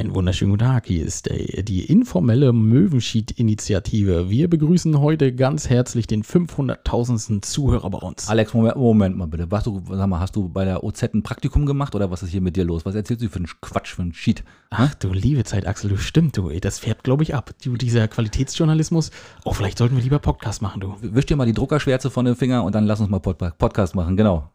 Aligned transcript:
Einen 0.00 0.14
wunderschönen 0.14 0.52
guten 0.52 0.64
Tag. 0.64 0.86
Hier 0.86 1.04
ist 1.04 1.26
der, 1.26 1.62
die 1.62 1.84
informelle 1.84 2.54
Möwenschied-Initiative. 2.54 4.30
Wir 4.30 4.48
begrüßen 4.48 4.98
heute 4.98 5.34
ganz 5.34 5.68
herzlich 5.68 6.06
den 6.06 6.22
500.000. 6.24 7.42
Zuhörer 7.42 7.90
bei 7.90 7.98
uns. 7.98 8.26
Alex, 8.30 8.54
Moment, 8.54 8.76
Moment 8.76 9.18
mal 9.18 9.26
bitte. 9.26 9.50
Warst 9.50 9.66
du, 9.66 9.82
sag 9.90 10.06
mal, 10.08 10.18
hast 10.18 10.36
du 10.36 10.48
bei 10.48 10.64
der 10.64 10.84
OZ 10.84 11.02
ein 11.02 11.22
Praktikum 11.22 11.66
gemacht 11.66 11.94
oder 11.94 12.10
was 12.10 12.22
ist 12.22 12.30
hier 12.30 12.40
mit 12.40 12.56
dir 12.56 12.64
los? 12.64 12.86
Was 12.86 12.94
erzählst 12.94 13.22
du 13.22 13.28
für 13.28 13.40
einen 13.40 13.48
Quatsch, 13.60 13.94
für 13.94 14.00
einen 14.00 14.14
Sheet? 14.14 14.42
Ach 14.70 14.94
du 14.94 15.12
liebe 15.12 15.44
Zeit, 15.44 15.66
Axel, 15.66 15.90
du 15.90 15.98
stimmt, 15.98 16.34
du. 16.38 16.48
ey, 16.48 16.60
Das 16.60 16.78
färbt, 16.78 17.04
glaube 17.04 17.22
ich, 17.22 17.34
ab. 17.34 17.50
Du, 17.62 17.76
dieser 17.76 18.08
Qualitätsjournalismus. 18.08 19.10
Oh, 19.44 19.52
vielleicht 19.52 19.76
sollten 19.76 19.96
wir 19.96 20.02
lieber 20.02 20.18
Podcast 20.18 20.62
machen, 20.62 20.80
du. 20.80 20.94
Wisch 21.02 21.26
dir 21.26 21.36
mal 21.36 21.44
die 21.44 21.52
Druckerschwärze 21.52 22.08
von 22.08 22.24
den 22.24 22.36
Finger 22.36 22.64
und 22.64 22.74
dann 22.74 22.86
lass 22.86 23.00
uns 23.00 23.10
mal 23.10 23.20
Pod 23.20 23.36
Podcast 23.58 23.94
machen, 23.94 24.16
genau. 24.16 24.50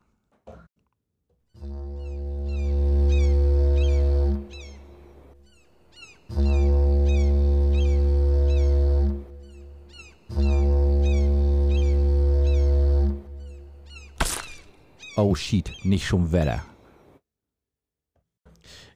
Oh 15.17 15.33
shit, 15.33 15.71
nicht 15.83 16.05
schon 16.05 16.33
Wetter. 16.33 16.61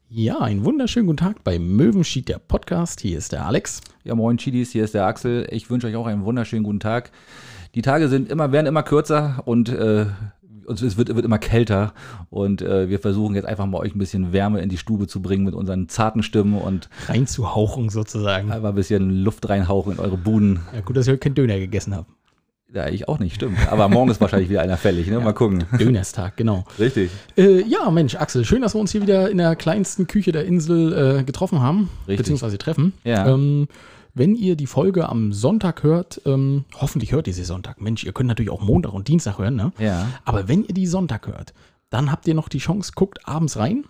Ja, 0.10 0.40
einen 0.40 0.66
wunderschönen 0.66 1.08
guten 1.08 1.16
Tag 1.16 1.46
bei 1.46 1.60
Möwenschied, 1.60 2.28
der 2.28 2.40
Podcast. 2.40 3.00
Hier 3.00 3.18
ist 3.18 3.32
der 3.32 3.46
Alex. 3.46 3.80
Ja, 4.04 4.16
moin 4.16 4.36
Chidis, 4.38 4.72
hier 4.72 4.84
ist 4.84 4.94
der 4.94 5.06
Axel. 5.06 5.48
Ich 5.50 5.70
wünsche 5.70 5.88
euch 5.88 5.96
auch 5.96 6.08
einen 6.08 6.26
wunderschönen 6.26 6.66
guten 6.66 6.82
Tag. 6.82 7.12
Die 7.74 7.82
Tage 7.82 8.10
sind 8.10 8.30
immer, 8.30 8.52
werden 8.52 8.68
immer 8.68 8.84
kürzer 8.84 9.44
und 9.46 9.70
äh, 9.70 10.08
es 10.68 10.98
wird, 10.98 11.16
wird 11.16 11.24
immer 11.24 11.40
kälter 11.40 11.94
und 12.30 12.62
äh, 12.62 12.90
wir 12.90 13.00
versuchen 13.00 13.36
jetzt 13.36 13.46
einfach 13.46 13.66
mal 13.66 13.78
euch 13.78 13.96
ein 13.96 14.00
bisschen 14.00 14.34
Wärme 14.34 14.60
in 14.60 14.68
die 14.68 14.78
Stube 14.78 15.08
zu 15.08 15.22
bringen 15.22 15.46
mit 15.46 15.54
unseren 15.54 15.88
zarten 15.88 16.22
Stimmen 16.22 16.56
und 16.60 16.90
Reinzuhauchen 17.08 17.90
sozusagen. 17.90 18.52
einfach 18.52 18.70
ein 18.70 18.76
bisschen 18.76 19.24
Luft 19.24 19.48
reinhauchen 19.48 19.94
in 19.94 20.00
eure 20.00 20.18
Buden. 20.18 20.60
Ja, 20.74 20.82
gut, 20.82 20.98
dass 20.98 21.08
ich 21.08 21.12
heute 21.12 21.20
keinen 21.20 21.36
Döner 21.36 21.60
gegessen 21.60 21.96
habe. 21.96 22.08
Ja, 22.74 22.88
ich 22.88 23.08
auch 23.08 23.18
nicht, 23.18 23.36
stimmt. 23.36 23.58
Aber 23.72 23.90
morgen 23.90 24.12
ist 24.12 24.22
wahrscheinlich 24.22 24.50
wieder 24.50 24.62
einer 24.62 24.78
fällig, 24.78 25.08
ne? 25.08 25.20
Mal 25.20 25.34
gucken. 25.34 25.66
Dönerstag, 25.80 26.38
genau. 26.38 26.66
Richtig. 26.78 27.10
Äh, 27.36 27.64
ja, 27.64 27.90
Mensch, 27.90 28.16
Axel, 28.16 28.46
schön, 28.46 28.62
dass 28.62 28.76
wir 28.76 28.80
uns 28.80 28.92
hier 28.92 29.02
wieder 29.02 29.30
in 29.32 29.40
der 29.40 29.56
kleinsten 29.56 30.06
Küche 30.06 30.32
der 30.32 30.46
Insel 30.46 31.20
äh, 31.20 31.24
getroffen 31.24 31.62
haben, 31.62 31.90
Richtig. 32.02 32.18
beziehungsweise 32.18 32.60
treffen. 32.60 32.94
Ja. 33.04 33.28
Ähm, 33.28 33.68
wenn 34.14 34.36
ihr 34.36 34.56
die 34.56 34.68
Folge 34.68 35.10
am 35.10 35.34
Sonntag 35.34 35.82
hört, 35.82 36.22
ähm, 36.26 36.66
hoffentlich 36.80 37.12
hört 37.12 37.28
ihr 37.28 37.34
sie 37.34 37.44
Sonntag. 37.44 37.82
Mensch, 37.82 38.04
ihr 38.04 38.12
könnt 38.12 38.28
natürlich 38.28 38.52
auch 38.52 38.62
Montag 38.62 38.94
und 38.94 39.08
Dienstag 39.08 39.40
hören, 39.40 39.56
ne? 39.56 39.72
Ja. 39.80 40.08
Aber 40.26 40.48
wenn 40.48 40.64
ihr 40.64 40.74
die 40.74 40.88
Sonntag 40.88 41.26
hört, 41.28 41.54
dann 41.90 42.12
habt 42.12 42.28
ihr 42.28 42.36
noch 42.36 42.50
die 42.50 42.60
Chance, 42.60 42.92
guckt 42.94 43.28
abends 43.28 43.58
rein. 43.58 43.86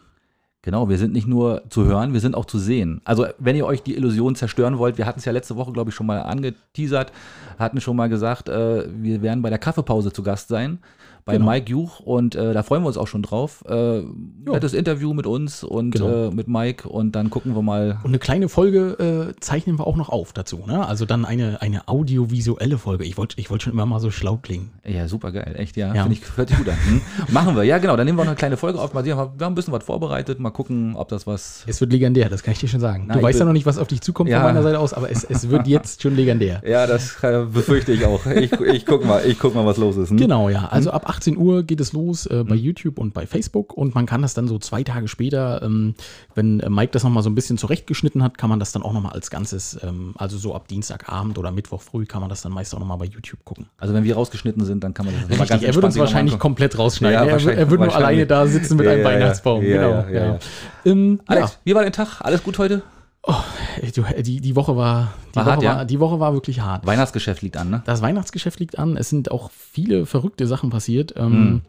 Genau, 0.62 0.90
wir 0.90 0.98
sind 0.98 1.14
nicht 1.14 1.28
nur 1.28 1.64
zu 1.70 1.86
hören, 1.86 2.12
wir 2.12 2.20
sind 2.20 2.36
auch 2.36 2.44
zu 2.44 2.60
sehen. 2.60 3.00
Also, 3.06 3.28
wenn 3.38 3.56
ihr 3.56 3.66
euch 3.66 3.82
die 3.82 3.96
Illusion 3.96 4.36
zerstören 4.36 4.78
wollt, 4.78 4.98
wir 4.98 5.06
hatten 5.06 5.20
es 5.20 5.26
ja 5.26 5.32
letzte 5.32 5.56
Woche, 5.56 5.72
glaube 5.72 5.90
ich, 5.90 5.96
schon 5.96 6.06
mal 6.06 6.22
angeteasert, 6.22 7.14
hatten 7.58 7.80
schon 7.80 7.96
mal 7.96 8.10
gesagt, 8.10 8.50
äh, 8.50 8.86
wir 8.94 9.22
werden 9.22 9.42
bei 9.42 9.50
der 9.50 9.58
Kaffeepause 9.58 10.12
zu 10.12 10.22
Gast 10.22 10.50
sein, 10.50 10.80
bei 11.30 11.38
Genau. 11.38 11.50
Mike 11.52 11.70
Juch 11.72 12.00
und 12.00 12.36
äh, 12.36 12.54
da 12.54 12.64
freuen 12.64 12.82
wir 12.84 12.88
uns 12.88 12.98
auch 12.98 13.08
schon 13.08 13.22
drauf. 13.22 13.64
Äh, 13.68 14.02
nettes 14.46 14.74
Interview 14.74 15.14
mit 15.14 15.28
uns 15.28 15.64
und 15.64 15.92
Genau. 15.92 16.28
äh, 16.28 16.32
mit 16.32 16.48
Mike 16.48 16.90
und 16.90 17.16
dann 17.16 17.30
gucken 17.30 17.56
wir 17.56 17.62
mal. 17.62 18.00
Und 18.04 18.10
eine 18.10 18.20
kleine 18.20 18.50
Folge 18.50 19.32
äh, 19.36 19.40
zeichnen 19.40 19.78
wir 19.80 19.86
auch 19.88 19.96
noch 19.96 20.10
auf 20.10 20.34
dazu. 20.34 20.64
Ne? 20.68 20.86
Also 20.88 21.06
dann 21.06 21.26
eine, 21.26 21.62
eine 21.62 21.88
audiovisuelle 21.88 22.78
Folge. 22.78 23.06
Ich 23.06 23.18
wollte 23.18 23.36
ich 23.40 23.50
wollt 23.50 23.62
schon 23.64 23.74
immer 23.74 23.86
mal 23.86 24.00
so 24.00 24.12
schlau 24.12 24.38
klingen. 24.38 24.72
Ja, 24.86 25.08
super 25.08 25.32
geil, 25.32 25.56
echt, 25.58 25.78
ja. 25.78 25.94
Ja. 25.94 26.04
Finde 26.04 26.18
ich, 26.18 26.38
hört 26.38 26.56
gut 26.56 26.68
an. 26.68 26.76
Hm? 26.86 27.02
Machen 27.34 27.56
wir, 27.56 27.64
ja, 27.64 27.78
genau. 27.78 27.96
Dann 27.96 28.06
nehmen 28.06 28.18
wir 28.18 28.24
noch 28.24 28.32
eine 28.32 28.38
kleine 28.38 28.58
Folge 28.58 28.80
auf. 28.82 28.94
Mal 28.94 29.04
sehen, 29.04 29.16
wir 29.18 29.22
haben 29.24 29.36
ein 29.40 29.56
bisschen 29.56 29.74
was 29.74 29.84
vorbereitet. 29.84 30.40
Mal 30.40 30.50
gucken, 30.52 30.96
ob 30.96 31.10
das 31.10 31.28
was. 31.28 31.64
Es 31.68 31.80
wird 31.82 31.92
legendär, 31.92 32.30
das 32.30 32.42
kann 32.44 32.54
ich 32.54 32.60
dir 32.60 32.68
schon 32.68 32.80
sagen. 32.80 33.06
Na, 33.08 33.16
du 33.16 33.22
weißt 33.22 33.40
ja 33.40 33.46
noch 33.46 33.54
nicht, 33.54 33.66
was 33.66 33.78
auf 33.78 33.88
dich 33.88 34.02
zukommt 34.02 34.30
Ja. 34.30 34.38
von 34.42 34.48
meiner 34.48 34.64
Seite 34.64 34.80
aus, 34.80 34.94
aber 34.94 35.12
es, 35.12 35.24
es 35.24 35.50
wird 35.50 35.68
jetzt 35.68 36.02
schon 36.02 36.16
legendär. 36.16 36.62
Ja, 36.70 36.86
das 36.88 37.24
äh, 37.24 37.46
befürchte 37.52 37.92
ich 37.94 38.06
auch. 38.06 38.26
Ich, 38.28 38.52
ich 38.52 38.86
guck 38.86 39.04
mal, 39.06 39.22
ich 39.26 39.40
guck 39.40 39.56
mal, 39.56 39.66
was 39.66 39.78
los 39.78 39.98
ist. 39.98 40.10
Hm? 40.12 40.18
Genau, 40.18 40.50
ja. 40.50 40.68
Also 40.70 40.92
ab 40.92 41.04
18 41.20 41.36
Uhr 41.38 41.64
geht 41.64 41.82
es 41.82 41.92
los 41.92 42.26
äh, 42.28 42.46
bei 42.48 42.56
YouTube 42.56 42.98
und 42.98 43.14
bei 43.14 43.28
Facebook 43.28 43.74
und 43.74 43.94
man 43.94 44.06
kann 44.06 44.22
das 44.22 44.34
dann 44.34 44.48
so 44.48 44.58
zwei 44.58 44.84
Tage 44.84 45.10
später, 45.10 45.62
ähm, 45.62 45.94
wenn 46.34 46.62
äh, 46.62 46.70
Mike 46.70 46.92
das 46.94 47.04
nochmal 47.04 47.24
so 47.24 47.30
ein 47.30 47.36
bisschen 47.36 47.58
zurechtgeschnitten 47.58 48.24
hat, 48.24 48.38
kann 48.38 48.50
man 48.50 48.58
das 48.60 48.72
dann 48.72 48.84
auch 48.84 48.94
nochmal 48.94 49.12
als 49.12 49.30
Ganzes, 49.30 49.78
ähm, 49.84 50.14
also 50.18 50.38
so 50.38 50.56
ab 50.56 50.70
Dienstagabend 50.70 51.38
oder 51.38 51.52
Mittwoch 51.52 51.82
früh 51.82 52.06
kann 52.06 52.22
man 52.22 52.30
das 52.30 52.42
dann 52.42 52.54
meist 52.54 52.74
auch 52.74 52.80
nochmal 52.80 52.98
bei 52.98 53.06
YouTube 53.06 53.44
gucken. 53.44 53.66
Also 53.78 53.94
wenn 53.94 54.06
wir 54.06 54.16
rausgeschnitten 54.16 54.64
sind, 54.64 54.82
dann 54.84 54.94
kann 54.94 55.08
man 55.08 55.16
das 55.30 55.40
Richtig, 55.40 55.64
er 55.68 55.76
wird 55.76 55.84
uns 55.84 55.98
wahrscheinlich 55.98 56.34
angucken. 56.36 56.40
komplett 56.42 56.78
rausschneiden. 56.78 57.14
Ja, 57.16 57.20
er, 57.20 57.26
wird- 57.26 57.34
wahrscheinlich- 57.34 57.60
er 57.60 57.70
wird 57.70 57.82
nur 57.82 57.96
alleine 57.96 58.26
da 58.26 58.48
sitzen 58.48 58.78
mit 58.78 58.86
Ja, 58.86 58.92
einem 58.94 59.02
ja, 59.04 59.10
ja. 59.10 59.16
Weihnachtsbaum. 59.16 59.64
Ja, 59.64 59.70
genau. 59.76 59.90
ja, 59.90 60.10
ja, 60.10 60.26
ja. 60.34 60.40
Ähm, 60.86 61.20
Alex, 61.28 61.52
ja. 61.52 61.58
wie 61.66 61.76
war 61.76 61.84
dein 61.84 61.92
Tag? 61.92 62.22
Alles 62.22 62.42
gut 62.44 62.58
heute? 62.60 62.82
Du, 63.96 64.04
die, 64.22 64.42
die 64.42 64.56
Woche 64.56 64.76
war, 64.76 65.14
die, 65.32 65.36
War 65.38 65.46
Woche 65.46 65.52
hart, 65.54 65.64
ja? 65.64 65.76
war, 65.78 65.86
die 65.86 66.00
Woche 66.00 66.20
war 66.20 66.34
wirklich 66.34 66.62
hart. 66.62 66.86
Weihnachtsgeschäft 66.86 67.42
liegt 67.42 67.58
an, 67.58 67.70
ne? 67.70 67.84
Das 67.86 68.02
Weihnachtsgeschäft 68.02 68.60
liegt 68.60 68.80
an. 68.80 68.98
Es 68.98 69.10
sind 69.10 69.30
auch 69.32 69.52
viele 69.52 70.06
verrückte 70.06 70.48
Sachen 70.48 70.70
passiert. 70.70 71.16
Hm. 71.18 71.24
Ähm, 71.26 71.62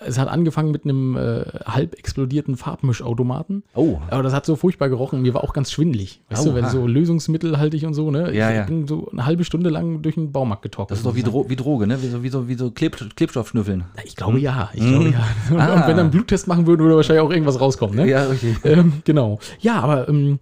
Es 0.00 0.18
hat 0.18 0.28
angefangen 0.28 0.70
mit 0.70 0.84
einem 0.84 1.16
äh, 1.16 1.44
halb 1.66 1.94
explodierten 1.98 2.56
Farbmischautomaten. 2.56 3.64
Oh. 3.74 3.98
Aber 4.10 4.22
das 4.22 4.32
hat 4.32 4.46
so 4.46 4.56
furchtbar 4.56 4.88
gerochen. 4.88 5.20
Mir 5.22 5.34
war 5.34 5.44
auch 5.44 5.52
ganz 5.52 5.70
schwindelig. 5.70 6.20
Weißt 6.30 6.46
du, 6.46 6.54
wenn 6.54 6.64
Oha. 6.64 6.70
so 6.70 6.86
lösungsmittelhaltig 6.86 7.84
und 7.84 7.94
so, 7.94 8.10
ne? 8.10 8.34
Ja, 8.34 8.50
ich 8.50 8.56
ja. 8.56 8.64
bin 8.64 8.86
so 8.86 9.08
eine 9.10 9.26
halbe 9.26 9.44
Stunde 9.44 9.68
lang 9.70 10.00
durch 10.02 10.14
den 10.14 10.32
Baumarkt 10.32 10.62
getorkelt. 10.62 10.90
Das 10.92 10.98
ist 11.00 11.06
doch 11.06 11.14
wie, 11.14 11.22
Dro 11.22 11.48
wie 11.48 11.56
Droge, 11.56 11.86
ne? 11.86 12.00
Wie 12.02 12.08
so, 12.08 12.22
wie 12.22 12.28
so, 12.28 12.48
wie 12.48 12.54
so 12.54 12.70
Kleb 12.70 12.96
Klebstoffschnüffeln. 13.16 13.84
Ja, 13.96 14.02
Ich 14.04 14.16
glaube 14.16 14.38
ja. 14.40 14.70
Ich 14.72 14.80
glaube 14.80 15.10
ja. 15.10 15.20
Und, 15.50 15.60
Ah. 15.60 15.74
und 15.74 15.80
wenn 15.86 15.96
er 15.98 16.04
einen 16.04 16.10
Bluttest 16.10 16.48
machen 16.48 16.66
würde, 16.66 16.82
würde 16.84 16.96
wahrscheinlich 16.96 17.22
auch 17.22 17.30
irgendwas 17.30 17.60
rauskommen, 17.60 17.96
ne? 17.96 18.08
Ja, 18.08 18.24
richtig. 18.24 18.56
Ähm, 18.64 18.94
genau. 19.04 19.38
Ja, 19.60 19.80
aber 19.80 20.08
ähm, 20.08 20.38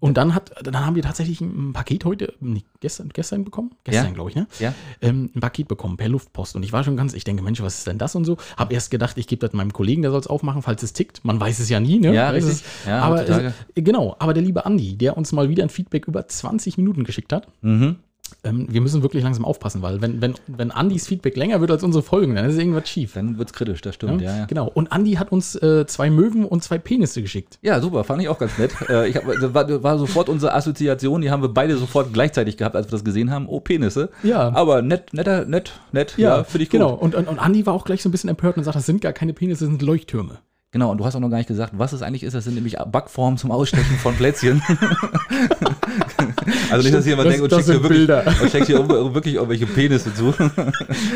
und 0.00 0.16
dann 0.16 0.34
hat, 0.34 0.52
dann 0.62 0.86
haben 0.86 0.94
wir 0.94 1.02
tatsächlich 1.02 1.40
ein 1.40 1.72
Paket 1.72 2.04
heute, 2.04 2.34
nee, 2.40 2.62
gestern, 2.80 3.08
gestern 3.08 3.44
bekommen? 3.44 3.72
Gestern, 3.84 4.06
Ja. 4.06 4.10
glaube 4.12 4.30
ich, 4.30 4.36
ne? 4.36 4.46
Ja. 4.60 4.72
Ähm, 5.00 5.30
ein 5.34 5.40
Paket 5.40 5.66
bekommen 5.68 5.96
per 5.96 6.08
Luftpost. 6.08 6.54
Und 6.54 6.62
ich 6.62 6.72
war 6.72 6.84
schon 6.84 6.96
ganz, 6.96 7.14
ich 7.14 7.24
denke, 7.24 7.42
Mensch, 7.42 7.60
was 7.60 7.78
ist 7.78 7.86
denn 7.86 7.98
das 7.98 8.14
und 8.14 8.24
so? 8.24 8.36
Hab 8.56 8.72
erst 8.72 8.90
gedacht, 8.92 9.18
ich 9.18 9.26
gebe 9.26 9.40
das 9.46 9.52
meinem 9.54 9.72
Kollegen, 9.72 10.02
der 10.02 10.10
soll 10.12 10.20
es 10.20 10.26
aufmachen, 10.28 10.62
falls 10.62 10.82
es 10.84 10.92
tickt. 10.92 11.24
Man 11.24 11.40
weiß 11.40 11.58
es 11.58 11.68
ja 11.68 11.80
nie, 11.80 11.98
ne? 11.98 12.14
Ja, 12.14 12.26
Das 12.32 12.36
richtig. 12.44 12.52
Ist, 12.54 12.64
Ja, 12.86 13.00
aber 13.00 13.28
äh, 13.28 13.52
genau, 13.74 14.14
aber 14.20 14.34
der 14.34 14.42
liebe 14.44 14.64
Andi, 14.66 14.96
der 14.96 15.16
uns 15.16 15.32
mal 15.32 15.48
wieder 15.48 15.64
ein 15.64 15.70
Feedback 15.70 16.06
über 16.06 16.26
20 16.28 16.76
Minuten 16.78 17.02
geschickt 17.04 17.32
hat. 17.32 17.48
Mhm. 17.62 17.96
Ähm, 18.44 18.66
wir 18.70 18.80
müssen 18.80 19.02
wirklich 19.02 19.22
langsam 19.22 19.44
aufpassen, 19.44 19.82
weil 19.82 20.00
wenn, 20.00 20.20
wenn, 20.20 20.34
wenn 20.46 20.70
Andis 20.70 21.06
Feedback 21.06 21.36
länger 21.36 21.60
wird 21.60 21.70
als 21.70 21.82
unsere 21.82 22.02
Folgen, 22.02 22.34
dann 22.34 22.48
ist 22.48 22.58
irgendwas 22.58 22.88
schief. 22.88 23.14
Dann 23.14 23.38
wird's 23.38 23.52
kritisch, 23.52 23.80
das 23.80 23.94
stimmt, 23.94 24.22
ja, 24.22 24.36
ja. 24.36 24.44
Genau. 24.46 24.70
Und 24.72 24.92
Andi 24.92 25.14
hat 25.14 25.32
uns 25.32 25.54
äh, 25.56 25.86
zwei 25.86 26.10
Möwen 26.10 26.44
und 26.44 26.62
zwei 26.62 26.78
Penisse 26.78 27.22
geschickt. 27.22 27.58
Ja, 27.62 27.80
super, 27.80 28.04
fand 28.04 28.22
ich 28.22 28.28
auch 28.28 28.38
ganz 28.38 28.58
nett. 28.58 28.72
Äh, 28.88 29.08
ich 29.08 29.16
hab, 29.16 29.26
das 29.26 29.54
war, 29.54 29.64
das 29.64 29.82
war 29.82 29.98
sofort 29.98 30.28
unsere 30.28 30.54
Assoziation, 30.54 31.20
die 31.20 31.30
haben 31.30 31.42
wir 31.42 31.48
beide 31.48 31.76
sofort 31.76 32.12
gleichzeitig 32.12 32.56
gehabt, 32.56 32.76
als 32.76 32.86
wir 32.86 32.92
das 32.92 33.04
gesehen 33.04 33.30
haben. 33.30 33.46
Oh, 33.48 33.60
Penisse. 33.60 34.10
Ja. 34.22 34.52
Aber 34.54 34.82
nett, 34.82 35.12
netter, 35.12 35.44
nett, 35.44 35.72
nett, 35.92 36.14
ja, 36.16 36.44
finde 36.44 36.62
ich 36.64 36.70
gut. 36.70 36.80
Genau. 36.80 36.94
Und, 36.94 37.14
und, 37.14 37.28
und 37.28 37.38
Andi 37.38 37.66
war 37.66 37.74
auch 37.74 37.84
gleich 37.84 38.02
so 38.02 38.08
ein 38.08 38.12
bisschen 38.12 38.30
empört 38.30 38.56
und 38.56 38.64
sagt, 38.64 38.76
das 38.76 38.86
sind 38.86 39.00
gar 39.00 39.12
keine 39.12 39.32
Penisse, 39.32 39.64
das 39.64 39.70
sind 39.70 39.82
Leuchttürme. 39.82 40.38
Genau, 40.70 40.90
und 40.90 40.98
du 40.98 41.06
hast 41.06 41.16
auch 41.16 41.20
noch 41.20 41.30
gar 41.30 41.38
nicht 41.38 41.46
gesagt, 41.46 41.72
was 41.76 41.94
es 41.94 42.02
eigentlich 42.02 42.22
ist. 42.22 42.34
Das 42.34 42.44
sind 42.44 42.54
nämlich 42.54 42.76
Backformen 42.76 43.38
zum 43.38 43.50
Ausstechen 43.50 43.96
von 43.96 44.14
Plätzchen. 44.14 44.62
also 46.70 46.82
nicht, 46.84 46.94
dass 46.94 47.06
jemand 47.06 47.28
denkt, 47.30 47.42
und 47.42 47.52
das 47.52 47.66
schickt 47.66 47.70
hier 47.80 47.82
wirklich, 47.82 48.40
und 48.42 48.50
schickt 48.50 48.66
hier 48.66 48.80
ir- 48.80 49.14
wirklich 49.14 49.34
irgendwelche 49.34 49.66
Penisse 49.66 50.12
zu. 50.14 50.34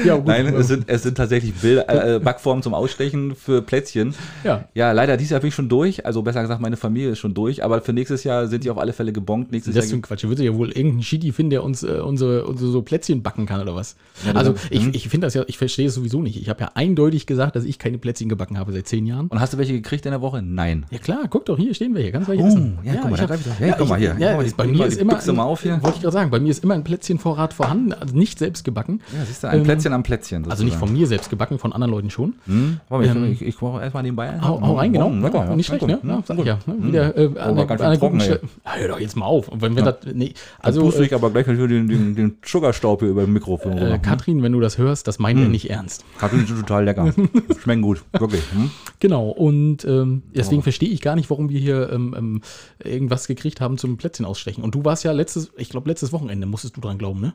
Ja, 0.05 0.17
gut. 0.17 0.27
Nein, 0.27 0.47
es 0.55 0.69
sind, 0.69 0.85
es 0.89 1.03
sind 1.03 1.17
tatsächlich 1.17 1.55
Bilder, 1.55 2.15
äh, 2.17 2.19
Backformen 2.21 2.63
zum 2.63 2.75
Ausstechen 2.75 3.35
für 3.35 3.63
Plätzchen. 3.63 4.15
Ja. 4.45 4.69
Ja, 4.75 4.93
leider, 4.93 5.17
dieses 5.17 5.31
Jahr 5.31 5.41
bin 5.41 5.49
ich 5.49 5.55
schon 5.55 5.69
durch. 5.69 6.05
Also 6.07 6.23
besser 6.23 6.43
gesagt, 6.43 6.61
meine 6.61 6.77
Familie 6.77 7.11
ist 7.11 7.19
schon 7.19 7.35
durch. 7.35 7.63
Aber 7.65 7.81
für 7.83 7.93
nächstes 7.93 8.25
Jahr 8.25 8.47
sind 8.49 8.65
die 8.65 8.71
auf 8.71 8.79
alle 8.79 8.93
Fälle 8.93 9.13
gebongt. 9.13 9.53
Nächstes 9.53 9.75
Das 9.75 9.87
ist 9.87 9.93
ein 9.93 10.03
Quatsch. 10.03 10.25
Da 10.25 10.29
wird 10.29 10.39
ja 10.41 10.55
wohl 10.55 10.71
irgendein 10.73 11.03
Shitty 11.03 11.33
finden, 11.33 11.51
der 11.51 11.63
uns 11.65 11.83
äh, 11.83 12.01
unsere, 12.01 12.45
unsere 12.47 12.71
so 12.71 12.83
Plätzchen 12.83 13.23
backen 13.23 13.47
kann 13.47 13.61
oder 13.61 13.75
was. 13.75 13.97
Ja, 14.27 14.33
also 14.33 14.53
das- 14.53 14.63
ich, 14.71 14.85
mhm. 14.87 14.91
ich 14.95 15.09
finde 15.09 15.27
das 15.27 15.35
ja, 15.35 15.45
ich 15.47 15.59
verstehe 15.59 15.87
es 15.89 15.95
sowieso 15.95 16.21
nicht. 16.23 16.41
Ich 16.41 16.49
habe 16.49 16.61
ja 16.61 16.71
eindeutig 16.75 17.27
gesagt, 17.27 17.57
dass 17.57 17.65
ich 17.65 17.79
keine 17.79 17.99
Plätzchen 17.99 18.29
gebacken 18.29 18.59
habe 18.59 18.73
seit 18.73 18.87
zehn 18.89 19.07
Jahren. 19.07 19.29
Und 19.29 19.41
hast 19.41 19.53
du 19.53 19.59
welche 19.59 19.73
gekriegt 19.73 20.05
in 20.07 20.13
der 20.13 20.21
Woche? 20.21 20.43
Nein. 20.43 20.87
Ja 20.91 20.99
klar, 20.99 21.21
guck 21.31 21.45
doch, 21.47 21.59
hier 21.59 21.75
stehen 21.75 21.95
wir 21.95 22.03
hier, 22.03 22.13
ganz 22.13 22.29
welche 22.29 22.43
Oh, 22.43 22.47
essen. 22.49 22.79
ja, 22.85 22.95
guck 23.01 23.05
mal, 23.05 23.11
ich 23.13 23.17
da 23.17 23.23
hab- 23.23 23.29
greif 23.29 23.41
ich 23.41 23.53
doch. 23.53 23.61
Ja, 23.67 23.75
guck 23.79 23.89
mal 23.89 23.99
hier. 23.99 24.17
Ja, 24.19 24.35
Guck 24.35 24.43
mal, 24.47 24.53
bei 24.57 24.67
mir 24.67 24.87
ist 24.93 25.01
immer, 25.01 25.15
Büchse 25.15 25.33
mal 25.33 25.45
auf 25.45 25.63
hier. 25.63 25.83
wollte 25.83 25.97
ich 25.97 26.03
gerade 26.03 26.13
sagen, 26.13 26.31
bei 26.31 26.41
mir 26.41 26.51
ist 26.51 26.63
immer 26.65 26.75
ein 26.75 26.85
Plätzchenvorrat 26.85 27.53
vorhanden, 27.55 27.93
also 27.93 28.17
nicht 28.17 28.39
selbst 28.39 28.65
gebacken. 28.65 29.01
Ja, 29.13 29.25
siehst 29.25 29.43
du, 29.43 29.49
ein 29.49 29.59
Ähm, 29.59 29.65
Plätzchen 29.65 29.93
am 29.93 30.03
Plätzchen. 30.03 30.51
Also 30.51 30.65
nicht 30.65 30.77
von 30.77 30.93
mir 30.93 31.07
selbst 31.07 31.31
gebacken, 31.31 31.59
von 31.59 31.73
anderen 31.73 31.93
Leuten 31.93 32.11
schon. 32.11 32.35
Hm? 32.47 32.81
Warte 32.89 33.09
Ähm, 33.09 33.25
ich, 33.33 33.43
ich, 33.43 33.49
ich 33.49 33.63
erstmal 33.63 34.03
nebenbei. 34.03 34.41
Hau, 34.41 34.61
hau 34.61 34.75
rein, 34.77 34.93
genau. 34.93 35.09
Oh, 35.09 35.27
Ja, 35.33 35.57
nicht 35.57 35.67
schlecht, 35.67 35.87
ne? 35.87 35.99
Ja, 36.03 36.23
sag 36.25 36.39
ich 36.39 36.45
ja. 36.45 36.59
ne? 36.67 36.77
Wieder 36.79 37.17
äh, 37.17 37.39
an, 37.39 37.59
an 37.59 37.99
guten 37.99 38.17
ey. 38.21 38.21
Stelle. 38.25 38.41
Ja, 38.65 38.73
hör 38.77 38.89
doch 38.89 39.01
jetzt 39.01 39.17
mal 39.17 39.27
auf. 39.27 39.49
Und 39.49 39.63
wenn 39.63 39.77
wir 39.77 39.83
das, 39.83 39.97
nee, 40.13 40.35
Also 40.61 40.81
also 40.81 40.91
puste 40.91 41.03
äh, 41.03 41.07
ich 41.07 41.15
aber 41.15 41.31
gleich 41.31 41.47
den, 41.47 41.89
den, 41.89 42.15
den 42.15 42.37
Sugarstaub 42.45 43.01
hier 43.01 43.09
über 43.11 43.23
dem 43.25 43.33
Mikrofon. 43.33 43.77
äh, 43.79 43.85
rüber. 43.85 43.99
Katrin, 43.99 44.43
wenn 44.43 44.53
du 44.53 44.61
das 44.61 44.79
hörst, 44.79 45.07
das 45.09 45.19
meint 45.19 45.41
er 45.41 45.49
nicht 45.49 45.71
ernst. 45.71 46.05
Kartoffeln 46.19 46.47
sind 46.47 46.61
total 46.61 46.85
lecker. 46.85 47.13
Schmecken 47.63 47.83
gut, 47.83 48.03
wirklich. 48.19 48.43
Hm? 48.53 48.71
Genau, 49.01 49.29
und 49.29 49.85
ähm, 49.85 50.23
deswegen 50.35 50.61
Oh. 50.61 50.63
verstehe 50.63 50.89
ich 50.91 51.01
gar 51.01 51.15
nicht, 51.17 51.31
warum 51.31 51.49
wir 51.49 51.59
hier 51.61 51.91
ähm, 51.93 52.41
irgendwas 52.83 53.27
gekriegt 53.27 53.61
haben 53.61 53.79
zum 53.79 53.97
Plätzchen 53.97 54.27
ausstechen. 54.27 54.63
Und 54.63 54.75
du 54.75 54.82
warst 54.85 55.05
ja 55.05 55.13
letztes, 55.13 55.51
ich 55.57 55.69
glaube, 55.69 55.89
letztes 55.89 56.13
Wochenende, 56.13 56.47
musstest 56.47 56.77
du 56.77 56.81
dran 56.81 56.99
glauben, 56.99 57.21
ne? 57.21 57.35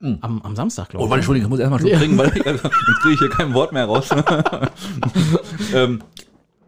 Mhm. 0.00 0.18
Am, 0.20 0.42
am 0.42 0.56
Samstag, 0.56 0.88
glaube 0.88 1.02
Oh, 1.04 1.06
ich. 1.06 1.10
warte, 1.10 1.20
Entschuldigung, 1.20 1.46
ich 1.46 1.50
muss 1.50 1.60
erstmal 1.60 1.80
schon 1.80 1.88
Ja. 1.90 1.98
trinken, 1.98 2.18
weil 2.18 2.36
ich, 2.36 2.42
sonst 2.44 3.00
kriege 3.02 3.14
ich 3.14 3.18
hier 3.20 3.30
kein 3.30 3.54
Wort 3.54 3.72
mehr 3.72 3.84
raus. 3.86 4.08
ähm, 5.74 6.02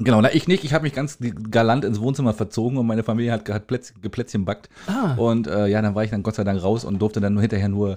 Genau, 0.00 0.20
na, 0.20 0.34
ich 0.34 0.48
nicht. 0.48 0.64
Ich 0.64 0.74
habe 0.74 0.82
mich 0.82 0.92
ganz 0.92 1.18
galant 1.52 1.84
ins 1.84 2.00
Wohnzimmer 2.00 2.34
verzogen 2.34 2.78
und 2.78 2.86
meine 2.86 3.04
Familie 3.04 3.30
hat, 3.30 3.48
hat 3.48 3.68
Plätzchen, 3.68 4.00
Plätzchen 4.00 4.44
backt. 4.44 4.68
Ah. 4.88 5.14
Und 5.14 5.46
äh, 5.46 5.68
ja, 5.68 5.80
dann 5.82 5.94
war 5.94 6.02
ich 6.02 6.10
dann 6.10 6.24
Gott 6.24 6.34
sei 6.34 6.42
Dank 6.42 6.60
raus 6.64 6.84
und 6.84 6.98
durfte 7.00 7.20
dann 7.20 7.32
nur 7.34 7.42
hinterher 7.42 7.68
nur. 7.68 7.96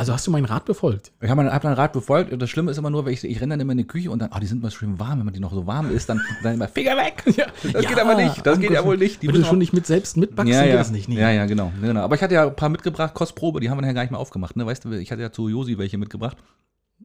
Also 0.00 0.14
hast 0.14 0.26
du 0.26 0.30
meinen 0.30 0.46
Rat 0.46 0.64
befolgt? 0.64 1.12
Ich 1.20 1.28
habe 1.28 1.52
hab 1.52 1.60
dann 1.60 1.74
Rat 1.74 1.92
befolgt. 1.92 2.32
Das 2.40 2.48
Schlimme 2.48 2.70
ist 2.70 2.78
immer 2.78 2.88
nur, 2.88 3.04
weil 3.04 3.12
ich, 3.12 3.22
ich 3.22 3.38
renne 3.38 3.52
dann 3.52 3.60
immer 3.60 3.72
in 3.72 3.78
die 3.78 3.86
Küche 3.86 4.10
und 4.10 4.20
dann, 4.20 4.32
ah, 4.32 4.40
die 4.40 4.46
sind 4.46 4.62
mal 4.62 4.70
schön 4.70 4.98
warm, 4.98 5.18
wenn 5.18 5.26
man 5.26 5.34
die 5.34 5.40
noch 5.40 5.52
so 5.52 5.66
warm 5.66 5.94
ist, 5.94 6.08
dann, 6.08 6.22
dann 6.42 6.54
immer 6.54 6.68
Finger 6.68 6.96
weg. 6.96 7.22
Ja, 7.36 7.48
Das 7.70 7.84
geht 7.84 8.00
aber 8.00 8.14
nicht. 8.14 8.46
Das 8.46 8.58
geht 8.58 8.70
ja 8.70 8.82
wohl 8.82 8.96
nicht. 8.96 9.22
Die 9.22 9.28
Wenn 9.28 9.34
du 9.34 9.44
schon 9.44 9.58
nicht 9.58 9.74
mit 9.74 9.86
selbst 9.86 10.16
mitbackst, 10.16 10.50
ja, 10.50 10.60
ja. 10.60 10.66
geht 10.68 10.74
das 10.76 10.90
nicht. 10.90 11.10
Nee. 11.10 11.20
ja, 11.20 11.30
ja, 11.30 11.44
genau, 11.44 11.70
genau. 11.82 12.00
Aber 12.00 12.14
ich 12.14 12.22
hatte 12.22 12.32
ja 12.32 12.46
ein 12.46 12.56
paar 12.56 12.70
mitgebracht, 12.70 13.12
Kostprobe, 13.12 13.60
die 13.60 13.68
haben 13.68 13.76
wir 13.76 13.82
nachher 13.82 13.92
gar 13.92 14.00
nicht 14.00 14.10
mehr 14.10 14.20
aufgemacht. 14.20 14.56
Ne? 14.56 14.64
Weißt 14.64 14.86
du, 14.86 14.92
ich 14.92 15.12
hatte 15.12 15.20
ja 15.20 15.32
zu 15.32 15.48
Josi 15.48 15.76
welche 15.76 15.98
mitgebracht. 15.98 16.38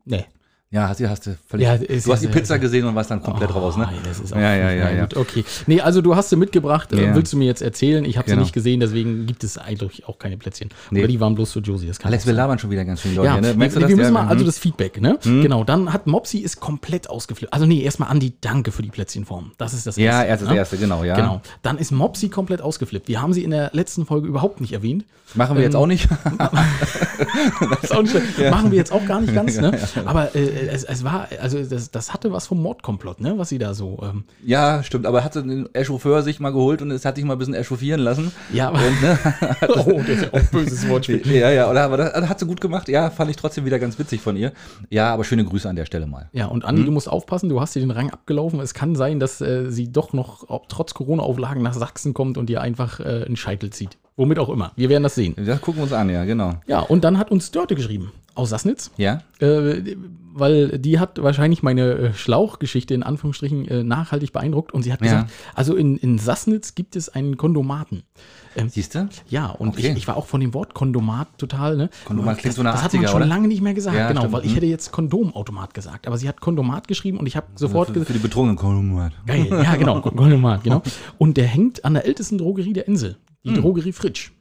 Nee. 0.06 0.24
Ja, 0.76 0.90
hast 0.90 1.00
du, 1.00 1.10
hast 1.10 1.26
du 1.26 1.38
völlig. 1.48 1.66
Ja, 1.66 1.78
du 1.78 1.86
ist 1.86 2.06
hast 2.10 2.22
ja 2.22 2.30
die 2.30 2.38
Pizza 2.38 2.60
gesehen 2.60 2.84
und 2.86 2.96
warst 2.96 3.10
dann 3.10 3.24
komplett 3.24 3.50
Oh, 3.52 3.60
raus, 3.60 3.78
ne? 3.78 3.88
Das 4.04 4.20
ist 4.20 4.34
auch 4.34 4.38
Ja, 4.38 4.54
ja, 4.54 4.72
ja, 4.72 4.92
ja. 4.92 5.02
Gut, 5.04 5.16
okay. 5.16 5.46
Nee, 5.68 5.80
also 5.80 6.02
du 6.02 6.18
hast 6.18 6.30
sie 6.32 6.36
mitgebracht, 6.36 6.92
äh, 6.92 7.02
Ja. 7.02 7.16
willst 7.16 7.32
du 7.32 7.38
mir 7.38 7.46
jetzt 7.46 7.62
erzählen? 7.62 8.04
Ich 8.04 8.18
habe 8.18 8.28
sie 8.28 8.34
Genau. 8.34 8.44
nicht 8.44 8.52
gesehen, 8.54 8.82
deswegen 8.82 9.26
gibt 9.26 9.46
es 9.46 9.58
eigentlich 9.58 10.06
auch 10.06 10.20
keine 10.20 10.36
Plätzchen. 10.36 10.68
Nee. 10.92 11.00
Oder 11.00 11.08
die 11.08 11.20
waren 11.22 11.34
bloß 11.34 11.54
für 11.54 11.60
Josie. 11.60 11.88
Das 11.88 11.98
kann 11.98 12.10
Alex, 12.12 12.26
wir 12.26 12.34
labern 12.34 12.60
schon 12.60 12.72
wieder 12.72 12.84
ganz 12.84 13.00
schön, 13.02 13.16
Leute. 13.16 13.28
Ja, 13.28 13.40
ne? 13.40 13.54
Merkst 13.54 13.78
du 13.78 13.80
wir, 13.80 13.88
das? 13.88 13.90
wir 13.90 13.96
müssen 13.96 14.14
Ja, 14.16 14.22
mal, 14.24 14.28
also 14.28 14.44
mhm. 14.44 14.48
das 14.48 14.60
Feedback, 14.60 15.00
ne? 15.00 15.18
Genau, 15.24 15.64
dann 15.64 15.94
hat 15.94 16.08
Mopsi 16.08 16.40
ist 16.40 16.60
komplett 16.60 17.10
ausgeflippt. 17.10 17.54
Also 17.54 17.66
nee, 17.66 17.82
erstmal 17.82 18.10
Andi, 18.10 18.34
danke 18.42 18.74
für 18.74 18.82
die 18.82 18.90
Plätzchenform. 18.90 19.54
Das 19.58 19.74
ist 19.74 19.88
das 19.88 19.96
Ja, 19.96 20.24
Erste. 20.24 20.28
erst 20.28 20.42
das 20.44 20.50
ne? 20.50 20.56
erste, 20.58 20.78
genau, 20.78 21.06
ja. 21.06 21.16
Genau. 21.16 21.42
Dann 21.62 21.78
ist 21.78 21.92
Mopsi 21.92 22.28
komplett 22.28 22.60
ausgeflippt. 22.62 23.08
Wir 23.08 23.22
haben 23.22 23.32
sie 23.32 23.46
in 23.46 23.52
der 23.52 23.70
letzten 23.72 24.06
Folge 24.06 24.28
überhaupt 24.28 24.60
nicht 24.60 24.74
erwähnt. 24.74 25.06
Machen 25.36 25.56
wir 25.56 25.64
jetzt 25.64 25.74
Ähm, 25.76 25.80
auch 25.82 25.88
nicht. 25.88 26.10
Auch 27.92 28.02
nicht 28.02 28.12
schlimm. 28.12 28.50
Machen 28.52 28.72
wir 28.72 28.78
jetzt 28.78 28.92
auch 28.92 29.06
gar 29.06 29.22
nicht 29.22 29.34
ganz, 29.34 29.58
ne? 29.60 29.78
Aber 30.06 30.36
äh, 30.36 30.65
es, 30.66 30.84
es 30.84 31.04
war, 31.04 31.28
also 31.42 31.64
das, 31.64 31.92
das 31.92 32.14
hatte 32.14 32.32
was 32.32 32.48
vom 32.48 32.62
Mordkomplott, 32.62 33.22
ne? 33.22 33.38
Was 33.38 33.50
sie 33.50 33.58
da 33.58 33.74
so. 33.74 34.00
Ähm, 34.04 34.24
ja, 34.44 34.84
stimmt. 34.84 35.06
Aber 35.06 35.24
hat 35.24 35.36
den 35.36 35.74
Echauffeur 35.74 36.24
sich 36.24 36.40
mal 36.40 36.52
geholt 36.52 36.82
und 36.82 36.92
es 36.92 37.06
hat 37.06 37.16
sich 37.16 37.26
mal 37.26 37.34
ein 37.34 37.40
bisschen 37.40 37.54
echauffieren 37.54 38.02
lassen. 38.02 38.32
ja, 38.54 38.70
aber. 38.70 38.80
Und, 38.80 39.02
ne? 39.02 39.18
oh, 39.86 40.00
das 40.00 40.10
ist 40.10 40.22
ja 40.24 40.30
auch 40.30 40.40
ein 40.40 40.50
böses 40.52 40.88
Wortspiel. 40.88 41.22
ja, 41.36 41.52
ja, 41.52 41.70
oder, 41.70 41.84
aber 41.84 41.98
das 41.98 42.30
hat 42.30 42.40
sie 42.40 42.46
gut 42.46 42.62
gemacht. 42.62 42.88
Ja, 42.90 43.10
fand 43.10 43.30
ich 43.30 43.38
trotzdem 43.38 43.66
wieder 43.66 43.80
ganz 43.80 43.98
witzig 44.00 44.22
von 44.22 44.36
ihr. 44.36 44.52
Ja, 44.90 45.14
aber 45.14 45.24
schöne 45.24 45.46
Grüße 45.46 45.68
an 45.70 45.76
der 45.76 45.86
Stelle 45.86 46.08
mal. 46.08 46.30
Ja, 46.34 46.48
und 46.48 46.66
Andi, 46.66 46.82
Hm? 46.82 46.86
du 46.88 46.92
musst 46.92 47.10
aufpassen, 47.10 47.50
du 47.50 47.62
hast 47.62 47.76
dir 47.76 47.80
den 47.80 47.92
Rang 47.92 48.12
abgelaufen. 48.12 48.60
Es 48.60 48.74
kann 48.74 48.96
sein, 48.96 49.20
dass 49.20 49.42
äh, 49.42 49.72
sie 49.72 49.92
doch 49.92 50.14
noch 50.14 50.50
ob, 50.50 50.70
trotz 50.70 50.94
Corona-Auflagen 50.94 51.62
nach 51.62 51.74
Sachsen 51.74 52.14
kommt 52.14 52.38
und 52.38 52.48
dir 52.48 52.62
einfach 52.62 53.00
äh, 53.00 53.24
einen 53.26 53.36
Scheitel 53.36 53.70
zieht. 53.70 53.98
Womit 54.18 54.40
auch 54.40 54.50
immer. 54.50 54.72
Wir 54.76 54.90
werden 54.90 55.04
das 55.04 55.16
sehen. 55.16 55.36
Das 55.38 55.60
gucken 55.60 55.80
wir 55.80 55.84
uns 55.84 55.94
an, 55.94 56.10
ja, 56.10 56.24
genau. 56.24 56.54
Ja, 56.68 56.80
und 56.80 57.04
dann 57.04 57.18
hat 57.18 57.32
uns 57.32 57.52
Dörte 57.52 57.76
geschrieben 57.76 58.12
aus 58.36 58.50
Sassnitz, 58.50 58.92
Ja? 58.98 59.22
äh, 59.40 59.96
weil 60.38 60.78
die 60.80 61.00
hat 61.00 61.24
wahrscheinlich 61.24 61.64
meine 61.64 61.92
äh, 61.94 62.14
Schlauchgeschichte 62.14 62.94
in 62.94 63.04
Anführungsstrichen 63.04 63.68
äh, 63.70 63.84
nachhaltig 63.84 64.34
beeindruckt 64.34 64.74
und 64.74 64.84
sie 64.84 64.92
hat 64.94 65.00
Ja. 65.02 65.06
gesagt, 65.22 65.32
also 65.54 65.76
in, 65.76 65.98
in 65.98 66.18
Sassnitz 66.20 66.76
gibt 66.76 66.96
es 66.98 67.08
einen 67.10 67.38
Kondomaten. 67.38 68.04
Siehst 68.68 68.96
du? 68.96 69.10
Ja, 69.28 69.48
und 69.48 69.70
Okay. 69.70 69.92
ich, 69.92 69.98
ich 69.98 70.08
war 70.08 70.16
auch 70.16 70.28
von 70.28 70.40
dem 70.40 70.54
Wort 70.54 70.74
Kondomat 70.74 71.28
total, 71.38 71.76
ne? 71.76 71.90
Kondomat 72.06 72.38
klingt 72.38 72.52
das, 72.52 72.56
so 72.56 72.64
nach 72.64 72.72
Das 72.74 72.84
hat 72.84 72.94
man 72.94 73.04
80er, 73.04 73.08
schon 73.10 73.18
oder? 73.18 73.26
lange 73.26 73.48
nicht 73.50 73.62
mehr 73.62 73.74
gesagt, 73.74 73.98
Ja, 73.98 74.08
genau, 74.08 74.22
stimmt. 74.22 74.34
weil 74.34 74.42
ich 74.46 74.48
Hm. 74.52 74.56
hätte 74.56 74.66
jetzt 74.68 74.92
Kondomautomat 74.94 75.74
gesagt, 75.74 76.08
aber 76.08 76.18
sie 76.18 76.28
hat 76.30 76.40
Kondomat 76.40 76.88
geschrieben 76.88 77.18
und 77.18 77.26
ich 77.28 77.36
habe 77.36 77.48
sofort 77.56 77.88
Für, 77.88 77.94
gesagt, 77.96 78.08
für 78.08 78.14
die 78.14 78.20
Betrogenen 78.20 78.56
Kondomat. 78.56 79.12
Geil, 79.26 79.48
ja, 79.52 79.76
genau, 79.76 80.00
Kondomat, 80.02 80.64
genau. 80.64 80.82
Und 81.18 81.36
der 81.36 81.48
hängt 81.48 81.84
an 81.84 81.96
der 81.96 82.06
ältesten 82.06 82.38
Drogerie 82.38 82.72
der 82.74 82.88
Insel, 82.88 83.18
die 83.44 83.50
Hm. 83.50 83.62
Drogerie 83.62 83.92
Fritsch. 83.92 84.32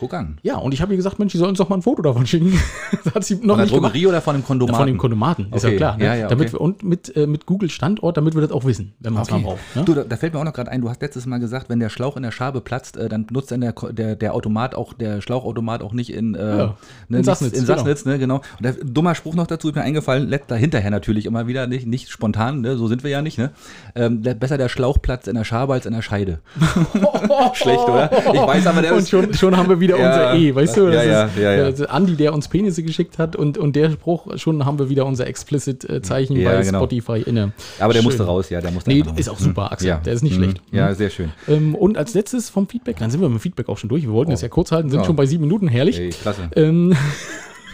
Guck 0.00 0.14
an. 0.14 0.38
Ja, 0.42 0.56
und 0.58 0.72
ich 0.74 0.80
habe 0.80 0.92
ihr 0.92 0.96
gesagt, 0.96 1.18
Mensch, 1.18 1.32
die 1.32 1.38
sollen 1.38 1.50
uns 1.50 1.58
doch 1.58 1.68
mal 1.68 1.76
ein 1.76 1.82
Foto 1.82 2.02
davon 2.02 2.26
schicken. 2.26 2.52
das 3.04 3.14
hat 3.14 3.24
sie 3.24 3.34
noch 3.34 3.40
Von 3.40 3.48
der 3.48 3.56
nicht 3.64 3.74
gemacht. 3.74 3.92
Drogerie 3.94 4.06
oder 4.06 4.20
von 4.20 4.36
dem 4.36 4.44
Kondomaten? 4.44 4.76
Von 4.78 4.86
dem 4.86 4.98
Kondomaten, 4.98 5.52
ist 5.52 5.62
ja 5.64 5.68
Okay, 5.70 5.76
klar. 5.76 5.96
Ne? 5.96 6.04
ja, 6.04 6.14
ja, 6.14 6.28
damit 6.28 6.48
okay. 6.48 6.52
wir, 6.54 6.60
und 6.60 6.82
mit, 6.84 7.16
äh, 7.16 7.26
mit 7.26 7.46
Google 7.46 7.68
Standort, 7.68 8.16
damit 8.16 8.34
wir 8.34 8.42
das 8.42 8.52
auch 8.52 8.64
wissen, 8.64 8.94
wenn 9.00 9.12
man 9.12 9.22
es 9.22 9.30
mal 9.30 9.36
Okay. 9.38 9.44
braucht. 9.46 9.76
Ne? 9.76 9.84
Du, 9.84 9.94
da, 9.94 10.04
da 10.04 10.16
fällt 10.16 10.34
mir 10.34 10.40
auch 10.40 10.44
noch 10.44 10.52
gerade 10.52 10.70
ein, 10.70 10.80
du 10.82 10.88
hast 10.88 11.02
letztes 11.02 11.26
Mal 11.26 11.38
gesagt, 11.38 11.68
wenn 11.68 11.80
der 11.80 11.88
Schlauch 11.88 12.16
in 12.16 12.22
der 12.22 12.30
Schabe 12.30 12.60
platzt, 12.60 12.96
äh, 12.96 13.08
dann 13.08 13.26
nutzt 13.30 13.50
dann 13.50 13.60
der, 13.60 13.72
der, 13.72 14.14
der 14.14 14.34
Automat 14.34 14.74
auch, 14.76 14.92
der 14.92 15.20
Schlauchautomat 15.20 15.82
auch 15.82 15.92
nicht 15.92 16.12
in, 16.12 16.34
äh, 16.36 16.38
ne, 16.38 16.74
in 17.08 17.24
Sassnitz, 17.24 17.54
in 17.54 17.64
genau. 17.64 17.76
Sassnitz, 17.78 18.04
ne, 18.04 18.18
genau. 18.20 18.36
Und 18.36 18.62
der, 18.64 18.72
dummer 18.74 19.14
Spruch 19.16 19.34
noch 19.34 19.46
dazu 19.48 19.68
ist 19.68 19.74
mir 19.74 19.82
eingefallen, 19.82 20.28
let, 20.28 20.42
dahinterher 20.48 20.90
natürlich 20.90 21.26
immer 21.26 21.46
wieder, 21.48 21.66
nicht, 21.66 21.86
nicht 21.88 22.08
spontan, 22.10 22.60
ne, 22.60 22.76
so 22.76 22.86
sind 22.86 23.02
wir 23.02 23.10
ja 23.10 23.20
nicht, 23.22 23.38
ne. 23.38 23.50
Ähm, 23.96 24.22
besser 24.22 24.58
der 24.58 24.68
Schlauch 24.68 25.02
platzt 25.02 25.26
in 25.26 25.34
der 25.34 25.44
Schabe 25.44 25.72
als 25.72 25.86
in 25.86 25.92
der 25.92 26.02
Scheide. 26.02 26.38
Schlecht, 27.54 27.88
oder? 27.88 28.10
Ich 28.32 28.40
weiß 28.40 28.66
aber, 28.68 28.82
der 28.82 28.92
und 28.92 28.98
ist- 29.00 29.10
schon, 29.10 29.34
schon 29.34 29.56
haben 29.56 29.68
wir 29.68 29.80
wieder 29.80 29.87
Ja, 29.96 30.06
unser 30.08 30.34
E, 30.34 30.54
weißt 30.54 30.76
du? 30.76 30.88
ja, 30.88 31.02
ja, 31.02 31.24
ist, 31.24 31.36
ja, 31.38 31.52
ja. 31.54 31.68
äh, 31.68 31.86
Andi, 31.88 32.16
der 32.16 32.34
uns 32.34 32.48
Penisse 32.48 32.82
geschickt 32.82 33.18
hat 33.18 33.36
und, 33.36 33.56
und 33.58 33.76
der 33.76 33.90
Spruch, 33.90 34.36
schon 34.38 34.64
haben 34.66 34.78
wir 34.78 34.88
wieder 34.88 35.06
unser 35.06 35.26
Explicit-Zeichen 35.26 36.36
Ja, 36.36 36.50
bei 36.52 36.62
genau. 36.62 36.78
Spotify 36.80 37.22
inne. 37.24 37.52
Aber 37.78 37.92
der 37.92 38.00
Schön. 38.00 38.08
musste 38.08 38.24
raus, 38.24 38.50
ja, 38.50 38.60
der 38.60 38.70
musste 38.70 38.90
Nee, 38.90 39.04
ist 39.16 39.28
auch 39.28 39.38
super, 39.38 39.72
Axel. 39.72 39.88
Ja. 39.88 39.96
Der 39.98 40.12
ist 40.12 40.22
nicht 40.22 40.36
Mhm. 40.38 40.42
schlecht. 40.42 40.62
Ja, 40.72 40.94
sehr 40.94 41.10
schön. 41.10 41.30
Ähm, 41.48 41.74
und 41.74 41.96
als 41.98 42.14
letztes 42.14 42.50
vom 42.50 42.68
Feedback, 42.68 42.96
dann 42.98 43.10
sind 43.10 43.20
wir 43.20 43.28
mit 43.28 43.38
dem 43.38 43.40
Feedback 43.40 43.68
auch 43.68 43.78
schon 43.78 43.88
durch. 43.88 44.02
Wir 44.02 44.12
wollten 44.12 44.32
es 44.32 44.40
ja 44.42 44.48
kurz 44.48 44.72
halten, 44.72 44.90
sind 44.90 45.00
Ja. 45.00 45.04
schon 45.06 45.16
bei 45.16 45.26
sieben 45.26 45.44
Minuten, 45.44 45.68
herrlich. 45.68 45.98
Ey, 45.98 46.10
klasse. 46.10 46.50
Ähm, 46.56 46.94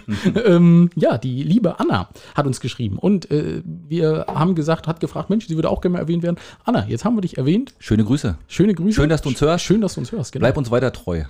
ähm, 0.45 0.91
ja, 0.97 1.17
die 1.17 1.43
liebe 1.43 1.81
Anna 1.81 2.11
hat 2.35 2.47
uns 2.47 2.61
geschrieben 2.61 2.99
und 2.99 3.31
äh, 3.31 3.63
wir 3.65 4.27
haben 4.29 4.55
gesagt, 4.55 4.87
hat 4.87 5.01
gefragt, 5.01 5.31
Mensch, 5.31 5.47
sie 5.47 5.55
würde 5.57 5.71
auch 5.71 5.81
gerne 5.81 5.95
mal 5.95 6.01
erwähnt 6.01 6.23
werden. 6.23 6.37
Anna, 6.65 6.85
jetzt 6.89 7.07
haben 7.07 7.17
wir 7.17 7.23
dich 7.23 7.39
erwähnt. 7.39 7.73
Schöne 7.79 8.05
Grüße. 8.05 8.37
Schöne 8.47 8.75
Grüße. 8.75 8.97
Schön, 9.01 9.09
dass 9.09 9.23
du 9.23 9.31
uns 9.31 9.41
hörst. 9.41 9.65
Schön, 9.65 9.81
dass 9.81 9.95
du 9.95 10.01
uns 10.01 10.13
hörst. 10.13 10.33
Genau. 10.33 10.43
Bleib 10.43 10.59
uns 10.59 10.71
weiter 10.71 10.93
treu. 10.93 11.23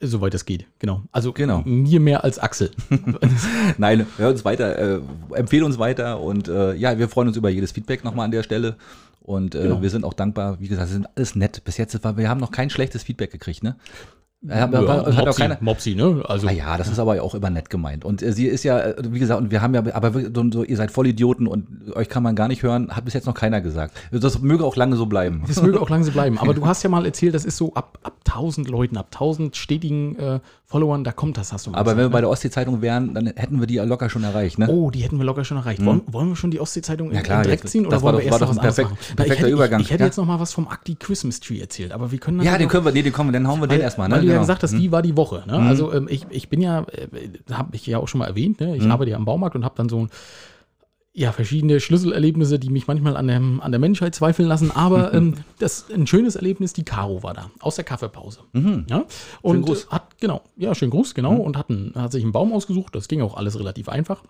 Soweit 0.00 0.34
es 0.34 0.44
geht. 0.44 0.66
Genau. 0.78 1.02
Also 1.12 1.32
Genau. 1.32 1.62
mir 1.64 2.00
mehr 2.00 2.24
als 2.24 2.38
Axel. 2.38 2.70
Nein, 3.78 4.06
hör 4.18 4.30
uns 4.30 4.44
weiter, 4.44 4.78
äh, 4.78 5.00
empfehle 5.34 5.64
uns 5.64 5.78
weiter 5.78 6.20
und 6.20 6.48
äh, 6.48 6.74
ja, 6.74 6.98
wir 6.98 7.08
freuen 7.08 7.28
uns 7.28 7.36
über 7.36 7.48
jedes 7.50 7.72
Feedback 7.72 8.04
nochmal 8.04 8.26
an 8.26 8.30
der 8.30 8.42
Stelle. 8.42 8.76
Und 9.22 9.54
äh, 9.54 9.62
Genau. 9.62 9.80
wir 9.82 9.88
sind 9.90 10.04
auch 10.04 10.12
dankbar. 10.12 10.60
Wie 10.60 10.68
gesagt, 10.68 10.88
es 10.88 10.92
sind 10.92 11.06
alles 11.16 11.34
nett. 11.34 11.62
Bis 11.64 11.78
jetzt, 11.78 11.98
wir 12.04 12.28
haben 12.28 12.40
noch 12.40 12.50
kein 12.50 12.68
schlechtes 12.68 13.02
Feedback 13.04 13.30
gekriegt, 13.30 13.62
ne? 13.62 13.76
Haben, 14.48 14.72
Ja, 14.72 14.80
hat 14.88 15.06
auch 15.06 15.24
Mopsi, 15.26 15.40
keiner. 15.42 15.56
Mopsi, 15.60 15.94
ne? 15.94 16.22
Also 16.28 16.46
Ah 16.48 16.50
ja, 16.52 16.76
das 16.76 16.88
ist 16.88 16.98
aber 16.98 17.22
auch 17.22 17.34
immer 17.34 17.50
nett 17.50 17.70
gemeint. 17.70 18.04
Und 18.04 18.22
äh, 18.22 18.32
sie 18.32 18.46
ist 18.46 18.62
ja, 18.64 18.78
äh, 18.78 18.94
wie 19.10 19.18
gesagt, 19.18 19.40
und 19.40 19.50
wir 19.50 19.62
haben 19.62 19.74
ja, 19.74 19.82
aber 19.94 20.12
so, 20.52 20.64
ihr 20.64 20.76
seid 20.76 20.90
Vollidioten 20.90 21.46
und 21.46 21.66
euch 21.94 22.08
kann 22.08 22.22
man 22.22 22.36
gar 22.36 22.48
nicht 22.48 22.62
hören, 22.62 22.90
hat 22.90 23.04
bis 23.04 23.14
jetzt 23.14 23.26
noch 23.26 23.34
keiner 23.34 23.60
gesagt. 23.60 23.94
Das 24.12 24.40
möge 24.40 24.64
auch 24.64 24.76
lange 24.76 24.96
so 24.96 25.06
bleiben. 25.06 25.44
das 25.46 25.62
möge 25.62 25.80
auch 25.80 25.88
lange 25.88 26.04
so 26.04 26.12
bleiben. 26.12 26.38
Aber 26.38 26.52
du 26.54 26.66
hast 26.66 26.82
ja 26.82 26.90
mal 26.90 27.06
erzählt, 27.06 27.34
das 27.34 27.44
ist 27.44 27.56
so 27.56 27.72
ab, 27.74 27.98
ab 28.02 28.14
1000 28.26 28.68
Leuten, 28.68 28.96
ab 28.96 29.06
1000 29.12 29.56
stetigen 29.56 30.18
äh, 30.18 30.40
Followern, 30.66 31.04
da 31.04 31.12
kommt 31.12 31.36
das, 31.36 31.52
hast 31.52 31.66
du 31.66 31.70
mal 31.70 31.78
Aber 31.78 31.92
wenn 31.92 31.98
wir 32.04 32.08
bei 32.08 32.18
ne? 32.18 32.22
der 32.22 32.30
Ostsee-Zeitung 32.30 32.82
wären, 32.82 33.14
dann 33.14 33.26
hätten 33.28 33.60
wir 33.60 33.66
die 33.66 33.74
ja 33.74 33.84
locker 33.84 34.08
schon 34.10 34.24
erreicht, 34.24 34.58
ne? 34.58 34.66
Oh, 34.68 34.90
die 34.90 35.00
hätten 35.00 35.18
wir 35.18 35.24
locker 35.24 35.44
schon 35.44 35.56
erreicht. 35.58 35.84
Wollen, 35.84 36.00
wollen 36.06 36.28
wir 36.30 36.36
schon 36.36 36.50
die 36.50 36.58
Ostsee-Zeitung 36.58 37.12
Ja, 37.12 37.20
klar, 37.20 37.42
direkt 37.42 37.62
jetzt- 37.64 37.70
ziehen 37.72 37.86
oder 37.86 38.02
wollen 38.02 38.16
wir 38.16 38.24
doch- 38.24 38.26
erst 38.26 38.40
noch 38.40 38.48
was 38.48 38.56
ein 38.56 38.60
anderes 38.60 38.76
perfekt- 38.76 38.90
machen? 38.90 38.98
Na, 39.00 39.10
ich 39.10 39.16
perfekter 39.16 39.42
hätte, 39.46 39.52
Übergang, 39.54 39.80
Ich, 39.80 39.86
ich 39.86 39.92
hätte 39.92 40.00
ja. 40.02 40.06
jetzt 40.06 40.16
noch 40.16 40.26
mal 40.26 40.40
was 40.40 40.52
vom 40.52 40.66
Acti 40.66 40.96
Christmas 40.96 41.38
Tree 41.40 41.60
erzählt, 41.60 41.92
aber 41.92 42.10
wir 42.10 42.18
können 42.18 42.38
dann 42.38 42.46
Ja, 42.46 42.58
den 42.58 42.68
können 42.68 42.84
wir, 42.84 42.92
nee, 42.92 43.02
den 43.02 43.12
kommen 43.12 43.28
wir, 43.28 43.32
dann 43.38 43.46
hauen 43.46 43.60
wir 43.60 43.68
den 43.68 43.78
weil, 43.78 43.82
erstmal, 43.82 44.08
ne? 44.08 44.22
Ja 44.34 44.40
Genau. 44.40 44.42
gesagt 44.42 44.62
hast, 44.62 44.76
wie 44.76 44.92
war 44.92 45.02
die 45.02 45.16
Woche? 45.16 45.44
Ne? 45.46 45.58
Also 45.58 45.92
ähm, 45.92 46.06
ich, 46.10 46.26
ich 46.30 46.48
bin 46.48 46.60
ja, 46.60 46.80
äh, 46.82 47.08
habe 47.52 47.74
ich 47.76 47.86
ja 47.86 47.98
auch 47.98 48.08
schon 48.08 48.18
mal 48.18 48.26
erwähnt, 48.26 48.60
ne? 48.60 48.76
ich 48.76 48.84
arbeite 48.84 49.10
ja 49.12 49.16
am 49.16 49.24
Baumarkt 49.24 49.56
und 49.56 49.64
habe 49.64 49.74
dann 49.76 49.88
so 49.88 50.00
ein 50.00 50.10
ja, 51.16 51.30
verschiedene 51.30 51.78
Schlüsselerlebnisse, 51.78 52.58
die 52.58 52.70
mich 52.70 52.88
manchmal 52.88 53.16
an 53.16 53.28
der, 53.28 53.36
an 53.36 53.70
der 53.70 53.78
Menschheit 53.78 54.16
zweifeln 54.16 54.48
lassen. 54.48 54.72
Aber 54.72 55.14
ähm, 55.14 55.34
das 55.60 55.86
ein 55.90 56.08
schönes 56.08 56.34
Erlebnis, 56.34 56.72
die 56.72 56.84
Caro 56.84 57.22
war 57.22 57.34
da, 57.34 57.50
aus 57.60 57.76
der 57.76 57.84
Kaffeepause. 57.84 58.40
Ja? 58.88 59.04
Und 59.40 59.62
Gruß. 59.62 59.90
hat, 59.90 60.18
genau, 60.18 60.42
ja, 60.56 60.74
schön 60.74 60.90
Gruß, 60.90 61.14
genau, 61.14 61.36
und 61.36 61.56
hat, 61.56 61.70
einen, 61.70 61.92
hat 61.94 62.10
sich 62.10 62.24
einen 62.24 62.32
Baum 62.32 62.52
ausgesucht. 62.52 62.96
Das 62.96 63.06
ging 63.06 63.22
auch 63.22 63.36
alles 63.36 63.58
relativ 63.58 63.88
einfach. 63.88 64.24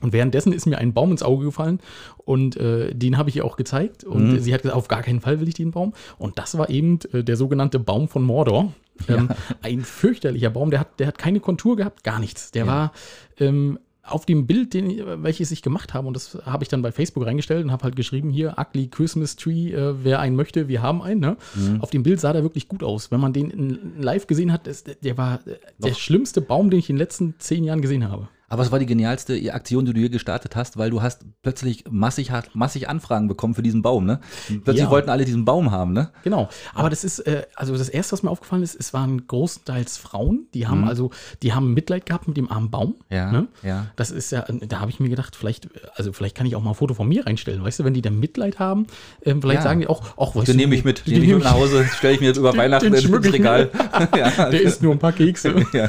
Und 0.00 0.12
währenddessen 0.12 0.52
ist 0.52 0.66
mir 0.66 0.78
ein 0.78 0.92
Baum 0.92 1.10
ins 1.12 1.22
Auge 1.22 1.46
gefallen 1.46 1.80
und 2.18 2.56
äh, 2.56 2.94
den 2.94 3.16
habe 3.16 3.30
ich 3.30 3.36
ihr 3.36 3.44
auch 3.44 3.56
gezeigt. 3.56 4.04
Und 4.04 4.40
sie 4.40 4.52
hat 4.52 4.62
gesagt, 4.62 4.76
auf 4.76 4.88
gar 4.88 5.02
keinen 5.02 5.20
Fall 5.20 5.40
will 5.40 5.48
ich 5.48 5.54
den 5.54 5.70
Baum. 5.70 5.94
Und 6.18 6.38
das 6.38 6.58
war 6.58 6.68
eben 6.68 6.98
äh, 7.12 7.22
der 7.24 7.36
sogenannte 7.36 7.78
Baum 7.78 8.08
von 8.08 8.22
Mordor. 8.22 8.72
Ähm, 9.08 9.28
ein 9.62 9.82
fürchterlicher 9.82 10.50
Baum, 10.50 10.70
der 10.70 10.80
hat, 10.80 11.00
der 11.00 11.06
hat 11.08 11.18
keine 11.18 11.40
Kontur 11.40 11.76
gehabt, 11.76 12.04
gar 12.04 12.18
nichts. 12.18 12.52
Der 12.52 12.66
war 12.66 12.92
ähm, 13.38 13.78
auf 14.02 14.26
dem 14.26 14.46
Bild, 14.46 14.74
den, 14.74 15.22
welches 15.22 15.50
ich 15.50 15.62
gemacht 15.62 15.94
habe, 15.94 16.06
und 16.06 16.14
das 16.14 16.38
habe 16.44 16.62
ich 16.62 16.68
dann 16.68 16.82
bei 16.82 16.92
Facebook 16.92 17.24
reingestellt 17.24 17.64
und 17.64 17.72
habe 17.72 17.84
halt 17.84 17.96
geschrieben, 17.96 18.30
hier, 18.30 18.56
Ugly 18.58 18.88
Christmas 18.88 19.36
Tree, 19.36 19.72
äh, 19.72 20.04
wer 20.04 20.20
einen 20.20 20.36
möchte, 20.36 20.68
wir 20.68 20.82
haben 20.82 21.02
einen. 21.02 21.20
Ne? 21.20 21.36
Auf 21.80 21.90
dem 21.90 22.02
Bild 22.02 22.20
sah 22.20 22.32
der 22.32 22.42
wirklich 22.42 22.68
gut 22.68 22.82
aus. 22.82 23.10
Wenn 23.10 23.20
man 23.20 23.32
den 23.32 23.50
in, 23.50 24.02
live 24.02 24.26
gesehen 24.26 24.52
hat, 24.52 24.66
ist, 24.66 25.02
der 25.02 25.16
war 25.16 25.40
äh, 25.46 25.56
der 25.78 25.94
schlimmste 25.94 26.40
Baum, 26.40 26.70
den 26.70 26.78
ich 26.78 26.90
in 26.90 26.96
den 26.96 27.00
letzten 27.00 27.34
zehn 27.38 27.64
Jahren 27.64 27.80
gesehen 27.80 28.08
habe. 28.08 28.28
Aber 28.54 28.62
es 28.62 28.70
war 28.70 28.78
die 28.78 28.86
genialste 28.86 29.52
Aktion, 29.52 29.84
die 29.84 29.92
du 29.92 29.98
hier 29.98 30.10
gestartet 30.10 30.54
hast, 30.54 30.76
weil 30.78 30.88
du 30.88 31.02
hast 31.02 31.24
plötzlich 31.42 31.82
massig, 31.90 32.30
massig 32.52 32.88
Anfragen 32.88 33.26
bekommen 33.26 33.56
für 33.56 33.62
diesen 33.64 33.82
Baum, 33.82 34.04
ne? 34.06 34.20
Plötzlich 34.62 34.84
Ja. 34.84 34.90
wollten 34.90 35.10
alle 35.10 35.24
diesen 35.24 35.44
Baum 35.44 35.72
haben, 35.72 35.92
ne? 35.92 36.10
Genau. 36.22 36.48
Aber 36.72 36.88
das 36.88 37.02
ist, 37.02 37.18
äh, 37.18 37.42
also 37.56 37.76
das 37.76 37.88
erste, 37.88 38.12
was 38.12 38.22
mir 38.22 38.30
aufgefallen 38.30 38.62
ist, 38.62 38.76
es 38.78 38.94
waren 38.94 39.26
großteils 39.26 39.96
Frauen, 39.96 40.46
die 40.54 40.68
haben 40.68 40.84
also, 40.84 41.10
die 41.42 41.52
haben 41.52 41.74
Mitleid 41.74 42.06
gehabt 42.06 42.28
mit 42.28 42.36
dem 42.36 42.48
armen 42.48 42.70
Baum. 42.70 42.94
Ja, 43.10 43.32
Ne? 43.32 43.48
ja. 43.64 43.86
Das 43.96 44.12
ist 44.12 44.30
ja, 44.30 44.44
da 44.68 44.78
habe 44.78 44.88
ich 44.92 45.00
mir 45.00 45.08
gedacht, 45.08 45.34
vielleicht, 45.34 45.68
also 45.96 46.12
vielleicht 46.12 46.36
kann 46.36 46.46
ich 46.46 46.54
auch 46.54 46.62
mal 46.62 46.70
ein 46.70 46.76
Foto 46.76 46.94
von 46.94 47.08
mir 47.08 47.26
reinstellen, 47.26 47.64
weißt 47.64 47.80
du, 47.80 47.84
wenn 47.84 47.94
die 47.94 48.02
dann 48.02 48.20
Mitleid 48.20 48.60
haben, 48.60 48.86
ähm, 49.24 49.42
vielleicht 49.42 49.62
Ja. 49.62 49.62
sagen 49.64 49.80
die 49.80 49.88
auch, 49.88 50.00
ach, 50.16 50.36
weißt 50.36 50.46
Den 50.46 50.58
du, 50.58 50.62
nehme 50.62 50.76
ich 50.76 50.84
mit, 50.84 51.04
den 51.08 51.14
den 51.14 51.22
nehme 51.22 51.26
ich 51.26 51.34
mit 51.38 51.44
nach 51.44 51.54
Hause, 51.54 51.84
stelle 51.92 52.14
ich 52.14 52.20
mir 52.20 52.28
jetzt 52.28 52.36
über 52.36 52.52
Den- 52.52 52.58
Weihnachten 52.60 52.92
den 52.92 53.12
ins 53.14 53.32
Regal. 53.32 53.70
ja, 54.16 54.48
Der 54.50 54.62
isst 54.62 54.80
nur 54.80 54.92
ein 54.92 55.00
paar 55.00 55.10
Kekse. 55.12 55.52
ja, 55.72 55.88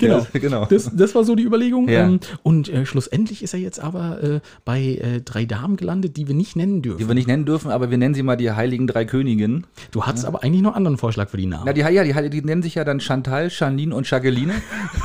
genau. 0.00 0.26
Genau. 0.32 0.64
Das, 0.66 0.90
das 0.92 1.14
war 1.14 1.22
so 1.22 1.36
die 1.36 1.44
Überlegung. 1.44 1.88
Ja. 1.92 2.06
Ähm, 2.06 2.20
und 2.42 2.68
äh, 2.68 2.86
schlussendlich 2.86 3.42
ist 3.42 3.54
er 3.54 3.60
jetzt 3.60 3.80
aber 3.80 4.22
äh, 4.22 4.40
bei 4.64 4.80
äh, 4.82 5.20
drei 5.20 5.44
Damen 5.44 5.76
gelandet, 5.76 6.16
die 6.16 6.28
wir 6.28 6.34
nicht 6.34 6.56
nennen 6.56 6.82
dürfen. 6.82 6.98
Die 6.98 7.08
wir 7.08 7.14
nicht 7.14 7.28
nennen 7.28 7.44
dürfen, 7.44 7.70
aber 7.70 7.90
wir 7.90 7.98
nennen 7.98 8.14
sie 8.14 8.22
mal 8.22 8.36
die 8.36 8.50
heiligen 8.50 8.86
drei 8.86 9.04
Königinnen. 9.04 9.66
du 9.90 10.04
hattest 10.04 10.24
aber 10.24 10.42
eigentlich 10.42 10.62
noch 10.62 10.70
einen 10.70 10.78
anderen 10.78 10.98
Vorschlag 10.98 11.28
für 11.28 11.36
die 11.36 11.46
Namen. 11.46 11.64
Na, 11.66 11.72
die, 11.72 11.80
ja, 11.80 12.02
die, 12.04 12.30
die 12.30 12.42
nennen 12.42 12.62
sich 12.62 12.74
ja 12.74 12.84
dann 12.84 13.00
Chantal, 13.00 13.48
Janine 13.50 13.94
und 13.94 14.08
Jacqueline. 14.10 14.54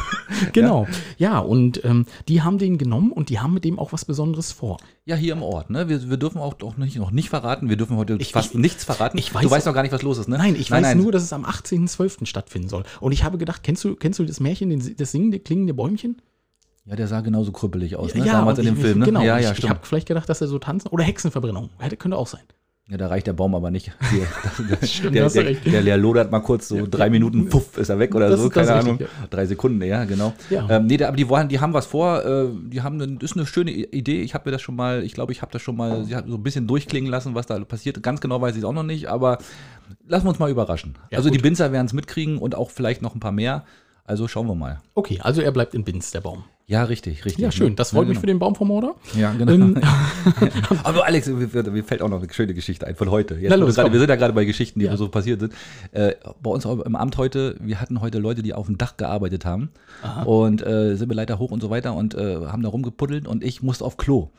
genau. 0.53 0.88
Ja, 1.17 1.39
und 1.39 1.84
ähm, 1.86 2.06
die 2.27 2.41
haben 2.41 2.58
den 2.58 2.77
genommen 2.77 3.12
und 3.12 3.29
die 3.29 3.39
haben 3.39 3.53
mit 3.53 3.63
dem 3.63 3.79
auch 3.79 3.94
was 3.94 4.06
Besonderes 4.06 4.51
vor. 4.51 4.77
Ja, 5.06 5.15
hier 5.15 5.34
im 5.34 5.41
Ort. 5.44 5.70
Ne? 5.70 5.88
Wir, 5.89 6.10
wir 6.10 6.17
dürfen 6.17 6.39
auch, 6.39 6.56
auch 6.62 6.77
nicht, 6.77 6.98
noch 6.98 7.12
nicht 7.12 7.29
verraten. 7.29 7.70
Wir 7.70 7.77
dürfen 7.77 7.98
heute 7.98 8.17
Ich- 8.20 8.32
fast 8.34 8.51
ich- 8.53 8.60
nichts 8.60 8.84
verraten. 8.84 9.17
ich 9.17 9.34
weiß 9.34 9.44
du 9.44 9.50
weißt 9.51 9.65
noch 9.65 9.74
gar 9.74 9.82
nicht, 9.84 9.91
was 9.94 10.01
los 10.01 10.17
ist, 10.17 10.27
ne? 10.27 10.38
Nein, 10.38 10.56
ich 10.60 10.70
weiß 10.70 10.96
nur, 10.96 11.12
dass 11.12 11.24
es 11.24 11.34
am 11.34 11.46
18.12. 11.46 12.25
stattfinden 12.25 12.70
soll. 12.70 12.84
Und 13.00 13.12
ich 13.12 13.24
habe 13.24 13.38
gedacht, 13.38 13.63
kennst 13.63 13.84
du, 13.84 13.96
kennst 13.96 14.20
du 14.20 14.25
das 14.25 14.39
Märchen, 14.39 14.70
den, 14.70 14.96
das 14.98 15.12
singende, 15.12 15.39
klingende 15.39 15.74
Bäumchen? 15.74 16.17
Ja, 16.88 16.96
der 16.96 17.08
sah 17.08 17.20
genauso 17.20 17.51
krüppelig 17.51 17.98
aus, 17.98 18.15
ne? 18.15 18.24
Damals 18.24 18.60
und 18.60 18.65
in 18.65 18.74
dem 18.74 18.77
ich, 18.79 18.86
Film, 18.86 19.00
ne? 19.00 19.06
Genau, 19.06 19.22
ja, 19.22 19.38
ja, 19.39 19.51
ich, 19.51 19.60
ich 19.60 19.70
habe 19.70 19.79
vielleicht 19.84 20.08
gedacht, 20.08 20.29
dass 20.29 20.39
er 20.39 20.48
so 20.48 20.58
tanzen. 20.58 20.88
Oder 20.88 21.03
Hexenverbrennung. 21.03 21.70
Hätte, 21.79 21.98
könnte 21.98 22.17
auch 22.17 22.27
sein. 22.27 22.44
Ja, 22.89 22.96
da 22.96 23.08
reicht 23.08 23.27
der 23.27 23.34
Baum 23.34 23.53
aber 23.53 23.70
nicht. 23.70 23.91
Der, 24.13 24.77
der, 24.79 24.88
Stimmt, 24.88 25.15
der, 25.15 25.29
der, 25.29 25.53
der, 25.53 25.84
der 25.84 25.98
lodert 25.98 26.32
mal 26.32 26.39
kurz 26.39 26.70
so 26.70 26.88
drei 26.89 27.10
Minuten, 27.10 27.50
puff, 27.50 27.77
ist 27.77 27.89
er 27.89 28.00
weg 28.00 28.15
oder 28.15 28.29
Das 28.29 28.39
so, 28.39 28.48
das 28.48 28.53
keine 28.65 28.79
Ahnung. 28.79 28.98
richtig, 28.98 29.10
Drei 29.29 29.46
Sekunden, 29.46 29.82
ja, 29.84 30.06
genau. 30.06 30.32
Ja. 30.50 30.65
Ähm, 30.70 30.86
nee, 30.86 31.03
aber 31.03 31.17
die, 31.17 31.27
wollen, 31.27 31.50
die 31.50 31.60
haben 31.60 31.74
was 31.74 31.86
vor, 31.86 32.24
äh, 32.24 32.48
die 32.70 32.82
haben, 32.82 33.01
eine, 33.01 33.17
das 33.17 33.32
ist 33.32 33.38
eine 33.38 33.46
schöne 33.46 33.72
Idee. 33.72 34.22
Ich 34.22 34.34
habe 34.34 34.50
mir 34.50 34.53
das 34.53 34.62
schon 34.62 34.77
mal, 34.77 35.03
ich 35.03 35.13
glaube, 35.13 35.34
ich 35.34 35.41
habe 35.41 35.51
das 35.51 35.62
schon 35.62 35.75
mal 35.75 36.06
so 36.06 36.15
ein 36.15 36.44
bisschen 36.44 36.65
durchklingen 36.65 37.12
lassen, 37.12 37.36
was 37.36 37.46
da 37.46 37.60
passiert. 37.60 38.01
Ganz 38.01 38.22
genau 38.22 38.39
weiß 38.39 38.53
ich 38.56 38.60
es 38.60 38.65
auch 38.65 38.72
noch 38.72 38.84
nicht, 38.84 39.10
aber 39.10 39.39
lassen 40.08 40.25
wir 40.25 40.29
uns 40.29 40.39
mal 40.39 40.50
überraschen. 40.50 40.96
Ja, 41.12 41.17
also 41.17 41.29
die 41.29 41.38
gut. 41.39 41.44
Binzer 41.44 41.74
werden 41.74 41.88
es 41.88 41.94
mitkriegen 41.94 42.38
und 42.38 42.56
auch 42.56 42.72
vielleicht 42.72 43.01
noch 43.01 43.15
ein 43.15 43.20
paar 43.20 43.34
mehr. 43.34 43.65
Also 44.06 44.29
schauen 44.29 44.48
wir 44.48 44.56
mal. 44.56 44.79
Okay, 44.96 45.20
also 45.22 45.41
er 45.41 45.51
bleibt 45.51 45.75
in 45.75 45.84
Binz, 45.84 46.12
der 46.12 46.22
Baum. 46.22 46.46
Ja, 46.69 46.83
richtig, 46.83 47.24
richtig. 47.24 47.41
Ja, 47.41 47.50
schön. 47.50 47.77
Das 47.77 47.91
freut 47.91 48.09
mich 48.09 48.19
für 48.19 48.25
den 48.25 48.39
Baumvermorder. 48.39 48.95
Ja, 49.15 49.31
genau. 49.31 49.53
Ähm, 49.53 49.81
Aber 50.83 51.05
Alex, 51.05 51.27
mir, 51.27 51.47
mir 51.47 51.83
fällt 51.86 52.01
auch 52.01 52.09
noch 52.09 52.21
eine 52.21 52.33
schöne 52.33 52.53
Geschichte 52.53 52.86
ein 52.86 52.97
von 52.97 53.09
heute. 53.09 53.36
Jetzt, 53.36 53.55
los, 53.55 53.75
gerade, 53.75 53.88
komm. 53.88 53.93
wir 53.93 54.00
sind 54.01 54.09
ja 54.09 54.17
gerade 54.17 54.33
bei 54.33 54.43
Geschichten, 54.43 54.81
die 54.81 54.88
Ja. 54.88 54.97
so 54.97 55.07
passiert 55.07 55.39
sind. 55.39 55.53
Äh, 55.93 56.15
bei 56.43 56.50
uns 56.50 56.65
im 56.65 56.95
Amt 56.97 57.15
heute, 57.15 57.55
wir 57.62 57.79
hatten 57.79 58.01
heute 58.01 58.19
Leute, 58.19 58.43
die 58.43 58.53
auf 58.53 58.65
dem 58.65 58.77
Dach 58.77 58.97
gearbeitet 58.97 59.45
haben 59.45 59.69
und 60.25 60.62
äh, 60.62 60.95
sind 60.95 61.07
wir 61.09 61.15
Leiter 61.15 61.39
hoch 61.39 61.51
und 61.51 61.62
so 61.62 61.69
weiter 61.69 61.93
und 61.93 62.15
äh, 62.15 62.47
haben 62.47 62.63
da 62.63 62.69
rumgepuddelt 62.69 63.29
und 63.29 63.45
ich 63.45 63.63
musste 63.63 63.86
auf 63.86 63.95
Klo. 63.95 64.29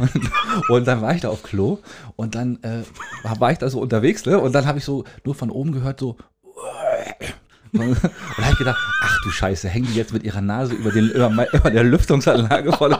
Und, 0.00 0.30
und 0.70 0.88
dann 0.88 1.02
war 1.02 1.14
ich 1.14 1.20
da 1.20 1.28
auf 1.28 1.44
Klo 1.44 1.78
und 2.16 2.34
dann 2.34 2.58
äh, 2.62 2.82
war, 3.22 3.38
war 3.38 3.52
ich 3.52 3.58
da 3.58 3.70
so 3.70 3.80
unterwegs 3.80 4.26
ne? 4.26 4.40
und 4.40 4.56
dann 4.56 4.66
habe 4.66 4.78
ich 4.78 4.84
so 4.84 5.04
nur 5.24 5.36
von 5.36 5.50
oben 5.50 5.70
gehört 5.70 6.00
so 6.00 6.16
und 7.72 7.80
dann 7.80 8.44
habe 8.44 8.52
ich 8.52 8.58
gedacht, 8.58 8.78
ach 9.02 9.18
du 9.22 9.30
Scheiße, 9.30 9.68
hängen 9.68 9.86
die 9.86 9.94
jetzt 9.94 10.12
mit 10.12 10.24
ihrer 10.24 10.40
Nase 10.40 10.74
über, 10.74 10.90
den, 10.90 11.10
über, 11.10 11.30
über 11.52 11.70
der 11.70 11.84
Lüftungsanlage 11.84 12.72
voll. 12.72 12.96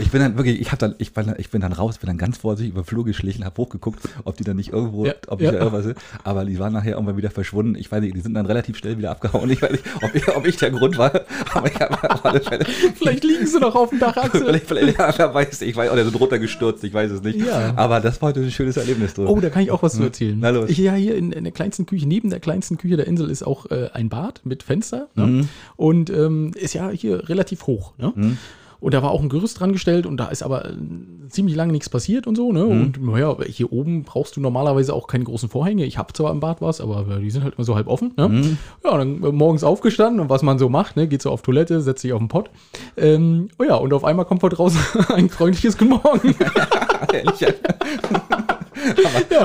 Ich 0.00 0.10
bin 0.10 0.20
dann 0.20 0.36
wirklich, 0.36 0.60
ich 0.60 0.68
habe 0.68 0.78
dann, 0.78 0.94
ich 0.98 1.12
bin, 1.12 1.26
dann- 1.26 1.34
ich 1.38 1.50
bin 1.50 1.60
dann 1.60 1.72
raus, 1.72 1.98
bin 1.98 2.06
dann 2.08 2.18
ganz 2.18 2.38
vorsichtig 2.38 2.72
über 2.72 2.82
den 2.82 2.86
Flur 2.86 3.04
geschlichen, 3.04 3.44
habe 3.44 3.56
hochgeguckt, 3.60 4.00
ob 4.24 4.36
die 4.36 4.44
dann 4.44 4.56
nicht 4.56 4.72
irgendwo, 4.72 5.06
Ja, 5.06 5.14
ob 5.28 5.40
ja. 5.40 5.46
ich 5.50 5.52
da 5.56 5.62
irgendwas 5.64 5.84
sind. 5.84 5.98
Aber 6.24 6.44
die 6.44 6.58
waren 6.58 6.72
nachher 6.72 6.92
irgendwann 6.92 7.16
wieder 7.16 7.30
verschwunden. 7.30 7.74
Ich 7.76 7.90
weiß 7.90 8.00
nicht, 8.00 8.14
die 8.16 8.20
sind 8.20 8.34
dann 8.34 8.46
relativ 8.46 8.76
schnell 8.76 8.98
wieder 8.98 9.10
abgehauen. 9.10 9.50
Ich 9.50 9.62
weiß 9.62 9.72
nicht, 9.72 9.84
ob 10.02 10.14
ich, 10.14 10.28
ob 10.36 10.46
ich 10.46 10.56
der 10.56 10.70
Grund 10.70 10.98
war, 10.98 11.12
aber 11.54 11.70
ich 11.70 11.80
habe 11.80 12.10
auf 12.10 12.24
alle 12.24 12.40
Fälle, 12.40 12.64
vielleicht 12.94 13.24
liegen 13.24 13.46
sie 13.46 13.58
noch 13.60 13.74
auf 13.74 13.90
dem 13.90 13.98
Dach, 14.00 14.16
Axel. 14.16 14.44
vielleicht, 14.44 14.66
vielleicht, 14.66 14.98
ja, 14.98 15.12
wer 15.16 15.34
weiß, 15.34 15.62
ich 15.62 15.76
weiß, 15.76 15.90
oder 15.90 16.04
sind 16.04 16.18
runtergestürzt, 16.18 16.82
ich 16.84 16.92
weiß 16.94 17.10
es 17.10 17.22
nicht. 17.22 17.38
Ja. 17.44 17.72
Aber 17.76 18.00
das 18.00 18.20
war 18.22 18.28
heute 18.30 18.40
ein 18.40 18.50
schönes 18.50 18.76
Erlebnis. 18.76 19.14
Du. 19.14 19.26
Oh, 19.26 19.40
da 19.40 19.50
kann 19.50 19.62
ich 19.62 19.70
auch 19.70 19.82
was 19.82 19.94
zu 19.94 20.02
erzählen. 20.02 20.36
Na 20.40 20.50
los. 20.50 20.68
Ich, 20.70 20.78
ja, 20.78 20.94
hier 20.94 21.16
in, 21.16 21.32
in 21.32 21.44
der 21.44 21.52
kleinsten 21.52 21.86
Küche, 21.86 22.06
neben 22.06 22.30
der 22.30 22.40
kleinsten 22.40 22.76
Küche 22.78 22.96
der 22.96 23.06
Insel 23.06 23.30
ist 23.30 23.42
auch 23.42 23.70
äh, 23.70 23.90
ein 23.92 24.08
Bad 24.08 24.40
mit 24.44 24.62
Fenster. 24.62 25.08
Ne? 25.14 25.26
Mhm. 25.26 25.48
Und 25.76 26.10
ähm, 26.10 26.52
ist 26.54 26.74
ja 26.74 26.90
hier 26.90 27.28
relativ 27.28 27.66
hoch. 27.66 27.92
Ne? 27.98 28.36
Und 28.86 28.94
da 28.94 29.02
war 29.02 29.10
auch 29.10 29.20
ein 29.20 29.28
Gerüst 29.28 29.58
dran 29.58 29.72
gestellt 29.72 30.06
und 30.06 30.16
da 30.16 30.28
ist 30.28 30.44
aber 30.44 30.66
äh, 30.66 30.74
ziemlich 31.28 31.56
lange 31.56 31.72
nichts 31.72 31.88
passiert 31.88 32.28
und 32.28 32.36
so. 32.36 32.52
Ne? 32.52 32.62
Mhm. 32.62 32.70
Und 32.70 33.04
naja, 33.04 33.36
hier 33.44 33.72
oben 33.72 34.04
brauchst 34.04 34.36
du 34.36 34.40
normalerweise 34.40 34.94
auch 34.94 35.08
keine 35.08 35.24
großen 35.24 35.48
Vorhänge. 35.48 35.84
Ich 35.84 35.98
habe 35.98 36.12
zwar 36.12 36.30
im 36.30 36.38
Bad 36.38 36.60
was, 36.60 36.80
aber 36.80 37.04
äh, 37.08 37.20
die 37.20 37.30
sind 37.32 37.42
halt 37.42 37.54
immer 37.56 37.64
so 37.64 37.74
halb 37.74 37.88
offen. 37.88 38.12
Ne? 38.16 38.28
Mhm. 38.28 38.58
Ja, 38.84 38.96
dann 38.96 39.24
äh, 39.24 39.32
morgens 39.32 39.64
aufgestanden 39.64 40.20
und 40.20 40.30
was 40.30 40.42
man 40.42 40.60
so 40.60 40.68
macht, 40.68 40.94
ne? 40.94 41.08
geht 41.08 41.20
so 41.20 41.32
auf 41.32 41.42
Toilette, 41.42 41.80
setzt 41.80 42.02
sich 42.02 42.12
auf 42.12 42.20
den 42.20 42.28
Pott. 42.28 42.48
Ähm, 42.96 43.48
oh 43.58 43.64
ja, 43.64 43.74
und 43.74 43.92
auf 43.92 44.04
einmal 44.04 44.24
kommt 44.24 44.40
von 44.42 44.50
draußen 44.50 44.78
ein 45.08 45.30
freundliches 45.30 45.76
Guten 45.76 45.90
Morgen. 45.90 46.36
Ehrlich, 47.12 47.40
ja. 47.40 47.48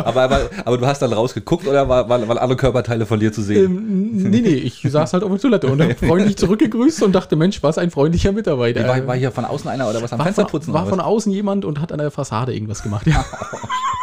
aber, 0.03 0.05
aber, 0.05 0.21
aber, 0.23 0.49
aber 0.65 0.77
du 0.77 0.85
hast 0.85 1.01
dann 1.01 1.13
rausgeguckt 1.13 1.67
oder 1.67 1.87
war, 1.87 2.09
war, 2.09 2.27
waren 2.27 2.37
alle 2.37 2.55
Körperteile 2.55 3.05
von 3.05 3.19
dir 3.19 3.31
zu 3.31 3.41
sehen? 3.41 3.65
Ähm, 3.65 4.29
nee, 4.29 4.41
nee, 4.41 4.49
ich 4.49 4.81
saß 4.81 5.13
halt 5.13 5.23
auf 5.23 5.31
der 5.31 5.39
Toilette 5.39 5.67
und 5.67 5.81
habe 5.81 5.95
freundlich 5.95 6.37
zurückgegrüßt 6.37 7.03
und 7.03 7.13
dachte, 7.13 7.35
Mensch, 7.35 7.63
was 7.63 7.77
ein 7.77 7.91
freundlicher 7.91 8.31
Mitarbeiter. 8.31 8.87
war, 8.87 9.07
war 9.07 9.15
hier 9.15 9.31
von 9.31 9.45
außen 9.45 9.69
einer 9.69 9.89
oder 9.89 10.01
was 10.01 10.11
am 10.13 10.19
War 10.19 10.25
Fenster 10.25 10.45
putzen? 10.45 10.73
war 10.73 10.83
oder 10.83 10.89
von 10.89 10.99
außen 10.99 11.31
jemand 11.31 11.65
und 11.65 11.79
hat 11.79 11.91
an 11.91 11.99
der 11.99 12.11
Fassade 12.11 12.53
irgendwas 12.53 12.83
gemacht. 12.83 13.07
Ja, 13.07 13.25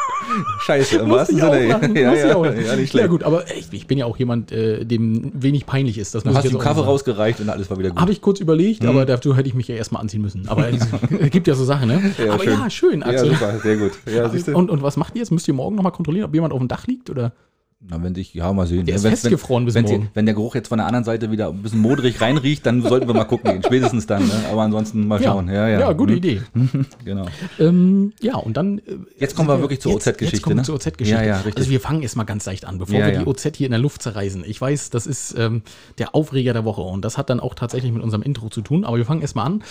Scheiße, 0.60 0.98
im 0.98 1.10
wahrsten 1.10 1.38
ich 1.38 1.42
auch 1.44 1.52
Sinne. 1.52 1.66
lachen, 1.68 1.96
Ja, 1.96 2.14
ja, 2.14 2.36
auch 2.36 2.44
ja, 2.44 2.52
nicht 2.52 2.66
ja 2.68 2.86
schlecht. 2.86 3.08
gut, 3.08 3.22
aber 3.24 3.44
ich, 3.56 3.68
ich 3.72 3.86
bin 3.86 3.98
ja 3.98 4.06
auch 4.06 4.16
jemand, 4.16 4.52
äh, 4.52 4.84
dem 4.84 5.30
wenig 5.34 5.66
peinlich 5.66 5.98
ist. 5.98 6.14
Das 6.14 6.22
Du 6.24 6.34
hast 6.34 6.54
auch 6.54 6.58
Kaffee 6.58 6.84
rausgereicht 6.84 7.40
und 7.40 7.48
alles 7.48 7.70
war 7.70 7.78
wieder 7.78 7.90
gut. 7.90 8.00
Habe 8.00 8.12
ich 8.12 8.20
kurz 8.20 8.40
überlegt, 8.40 8.84
aber 8.84 9.06
dazu 9.06 9.36
hätte 9.36 9.48
ich 9.48 9.54
mich 9.54 9.68
ja 9.68 9.74
erstmal 9.76 10.02
anziehen 10.02 10.22
müssen. 10.22 10.48
Aber 10.48 10.68
es 10.68 10.86
gibt 11.30 11.46
ja 11.46 11.54
so 11.54 11.64
Sachen, 11.64 11.88
ne? 11.88 12.12
Ja, 12.18 12.32
aber 12.34 12.44
schön. 12.44 12.52
ja, 12.52 12.70
schön, 12.70 13.00
ja, 13.00 13.06
Axel. 13.06 13.30
super, 13.30 13.58
sehr 13.62 13.76
gut. 13.76 13.92
Ja, 14.12 14.30
und, 14.54 14.70
und 14.70 14.82
was 14.82 14.96
macht 14.96 15.14
ihr 15.14 15.20
jetzt? 15.20 15.30
Müsst 15.30 15.48
ihr 15.48 15.54
morgen 15.54 15.76
nochmal 15.76 15.92
kontrollieren, 15.92 16.26
ob 16.26 16.34
jemand 16.34 16.52
auf 16.52 16.58
dem 16.58 16.68
Dach 16.68 16.86
liegt? 16.86 17.10
Oder? 17.10 17.32
Na, 17.80 18.02
wenn 18.02 18.12
sich, 18.12 18.34
ja, 18.34 18.52
mal 18.52 18.66
sehen. 18.66 18.86
Der 18.86 18.96
ist 18.96 19.04
wenn, 19.04 19.12
festgefroren 19.12 19.64
bis 19.64 19.74
wenn, 19.76 19.84
wenn, 19.84 19.92
morgen. 19.92 20.10
wenn 20.12 20.26
der 20.26 20.34
Geruch 20.34 20.56
jetzt 20.56 20.66
von 20.66 20.78
der 20.78 20.86
anderen 20.88 21.04
Seite 21.04 21.30
wieder 21.30 21.48
ein 21.50 21.62
bisschen 21.62 21.78
modrig 21.80 22.20
reinriecht, 22.20 22.66
dann 22.66 22.82
sollten 22.82 23.06
wir 23.06 23.14
mal 23.14 23.22
gucken 23.24 23.52
gehen. 23.52 23.62
Spätestens 23.64 24.04
dann, 24.08 24.26
ne? 24.26 24.32
Aber 24.50 24.62
ansonsten 24.62 25.06
mal 25.06 25.22
schauen. 25.22 25.46
Ja, 25.48 25.68
ja. 25.68 25.78
ja 25.78 25.92
gute 25.92 26.12
Mhm. 26.14 26.18
Idee. 26.18 26.42
Genau. 27.04 27.26
Ähm, 27.60 28.12
ja, 28.20 28.34
und 28.34 28.56
dann. 28.56 28.78
äh, 28.78 28.82
Jetzt 29.18 29.36
kommen 29.36 29.48
wir 29.48 29.60
wirklich 29.60 29.80
zur 29.80 29.94
OZ-Geschichte, 29.94 30.24
Jetzt 30.24 30.42
kommen 30.42 30.56
wir 30.56 30.62
ne? 30.62 30.66
zur 30.66 30.74
OZ-Geschichte. 30.74 31.20
Ja, 31.22 31.24
ja, 31.24 31.36
richtig. 31.36 31.56
Also 31.58 31.70
wir 31.70 31.80
fangen 31.80 32.02
erstmal 32.02 32.26
ganz 32.26 32.44
leicht 32.46 32.64
an, 32.64 32.78
bevor 32.78 32.98
Ja, 32.98 33.06
wir 33.06 33.12
ja. 33.14 33.20
die 33.20 33.26
OZ 33.26 33.48
hier 33.54 33.66
in 33.66 33.70
der 33.72 33.80
Luft 33.80 34.02
zerreißen. 34.02 34.42
Ich 34.44 34.60
weiß, 34.60 34.90
das 34.90 35.06
ist 35.06 35.36
ähm, 35.38 35.62
der 35.98 36.16
Aufreger 36.16 36.52
der 36.54 36.64
Woche 36.64 36.80
und 36.82 37.04
das 37.04 37.16
hat 37.16 37.30
dann 37.30 37.38
auch 37.38 37.54
tatsächlich 37.54 37.92
mit 37.92 38.02
unserem 38.02 38.22
Intro 38.22 38.48
zu 38.48 38.60
tun, 38.60 38.84
aber 38.84 38.96
wir 38.96 39.04
fangen 39.04 39.20
erstmal 39.22 39.46
an. 39.46 39.62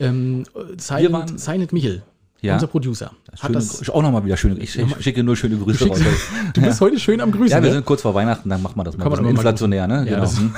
Ähm, 0.00 0.44
Silent, 0.78 1.38
Silent 1.38 1.74
Michel, 1.74 2.02
Ja. 2.42 2.54
unser 2.54 2.66
Producer, 2.68 3.12
hat 3.40 3.54
das. 3.54 3.88
auch 3.90 4.02
nochmal 4.02 4.24
wieder 4.24 4.36
schöne. 4.36 4.58
Ich 4.60 4.72
schicke 5.00 5.22
nur 5.22 5.36
schöne 5.36 5.56
Grüße 5.58 5.84
Du, 5.84 5.90
raus. 5.90 6.00
du 6.54 6.60
bist 6.62 6.80
heute 6.80 6.98
schön 6.98 7.20
am 7.20 7.30
Grüßen. 7.32 7.48
Ja, 7.50 7.62
wir 7.62 7.68
ne? 7.68 7.74
sind 7.74 7.84
kurz 7.84 8.02
vor 8.02 8.14
Weihnachten, 8.14 8.48
dann 8.48 8.62
machen 8.62 8.76
wir 8.76 8.84
das 8.84 8.96
mal. 8.96 9.04
Kann 9.04 9.12
man 9.12 9.22
mal 9.24 9.30
inflationär, 9.30 9.86
ne? 9.86 10.06
Ja, 10.08 10.20
das- 10.20 10.38
Hm? 10.38 10.52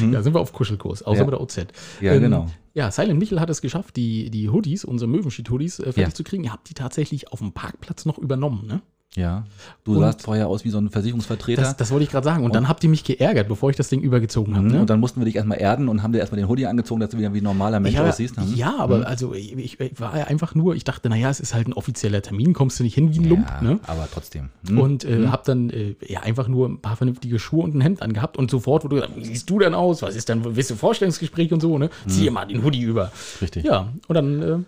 Ja, 0.12 0.22
sind 0.22 0.34
wir 0.34 0.40
auf 0.40 0.52
Kuschelkurs, 0.52 1.02
außer 1.02 1.18
Ja. 1.20 1.24
mit 1.24 1.32
der 1.32 1.40
OZ. 1.40 1.66
Ja, 2.00 2.18
genau. 2.18 2.46
Ja, 2.74 2.90
Silent 2.90 3.18
Michel 3.18 3.40
hat 3.40 3.50
es 3.50 3.60
geschafft, 3.60 3.96
die, 3.96 4.30
die 4.30 4.48
Hoodies, 4.48 4.84
unsere 4.84 5.10
Möwenschied-Hoodies, 5.10 5.80
äh, 5.80 5.82
fertig 5.84 6.02
Ja. 6.02 6.14
zu 6.14 6.22
kriegen. 6.24 6.44
Ihr 6.44 6.52
habt 6.52 6.68
die 6.70 6.74
tatsächlich 6.74 7.32
auf 7.32 7.40
dem 7.40 7.52
Parkplatz 7.52 8.04
noch 8.06 8.16
übernommen, 8.18 8.66
ne? 8.66 8.80
Ja. 9.16 9.44
Du 9.82 9.94
Und- 9.94 10.00
sahst 10.00 10.22
vorher 10.22 10.46
aus 10.46 10.64
wie 10.64 10.70
so 10.70 10.78
ein 10.78 10.88
Versicherungsvertreter. 10.88 11.62
Das, 11.62 11.76
das 11.76 11.90
wollte 11.90 12.04
ich 12.04 12.10
gerade 12.10 12.24
sagen. 12.24 12.44
Und, 12.44 12.54
dann 12.54 12.68
habt 12.68 12.84
ihr 12.84 12.90
mich 12.90 13.02
geärgert, 13.02 13.48
bevor 13.48 13.68
ich 13.70 13.74
das 13.76 13.88
Ding 13.88 14.02
übergezogen 14.02 14.54
habe. 14.54 14.66
Mhm, 14.66 14.72
Ne? 14.72 14.80
Und 14.82 14.88
dann 14.90 15.00
mussten 15.00 15.20
wir 15.20 15.24
dich 15.24 15.34
erstmal 15.34 15.58
erden 15.60 15.88
und 15.88 16.04
haben 16.04 16.12
dir 16.12 16.20
erstmal 16.20 16.40
den 16.40 16.48
Hoodie 16.48 16.66
angezogen, 16.66 17.00
dass 17.00 17.10
du 17.10 17.18
wieder 17.18 17.34
wie 17.34 17.40
ein 17.40 17.44
normaler 17.44 17.80
Mensch 17.80 17.98
aussiehst. 17.98 18.36
ne? 18.36 18.44
ja, 18.54 18.76
aber 18.78 19.06
also 19.08 19.34
ich, 19.34 19.56
ich, 19.58 20.00
war 20.00 20.16
ja 20.16 20.24
einfach 20.24 20.54
nur, 20.54 20.76
ich 20.76 20.84
dachte, 20.84 21.08
naja, 21.08 21.28
es 21.28 21.40
ist 21.40 21.54
halt 21.54 21.66
ein 21.66 21.72
offizieller 21.72 22.22
Termin, 22.22 22.52
kommst 22.52 22.78
du 22.78 22.84
nicht 22.84 22.94
hin 22.94 23.12
wie 23.12 23.18
ein 23.18 23.28
Lump, 23.28 23.48
ja, 23.48 23.60
ne? 23.62 23.80
aber 23.88 24.08
trotzdem. 24.12 24.50
Hm? 24.68 24.78
Und 24.78 25.04
äh, 25.04 25.26
hab 25.26 25.42
dann 25.44 25.70
äh, 25.70 25.96
ja 26.06 26.20
einfach 26.20 26.46
nur 26.46 26.68
ein 26.68 26.80
paar 26.80 26.94
vernünftige 26.96 27.40
Schuhe 27.40 27.64
und 27.64 27.74
ein 27.74 27.80
Hemd 27.80 28.02
angehabt 28.02 28.36
und 28.36 28.48
sofort 28.50 28.84
wurde 28.84 28.96
gesagt, 28.96 29.16
wie 29.16 29.24
siehst 29.24 29.50
du 29.50 29.58
denn 29.58 29.74
aus? 29.74 30.02
Was 30.02 30.14
ist 30.14 30.28
denn, 30.28 30.44
willst 30.56 30.70
du 30.70 30.76
Vorstellungsgespräch 30.76 31.52
und 31.52 31.60
so, 31.60 31.78
ne? 31.78 31.90
Zieh 32.06 32.22
dir 32.22 32.30
mal 32.30 32.46
den 32.46 32.62
Hoodie 32.62 32.82
über. 32.82 33.06
Mhm. 33.06 33.10
Richtig. 33.42 33.64
Ja, 33.64 33.88
und 34.06 34.14
dann, 34.14 34.42
äh, 34.42 34.58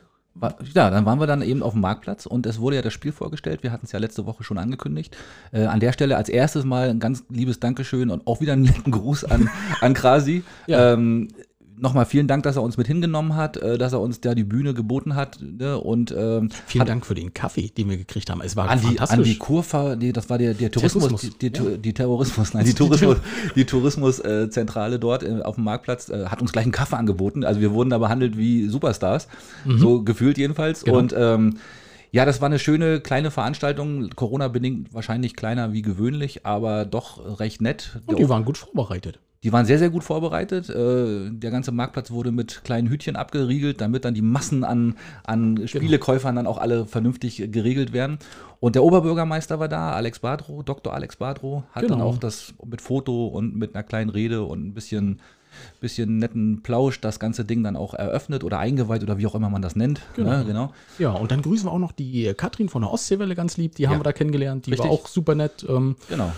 Ja, 0.75 0.91
dann 0.91 1.05
waren 1.05 1.21
wir 1.21 1.27
dann 1.27 1.43
eben 1.43 1.63
auf 1.63 1.73
dem 1.73 1.83
Marktplatz 1.83 2.27
und 2.27 2.47
es 2.47 2.59
wurde 2.59 2.77
ja 2.77 2.83
das 2.83 2.93
Spiel 2.93 3.13
vorgestellt. 3.13 3.63
Wir 3.63 3.71
hatten 3.71 3.85
es 3.85 3.93
ja 3.93 3.99
letzte 3.99 4.25
Woche 4.25 4.45
schon 4.45 4.59
angekündigt. 4.59 5.17
Äh, 5.53 5.65
an 5.65 5.79
der 5.79 5.93
Stelle 5.93 6.17
als 6.17 6.29
erstes 6.29 6.65
mal 6.65 6.89
ein 6.89 7.01
ganz 7.01 7.25
liebes 7.29 7.61
Dankeschön 7.61 8.11
und 8.11 8.27
auch 8.27 8.41
wieder 8.41 8.55
einen 8.55 8.63
netten 8.63 8.93
Gruß 8.93 9.25
an, 9.25 9.51
an 9.81 9.95
Krasi. 9.95 10.43
Ja. 10.67 10.95
Ähm, 10.95 11.29
Nochmal 11.83 12.07
vielen 12.07 12.29
Dank, 12.29 12.45
dass 12.45 12.55
er 12.55 12.63
uns 12.63 12.77
mit 12.77 12.87
hingenommen 12.87 13.35
hat, 13.35 13.57
äh, 13.57 13.77
dass 13.77 13.93
er 13.93 14.01
uns 14.01 14.21
da 14.21 14.37
die 14.37 14.45
Bühne 14.45 14.73
geboten 14.73 15.17
hat. 15.17 15.39
Ne? 15.43 15.77
Und 15.77 16.15
ähm, 16.17 16.49
vielen 16.65 16.83
hat 16.83 16.89
Dank 16.89 17.05
für 17.05 17.17
den 17.17 17.35
Kaffee, 17.35 17.71
den 17.77 17.91
wir 17.91 17.97
gekriegt 17.97 18.31
haben. 18.31 18.41
Es 18.41 18.55
war 18.55 18.69
an 18.69 18.81
die, 18.81 18.87
fantastisch. 18.87 19.19
an 19.19 19.25
die 19.25 19.37
Kurva, 19.37 19.97
die, 19.97 20.13
das 20.13 20.31
war 20.31 20.39
der, 20.39 20.55
der 20.55 20.71
Tourismus, 20.71 21.09
Tourismus, 21.09 21.39
die, 21.39 21.51
die, 21.51 21.79
die 21.79 21.93
Terrorismus, 21.93 22.55
nein, 22.55 22.67
die 22.67 22.75
Tourismus, 22.75 23.17
die 23.57 23.65
Tourismuszentrale 23.65 25.01
dort 25.01 25.25
äh, 25.25 25.43
auf 25.43 25.57
dem 25.57 25.65
Marktplatz 25.65 26.09
äh, 26.09 26.27
hat 26.27 26.41
uns 26.41 26.53
gleich 26.53 26.67
einen 26.67 26.73
Kaffee 26.73 26.97
angeboten. 26.97 27.43
Also 27.43 27.61
wir 27.61 27.73
wurden 27.73 27.91
da 27.91 27.99
behandelt 27.99 28.39
wie 28.39 28.69
Superstars, 28.69 29.27
so 29.67 30.03
gefühlt 30.05 30.39
jedenfalls. 30.39 30.83
Mhm. 30.83 30.87
Genau. 30.87 30.99
Und 30.99 31.15
ähm, 31.19 31.59
ja, 32.13 32.25
das 32.25 32.41
war 32.41 32.47
eine 32.47 32.61
schöne 32.61 33.01
kleine 33.01 33.33
Veranstaltung, 33.33 34.11
Corona-bedingt 34.11 34.95
wahrscheinlich 34.95 35.35
kleiner 35.35 35.73
wie 35.73 35.83
gewöhnlich, 35.83 36.47
aber 36.47 36.85
doch 36.85 37.41
recht 37.41 37.61
nett. 37.61 37.99
und 38.07 38.21
die 38.21 38.29
waren 38.29 38.45
gut 38.45 38.59
vorbereitet. 38.59 39.19
Die 39.45 39.53
waren 39.53 39.67
sehr, 39.67 39.79
sehr 39.79 39.91
gut 39.91 40.05
vorbereitet. 40.05 40.69
Äh, 40.71 41.31
Der 41.31 41.51
ganze 41.51 41.73
Marktplatz 41.73 42.11
wurde 42.13 42.31
mit 42.31 42.63
kleinen 42.65 42.89
Hütchen 42.89 43.17
abgeriegelt, 43.17 43.81
damit 43.81 44.05
dann 44.05 44.15
die 44.15 44.23
Massen 44.23 44.63
an, 44.63 44.95
an 45.25 45.67
Spielekäufern 45.67 46.37
dann 46.37 46.47
auch 46.47 46.59
alle 46.59 46.87
vernünftig 46.87 47.49
geregelt 47.51 47.93
werden. 47.93 48.19
Und 48.61 48.77
der 48.77 48.85
Oberbürgermeister 48.85 49.59
war 49.59 49.69
da, 49.69 49.93
Alex 49.93 50.21
Badro, 50.21 50.63
Dr. 50.63 50.95
Alex 50.95 51.17
Badro, 51.17 51.65
hat 51.73 51.83
dann 51.85 51.99
Genau. 51.99 52.05
auch 52.07 52.19
das 52.19 52.55
mit 52.65 52.81
Foto 52.81 53.27
und 53.27 53.57
mit 53.57 53.75
einer 53.75 53.83
kleinen 53.83 54.11
Rede 54.11 54.45
und 54.45 54.65
ein 54.65 54.75
bisschen 54.75 55.21
bisschen 55.83 56.17
netten 56.17 56.63
Plausch 56.63 56.99
das 57.03 57.21
ganze 57.21 57.45
Ding 57.45 57.63
dann 57.63 57.77
auch 57.77 57.93
eröffnet 57.93 58.43
oder 58.43 58.59
eingeweiht 58.59 59.03
oder 59.03 59.19
wie 59.19 59.27
auch 59.27 59.35
immer 59.35 59.51
man 59.51 59.61
das 59.61 59.77
nennt. 59.77 60.01
Genau. 60.17 60.31
Ne? 60.31 60.45
genau. 60.47 60.73
Ja, 60.99 61.11
und 61.11 61.31
dann 61.31 61.43
grüßen 61.43 61.67
wir 61.69 61.73
auch 61.73 61.79
noch 61.79 61.93
die 61.93 62.33
Katrin 62.35 62.71
von 62.71 62.81
der 62.81 62.91
Ostseewelle 62.91 63.35
ganz 63.35 63.59
lieb. 63.59 63.75
Die 63.75 63.87
haben 63.87 63.95
Ja. 63.95 64.01
wir 64.01 64.05
da 64.05 64.13
kennengelernt. 64.13 64.65
Die 64.65 64.71
Richtig. 64.71 64.89
war 64.89 64.97
auch 64.97 65.07
super 65.07 65.35
nett. 65.35 65.67
Ähm, 65.69 65.97
Genau. 66.09 66.33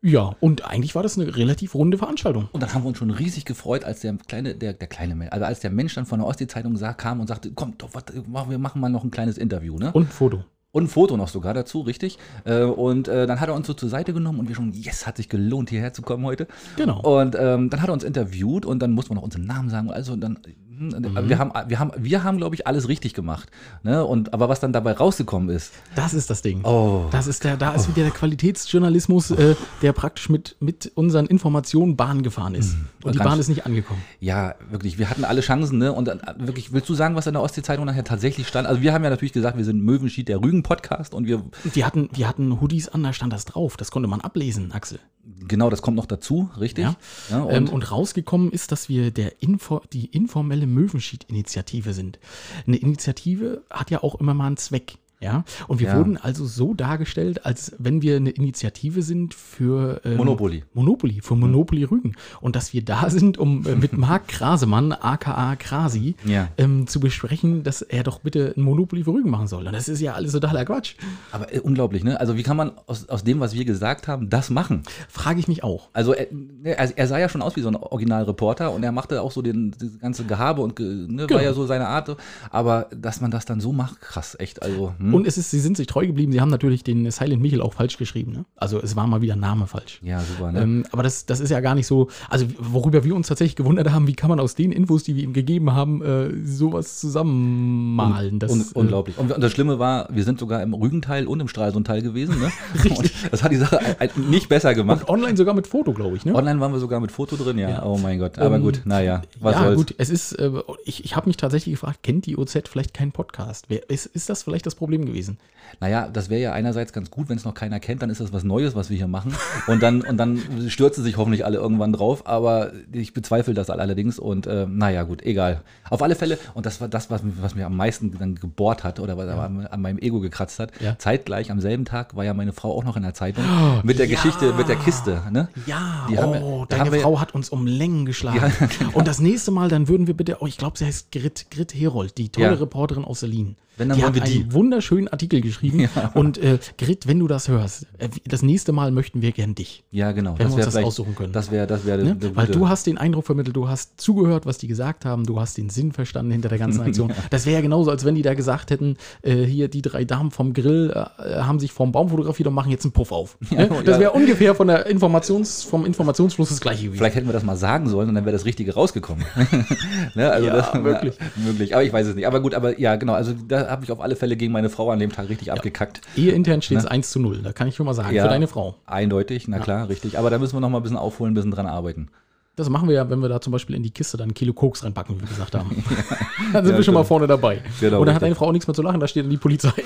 Ja, 0.00 0.36
und 0.40 0.64
eigentlich 0.64 0.94
war 0.94 1.02
das 1.02 1.18
eine 1.18 1.36
relativ 1.36 1.74
runde 1.74 1.98
Veranstaltung. 1.98 2.48
Und 2.52 2.62
dann 2.62 2.72
haben 2.72 2.84
wir 2.84 2.88
uns 2.88 2.98
schon 2.98 3.10
riesig 3.10 3.44
gefreut, 3.44 3.84
als 3.84 4.00
der 4.00 4.16
kleine, 4.28 4.54
der, 4.54 4.72
der 4.72 4.86
kleine 4.86 5.16
Mensch, 5.16 5.32
also 5.32 5.44
als 5.44 5.60
der 5.60 5.70
Mensch 5.70 5.94
dann 5.94 6.06
von 6.06 6.20
der 6.20 6.28
Ostsee-Zeitung 6.28 6.76
sah, 6.76 6.92
kam 6.92 7.20
und 7.20 7.26
sagte, 7.26 7.50
komm, 7.52 7.74
doch, 7.78 7.90
was, 7.92 8.04
wir 8.48 8.58
machen 8.58 8.80
mal 8.80 8.90
noch 8.90 9.02
ein 9.02 9.10
kleines 9.10 9.38
Interview, 9.38 9.76
ne? 9.76 9.90
Und 9.92 10.04
ein 10.04 10.12
Foto. 10.12 10.44
Und 10.70 10.84
ein 10.84 10.88
Foto 10.88 11.16
noch 11.16 11.28
sogar 11.28 11.54
dazu, 11.54 11.80
richtig. 11.80 12.18
Äh, 12.44 12.62
Und 12.62 13.08
äh, 13.08 13.26
dann 13.26 13.40
hat 13.40 13.48
er 13.48 13.54
uns 13.54 13.66
so 13.66 13.74
zur 13.74 13.88
Seite 13.88 14.12
genommen 14.12 14.38
und 14.38 14.48
wir 14.48 14.54
schon, 14.54 14.72
yes, 14.72 15.06
hat 15.06 15.16
sich 15.16 15.28
gelohnt, 15.28 15.70
hierher 15.70 15.92
zu 15.92 16.02
kommen 16.02 16.24
heute. 16.24 16.46
Genau. 16.76 17.00
Und 17.00 17.34
ähm, 17.36 17.70
dann 17.70 17.82
hat 17.82 17.88
er 17.88 17.94
uns 17.94 18.04
interviewt 18.04 18.66
und 18.66 18.80
dann 18.80 18.92
mussten 18.92 19.10
wir 19.10 19.14
noch 19.16 19.22
unseren 19.22 19.46
Namen 19.46 19.70
sagen. 19.70 19.90
Also 19.90 20.14
dann, 20.14 20.38
hm, 20.78 21.28
wir 21.28 21.38
haben, 21.38 21.52
wir 21.68 21.78
haben, 21.78 21.90
wir 21.96 22.24
haben, 22.24 22.38
glaube 22.38 22.54
ich, 22.54 22.66
alles 22.66 22.88
richtig 22.88 23.14
gemacht. 23.14 23.50
Ne? 23.82 24.04
Und 24.04 24.32
aber 24.32 24.48
was 24.48 24.60
dann 24.60 24.72
dabei 24.72 24.92
rausgekommen 24.92 25.48
ist, 25.50 25.72
Das 25.94 26.14
ist 26.14 26.30
das 26.30 26.42
Ding. 26.42 26.64
oh, 26.64 27.06
Das 27.10 27.26
ist 27.26 27.44
der, 27.44 27.56
da 27.56 27.72
ist 27.74 27.88
wieder 27.88 28.02
der 28.02 28.12
Qualitätsjournalismus, 28.12 29.30
äh, 29.32 29.54
der 29.82 29.92
praktisch 29.92 30.28
mit, 30.28 30.56
mit 30.60 30.90
unseren 30.94 31.26
Informationen 31.26 31.96
Bahn 31.96 32.22
gefahren 32.22 32.54
ist. 32.54 32.76
Und 33.02 33.14
die 33.14 33.18
Bahn 33.18 33.38
ist 33.38 33.48
nicht 33.48 33.66
angekommen. 33.66 34.00
ja, 34.20 34.54
wirklich, 34.70 34.98
wir 34.98 35.10
hatten 35.10 35.24
alle 35.24 35.40
Chancen, 35.40 35.78
ne? 35.78 35.92
Und 35.92 36.08
äh, 36.08 36.16
wirklich, 36.38 36.72
willst 36.72 36.88
du 36.88 36.94
sagen, 36.94 37.14
was 37.14 37.26
in 37.26 37.34
der 37.34 37.42
Ostsee-Zeitung 37.42 37.84
nachher 37.84 38.04
tatsächlich 38.04 38.46
stand? 38.48 38.66
Also 38.68 38.80
wir 38.82 38.92
haben 38.92 39.04
ja 39.04 39.10
natürlich 39.10 39.32
gesagt, 39.32 39.56
wir 39.56 39.64
sind 39.64 39.82
Möwenschied, 39.82 40.28
der 40.28 40.40
Rügen-Podcast 40.40 41.14
und 41.14 41.26
wir, 41.26 41.42
Die 41.74 41.84
hatten, 41.84 42.08
die 42.16 42.26
hatten 42.26 42.60
Hoodies 42.60 42.88
an, 42.88 43.02
da 43.02 43.12
stand 43.12 43.32
das 43.32 43.44
drauf. 43.44 43.76
Das 43.76 43.90
konnte 43.90 44.08
man 44.08 44.20
ablesen, 44.20 44.72
Axel. 44.72 44.98
genau, 45.46 45.70
das 45.70 45.82
kommt 45.82 45.96
noch 45.96 46.06
dazu, 46.06 46.50
richtig? 46.58 46.84
Ja. 46.84 46.96
Ja, 47.30 47.42
Und, 47.42 47.54
ähm, 47.54 47.68
und 47.68 47.90
rausgekommen 47.90 48.50
ist, 48.50 48.72
dass 48.72 48.88
wir 48.88 49.10
der 49.10 49.42
Info, 49.42 49.80
die 49.92 50.06
informelle 50.06 50.66
Möwenschied-Initiative 50.74 51.92
sind. 51.92 52.18
Eine 52.66 52.76
Initiative 52.76 53.62
hat 53.70 53.90
ja 53.90 54.02
auch 54.02 54.14
immer 54.16 54.34
mal 54.34 54.46
einen 54.46 54.56
Zweck. 54.56 54.98
Ja, 55.20 55.44
und 55.66 55.80
wir 55.80 55.88
Ja. 55.88 55.96
wurden 55.98 56.16
also 56.16 56.46
so 56.46 56.74
dargestellt, 56.74 57.44
als 57.44 57.74
wenn 57.78 58.02
wir 58.02 58.16
eine 58.16 58.30
Initiative 58.30 59.02
sind 59.02 59.34
für 59.34 60.00
ähm, 60.04 60.16
Monopoly. 60.16 60.62
Monopoly, 60.74 61.20
für 61.22 61.34
Monopoly 61.34 61.82
Rügen. 61.84 62.14
Und 62.40 62.54
dass 62.54 62.72
wir 62.72 62.84
da 62.84 63.10
sind, 63.10 63.36
um 63.36 63.66
äh, 63.66 63.74
mit 63.74 63.92
Marc 63.98 64.28
Krasemann, 64.28 64.92
aka 64.92 65.56
Krasi, 65.56 66.14
Ja. 66.24 66.48
ähm, 66.56 66.86
zu 66.86 67.00
besprechen, 67.00 67.64
dass 67.64 67.82
er 67.82 68.04
doch 68.04 68.20
bitte 68.20 68.54
ein 68.56 68.62
Monopoly 68.62 69.02
für 69.04 69.10
Rügen 69.12 69.30
machen 69.30 69.48
soll. 69.48 69.66
Und 69.66 69.72
das 69.72 69.88
ist 69.88 70.00
ja 70.00 70.14
alles 70.14 70.32
totaler 70.32 70.64
Quatsch. 70.64 70.94
aber 71.32 71.52
äh, 71.52 71.58
unglaublich, 71.58 72.04
ne? 72.04 72.20
Also 72.20 72.36
wie 72.36 72.44
kann 72.44 72.56
man 72.56 72.70
aus, 72.86 73.08
aus 73.08 73.24
dem, 73.24 73.40
was 73.40 73.54
wir 73.54 73.64
gesagt 73.64 74.06
haben, 74.06 74.30
das 74.30 74.50
machen? 74.50 74.84
Frage 75.08 75.40
ich 75.40 75.48
mich 75.48 75.64
auch. 75.64 75.88
Also 75.92 76.12
er, 76.14 76.28
ne, 76.32 76.78
also 76.78 76.94
er 76.96 77.06
sah 77.08 77.18
ja 77.18 77.28
schon 77.28 77.42
aus 77.42 77.56
wie 77.56 77.62
so 77.62 77.68
ein 77.68 77.76
Originalreporter 77.76 78.70
und 78.72 78.82
er 78.84 78.92
machte 78.92 79.20
auch 79.22 79.32
so 79.32 79.42
den, 79.42 79.72
das 79.78 79.98
ganze 79.98 80.24
Gehabe 80.24 80.62
und 80.62 80.76
ge, 80.76 80.86
ne, 80.86 81.26
Genau. 81.26 81.34
war 81.40 81.42
ja 81.42 81.52
so 81.52 81.66
seine 81.66 81.88
Art. 81.88 82.16
Aber 82.50 82.86
dass 82.96 83.20
man 83.20 83.30
das 83.32 83.44
dann 83.44 83.60
so 83.60 83.72
macht, 83.72 84.00
krass, 84.00 84.36
echt. 84.38 84.62
Also, 84.62 84.94
hm. 84.98 85.07
Und 85.14 85.26
es 85.26 85.38
ist, 85.38 85.50
sie 85.50 85.60
sind 85.60 85.76
sich 85.76 85.86
treu 85.86 86.06
geblieben. 86.06 86.32
Sie 86.32 86.40
haben 86.40 86.50
natürlich 86.50 86.84
den 86.84 87.10
Silent 87.10 87.42
Michel 87.42 87.60
auch 87.60 87.74
falsch 87.74 87.96
geschrieben. 87.98 88.32
Ne? 88.32 88.44
Also 88.56 88.80
es 88.80 88.96
war 88.96 89.06
mal 89.06 89.20
wieder 89.20 89.36
Name 89.36 89.66
falsch. 89.66 90.00
ja, 90.02 90.20
super, 90.20 90.52
ne? 90.52 90.62
Ähm, 90.62 90.84
aber 90.92 91.02
das, 91.02 91.26
das 91.26 91.40
ist 91.40 91.50
ja 91.50 91.60
gar 91.60 91.74
nicht 91.74 91.86
so, 91.86 92.08
also 92.28 92.46
worüber 92.58 93.04
wir 93.04 93.14
uns 93.14 93.28
tatsächlich 93.28 93.56
gewundert 93.56 93.90
haben, 93.90 94.06
wie 94.06 94.14
kann 94.14 94.28
man 94.30 94.40
aus 94.40 94.54
den 94.54 94.72
Infos, 94.72 95.04
die 95.04 95.16
wir 95.16 95.22
ihm 95.22 95.32
gegeben 95.32 95.72
haben, 95.72 96.02
äh, 96.02 96.30
sowas 96.44 97.00
zusammenmalen. 97.00 98.38
Das, 98.38 98.50
Un 98.52 98.60
äh, 98.60 98.64
unglaublich. 98.74 99.18
Und, 99.18 99.32
und 99.32 99.40
das 99.40 99.52
Schlimme 99.52 99.78
war, 99.78 100.08
wir 100.10 100.24
sind 100.24 100.38
sogar 100.38 100.62
im 100.62 100.74
Rügenteil 100.74 101.26
und 101.26 101.40
im 101.40 101.48
Stralsundteil 101.48 102.02
gewesen. 102.02 102.38
Ne? 102.38 102.50
Und 102.98 103.10
das 103.30 103.42
hat 103.42 103.52
die 103.52 103.56
Sache 103.56 103.78
nicht 104.16 104.48
besser 104.48 104.74
gemacht. 104.74 105.02
Und 105.02 105.08
online 105.10 105.36
sogar 105.36 105.54
mit 105.54 105.66
Foto, 105.66 105.92
glaube 105.92 106.16
ich. 106.16 106.24
Ne? 106.24 106.34
Online 106.34 106.60
waren 106.60 106.72
wir 106.72 106.78
sogar 106.78 107.00
mit 107.00 107.12
Foto 107.12 107.36
drin, 107.36 107.58
ja. 107.58 107.68
Ja. 107.70 107.82
Oh 107.84 107.98
mein 107.98 108.18
Gott. 108.18 108.38
Aber 108.38 108.56
Ähm, 108.56 108.62
gut, 108.62 108.82
naja, 108.84 109.22
was 109.40 109.54
ja, 109.54 109.64
soll's. 109.64 109.76
gut, 109.76 109.94
es 109.98 110.10
ist, 110.10 110.32
äh, 110.32 110.50
ich, 110.84 111.04
ich 111.04 111.16
habe 111.16 111.28
mich 111.28 111.36
tatsächlich 111.36 111.74
gefragt, 111.74 112.02
kennt 112.02 112.26
die 112.26 112.36
OZ 112.36 112.62
vielleicht 112.68 112.94
keinen 112.94 113.12
Podcast? 113.12 113.66
Wer, 113.68 113.88
ist, 113.90 114.06
ist 114.06 114.28
das 114.30 114.42
vielleicht 114.42 114.66
das 114.66 114.74
Problem 114.74 114.97
gewesen? 115.06 115.38
Naja, 115.80 116.08
das 116.10 116.30
wäre 116.30 116.40
ja 116.40 116.52
einerseits 116.52 116.94
ganz 116.94 117.10
gut, 117.10 117.28
wenn 117.28 117.36
es 117.36 117.44
noch 117.44 117.52
keiner 117.52 117.78
kennt, 117.78 118.00
dann 118.00 118.08
ist 118.08 118.22
das 118.22 118.32
was 118.32 118.42
Neues, 118.42 118.74
was 118.74 118.88
wir 118.88 118.96
hier 118.96 119.06
machen. 119.06 119.34
Und 119.66 119.82
dann, 119.82 120.00
und 120.00 120.16
dann 120.16 120.40
stürzen 120.68 121.04
sich 121.04 121.18
hoffentlich 121.18 121.44
alle 121.44 121.58
irgendwann 121.58 121.92
drauf. 121.92 122.26
Aber 122.26 122.72
ich 122.90 123.12
bezweifle 123.12 123.52
das 123.52 123.68
allerdings. 123.68 124.18
Und 124.18 124.46
äh, 124.46 124.66
naja, 124.66 125.02
gut, 125.02 125.22
egal. 125.22 125.60
Auf 125.90 126.02
alle 126.02 126.14
Fälle, 126.14 126.38
und 126.54 126.64
das 126.64 126.80
war 126.80 126.88
das, 126.88 127.10
was, 127.10 127.20
was 127.42 127.54
mir 127.54 127.66
am 127.66 127.76
meisten 127.76 128.16
dann 128.18 128.34
gebohrt 128.36 128.82
hat 128.82 128.98
oder 128.98 129.18
was 129.18 129.28
an, 129.28 129.66
an 129.66 129.82
meinem 129.82 129.98
Ego 129.98 130.20
gekratzt 130.20 130.58
hat. 130.58 130.72
Ja. 130.80 130.98
Zeitgleich 130.98 131.50
am 131.50 131.60
selben 131.60 131.84
Tag 131.84 132.16
war 132.16 132.24
ja 132.24 132.32
meine 132.32 132.54
Frau 132.54 132.74
auch 132.74 132.84
noch 132.84 132.96
in 132.96 133.02
der 133.02 133.12
Zeitung 133.12 133.44
mit 133.82 133.98
der 133.98 134.06
ja. 134.06 134.16
Geschichte, 134.16 134.54
mit 134.54 134.68
der 134.68 134.76
Kiste. 134.76 135.22
Ne? 135.30 135.48
Ja, 135.66 136.06
Die 136.10 136.18
haben 136.18 136.42
oh, 136.42 136.64
da 136.66 136.76
deine 136.78 136.86
haben 136.86 136.92
wir- 136.94 137.00
Frau 137.02 137.20
hat 137.20 137.34
uns 137.34 137.50
um 137.50 137.66
Längen 137.66 138.06
geschlagen. 138.06 138.38
Ja, 138.40 138.66
genau. 138.78 138.92
Und 138.94 139.06
das 139.06 139.20
nächste 139.20 139.50
Mal, 139.50 139.68
dann 139.68 139.86
würden 139.86 140.06
wir 140.06 140.14
bitte, 140.14 140.38
oh, 140.40 140.46
ich 140.46 140.56
glaube, 140.56 140.78
sie 140.78 140.86
heißt 140.86 141.12
Grit, 141.12 141.46
Grit 141.50 141.74
Herold, 141.74 142.16
die 142.16 142.30
tolle 142.30 142.46
Ja. 142.46 142.52
Reporterin 142.54 143.04
aus 143.04 143.20
Berlin. 143.20 143.56
Wenn, 143.76 143.90
dann 143.90 143.98
die 143.98 144.02
wollen 144.02 144.14
wir 144.14 144.22
die. 144.22 144.40
einen 144.40 144.52
wunderschönen 144.88 145.08
Artikel 145.08 145.40
geschrieben. 145.40 145.88
Und 146.14 146.38
äh, 146.38 146.58
Grit, 146.76 147.06
wenn 147.06 147.18
du 147.18 147.26
das 147.26 147.48
hörst, 147.48 147.86
äh, 147.98 148.08
das 148.26 148.42
nächste 148.42 148.72
Mal 148.72 148.90
möchten 148.90 149.22
wir 149.22 149.32
gern 149.32 149.54
dich. 149.54 149.84
Ja, 149.90 150.12
genau. 150.12 150.38
Wenn 150.38 150.48
wir 150.48 150.56
uns 150.56 150.64
das 150.64 150.76
aussuchen 150.76 151.14
können. 151.14 151.32
Das 151.32 151.50
wäre, 151.50 151.66
das 151.66 151.84
wäre, 151.84 151.98
Ne? 151.98 152.16
Weil 152.34 152.46
du 152.46 152.68
hast 152.68 152.86
den 152.86 152.96
Eindruck 152.96 153.26
vermittelt, 153.26 153.56
du 153.56 153.68
hast 153.68 154.00
zugehört, 154.00 154.46
was 154.46 154.58
die 154.58 154.68
gesagt 154.68 155.04
haben, 155.04 155.24
du 155.24 155.40
hast 155.40 155.58
den 155.58 155.68
Sinn 155.68 155.92
verstanden 155.92 156.30
hinter 156.32 156.48
der 156.48 156.58
ganzen 156.58 156.80
Aktion. 156.86 157.12
Das 157.30 157.44
wäre 157.44 157.56
ja 157.56 157.60
genauso, 157.60 157.90
als 157.90 158.04
wenn 158.04 158.14
die 158.14 158.22
da 158.22 158.34
gesagt 158.34 158.70
hätten, 158.70 158.96
äh, 159.22 159.42
hier 159.42 159.68
die 159.68 159.82
drei 159.82 160.04
Damen 160.04 160.30
vom 160.30 160.52
Grill 160.52 160.92
äh, 160.94 161.40
haben 161.40 161.58
sich 161.58 161.72
vorm 161.72 161.92
Baum 161.92 162.08
fotografiert 162.08 162.46
und 162.46 162.54
machen 162.54 162.70
jetzt 162.70 162.84
einen 162.84 162.92
Puff 162.92 163.12
auf. 163.12 163.36
ne? 163.50 163.68
Das 163.84 163.96
ja. 163.96 164.00
wäre 164.00 164.12
ungefähr 164.12 164.54
von 164.54 164.68
der 164.68 164.86
Informations, 164.86 165.64
vom 165.64 165.84
Informationsfluss 165.84 166.48
das 166.50 166.60
gleiche 166.60 166.84
gewesen. 166.84 166.98
Vielleicht 166.98 167.16
hätten 167.16 167.26
wir 167.26 167.32
das 167.32 167.42
mal 167.42 167.56
sagen 167.56 167.88
sollen 167.88 168.08
und 168.08 168.14
dann 168.14 168.24
wäre 168.24 168.36
das 168.36 168.44
Richtige 168.44 168.74
rausgekommen. 168.74 169.24
ne, 170.14 170.30
also 170.30 170.46
Ja, 170.46 170.54
das. 170.54 170.72
Ja, 170.72 170.80
möglich. 170.80 171.74
Aber 171.74 171.82
ich 171.82 171.92
weiß 171.92 172.06
es 172.06 172.14
nicht. 172.14 172.26
Aber 172.26 172.40
gut, 172.40 172.54
aber 172.54 172.78
ja, 172.78 172.96
genau. 172.96 173.14
Also 173.14 173.32
da 173.32 173.68
habe 173.68 173.84
ich 173.84 173.92
auf 173.92 174.00
alle 174.00 174.16
Fälle 174.16 174.36
gegen 174.36 174.52
meine 174.52 174.70
Frau 174.70 174.77
an 174.86 175.00
dem 175.00 175.10
Tag 175.10 175.28
richtig 175.28 175.50
abgekackt. 175.50 176.00
Ehe 176.16 176.30
intern 176.30 176.62
steht 176.62 176.78
es 176.78 176.86
1 176.86 177.10
zu 177.10 177.18
0, 177.18 177.42
da 177.42 177.52
kann 177.52 177.66
ich 177.66 177.74
schon 177.74 177.86
mal 177.86 177.94
sagen, 177.94 178.14
Ja. 178.14 178.22
für 178.22 178.28
deine 178.28 178.46
Frau. 178.46 178.76
Eindeutig, 178.86 179.48
na 179.48 179.58
klar, 179.58 179.88
richtig. 179.88 180.16
Aber 180.18 180.30
da 180.30 180.38
müssen 180.38 180.54
wir 180.54 180.60
noch 180.60 180.70
mal 180.70 180.78
ein 180.78 180.82
bisschen 180.84 180.96
aufholen, 180.96 181.32
ein 181.32 181.34
bisschen 181.34 181.50
dran 181.50 181.66
arbeiten. 181.66 182.08
Das 182.56 182.68
machen 182.70 182.88
wir 182.88 182.96
ja, 182.96 183.08
wenn 183.08 183.20
wir 183.20 183.28
da 183.28 183.40
zum 183.40 183.52
Beispiel 183.52 183.76
in 183.76 183.84
die 183.84 183.92
Kiste 183.92 184.16
dann 184.16 184.30
ein 184.30 184.34
Kilo 184.34 184.52
Koks 184.52 184.82
reinpacken, 184.82 185.14
wie 185.16 185.20
wir 185.20 185.28
gesagt 185.28 185.54
haben. 185.54 185.70
dann 186.52 186.64
sind 186.64 186.72
Ja, 186.72 186.78
wir 186.78 186.82
schon 186.82 186.92
mal 186.94 187.00
stimmt. 187.02 187.06
vorne 187.08 187.26
dabei. 187.28 187.62
Genau, 187.78 188.00
Und 188.00 188.06
dann 188.06 188.16
hat 188.16 188.22
deine 188.22 188.34
Frau 188.34 188.46
auch 188.48 188.52
nichts 188.52 188.66
mehr 188.66 188.74
zu 188.74 188.82
lachen, 188.82 188.98
da 188.98 189.06
steht 189.06 189.22
dann 189.24 189.30
die 189.30 189.36
Polizei. 189.36 189.70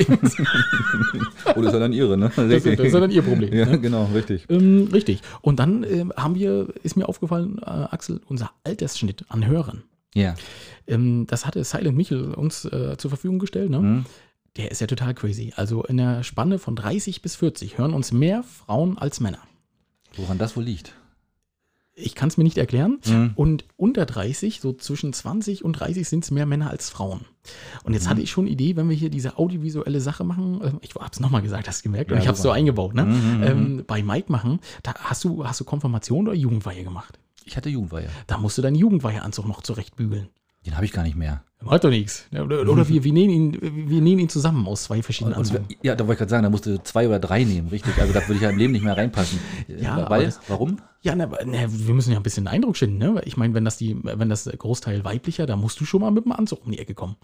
Oh, 1.55 1.61
das 1.61 1.67
ist 1.67 1.73
ja 1.75 1.79
dann 1.81 1.93
ihre, 1.93 2.17
ne? 2.17 2.31
das, 2.35 2.47
ist, 2.65 2.67
das 2.67 2.87
ist 2.87 2.93
ja 2.95 3.01
dann 3.01 3.11
ihr 3.11 3.23
Problem. 3.23 3.53
Ja, 3.53 3.67
ne? 3.67 3.79
genau, 3.79 4.09
richtig. 4.15 4.47
Ähm, 4.49 4.89
richtig. 4.93 5.21
Und 5.43 5.59
dann 5.59 5.85
ähm, 5.85 6.13
haben 6.17 6.35
wir, 6.35 6.69
ist 6.83 6.97
mir 6.97 7.09
aufgefallen, 7.09 7.59
äh, 7.61 7.67
Axel, 7.67 8.21
unser 8.27 8.51
Altersschnitt 8.65 9.25
an 9.29 9.47
Hörern. 9.47 9.83
Ja. 10.15 10.35
Ähm, 10.87 11.27
das 11.29 11.47
hatte 11.47 11.63
Silent 11.65 11.97
Michel 11.97 12.33
uns 12.35 12.65
äh, 12.65 12.97
zur 12.97 13.11
Verfügung 13.11 13.39
gestellt. 13.39 13.71
Ne? 13.71 13.79
Hm. 13.79 14.05
Der 14.57 14.71
ist 14.71 14.81
ja 14.81 14.87
total 14.87 15.15
crazy. 15.15 15.53
Also 15.57 15.83
in 15.85 15.97
der 15.97 16.23
Spanne 16.25 16.59
von 16.59 16.77
30 16.77 17.23
bis 17.23 17.37
40 17.37 17.79
hören 17.79 17.95
uns 17.95 18.13
mehr 18.13 18.43
Frauen 18.43 18.99
als 18.99 19.21
Männer. 19.21 19.39
Woran 20.17 20.39
das 20.39 20.57
wohl 20.57 20.65
liegt? 20.65 20.95
Ich 21.95 22.15
kann 22.15 22.29
es 22.29 22.37
mir 22.39 22.45
nicht 22.45 22.57
erklären. 22.59 22.99
Hm. 23.05 23.33
Und 23.35 23.65
unter 23.77 24.07
30, 24.07 24.61
so 24.61 24.73
zwischen 24.73 25.13
20 25.13 25.63
und 25.65 25.75
30 25.75 26.09
sind 26.09 26.25
es 26.25 26.31
mehr 26.31 26.47
Männer 26.47 26.71
als 26.71 26.89
Frauen. 26.89 27.21
Und 27.85 27.89
Mhm. 27.89 27.95
jetzt 27.95 28.09
hatte 28.09 28.23
ich 28.23 28.31
schon 28.31 28.45
eine 28.45 28.53
Idee, 28.53 28.77
wenn 28.77 28.89
wir 28.89 28.97
hier 28.97 29.11
diese 29.11 29.37
audiovisuelle 29.39 30.01
Sache 30.01 30.25
machen, 30.25 30.61
äh, 30.63 30.73
ich 30.81 30.95
habe 30.95 31.11
es 31.13 31.21
nochmal 31.21 31.43
gesagt, 31.43 31.69
hast 31.69 31.81
du 31.81 31.85
gemerkt, 31.85 32.11
und 32.11 32.17
Ja, 32.17 32.23
ich 32.23 32.29
habe 32.29 32.37
es 32.37 32.43
so 32.43 32.51
eingebaut, 32.51 32.95
ne? 32.95 33.05
Mhm, 33.05 33.43
ähm, 33.43 33.85
bei 33.87 34.03
Mike 34.03 34.33
machen, 34.33 34.61
da 34.83 34.95
hast 34.97 35.25
du, 35.25 35.47
hast 35.47 35.61
du 35.61 35.65
Konfirmation 35.65 36.27
oder 36.29 36.37
Jugendweihe 36.37 36.83
gemacht? 36.83 37.19
Ich 37.45 37.57
hatte 37.59 37.69
Jugendweihe. 37.69 38.09
Da 38.27 38.39
musst 38.39 38.57
du 38.57 38.63
deinen 38.63 38.77
Jugendweiheanzug 38.77 39.47
noch 39.47 39.63
zurechtbügeln. 39.63 40.29
Den 40.67 40.75
habe 40.77 40.85
ich 40.85 40.93
gar 40.93 41.03
nicht 41.03 41.17
mehr. 41.17 41.43
Macht 41.65 41.85
doch 41.85 41.91
nichts. 41.91 42.27
Oder, 42.33 42.63
oder 42.63 42.89
wir, 42.89 43.05
wir, 43.05 43.13
nähen 43.13 43.31
ihn, 43.31 43.59
wir 43.89 44.01
nähen 44.01 44.19
ihn 44.19 44.29
zusammen 44.29 44.67
aus 44.67 44.83
zwei 44.85 45.01
verschiedenen 45.01 45.35
Anzügen. 45.37 45.65
ja, 45.83 45.95
da 45.95 46.05
wollte 46.09 46.15
ich 46.15 46.19
gerade 46.19 46.31
sagen, 46.31 46.43
da 46.43 46.51
musst 46.51 46.67
du 46.67 46.83
zwei 46.83 47.07
oder 47.07 47.21
drei 47.21 47.45
nehmen, 47.45 47.69
richtig. 47.69 47.97
Also 48.01 48.13
da 48.13 48.21
würde 48.23 48.35
ich 48.35 48.41
ja 48.41 48.51
im 48.51 48.59
Leben 48.59 48.73
nicht 48.73 48.83
mehr 48.85 48.97
reinpassen. 48.97 49.39
Ja, 49.69 49.95
aber 49.95 50.11
Weil, 50.11 50.25
das- 50.27 50.41
warum? 50.49 50.79
Ja, 51.03 51.15
na, 51.15 51.27
na, 51.45 51.59
wir 51.69 51.95
müssen 51.95 52.11
ja 52.13 52.17
ein 52.17 52.23
bisschen 52.25 52.47
Eindruck 52.49 52.77
schinden, 52.77 52.99
ne? 52.99 53.21
Ich 53.25 53.37
meine, 53.37 53.55
wenn 53.55 53.65
das 53.65 53.77
die, 53.77 53.97
wenn 54.03 54.29
das 54.29 54.45
Großteil 54.57 55.05
weiblicher, 55.05 55.47
da 55.47 55.57
musst 55.57 55.81
du 55.81 55.85
schon 55.85 56.01
mal 56.01 56.11
mit 56.11 56.25
dem 56.25 56.33
Anzug 56.33 56.65
um 56.65 56.71
die 56.73 56.79
Ecke 56.81 56.95
kommen. 56.95 57.17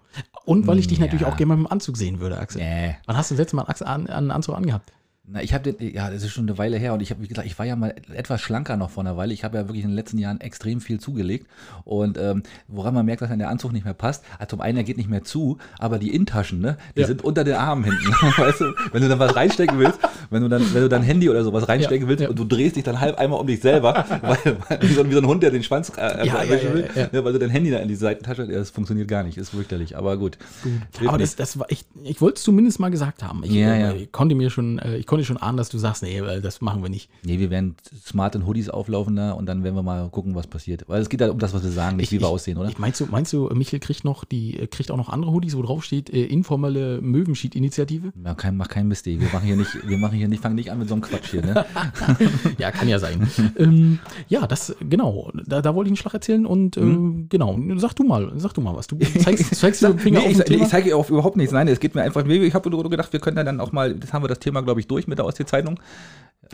Und 0.44 0.66
weil 0.68 0.78
ich 0.78 0.86
dich 0.88 0.98
Ja. 0.98 1.04
natürlich 1.06 1.26
auch 1.26 1.36
gerne 1.36 1.48
mal 1.50 1.56
mit 1.56 1.66
dem 1.66 1.72
Anzug 1.72 1.96
sehen 1.96 2.18
würde, 2.20 2.38
Axel. 2.38 2.60
Nee. 2.62 2.96
Wann 3.06 3.16
hast 3.16 3.30
du 3.30 3.34
das 3.34 3.40
letzte 3.40 3.56
Mal 3.56 3.62
einen 3.64 4.30
Anzug 4.30 4.56
angehabt? 4.56 4.92
Na, 5.30 5.42
ich 5.42 5.52
habe 5.52 5.74
ja, 5.80 6.10
das 6.10 6.22
ist 6.22 6.30
schon 6.32 6.44
eine 6.48 6.56
Weile 6.56 6.78
her 6.78 6.94
und 6.94 7.02
ich 7.02 7.10
habe, 7.10 7.22
wie 7.22 7.28
gesagt, 7.28 7.46
ich 7.46 7.58
war 7.58 7.66
ja 7.66 7.76
mal 7.76 7.94
etwas 8.14 8.40
schlanker 8.40 8.78
noch 8.78 8.88
vor 8.88 9.02
einer 9.04 9.18
Weile. 9.18 9.34
Ich 9.34 9.44
habe 9.44 9.58
ja 9.58 9.68
wirklich 9.68 9.84
in 9.84 9.90
den 9.90 9.94
letzten 9.94 10.16
Jahren 10.16 10.40
extrem 10.40 10.80
viel 10.80 11.00
zugelegt 11.00 11.46
und 11.84 12.16
ähm, 12.16 12.42
woran 12.66 12.94
man 12.94 13.04
merkt, 13.04 13.20
dass 13.20 13.28
dann 13.28 13.38
der 13.38 13.50
Anzug 13.50 13.74
nicht 13.74 13.84
mehr 13.84 13.92
passt. 13.92 14.24
Also 14.38 14.50
zum 14.56 14.62
einen, 14.62 14.78
er 14.78 14.84
geht 14.84 14.96
nicht 14.96 15.10
mehr 15.10 15.24
zu, 15.24 15.58
aber 15.78 15.98
die 15.98 16.14
Innentaschen, 16.14 16.60
ne, 16.60 16.78
die 16.96 17.02
Ja. 17.02 17.06
sind 17.06 17.24
unter 17.24 17.44
den 17.44 17.56
Armen 17.56 17.84
hinten. 17.84 18.06
weißt 18.38 18.60
du, 18.62 18.72
wenn 18.92 19.02
du 19.02 19.08
dann 19.10 19.18
was 19.18 19.36
reinstecken 19.36 19.78
willst, 19.78 19.98
wenn 20.30 20.40
du 20.40 20.48
dann, 20.48 20.62
wenn 20.72 20.80
du 20.80 20.88
dann 20.88 21.02
Handy 21.02 21.28
oder 21.28 21.44
sowas 21.44 21.68
reinstecken 21.68 22.04
Ja, 22.06 22.08
willst 22.08 22.22
ja. 22.22 22.30
und 22.30 22.38
du 22.38 22.44
drehst 22.44 22.76
dich 22.76 22.84
dann 22.84 22.98
halb 22.98 23.18
einmal 23.18 23.38
um 23.38 23.46
dich 23.46 23.60
selber, 23.60 24.06
weil, 24.22 24.56
wie, 24.80 24.94
so, 24.94 25.02
ein- 25.02 25.10
wie 25.10 25.14
so 25.14 25.20
ein 25.20 25.26
Hund, 25.26 25.42
der 25.42 25.50
den 25.50 25.62
Schwanz 25.62 25.92
äh, 25.94 26.00
erwischen 26.00 26.72
will. 26.72 26.88
Ne, 27.12 27.22
weil 27.22 27.34
du 27.34 27.38
dein 27.38 27.50
Handy 27.50 27.70
da 27.70 27.80
in 27.80 27.88
die 27.88 27.96
Seitentasche, 27.96 28.46
das 28.46 28.70
funktioniert 28.70 29.08
gar 29.08 29.24
nicht, 29.24 29.36
ist 29.36 29.50
fürchterlich, 29.50 29.94
aber 29.94 30.16
gut. 30.16 30.38
Hilft 30.62 31.06
Aber 31.06 31.18
das, 31.18 31.36
das 31.36 31.58
war, 31.58 31.66
ich, 31.70 31.84
ich 32.04 32.22
wollte 32.22 32.36
es 32.38 32.44
zumindest 32.44 32.80
mal 32.80 32.90
gesagt 32.90 33.22
haben. 33.22 33.42
Ich, 33.44 33.54
äh, 33.54 34.06
konnte 34.10 34.34
mir 34.34 34.48
schon, 34.48 34.78
äh, 34.78 34.96
ich 34.96 35.04
konnte 35.06 35.17
konnte 35.18 35.26
schon 35.26 35.36
ahnen, 35.36 35.56
dass 35.56 35.68
du 35.68 35.78
sagst, 35.78 36.02
nee, 36.02 36.18
äh, 36.18 36.40
das 36.40 36.60
machen 36.60 36.82
wir 36.82 36.88
nicht. 36.90 37.10
Nee, 37.24 37.38
wir 37.38 37.50
werden 37.50 37.74
smart 38.06 38.34
in 38.36 38.46
Hoodies 38.46 38.68
auflaufen 38.68 39.16
da 39.16 39.32
und 39.32 39.46
dann 39.46 39.64
werden 39.64 39.74
wir 39.74 39.82
mal 39.82 40.08
gucken, 40.10 40.34
was 40.34 40.46
passiert. 40.46 40.84
Weil 40.86 41.00
es 41.02 41.08
geht 41.08 41.20
halt 41.20 41.32
um 41.32 41.38
das, 41.38 41.52
was 41.54 41.62
wir 41.64 41.70
sagen, 41.70 41.96
nicht 41.96 42.06
Ich- 42.06 42.12
wie 42.12 42.20
wir 42.20 42.26
ich- 42.28 42.32
aussehen, 42.32 42.56
oder? 42.58 42.68
Ich, 42.68 42.78
meinst, 42.78 43.00
du, 43.00 43.06
meinst 43.06 43.32
du, 43.32 43.48
Michael 43.54 43.80
kriegt 43.80 44.04
noch 44.04 44.24
die, 44.24 44.52
kriegt 44.70 44.90
auch 44.90 44.96
noch 44.96 45.08
andere 45.08 45.32
Hoodies, 45.32 45.56
wo 45.56 45.62
drauf 45.62 45.82
steht, 45.84 46.10
äh, 46.10 46.24
informelle 46.24 47.00
Möwenschied-Initiative? 47.02 48.12
Ja, 48.24 48.34
kein, 48.34 48.56
mach 48.56 48.68
kein 48.68 48.86
Mist, 48.88 49.06
ey. 49.06 49.20
Wir 49.20 49.28
machen 49.32 49.46
hier 49.46 49.56
nicht, 49.56 49.70
wir 49.88 49.98
machen 49.98 50.16
hier 50.16 50.28
nicht, 50.28 50.42
fangen 50.42 50.54
nicht 50.54 50.70
an 50.70 50.78
mit 50.78 50.88
so 50.88 50.94
einem 50.94 51.02
Quatsch 51.02 51.30
hier, 51.30 51.42
ne? 51.44 51.64
ja, 52.58 52.70
kann 52.70 52.88
ja 52.88 52.98
sein. 52.98 53.28
ähm, 53.58 53.98
ja, 54.28 54.46
das, 54.46 54.74
genau, 54.88 55.30
da, 55.46 55.62
da 55.62 55.74
wollte 55.74 55.88
ich 55.88 55.92
einen 55.92 55.96
Schlag 55.96 56.14
erzählen 56.14 56.46
und 56.46 56.76
äh, 56.76 56.96
genau, 57.28 57.58
sag 57.76 57.94
du 57.96 58.04
mal, 58.04 58.32
sag 58.36 58.54
du 58.54 58.60
mal 58.60 58.74
was. 58.76 58.86
Du 58.86 58.98
zeigst, 58.98 59.54
zeigst 59.54 59.82
du 59.82 59.88
den 59.88 59.98
Finger? 59.98 60.20
Nee, 60.20 60.26
auf 60.40 60.48
ich, 60.50 60.60
ich 60.62 60.68
zeige 60.68 60.94
auf 60.96 61.10
überhaupt 61.10 61.36
nichts. 61.36 61.52
Nein, 61.52 61.68
es 61.68 61.80
geht 61.80 61.94
mir 61.94 62.02
einfach. 62.02 62.24
Ich 62.26 62.54
habe 62.54 62.70
nur 62.70 62.88
gedacht, 62.88 63.12
wir 63.12 63.20
können 63.20 63.44
dann 63.44 63.60
auch 63.60 63.72
mal, 63.72 63.94
das 63.94 64.12
haben 64.12 64.22
wir 64.22 64.28
das 64.28 64.38
Thema, 64.38 64.60
glaube 64.62 64.80
ich, 64.80 64.86
durch 64.86 65.06
mit 65.08 65.18
der 65.18 65.26
Ostsee-Zeitung. 65.26 65.80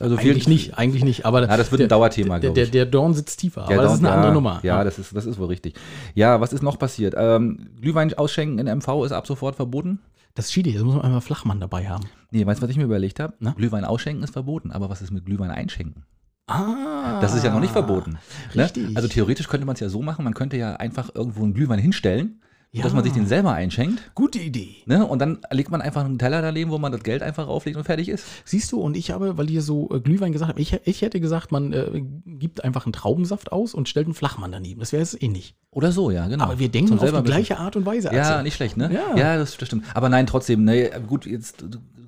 Also 0.01 0.17
Eigentlich 0.17 0.49
nicht, 0.49 0.77
eigentlich 0.77 1.05
nicht, 1.05 1.25
aber 1.25 1.43
Ja, 1.43 1.57
das 1.57 1.71
wird 1.71 1.81
ein 1.81 1.89
der, 1.89 1.89
Dauerthema, 1.89 2.41
der, 2.41 2.51
der, 2.51 2.67
der 2.67 2.87
Dorn 2.87 3.15
sitzt 3.15 3.39
tiefer, 3.39 3.63
aber 3.65 3.75
Ja, 3.77 3.83
das 3.83 3.93
ist 3.95 3.99
eine 4.01 4.09
ja, 4.09 4.15
andere 4.15 4.33
Nummer. 4.33 4.59
Ja, 4.65 4.83
das 4.83 4.99
ist, 4.99 5.15
das 5.15 5.25
ist 5.25 5.39
wohl 5.39 5.47
richtig. 5.47 5.75
Ja, 6.15 6.41
was 6.41 6.53
ist 6.53 6.63
noch 6.63 6.79
passiert? 6.81 7.15
Ähm, 7.17 7.69
Glühwein 7.81 8.13
ausschenken 8.15 8.59
in 8.59 8.79
MV 8.79 9.05
ist 9.05 9.13
ab 9.13 9.27
sofort 9.27 9.55
verboten. 9.55 10.01
das 10.35 10.47
ist 10.47 10.53
schwierig, 10.53 10.77
da 10.77 10.83
muss 10.83 10.95
man 10.97 11.05
einmal 11.05 11.21
Flachmann 11.21 11.61
dabei 11.61 11.89
haben. 11.89 12.07
Nee, 12.33 12.45
weißt 12.45 12.61
du, 12.61 12.65
was 12.65 12.71
ich 12.71 12.77
mir 12.77 12.85
überlegt 12.85 13.21
habe? 13.21 13.35
Glühwein 13.57 13.85
ausschenken 13.85 14.25
ist 14.25 14.33
verboten, 14.33 14.73
aber 14.73 14.89
was 14.91 15.01
ist 15.01 15.13
mit 15.13 15.27
Glühwein 15.27 15.51
einschenken? 15.53 16.03
Ah, 16.47 17.21
Das 17.21 17.35
ist 17.35 17.45
ja 17.45 17.53
noch 17.53 17.61
nicht 17.61 17.73
verboten. 17.73 18.19
Ne? 18.53 18.65
Richtig. 18.65 18.97
Also 18.97 19.07
theoretisch 19.09 19.49
könnte 19.49 19.65
man 19.67 19.75
es 19.75 19.81
ja 19.81 19.89
so 19.89 20.03
machen, 20.03 20.25
man 20.25 20.35
könnte 20.35 20.57
ja 20.57 20.75
einfach 20.75 21.11
irgendwo 21.15 21.43
einen 21.45 21.55
Glühwein 21.55 21.79
hinstellen, 21.79 22.41
Ja. 22.75 22.83
dass 22.83 22.93
man 22.93 23.05
sich 23.05 23.13
den 23.13 23.29
selber 23.29 23.53
einschenkt. 23.53 24.11
Gute 24.17 24.41
Idee. 24.41 24.75
Ne? 24.87 25.07
Und 25.07 25.21
dann 25.21 25.39
legt 25.53 25.71
man 25.71 25.81
einfach 25.81 26.05
einen 26.05 26.19
Teller 26.19 26.43
daneben, 26.43 26.73
wo 26.73 26.79
man 26.79 26.91
das 26.91 27.05
Geld 27.05 27.23
einfach 27.23 27.47
auflegt 27.47 27.77
und 27.77 27.85
fertig 27.85 28.09
ist. 28.09 28.27
Siehst 28.45 28.73
du, 28.73 28.81
und 28.81 28.97
ich 28.97 29.13
habe, 29.13 29.39
weil 29.39 29.49
ihr 29.49 29.63
so 29.63 29.89
äh, 29.93 30.01
Glühwein 30.01 30.33
gesagt 30.33 30.49
habt, 30.49 30.59
ich, 30.59 30.81
ich 30.85 31.03
hätte 31.03 31.21
gesagt, 31.21 31.53
man 31.53 31.73
äh, 31.73 32.03
gibt 32.27 32.65
einfach 32.65 32.85
einen 32.85 32.93
Traubensaft 32.93 33.53
aus 33.53 33.75
und 33.75 33.89
stellt 33.89 34.09
einen 34.09 34.15
Flachmann 34.15 34.51
daneben. 34.51 34.81
Das 34.81 34.93
wäre 34.93 35.05
es 35.05 35.21
ähnlich. 35.21 35.55
Oder 35.71 35.93
so, 35.93 36.11
ja, 36.11 36.27
genau. 36.27 36.43
Aber 36.45 36.59
wir 36.59 36.69
denken 36.69 36.99
Zum 36.99 36.99
auf 36.99 37.23
die 37.23 37.23
gleiche 37.23 37.59
Art 37.59 37.77
und 37.77 37.87
Weise. 37.87 38.13
Ja, 38.13 38.23
Axel. 38.23 38.43
nicht 38.43 38.57
schlecht, 38.57 38.77
ne? 38.77 38.93
Ja. 38.93 39.17
ja 39.17 39.37
das, 39.37 39.57
das 39.57 39.69
stimmt. 39.69 39.85
Aber 39.95 40.09
nein, 40.09 40.27
trotzdem, 40.27 40.65
ne, 40.65 40.91
gut, 41.07 41.27
jetzt 41.27 41.65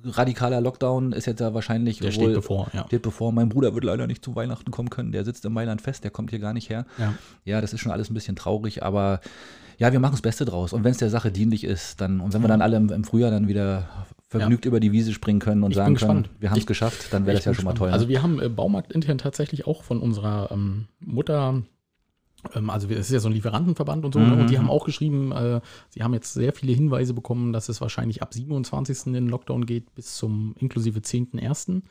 radikaler 0.09 0.61
Lockdown 0.61 1.11
ist 1.11 1.25
jetzt 1.25 1.39
ja 1.39 1.53
wahrscheinlich 1.53 1.99
Der 1.99 2.11
steht 2.11 2.33
bevor, 2.33 2.67
ja. 2.73 2.85
Steht 2.87 3.01
bevor. 3.01 3.31
Mein 3.31 3.49
Bruder 3.49 3.73
wird 3.73 3.83
leider 3.83 4.07
nicht 4.07 4.23
zu 4.23 4.35
Weihnachten 4.35 4.71
kommen 4.71 4.89
können. 4.89 5.11
Der 5.11 5.23
sitzt 5.25 5.45
in 5.45 5.53
Mailand 5.53 5.81
fest, 5.81 6.03
der 6.03 6.11
kommt 6.11 6.29
hier 6.29 6.39
gar 6.39 6.53
nicht 6.53 6.69
her. 6.69 6.85
Ja. 6.97 7.13
Ja, 7.45 7.61
das 7.61 7.73
ist 7.73 7.79
schon 7.79 7.91
alles 7.91 8.09
ein 8.09 8.13
bisschen 8.13 8.35
traurig, 8.35 8.83
aber 8.83 9.21
ja, 9.77 9.91
wir 9.91 9.99
machen 9.99 10.13
das 10.13 10.21
Beste 10.21 10.45
draus. 10.45 10.73
Und 10.73 10.83
wenn 10.83 10.91
es 10.91 10.97
der 10.97 11.09
Sache 11.09 11.31
dienlich 11.31 11.63
ist, 11.63 12.01
dann, 12.01 12.19
und 12.19 12.33
wenn 12.33 12.41
wir 12.41 12.47
dann 12.47 12.61
alle 12.61 12.77
im, 12.77 12.89
im 12.89 13.03
Frühjahr 13.03 13.31
dann 13.31 13.47
wieder 13.47 13.87
vergnügt 14.27 14.65
über 14.65 14.79
die 14.79 14.91
Wiese 14.91 15.13
springen 15.13 15.39
können 15.39 15.63
und 15.63 15.71
Ich 15.71 15.77
sagen 15.77 15.95
können, 15.95 16.23
gespannt. 16.23 16.29
wir 16.39 16.49
haben 16.49 16.59
es 16.59 16.65
geschafft, 16.65 17.13
dann 17.13 17.25
wäre 17.25 17.37
das 17.37 17.45
ja 17.45 17.53
schon 17.53 17.63
mal 17.63 17.71
gespannt. 17.71 17.91
toll. 17.91 17.93
Also 17.93 18.05
ne? 18.05 18.09
wir 18.09 18.23
haben 18.23 18.41
äh, 18.41 18.49
Baumarkt 18.49 18.91
intern 18.91 19.17
tatsächlich 19.17 19.67
auch 19.67 19.83
von 19.83 20.01
unserer 20.01 20.49
ähm, 20.51 20.87
Mutter, 20.99 21.61
also 22.69 22.89
wir- 22.89 22.97
es 22.97 23.07
ist 23.07 23.13
ja 23.13 23.19
so 23.19 23.29
ein 23.29 23.33
Lieferantenverband 23.33 24.05
und 24.05 24.13
so, 24.13 24.19
ne? 24.19 24.33
und 24.41 24.49
die 24.49 24.57
haben 24.57 24.69
auch 24.69 24.85
geschrieben, 24.85 25.31
äh, 25.31 25.61
sie 25.89 26.03
haben 26.03 26.13
jetzt 26.13 26.33
sehr 26.33 26.53
viele 26.53 26.73
Hinweise 26.73 27.13
bekommen, 27.13 27.53
dass 27.53 27.69
es 27.69 27.81
wahrscheinlich 27.81 28.21
ab 28.21 28.33
27. 28.33 29.07
in 29.07 29.13
den 29.13 29.27
Lockdown 29.29 29.65
geht 29.65 29.93
bis 29.95 30.15
zum 30.15 30.55
inklusive 30.59 30.99
10.1. 31.01 31.81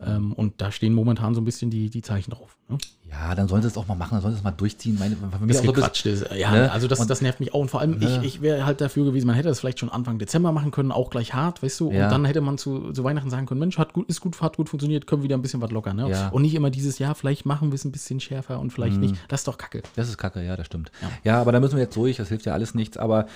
Ähm, 0.00 0.32
und 0.32 0.60
da 0.60 0.70
stehen 0.70 0.92
momentan 0.94 1.34
so 1.34 1.40
ein 1.40 1.44
bisschen 1.44 1.70
die, 1.70 1.90
die 1.90 2.02
Zeichen 2.02 2.30
drauf. 2.30 2.56
Ne? 2.68 2.78
ja, 3.10 3.34
dann 3.34 3.48
sollen 3.48 3.62
sie 3.62 3.68
es 3.68 3.76
auch 3.78 3.86
mal 3.88 3.94
machen, 3.94 4.10
dann 4.12 4.20
sollen 4.20 4.34
sie 4.34 4.38
es 4.38 4.44
mal 4.44 4.50
durchziehen. 4.50 4.98
Meine, 4.98 5.16
Das 5.16 5.32
auch 5.32 5.40
so 5.40 5.46
bis- 5.46 5.62
gequatscht 5.62 6.04
ist. 6.06 6.26
Ja, 6.36 6.50
ne? 6.52 6.70
also 6.70 6.86
das, 6.88 7.00
Und- 7.00 7.08
das 7.08 7.22
nervt 7.22 7.40
mich 7.40 7.54
auch. 7.54 7.60
Und 7.60 7.70
vor 7.70 7.80
allem, 7.80 7.98
Ne? 7.98 8.18
ich, 8.22 8.34
ich 8.36 8.42
wäre 8.42 8.66
halt 8.66 8.80
dafür 8.82 9.06
gewesen, 9.06 9.26
man 9.26 9.34
hätte 9.34 9.48
das 9.48 9.60
vielleicht 9.60 9.78
schon 9.80 9.88
Anfang 9.88 10.18
Dezember 10.18 10.52
machen 10.52 10.70
können, 10.70 10.92
auch 10.92 11.08
gleich 11.08 11.32
hart, 11.32 11.62
weißt 11.62 11.80
du? 11.80 11.90
Ja. 11.90 12.04
Und 12.04 12.12
dann 12.12 12.24
hätte 12.26 12.40
man 12.42 12.58
zu, 12.58 12.92
zu 12.92 13.02
Weihnachten 13.04 13.30
sagen 13.30 13.46
können, 13.46 13.60
Mensch, 13.60 13.78
hat 13.78 13.94
gut, 13.94 14.06
ist 14.08 14.20
gut, 14.20 14.40
hat 14.42 14.56
gut 14.58 14.68
funktioniert, 14.68 15.06
können 15.06 15.22
wieder 15.22 15.36
ein 15.38 15.42
bisschen 15.42 15.62
was 15.62 15.70
lockern. 15.70 15.96
Ne? 15.96 16.10
Ja. 16.10 16.28
Und 16.28 16.42
nicht 16.42 16.54
immer 16.54 16.68
dieses 16.70 16.98
Jahr, 16.98 17.14
vielleicht 17.14 17.46
machen 17.46 17.70
wir 17.70 17.74
es 17.76 17.84
ein 17.86 17.92
bisschen 17.92 18.20
schärfer 18.20 18.60
und 18.60 18.70
vielleicht 18.72 18.98
nicht. 18.98 19.14
Das 19.28 19.40
ist 19.40 19.48
doch 19.48 19.56
kacke. 19.58 19.82
Das 19.96 20.08
ist 20.08 20.18
kacke, 20.18 20.44
ja, 20.44 20.54
das 20.56 20.66
stimmt. 20.66 20.92
Ja. 21.00 21.08
Ja. 21.32 21.40
aber 21.40 21.52
da 21.52 21.60
müssen 21.60 21.76
wir 21.76 21.82
jetzt 21.84 21.96
durch, 21.96 22.18
das 22.18 22.28
hilft 22.28 22.44
ja 22.44 22.52
alles 22.52 22.74
nichts, 22.74 22.98
aber 22.98 23.26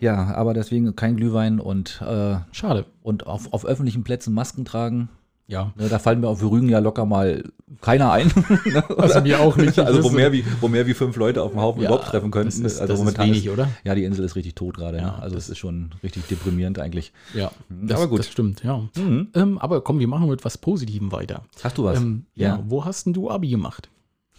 ja, 0.00 0.32
aber 0.34 0.54
deswegen 0.54 0.94
kein 0.94 1.16
Glühwein 1.16 1.58
und, 1.58 2.00
äh, 2.02 2.36
Schade. 2.52 2.84
und 3.02 3.26
auf, 3.26 3.52
auf 3.52 3.64
öffentlichen 3.64 4.04
Plätzen 4.04 4.32
Masken 4.34 4.64
tragen. 4.64 5.08
Ja. 5.50 5.72
Ne, 5.76 5.88
da 5.88 5.98
fallen 5.98 6.20
mir 6.20 6.28
auf 6.28 6.42
Rügen 6.42 6.68
ja 6.68 6.78
locker 6.78 7.06
mal 7.06 7.42
keiner 7.80 8.12
ein. 8.12 8.30
Ne? 8.66 8.84
Also 8.98 9.22
mir 9.22 9.40
auch 9.40 9.56
nicht. 9.56 9.78
Also 9.78 10.04
wo 10.04 10.10
mehr, 10.10 10.30
wie, 10.30 10.44
wo 10.60 10.68
mehr 10.68 10.86
wie 10.86 10.92
fünf 10.94 11.16
Leute 11.16 11.42
auf 11.42 11.52
dem 11.52 11.60
Haufen 11.60 11.80
Ja, 11.80 11.88
überhaupt 11.88 12.08
treffen 12.08 12.30
könnten. 12.30 12.62
das 12.62 12.72
ist- 12.74 12.80
also 12.80 12.92
das 12.92 13.00
ist 13.00 13.04
momentan 13.04 13.26
wenig, 13.28 13.48
oder? 13.48 13.68
Ja, 13.82 13.94
die 13.94 14.04
Insel 14.04 14.24
ist 14.26 14.36
richtig 14.36 14.54
tot 14.56 14.76
gerade. 14.76 14.98
Ja, 14.98 15.04
ne? 15.16 15.22
Also 15.22 15.36
es 15.38 15.48
ist 15.48 15.56
schon 15.58 15.90
richtig 16.02 16.26
deprimierend 16.28 16.78
eigentlich. 16.78 17.12
Ja, 17.32 17.50
Mhm, 17.70 17.86
das, 17.88 17.98
aber 17.98 18.08
gut. 18.10 18.18
das 18.18 18.28
stimmt, 18.28 18.62
ja. 18.62 18.82
Mhm. 18.96 19.28
Ähm, 19.34 19.58
aber 19.58 19.80
komm, 19.82 19.98
wir 20.00 20.06
machen 20.08 20.28
mit 20.28 20.44
was 20.44 20.58
Positivem 20.58 21.12
weiter. 21.12 21.42
Hast 21.62 21.78
du 21.78 21.84
was? 21.84 21.98
Ähm, 21.98 22.26
ja. 22.34 22.62
wo 22.66 22.84
hast 22.84 23.06
denn 23.06 23.14
du 23.14 23.30
Abi 23.30 23.48
gemacht? 23.48 23.88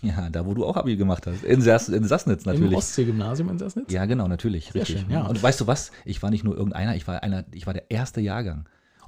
ja, 0.02 0.30
da 0.30 0.46
wo 0.46 0.54
du 0.54 0.64
auch 0.66 0.78
Abi 0.78 0.96
gemacht 0.96 1.26
hast. 1.28 1.44
In, 1.44 1.62
Sass, 1.62 1.90
in 1.90 2.06
Sassnitz 2.06 2.46
Im 2.46 2.54
natürlich. 2.54 2.78
Ostseegymnasium 2.78 3.50
in 3.50 3.58
Sassnitz? 3.58 3.92
Ja, 3.92 4.06
genau, 4.06 4.28
natürlich. 4.30 4.66
Sehr 4.72 4.84
richtig. 4.84 5.02
schön, 5.02 5.10
ja. 5.12 5.26
Und 5.26 5.42
weißt 5.44 5.60
du 5.60 5.68
was? 5.68 5.92
Ich 6.06 6.22
war 6.24 6.30
nicht 6.30 6.44
nur 6.46 6.56
irgendeiner, 6.56 6.96
ich 6.96 7.06
war 7.08 7.22
einer, 7.24 7.44
ich 7.52 7.66
war 7.68 7.74
der 7.74 7.90
erste 7.92 8.22
Jahrgang. 8.22 8.66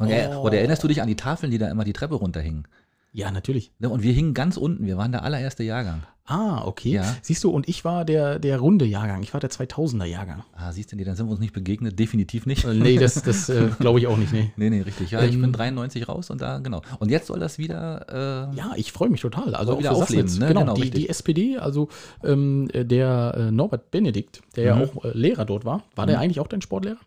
Er, 0.10 0.40
Oh. 0.40 0.44
und 0.46 0.54
erinnerst 0.54 0.84
du 0.84 0.88
dich 0.88 1.02
an 1.02 1.08
die 1.08 1.16
Tafeln, 1.16 1.52
die 1.52 1.58
da 1.58 1.70
immer 1.70 1.84
die 1.84 1.94
Treppe 1.94 2.16
runterhingen? 2.16 2.68
Ja, 3.14 3.30
natürlich. 3.30 3.72
Ne, 3.80 3.90
Und 3.90 4.04
wir 4.04 4.14
hingen 4.14 4.34
ganz 4.34 4.56
unten, 4.56 4.86
wir 4.88 4.96
waren 4.98 5.12
der 5.12 5.24
allererste 5.24 5.64
Jahrgang. 5.64 6.04
Ah, 6.24 6.64
okay. 6.66 6.92
Ja. 6.92 7.16
Siehst 7.22 7.44
du, 7.44 7.50
und 7.50 7.68
ich 7.68 7.84
war 7.84 8.06
der, 8.06 8.40
der 8.40 8.58
runde 8.60 8.86
Jahrgang. 8.86 9.22
Ich 9.22 9.34
war 9.34 9.42
der 9.42 9.50
2000er 9.50 10.06
Jahrgang. 10.06 10.44
Ah, 10.56 10.72
siehst 10.72 10.94
du, 10.94 10.96
nee, 10.96 11.04
dann 11.04 11.18
sind 11.18 11.26
wir 11.26 11.32
uns 11.32 11.42
nicht 11.42 11.52
begegnet, 11.52 12.00
definitiv 12.00 12.46
nicht. 12.46 12.64
Äh, 12.64 12.74
nee, 12.76 12.98
das, 12.98 13.22
das 13.22 13.50
äh, 13.50 13.68
glaube 13.82 14.00
ich 14.00 14.08
auch 14.08 14.16
nicht. 14.16 14.32
Nee. 14.32 14.54
Nee, 14.56 14.70
nee, 14.70 14.80
richtig. 14.82 15.12
Ja, 15.12 15.22
ich 15.24 15.34
Ähm, 15.34 15.42
bin 15.42 15.52
93 15.52 16.08
raus 16.08 16.30
und 16.30 16.40
da, 16.40 16.60
genau. 16.60 16.84
Und 17.00 17.12
jetzt 17.12 17.28
soll 17.28 17.40
das 17.40 17.58
wieder, 17.58 18.50
äh, 18.54 18.56
Ja, 18.56 18.72
ich 18.78 18.94
freue 18.94 19.10
mich 19.10 19.20
total. 19.20 19.56
Also 19.56 19.78
wieder 19.78 19.92
aufleben, 19.92 20.34
ne? 20.40 20.48
Genau, 20.48 20.62
Genau, 20.62 20.74
die, 20.76 20.90
die 20.90 21.10
SPD, 21.10 21.58
also 21.58 21.90
ähm, 22.24 22.70
äh, 22.72 22.86
der 22.86 23.34
äh, 23.36 23.52
Norbert 23.52 23.92
Benedikt, 23.92 24.42
der 24.56 24.64
ja 24.64 24.76
Mhm. 24.78 24.82
auch 24.84 25.04
äh, 25.04 25.12
Lehrer 25.18 25.44
dort 25.44 25.66
war. 25.66 25.84
War 25.96 26.06
der 26.08 26.20
eigentlich 26.20 26.40
auch 26.40 26.48
dein 26.48 26.62
Sportlehrer? 26.62 27.00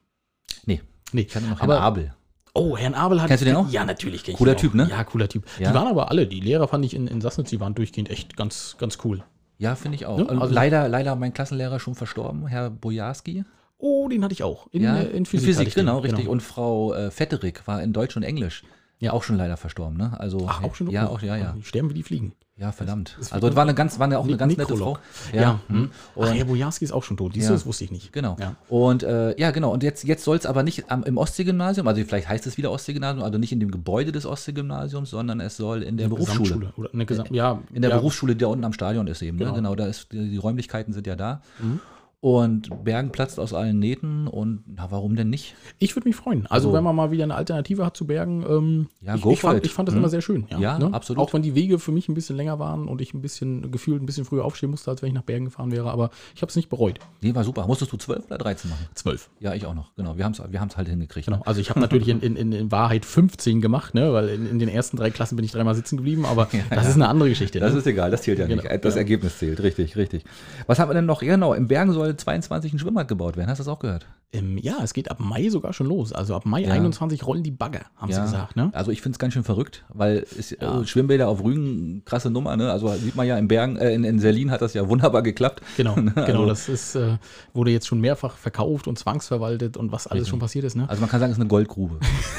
nee, 0.67 0.83
Nee. 1.13 1.23
ich 1.23 1.35
hatte 1.35 1.47
noch 1.47 1.63
Aber- 1.63 1.81
Abel. 1.81 2.13
Oh, 2.55 2.77
Herrn 2.77 2.95
Abel 2.95 3.21
hat. 3.21 3.29
Kennst 3.29 3.43
du 3.43 3.47
den 3.47 3.57
auch? 3.57 3.69
Ja, 3.69 3.85
natürlich. 3.85 4.23
kenn 4.23 4.33
ich 4.33 4.39
Cooler 4.39 4.55
den. 4.55 4.61
Typ, 4.61 4.75
ne? 4.75 4.87
Ja, 4.89 5.03
cooler 5.05 5.29
Typ. 5.29 5.45
Ja. 5.59 5.71
Die 5.71 5.75
waren 5.75 5.89
aber 5.89 6.11
alle, 6.11 6.27
die 6.27 6.41
Lehrer 6.41 6.69
fand 6.69 6.85
ich 6.85 6.95
in, 6.95 7.09
in 7.09 7.21
Sassnitz, 7.21 7.51
die 7.51 7.59
waren 7.59 7.75
durchgehend 7.75 8.11
echt 8.11 8.37
ganz, 8.37 8.77
ganz 8.79 8.99
cool. 9.05 9.25
Ja, 9.59 9.75
finde 9.75 9.97
ich 9.97 10.07
auch. 10.07 10.19
Ne? 10.19 10.29
Also 10.29 10.55
leider, 10.55 10.89
leider 10.89 11.17
mein 11.17 11.33
Klassenlehrer 11.35 11.81
schon 11.81 11.95
verstorben, 11.95 12.47
Herr 12.47 12.71
Bojarski. 12.71 13.45
Oh, 13.79 14.09
den 14.09 14.23
hatte 14.23 14.33
ich 14.33 14.45
auch. 14.45 14.69
In, 14.71 14.83
Ja, 14.83 14.99
äh, 14.99 15.11
in 15.11 15.27
Physik. 15.27 15.67
ich 15.67 15.75
den, 15.75 15.87
genau, 15.87 15.99
richtig. 15.99 16.29
Und 16.29 16.43
Frau 16.43 16.95
äh, 16.95 17.11
Vetterik 17.11 17.67
war 17.67 17.83
in 17.83 17.93
Deutsch 17.93 18.17
und 18.17 18.23
Englisch. 18.23 18.63
Ja. 19.01 19.13
Auch 19.13 19.25
schon 19.25 19.37
leider 19.37 19.57
verstorben, 19.57 19.97
ne? 19.97 20.19
Also, 20.19 20.47
Ach, 20.49 20.63
auch 20.63 20.75
schon 20.75 20.89
Ja, 20.91 21.09
oh, 21.09 21.15
auch, 21.15 21.23
ja, 21.23 21.37
ja. 21.37 21.55
Die 21.57 21.65
sterben 21.65 21.91
wie 21.91 21.95
die 21.95 22.03
fliegen. 22.05 22.33
Ja, 22.57 22.71
verdammt. 22.71 23.17
ist 23.21 23.33
Also, 23.33 23.49
das 23.49 23.57
war 23.57 23.65
eine 23.65 23.75
ganz, 23.75 23.99
war 23.99 24.07
eine, 24.07 24.17
auch 24.17 24.23
eine 24.23 24.33
Ne- 24.33 24.39
ganz 24.39 24.57
nette 24.57 24.73
Nekrolog. 24.73 25.01
Frau. 25.33 25.37
Ja. 25.37 25.59
hm. 25.67 25.91
Ach, 26.13 26.17
Und, 26.17 26.27
Herr 26.35 26.45
Bojarski 26.45 26.85
ist 26.85 26.93
auch 26.93 27.03
schon 27.03 27.17
tot. 27.17 27.35
Siehst 27.35 27.45
Ja. 27.47 27.49
du, 27.51 27.55
das 27.57 27.67
wusste 27.67 27.83
ich 27.83 27.91
nicht. 27.91 28.13
Genau. 28.13 28.37
Ja. 28.39 28.55
Und 28.69 29.03
äh, 29.03 29.37
ja, 29.41 29.51
genau. 29.51 29.73
Und 29.73 29.83
jetzt, 29.83 30.05
jetzt 30.05 30.23
soll 30.23 30.37
es 30.37 30.47
aber 30.47 30.63
nicht 30.63 30.89
am, 30.89 31.03
im 31.03 31.17
Ostseegymnasium, 31.19 31.89
also 31.89 32.05
vielleicht 32.05 32.29
heißt 32.29 32.47
es 32.47 32.57
wieder 32.57 32.71
Ostseegymnasium, 32.71 33.25
also 33.25 33.39
nicht 33.39 33.51
in 33.51 33.59
dem 33.59 33.73
Gebäude 33.73 34.13
des 34.13 34.25
Ostseegymnasiums, 34.25 35.11
sondern 35.11 35.41
es 35.41 35.57
soll 35.57 35.83
in 35.83 35.97
der 35.97 36.07
Berufsschule. 36.09 36.43
Gesamtschule. 36.45 36.73
Oder 36.77 36.91
eine 36.95 37.07
Gesam 37.07 37.27
ja, 37.31 37.59
In 37.73 37.83
der 37.83 37.91
ja, 37.91 37.97
Berufsschule, 37.97 38.35
die 38.37 38.41
da 38.43 38.47
unten 38.47 38.65
am 38.65 38.73
Stadion 38.73 39.09
ist 39.09 39.21
eben. 39.23 39.37
Genau. 39.37 39.51
Ne? 39.51 39.57
Genau, 39.57 39.75
da 39.75 39.87
ist, 39.87 40.13
die, 40.13 40.31
die 40.31 40.37
Räumlichkeiten 40.37 40.93
sind 40.93 41.09
ja 41.09 41.17
da. 41.17 41.43
Mhm. 41.59 41.81
Und 42.25 42.71
Bergen 42.85 43.11
platzt 43.13 43.39
aus 43.39 43.53
allen 43.53 43.79
Nähten 43.79 44.29
und 44.29 44.63
na, 44.67 44.91
warum 44.91 45.15
denn 45.15 45.29
nicht? 45.29 45.55
Ich 45.79 45.95
würde 45.95 46.09
mich 46.09 46.17
freuen. 46.17 46.47
Also, 46.47 46.69
Also- 46.69 46.73
wenn 46.73 46.83
man 46.83 46.97
mal 46.97 47.11
wieder 47.11 47.25
eine 47.25 47.35
Alternative 47.35 47.85
hat 47.85 47.99
zu 47.99 48.07
Bergen, 48.07 48.43
ähm, 48.49 48.87
Ja, 49.03 49.15
ich, 49.17 49.21
go 49.21 49.33
ich, 49.33 49.41
fand, 49.43 49.59
it. 49.59 49.67
ich 49.67 49.73
fand 49.75 49.89
das 49.89 49.95
Mhm. 49.95 49.99
immer 50.01 50.09
sehr 50.09 50.23
schön. 50.23 50.47
Ja, 50.49 50.59
Ja, 50.59 50.77
absolut. 50.79 51.23
Auch 51.23 51.35
wenn 51.35 51.43
die 51.43 51.55
Wege 51.55 51.79
für 51.79 51.93
mich 51.93 52.09
ein 52.09 52.15
bisschen 52.15 52.37
länger 52.39 52.59
waren 52.59 52.89
und 52.89 53.03
ich 53.03 53.13
ein 53.13 53.21
bisschen 53.21 53.71
gefühlt 53.71 54.03
ein 54.03 54.07
bisschen 54.07 54.25
früher 54.25 54.47
aufstehen 54.47 54.71
musste, 54.71 54.91
als 54.91 55.03
wenn 55.03 55.09
ich 55.09 55.15
nach 55.15 55.21
Bergen 55.25 55.45
gefahren 55.45 55.71
wäre, 55.71 55.91
aber 55.91 56.09
ich 56.35 56.41
habe 56.41 56.49
es 56.49 56.57
nicht 56.57 56.71
bereut. 56.71 56.99
Nee, 57.21 57.35
war 57.35 57.45
super. 57.45 57.67
Musstest 57.67 57.93
du 57.93 57.99
12 57.99 58.25
oder 58.25 58.39
13 58.39 58.71
machen? 58.71 58.87
Zwölf. 58.95 59.29
Ja, 59.41 59.53
ich 59.53 59.67
auch 59.67 59.75
noch. 59.75 59.95
Genau, 59.95 60.17
wir 60.17 60.25
haben 60.25 60.33
es 60.33 60.41
wir 60.51 60.61
haben's 60.63 60.79
halt 60.79 60.89
hingekriegt. 60.89 61.27
Genau. 61.27 61.43
Also 61.45 61.61
ich 61.61 61.69
habe 61.69 61.81
natürlich 61.81 62.09
in, 62.09 62.21
in, 62.21 62.37
in, 62.53 62.73
Wahrheit 62.73 63.05
15 63.05 63.61
gemacht, 63.61 63.93
ne? 63.93 64.15
weil 64.15 64.31
in, 64.31 64.47
in 64.47 64.59
den 64.59 64.71
ersten 64.71 64.97
drei 64.97 65.11
Klassen 65.11 65.37
bin 65.37 65.45
ich 65.45 65.53
dreimal 65.53 65.75
sitzen 65.75 65.99
geblieben, 65.99 66.25
aber 66.25 66.49
das 66.71 66.89
ist 66.89 66.95
eine 66.95 67.07
andere 67.07 67.29
Geschichte. 67.29 67.61
Das 67.61 67.75
ne? 67.75 67.81
ist 67.81 67.87
egal, 67.87 68.11
das 68.11 68.23
zählt 68.23 68.39
ja 68.39 68.47
Genau, 68.47 68.63
nicht. 68.63 68.73
Das 68.73 68.81
genau. 68.81 68.97
Ergebnis 68.97 69.37
zählt, 69.39 69.63
richtig, 69.63 69.95
richtig. 69.97 70.25
Was 70.67 70.79
haben 70.79 70.89
wir 70.89 70.95
denn 70.95 71.05
noch? 71.05 71.21
Ja, 71.21 71.35
Genau, 71.35 71.53
im 71.53 71.67
Bergen 71.69 71.93
soll 71.93 72.14
22 72.17 72.73
ein 72.73 72.79
Schwimmbad 72.79 73.09
gebaut 73.09 73.37
werden. 73.37 73.51
Hast 73.51 73.59
du 73.59 73.65
das 73.65 73.73
auch 73.73 73.79
gehört? 73.79 74.07
Ähm, 74.35 74.59
ja, 74.59 74.77
es 74.83 74.93
geht 74.93 75.11
ab 75.11 75.19
Mai 75.21 75.49
sogar 75.49 75.73
schon 75.73 75.87
los. 75.87 76.13
Also 76.13 76.35
ab 76.35 76.45
Mai 76.45 76.63
Ja. 76.63 76.73
21 76.73 77.27
rollen 77.27 77.43
die 77.43 77.51
Bagger, 77.51 77.83
haben 77.97 78.13
sie 78.13 78.21
gesagt. 78.21 78.57
Ne? 78.57 78.71
Also 78.75 78.91
ich 78.91 79.01
finde 79.01 79.15
es 79.17 79.19
ganz 79.19 79.33
schön 79.35 79.45
verrückt, 79.45 79.85
weil 79.89 80.27
es, 80.39 80.51
Ja. 80.51 80.81
äh, 80.81 80.87
Schwimmbäder 80.87 81.29
auf 81.29 81.43
Rügen, 81.43 82.03
krasse 82.05 82.31
Nummer, 82.31 82.57
ne? 82.57 82.71
Also 82.71 82.89
sieht 82.97 83.17
man 83.17 83.27
ja 83.27 83.39
in 83.39 83.49
Bergen, 83.49 83.77
äh, 83.77 83.95
in, 83.95 84.05
in 84.05 84.19
Serlin 84.19 84.51
hat 84.51 84.61
das 84.63 84.75
ja 84.75 84.89
wunderbar 84.89 85.23
geklappt. 85.23 85.63
Genau, 85.77 85.95
genau. 85.97 86.23
Also- 86.25 86.47
Das 86.47 86.69
ist, 86.69 86.95
äh, 86.97 87.17
wurde 87.53 87.71
jetzt 87.71 87.87
schon 87.87 88.01
mehrfach 88.01 88.37
verkauft 88.37 88.89
und 88.89 88.99
zwangsverwaltet 88.99 89.77
und 89.77 89.93
was 89.93 90.07
alles 90.07 90.29
schon 90.29 90.39
passiert 90.39 90.65
ist. 90.65 90.77
Ne? 90.77 90.89
Also 90.89 91.01
man 91.01 91.09
kann 91.09 91.21
sagen, 91.21 91.33
es 91.33 91.39
ist 91.39 91.41
eine 91.41 91.49
Goldgrube. 91.49 91.99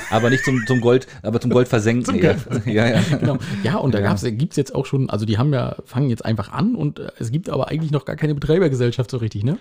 aber 0.09 0.29
nicht 0.29 0.43
zum, 0.45 0.61
zum 0.67 0.81
Gold, 0.81 1.07
aber 1.23 1.39
zum 1.39 1.51
Gold 1.51 1.67
versenken. 1.67 2.05
Zum. 2.05 2.19
Gold 2.19 2.37
ja, 2.65 2.87
ja. 2.87 3.01
Genau. 3.19 3.37
Ja, 3.63 3.77
und 3.77 3.93
da 3.93 3.99
Ja. 3.99 4.13
gibt 4.31 4.53
es 4.53 4.57
jetzt 4.57 4.75
auch 4.75 4.85
schon, 4.85 5.09
also 5.09 5.25
die 5.25 5.37
haben 5.37 5.53
ja, 5.53 5.75
fangen 5.85 6.09
jetzt 6.09 6.25
einfach 6.25 6.51
an 6.51 6.75
und 6.75 6.99
äh, 6.99 7.07
es 7.19 7.31
gibt 7.31 7.49
aber 7.49 7.69
eigentlich 7.69 7.91
noch 7.91 8.05
gar 8.05 8.15
keine 8.15 8.35
Betreibergesellschaft 8.35 9.09
so 9.11 9.17
richtig, 9.17 9.43
ne? 9.43 9.57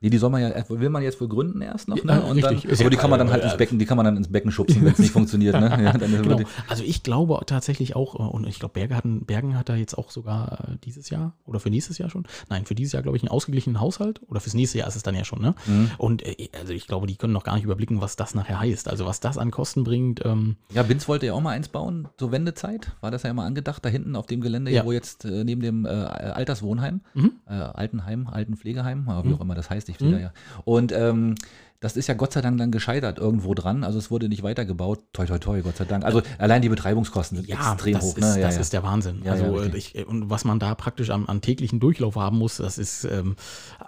Nee, 0.00 0.10
die 0.10 0.18
soll 0.18 0.30
man 0.30 0.40
ja, 0.42 0.50
will 0.68 0.90
man 0.90 1.02
jetzt 1.02 1.20
wohl 1.20 1.26
gründen 1.28 1.60
erst 1.60 1.88
noch, 1.88 1.96
ne? 2.04 2.12
Ja, 2.12 2.18
Und 2.20 2.36
richtig. 2.36 2.62
Dann, 2.70 2.80
aber 2.80 2.90
die 2.90 2.96
kann 2.96 3.10
man 3.10 3.18
dann 3.18 3.30
halt 3.32 3.42
ins 3.42 3.56
Becken, 3.56 3.80
die 3.80 3.84
kann 3.84 3.96
man 3.96 4.04
dann 4.06 4.16
ins 4.16 4.28
Becken 4.30 4.52
schubsen, 4.52 4.84
wenn 4.84 4.92
es 4.92 4.98
nicht 5.00 5.10
funktioniert, 5.10 5.58
ne? 5.58 5.68
Ja, 5.82 5.92
Genau. 5.92 6.40
Also 6.68 6.84
ich 6.84 7.02
glaube 7.02 7.40
tatsächlich 7.46 7.96
auch, 7.96 8.14
äh, 8.14 8.22
und 8.22 8.46
ich 8.46 8.60
glaube, 8.60 8.74
Berge 8.74 8.94
hatten, 8.94 9.24
Bergen 9.26 9.58
hat 9.58 9.68
da 9.68 9.74
jetzt 9.74 9.98
auch 9.98 10.10
sogar 10.10 10.68
äh, 10.72 10.76
dieses 10.84 11.10
Jahr 11.10 11.32
oder 11.46 11.58
für 11.58 11.70
nächstes 11.70 11.98
Jahr 11.98 12.10
schon. 12.10 12.26
Nein, 12.48 12.64
für 12.64 12.76
dieses 12.76 12.92
Jahr, 12.92 13.02
glaube 13.02 13.16
ich, 13.16 13.24
einen 13.24 13.30
ausgeglichenen 13.30 13.80
Haushalt. 13.80 14.20
Oder 14.28 14.38
fürs 14.40 14.54
nächste 14.54 14.78
Jahr 14.78 14.86
ist 14.86 14.94
es 14.94 15.02
dann 15.02 15.16
ja 15.16 15.24
schon, 15.24 15.40
ne? 15.42 15.54
Mhm. 15.66 15.90
Und 15.98 16.24
äh, 16.24 16.48
also 16.60 16.72
ich 16.72 16.86
glaube, 16.86 17.08
die 17.08 17.16
können 17.16 17.32
noch 17.32 17.42
gar 17.44 17.56
nicht 17.56 17.64
überblicken, 17.64 18.00
was 18.00 18.14
das 18.14 18.36
nachher 18.36 18.60
heißt. 18.60 18.88
Also 18.88 19.04
was 19.04 19.18
das 19.18 19.36
an 19.36 19.50
Kosten 19.50 19.82
bringt. 19.82 20.24
Ähm, 20.24 20.54
Ja, 20.72 20.84
Binz 20.84 21.08
wollte 21.08 21.26
ja 21.26 21.32
auch 21.34 21.40
mal 21.40 21.50
eins 21.50 21.68
bauen, 21.68 22.06
zur 22.18 22.30
Wendezeit. 22.30 22.92
War 23.00 23.10
das 23.10 23.24
ja 23.24 23.30
immer 23.30 23.42
angedacht, 23.44 23.84
da 23.84 23.88
hinten 23.88 24.14
auf 24.14 24.26
dem 24.26 24.40
Gelände, 24.40 24.70
Ja. 24.70 24.84
wo 24.84 24.92
jetzt 24.92 25.24
neben 25.24 25.60
dem 25.60 25.86
äh, 25.86 25.88
Alterswohnheim, 25.88 27.00
Mhm. 27.14 27.32
äh, 27.48 27.52
Altenheim, 27.54 28.26
Altenpflegeheim, 28.28 29.06
wie 29.24 29.34
auch 29.34 29.40
immer 29.40 29.54
das 29.56 29.70
heißt, 29.70 29.87
ich 29.88 29.96
stehe 29.96 30.16
Mhm. 30.16 30.20
ja. 30.20 30.32
Und 30.64 30.92
ähm, 30.92 31.34
das 31.80 31.96
ist 31.96 32.08
ja 32.08 32.14
Gott 32.14 32.32
sei 32.32 32.40
Dank 32.40 32.58
dann 32.58 32.72
gescheitert 32.72 33.18
irgendwo 33.18 33.54
dran. 33.54 33.84
Also 33.84 33.98
es 33.98 34.10
wurde 34.10 34.28
nicht 34.28 34.42
weitergebaut. 34.42 34.98
Toi, 35.12 35.26
toi, 35.26 35.38
toi, 35.38 35.60
Gott 35.62 35.76
sei 35.76 35.84
Dank. 35.84 36.04
Also 36.04 36.22
allein 36.38 36.60
die 36.60 36.68
Betreibungskosten 36.68 37.38
sind 37.38 37.48
extrem 37.48 37.92
das 37.94 38.02
hoch. 38.02 38.16
Ist, 38.16 38.36
ne? 38.36 38.40
das 38.40 38.54
ja, 38.56 38.60
ist 38.60 38.72
der 38.72 38.82
Wahnsinn. 38.82 39.22
Ja, 39.22 39.32
also 39.32 39.60
ja, 39.60 39.66
äh, 39.66 39.76
ich, 39.76 40.06
und 40.08 40.28
was 40.28 40.44
man 40.44 40.58
da 40.58 40.74
praktisch 40.74 41.10
am, 41.10 41.26
an 41.28 41.40
täglichen 41.40 41.78
Durchlauf 41.78 42.16
haben 42.16 42.38
muss, 42.38 42.56
das 42.56 42.78
ist 42.78 43.04
ähm, 43.04 43.36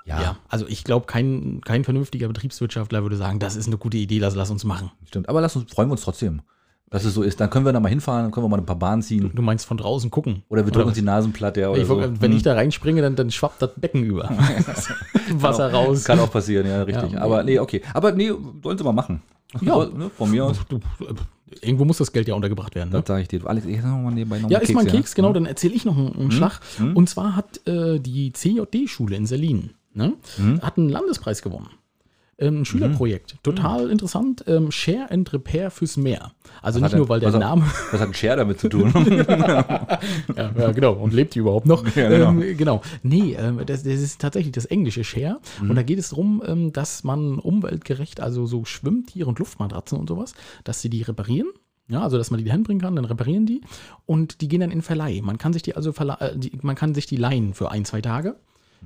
Ja. 0.05 0.23
ja. 0.23 0.37
Also 0.49 0.69
ich 0.69 0.85
glaube, 0.85 1.07
kein, 1.07 1.63
kein 1.65 1.83
vernünftiger 1.83 2.29
Betriebswirtschaftler 2.29 3.03
würde 3.03 3.17
sagen, 3.17 3.41
das 3.41 3.57
ist 3.57 3.67
eine 3.67 3.77
gute 3.77 3.97
Idee, 3.97 4.21
das 4.21 4.37
lass 4.37 4.51
uns 4.51 4.63
machen. 4.63 4.93
Stimmt. 5.09 5.29
Aber 5.29 5.41
lass 5.41 5.57
uns, 5.57 5.73
freuen 5.73 5.89
wir 5.89 5.93
uns 5.93 6.03
trotzdem, 6.03 6.43
dass 6.90 7.05
es 7.05 7.14
so 7.14 7.22
ist. 7.22 7.40
Dann 7.40 7.48
können 7.50 7.64
wir 7.64 7.72
da 7.72 7.81
mal 7.81 7.88
hinfahren, 7.88 8.24
dann 8.24 8.31
können 8.33 8.44
wir 8.44 8.48
mal 8.48 8.59
ein 8.59 8.66
paar 8.66 8.76
Bahnen 8.79 9.00
ziehen. 9.03 9.31
Du 9.35 9.42
meinst 9.42 9.64
von 9.66 9.76
draußen 9.76 10.11
gucken. 10.11 10.42
Oder 10.48 10.64
wir 10.66 10.72
drücken 10.72 10.88
uns 10.88 10.96
die 10.98 11.03
Nasen 11.03 11.33
platt, 11.33 11.57
ja. 11.57 11.72
Ich, 11.74 11.87
so. 11.87 11.98
Wenn 12.00 12.31
Hm. 12.31 12.37
ich 12.37 12.42
da 12.42 12.55
reinspringe, 12.55 13.00
dann, 13.00 13.14
dann 13.16 13.31
schwappt 13.31 13.62
das 13.62 13.70
Becken 13.76 14.03
über. 14.05 14.29
Wasser 15.35 15.72
raus. 15.72 16.05
Kann 16.05 16.18
auch 16.18 16.31
passieren, 16.31 16.66
ja, 16.66 16.83
richtig. 16.83 17.12
Ja. 17.12 17.20
Aber 17.22 17.42
nee, 17.44 17.59
okay. 17.59 17.81
Aber 17.94 18.12
nee, 18.12 18.33
sollen 18.62 18.76
sie 18.79 18.85
mal 18.85 18.92
machen. 18.92 19.22
Ja. 19.61 19.85
Ne, 19.87 20.11
von 20.16 20.31
mir 20.31 20.44
aus. 20.44 20.59
Irgendwo 21.61 21.85
muss 21.85 21.98
das 21.98 22.12
Geld 22.12 22.29
ja 22.29 22.35
untergebracht 22.35 22.74
werden. 22.76 22.90
Ne? 22.90 22.98
Das 23.00 23.09
sage 23.09 23.22
ich 23.22 23.29
dir. 23.29 23.44
Alex, 23.44 23.66
ich 23.66 23.83
noch 23.83 23.98
mal 23.98 24.12
nebenbei 24.12 24.38
noch 24.38 24.50
Ja, 24.50 24.59
ist 24.61 24.72
mal 24.72 24.81
ein 24.83 24.87
ja. 24.87 24.92
Keks, 24.92 25.14
genau, 25.16 25.33
dann 25.33 25.46
erzähle 25.46 25.74
ich 25.74 25.85
noch 25.85 25.96
einen, 25.96 26.14
einen 26.14 26.31
Schlag. 26.31 26.61
Mhm. 26.79 26.96
Und 26.96 27.09
zwar 27.09 27.35
hat 27.35 27.66
äh, 27.66 27.98
die 27.98 28.33
CJD-Schule 28.33 29.16
in 29.16 29.26
Selin, 29.26 29.70
ne, 29.92 30.12
Mhm. 30.38 30.61
hat 30.62 30.79
einen 30.79 30.88
Landespreis 30.88 31.42
gewonnen. 31.42 31.68
Ähm, 32.40 32.61
ein 32.62 32.64
Schülerprojekt. 32.64 33.37
Total 33.42 33.90
interessant. 33.90 34.44
Ähm, 34.46 34.70
Share 34.70 35.11
and 35.11 35.33
Repair 35.33 35.70
fürs 35.70 35.96
Meer. 35.96 36.33
Also 36.62 36.81
Was 36.81 36.85
nicht 36.85 36.92
hat 36.92 36.98
nur, 36.98 37.09
weil 37.09 37.20
der 37.20 37.29
was 37.29 37.35
hat- 37.35 37.40
Name. 37.40 37.62
Was 37.92 38.00
hat 38.00 38.09
ein 38.09 38.14
Share 38.14 38.37
damit 38.37 38.59
zu 38.61 38.68
tun? 38.68 38.92
ja, 40.37 40.50
ja, 40.59 40.72
genau. 40.72 40.92
Und 40.94 41.12
lebt 41.12 41.35
die 41.35 41.40
überhaupt 41.40 41.66
noch? 41.66 41.85
Ja, 41.96 42.09
genau. 42.09 42.31
Ähm, 42.31 42.57
genau. 42.57 42.83
Nee, 43.03 43.37
ähm, 43.38 43.61
das, 43.66 43.83
das 43.83 43.94
ist 44.00 44.20
tatsächlich 44.20 44.53
das 44.53 44.64
englische 44.66 45.05
Share. 45.05 45.38
Mhm. 45.62 45.70
Und 45.70 45.76
da 45.76 45.83
geht 45.83 45.98
es 45.98 46.11
darum, 46.11 46.42
ähm, 46.46 46.72
dass 46.72 47.05
man 47.05 47.38
umweltgerecht, 47.38 48.20
also 48.20 48.46
so 48.46 48.64
Schwimmtiere 48.64 49.29
und 49.29 49.38
Luftmatratzen 49.38 49.98
und 49.98 50.09
sowas, 50.09 50.35
dass 50.64 50.81
sie 50.81 50.88
die 50.90 51.03
reparieren. 51.03 51.48
Ja, 51.88 52.03
also 52.03 52.16
dass 52.18 52.31
man 52.31 52.38
die 52.38 52.44
dahin 52.44 52.62
bringen 52.62 52.81
kann, 52.81 52.94
dann 52.94 53.05
reparieren 53.05 53.46
die 53.46 53.62
und 54.07 54.40
die 54.42 54.46
gehen 54.48 54.61
dann 54.61 54.70
in 54.70 54.81
Verleih. 54.81 55.20
Man 55.22 55.38
kann 55.38 55.53
sich 55.53 55.62
die 55.62 55.74
also 55.74 55.90
äh, 55.90 56.37
die, 56.38 56.53
man 56.62 56.76
kann 56.76 56.94
sich 56.94 57.07
die 57.07 57.16
leihen 57.16 57.53
für 57.53 57.70
ein, 57.72 57.85
zwei 57.85 58.00
Tage 58.00 58.37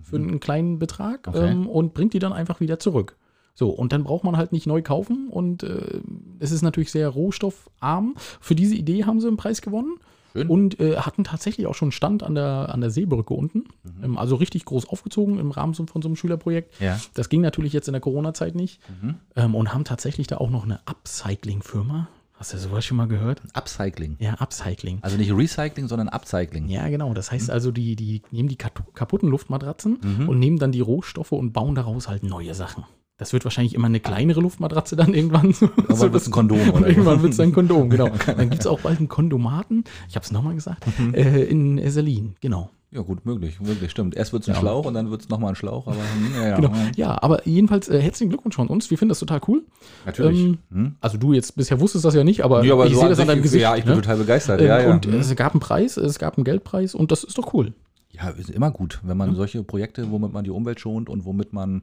für 0.02 0.16
einen 0.16 0.40
kleinen 0.40 0.78
Betrag 0.78 1.28
Okay. 1.28 1.50
ähm, 1.50 1.68
und 1.68 1.92
bringt 1.94 2.14
die 2.14 2.18
dann 2.18 2.32
einfach 2.32 2.60
wieder 2.60 2.78
zurück. 2.78 3.16
So, 3.54 3.70
und 3.70 3.92
dann 3.92 4.02
braucht 4.04 4.24
man 4.24 4.36
halt 4.36 4.50
nicht 4.52 4.66
neu 4.66 4.82
kaufen 4.82 5.28
und 5.30 5.62
äh, 5.62 6.00
es 6.40 6.50
ist 6.50 6.62
natürlich 6.62 6.90
sehr 6.90 7.08
rohstoffarm. 7.08 8.14
Für 8.40 8.54
diese 8.54 8.74
Idee 8.74 9.04
haben 9.04 9.20
sie 9.20 9.28
einen 9.28 9.36
Preis 9.36 9.62
gewonnen 9.62 9.94
Schön. 10.32 10.48
und 10.48 10.80
äh, 10.80 10.96
hatten 10.96 11.22
tatsächlich 11.22 11.68
auch 11.68 11.74
schon 11.76 11.86
einen 11.86 11.92
Stand 11.92 12.24
an 12.24 12.34
der, 12.34 12.70
an 12.74 12.80
der 12.80 12.90
Seebrücke 12.90 13.32
unten. 13.32 13.64
Ähm, 14.02 14.18
also 14.18 14.34
richtig 14.34 14.64
groß 14.64 14.88
aufgezogen 14.88 15.38
im 15.38 15.52
Rahmen 15.52 15.74
von 15.74 16.02
so 16.02 16.08
einem 16.08 16.16
Schülerprojekt. 16.16 16.80
Ja. 16.80 17.00
Das 17.14 17.28
ging 17.28 17.42
natürlich 17.42 17.72
jetzt 17.72 17.86
in 17.86 17.92
der 17.92 18.00
Corona-Zeit 18.00 18.56
nicht. 18.56 18.80
Mhm. 19.00 19.14
Ähm, 19.36 19.54
und 19.54 19.72
haben 19.72 19.84
tatsächlich 19.84 20.26
da 20.26 20.38
auch 20.38 20.50
noch 20.50 20.64
eine 20.64 20.80
Upcycling-Firma. 20.86 22.08
Hast 22.36 22.52
du 22.52 22.58
sowas 22.58 22.84
schon 22.84 22.96
mal 22.96 23.06
gehört? 23.06 23.40
Upcycling. 23.54 24.16
Ja, 24.18 24.34
Upcycling. 24.40 24.98
Also 25.02 25.16
nicht 25.16 25.32
Recycling, 25.32 25.86
sondern 25.86 26.08
Upcycling. 26.08 26.68
Ja, 26.68 26.88
genau. 26.88 27.14
Das 27.14 27.30
heißt 27.30 27.48
also, 27.50 27.70
die, 27.70 27.94
die 27.94 28.22
nehmen 28.32 28.48
die 28.48 28.56
kaputten 28.56 29.28
Luftmatratzen 29.28 29.98
Mhm. 30.02 30.28
und 30.28 30.40
nehmen 30.40 30.58
dann 30.58 30.72
die 30.72 30.80
Rohstoffe 30.80 31.30
und 31.30 31.52
bauen 31.52 31.76
daraus 31.76 32.08
halt 32.08 32.24
neue 32.24 32.54
Sachen. 32.54 32.84
Das 33.16 33.32
wird 33.32 33.44
wahrscheinlich 33.44 33.74
immer 33.74 33.86
eine 33.86 34.00
kleinere 34.00 34.40
Luftmatratze 34.40 34.96
dann 34.96 35.14
irgendwann. 35.14 35.54
Aber 35.86 35.94
So, 35.96 36.02
wird 36.12 36.16
es 36.16 36.26
ein 36.26 36.32
Kondom, 36.32 36.70
oder? 36.70 36.86
irgendwann 36.88 37.22
wird 37.22 37.32
es 37.32 37.40
ein 37.40 37.52
Kondom, 37.52 37.88
genau. 37.88 38.08
Dann 38.26 38.50
gibt 38.50 38.62
es 38.62 38.66
auch 38.66 38.80
bald 38.80 38.98
einen 38.98 39.08
Kondomaten, 39.08 39.84
ich 40.08 40.16
habe 40.16 40.24
es 40.24 40.32
nochmal 40.32 40.54
gesagt, 40.54 40.84
Mhm. 40.98 41.14
äh, 41.14 41.44
in 41.44 41.78
Esselin, 41.78 42.34
genau. 42.40 42.70
Ja, 42.90 43.02
gut, 43.02 43.24
möglich, 43.26 43.60
möglich, 43.60 43.90
stimmt. 43.90 44.14
Erst 44.16 44.32
wird 44.32 44.42
es 44.44 44.48
ein 44.48 44.54
Ja. 44.54 44.60
Schlauch 44.60 44.86
und 44.86 44.94
dann 44.94 45.10
wird 45.10 45.22
es 45.22 45.28
nochmal 45.28 45.50
ein 45.50 45.54
Schlauch, 45.56 45.86
aber 45.88 45.96
hm, 45.96 46.34
ja, 46.42 46.48
ja. 46.50 46.56
genau. 46.56 46.72
Ja, 46.96 47.22
aber 47.22 47.44
jedenfalls 47.46 47.88
äh, 47.88 48.00
herzlichen 48.00 48.30
Glückwunsch 48.30 48.54
von 48.54 48.68
uns. 48.68 48.88
Wir 48.90 48.98
finden 48.98 49.08
das 49.10 49.18
total 49.20 49.40
cool. 49.48 49.64
Natürlich. 50.06 50.40
Ähm, 50.44 50.58
Hm? 50.72 50.94
Also 51.00 51.18
du 51.18 51.32
jetzt 51.32 51.56
bisher 51.56 51.80
wusstest 51.80 52.04
das 52.04 52.14
ja 52.14 52.22
nicht, 52.22 52.44
aber, 52.44 52.64
Ja, 52.64 52.74
aber 52.74 52.86
ich 52.86 52.94
so 52.94 53.00
sehe 53.00 53.08
das 53.08 53.18
an 53.20 53.26
deinem 53.28 53.42
Gesicht. 53.42 53.62
Ja, 53.62 53.74
ich 53.76 53.84
bin 53.84 53.94
ne? 53.96 54.00
total 54.00 54.18
begeistert. 54.18 54.60
Ähm, 54.60 54.66
ja, 54.68 54.80
ja. 54.80 54.92
Und 54.92 55.06
Hm. 55.06 55.14
es 55.14 55.34
gab 55.34 55.54
einen 55.54 55.60
Preis, 55.60 55.96
es 55.96 56.18
gab 56.20 56.36
einen 56.36 56.44
Geldpreis 56.44 56.94
und 56.94 57.10
das 57.10 57.24
ist 57.24 57.36
doch 57.38 57.52
cool. 57.52 57.74
Ja, 58.12 58.28
ist 58.28 58.48
immer 58.50 58.70
gut, 58.70 59.00
wenn 59.02 59.16
man 59.16 59.34
solche 59.34 59.64
Projekte, 59.64 60.10
womit 60.12 60.32
man 60.32 60.44
die 60.44 60.50
Umwelt 60.50 60.78
schont 60.78 61.08
und 61.08 61.24
womit 61.24 61.52
man 61.52 61.82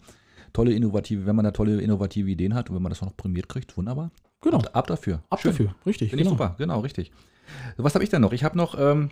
tolle 0.53 0.73
innovative, 0.73 1.25
wenn 1.25 1.35
man 1.35 1.45
da 1.45 1.51
tolle 1.51 1.81
innovative 1.81 2.29
Ideen 2.29 2.53
hat 2.53 2.69
und 2.69 2.75
wenn 2.75 2.83
man 2.83 2.89
das 2.89 3.01
auch 3.01 3.07
noch 3.07 3.17
prämiert 3.17 3.49
kriegt, 3.49 3.75
wunderbar. 3.77 4.11
Genau. 4.41 4.57
Ab, 4.57 4.69
ab 4.73 4.87
dafür. 4.87 5.21
Ab 5.29 5.41
Schön. 5.41 5.51
dafür, 5.51 5.75
richtig. 5.85 6.09
Finde 6.09 6.23
ich 6.23 6.29
genau. 6.29 6.37
super, 6.37 6.55
genau, 6.57 6.79
richtig. 6.79 7.11
Was 7.77 7.93
habe 7.93 8.03
ich 8.03 8.09
denn 8.09 8.21
noch? 8.21 8.33
Ich 8.33 8.43
habe 8.43 8.57
noch, 8.57 8.79
ähm, 8.79 9.09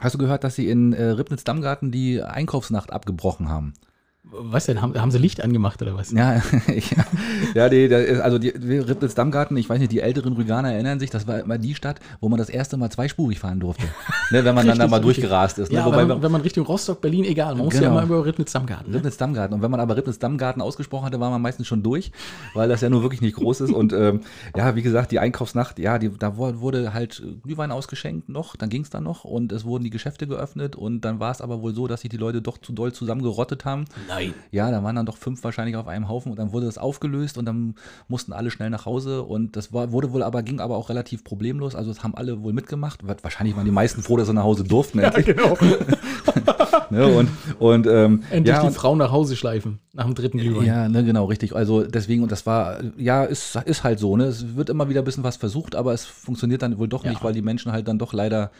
hast 0.00 0.14
du 0.14 0.18
gehört, 0.18 0.44
dass 0.44 0.56
sie 0.56 0.68
in 0.68 0.92
äh, 0.92 1.04
Ribnitz-Dammgarten 1.04 1.90
die 1.90 2.22
Einkaufsnacht 2.22 2.92
abgebrochen 2.92 3.48
haben? 3.48 3.74
Was 4.24 4.66
denn? 4.66 4.80
Haben, 4.80 4.94
haben 5.00 5.10
sie 5.10 5.18
Licht 5.18 5.42
angemacht 5.42 5.82
oder 5.82 5.96
was? 5.96 6.12
Ja, 6.12 6.36
ja 7.54 7.68
da 7.68 7.98
ist- 7.98 8.20
also 8.20 8.38
die, 8.38 8.52
die 8.56 8.78
Ribnitz-Dammgarten, 8.78 9.56
ich 9.56 9.68
weiß 9.68 9.80
nicht, 9.80 9.90
die 9.90 9.98
älteren 10.00 10.32
Rüganer 10.34 10.72
erinnern 10.72 11.00
sich, 11.00 11.10
das 11.10 11.26
war 11.26 11.40
immer 11.40 11.58
die 11.58 11.74
Stadt, 11.74 11.98
wo 12.20 12.28
man 12.28 12.38
das 12.38 12.48
erste 12.48 12.76
Mal 12.76 12.88
zweispurig 12.90 13.40
fahren 13.40 13.58
durfte. 13.58 13.82
ne, 14.30 14.44
wenn 14.44 14.54
man 14.54 14.66
dann 14.66 14.78
da 14.78 14.84
Richtig, 14.84 14.90
mal 14.90 14.96
richtig. 14.98 15.14
durchgerast 15.24 15.58
ist. 15.58 15.72
Ne? 15.72 15.78
Ja, 15.78 15.86
Wobei 15.86 16.08
wenn, 16.08 16.22
wenn 16.22 16.30
man 16.32 16.40
Richtung 16.40 16.64
Rostock, 16.66 17.00
Berlin, 17.00 17.24
egal, 17.24 17.56
man 17.56 17.64
muss 17.64 17.74
ja 17.74 17.80
Genau. 17.80 17.92
immer 17.98 18.02
über 18.04 18.24
Ribnitz-Dammgarten. 18.24 18.90
Ne? 18.92 18.96
Ribnitz-Dammgarten. 18.98 19.54
Und 19.56 19.62
wenn 19.62 19.70
man 19.72 19.80
aber 19.80 19.96
Ribnitz-Dammgarten 19.96 20.62
ausgesprochen 20.62 21.06
hatte, 21.06 21.18
war 21.18 21.30
man 21.30 21.42
meistens 21.42 21.66
schon 21.66 21.82
durch, 21.82 22.12
weil 22.54 22.68
das 22.68 22.80
ja 22.80 22.88
nur 22.90 23.02
wirklich 23.02 23.22
nicht 23.22 23.34
groß 23.36 23.62
ist. 23.62 23.72
Und 23.72 23.92
ähm, 23.92 24.20
ja, 24.56 24.76
wie 24.76 24.82
gesagt, 24.82 25.10
die 25.10 25.18
Einkaufsnacht, 25.18 25.80
ja, 25.80 25.98
die, 25.98 26.10
da 26.16 26.36
wurde 26.36 26.94
halt 26.94 27.22
Glühwein 27.42 27.72
ausgeschenkt 27.72 28.28
noch, 28.28 28.54
dann 28.54 28.68
ging 28.70 28.82
es 28.82 28.90
dann 28.90 29.02
noch 29.02 29.24
und 29.24 29.50
es 29.52 29.64
wurden 29.64 29.82
die 29.82 29.90
Geschäfte 29.90 30.28
geöffnet 30.28 30.76
und 30.76 31.00
dann 31.00 31.18
war 31.18 31.32
es 31.32 31.40
aber 31.40 31.60
wohl 31.60 31.74
so, 31.74 31.88
dass 31.88 32.02
sich 32.02 32.10
die 32.10 32.16
Leute 32.18 32.40
doch 32.40 32.58
zu 32.58 32.72
doll 32.72 32.92
zusammengerottet 32.92 33.64
haben. 33.64 33.84
Nein. 34.14 34.34
Ja, 34.50 34.70
da 34.70 34.82
waren 34.82 34.96
dann 34.96 35.06
doch 35.06 35.16
fünf 35.16 35.42
wahrscheinlich 35.44 35.76
auf 35.76 35.86
einem 35.88 36.08
Haufen 36.08 36.30
und 36.32 36.38
dann 36.38 36.52
wurde 36.52 36.66
das 36.66 36.78
aufgelöst 36.78 37.38
und 37.38 37.44
dann 37.46 37.74
mussten 38.08 38.32
alle 38.32 38.50
schnell 38.50 38.70
nach 38.70 38.84
Hause 38.86 39.22
und 39.22 39.56
das 39.56 39.72
war, 39.72 39.92
wurde 39.92 40.12
wohl 40.12 40.22
aber, 40.22 40.42
ging 40.42 40.60
aber 40.60 40.76
auch 40.76 40.88
relativ 40.88 41.24
problemlos. 41.24 41.74
Also 41.74 41.92
das 41.92 42.02
haben 42.02 42.14
alle 42.14 42.42
wohl 42.42 42.52
mitgemacht. 42.52 43.00
Wahrscheinlich 43.22 43.56
waren 43.56 43.64
die 43.64 43.70
meisten 43.70 44.02
froh, 44.02 44.16
dass 44.16 44.26
sie 44.28 44.34
nach 44.34 44.42
Hause 44.44 44.64
durften. 44.64 44.98
endlich, 44.98 45.26
genau. 45.26 45.56
ne? 46.90 47.06
Und, 47.06 47.28
und 47.58 47.86
ähm, 47.86 48.22
Endlich 48.30 48.54
ja, 48.54 48.60
die 48.62 48.66
und- 48.68 48.74
Frau 48.74 48.94
nach 48.96 49.10
Hause 49.10 49.36
schleifen, 49.36 49.78
nach 49.92 50.04
dem 50.04 50.14
dritten 50.14 50.38
Glühwein. 50.38 50.66
Ja, 50.66 50.88
ne, 50.88 51.04
genau, 51.04 51.24
richtig. 51.26 51.54
Also 51.54 51.82
deswegen, 51.84 52.22
und 52.22 52.32
das 52.32 52.46
war, 52.46 52.78
ja, 52.96 53.24
ist, 53.24 53.56
ist 53.64 53.84
halt 53.84 53.98
so, 53.98 54.16
ne? 54.16 54.24
Es 54.24 54.56
wird 54.56 54.70
immer 54.70 54.88
wieder 54.88 55.00
ein 55.02 55.04
bisschen 55.04 55.24
was 55.24 55.36
versucht, 55.36 55.74
aber 55.74 55.92
es 55.92 56.04
funktioniert 56.04 56.62
dann 56.62 56.78
wohl 56.78 56.88
doch 56.88 57.04
nicht, 57.04 57.18
Ja. 57.20 57.24
weil 57.24 57.32
die 57.34 57.42
Menschen 57.42 57.72
halt 57.72 57.88
dann 57.88 57.98
doch 57.98 58.12
leider 58.12 58.50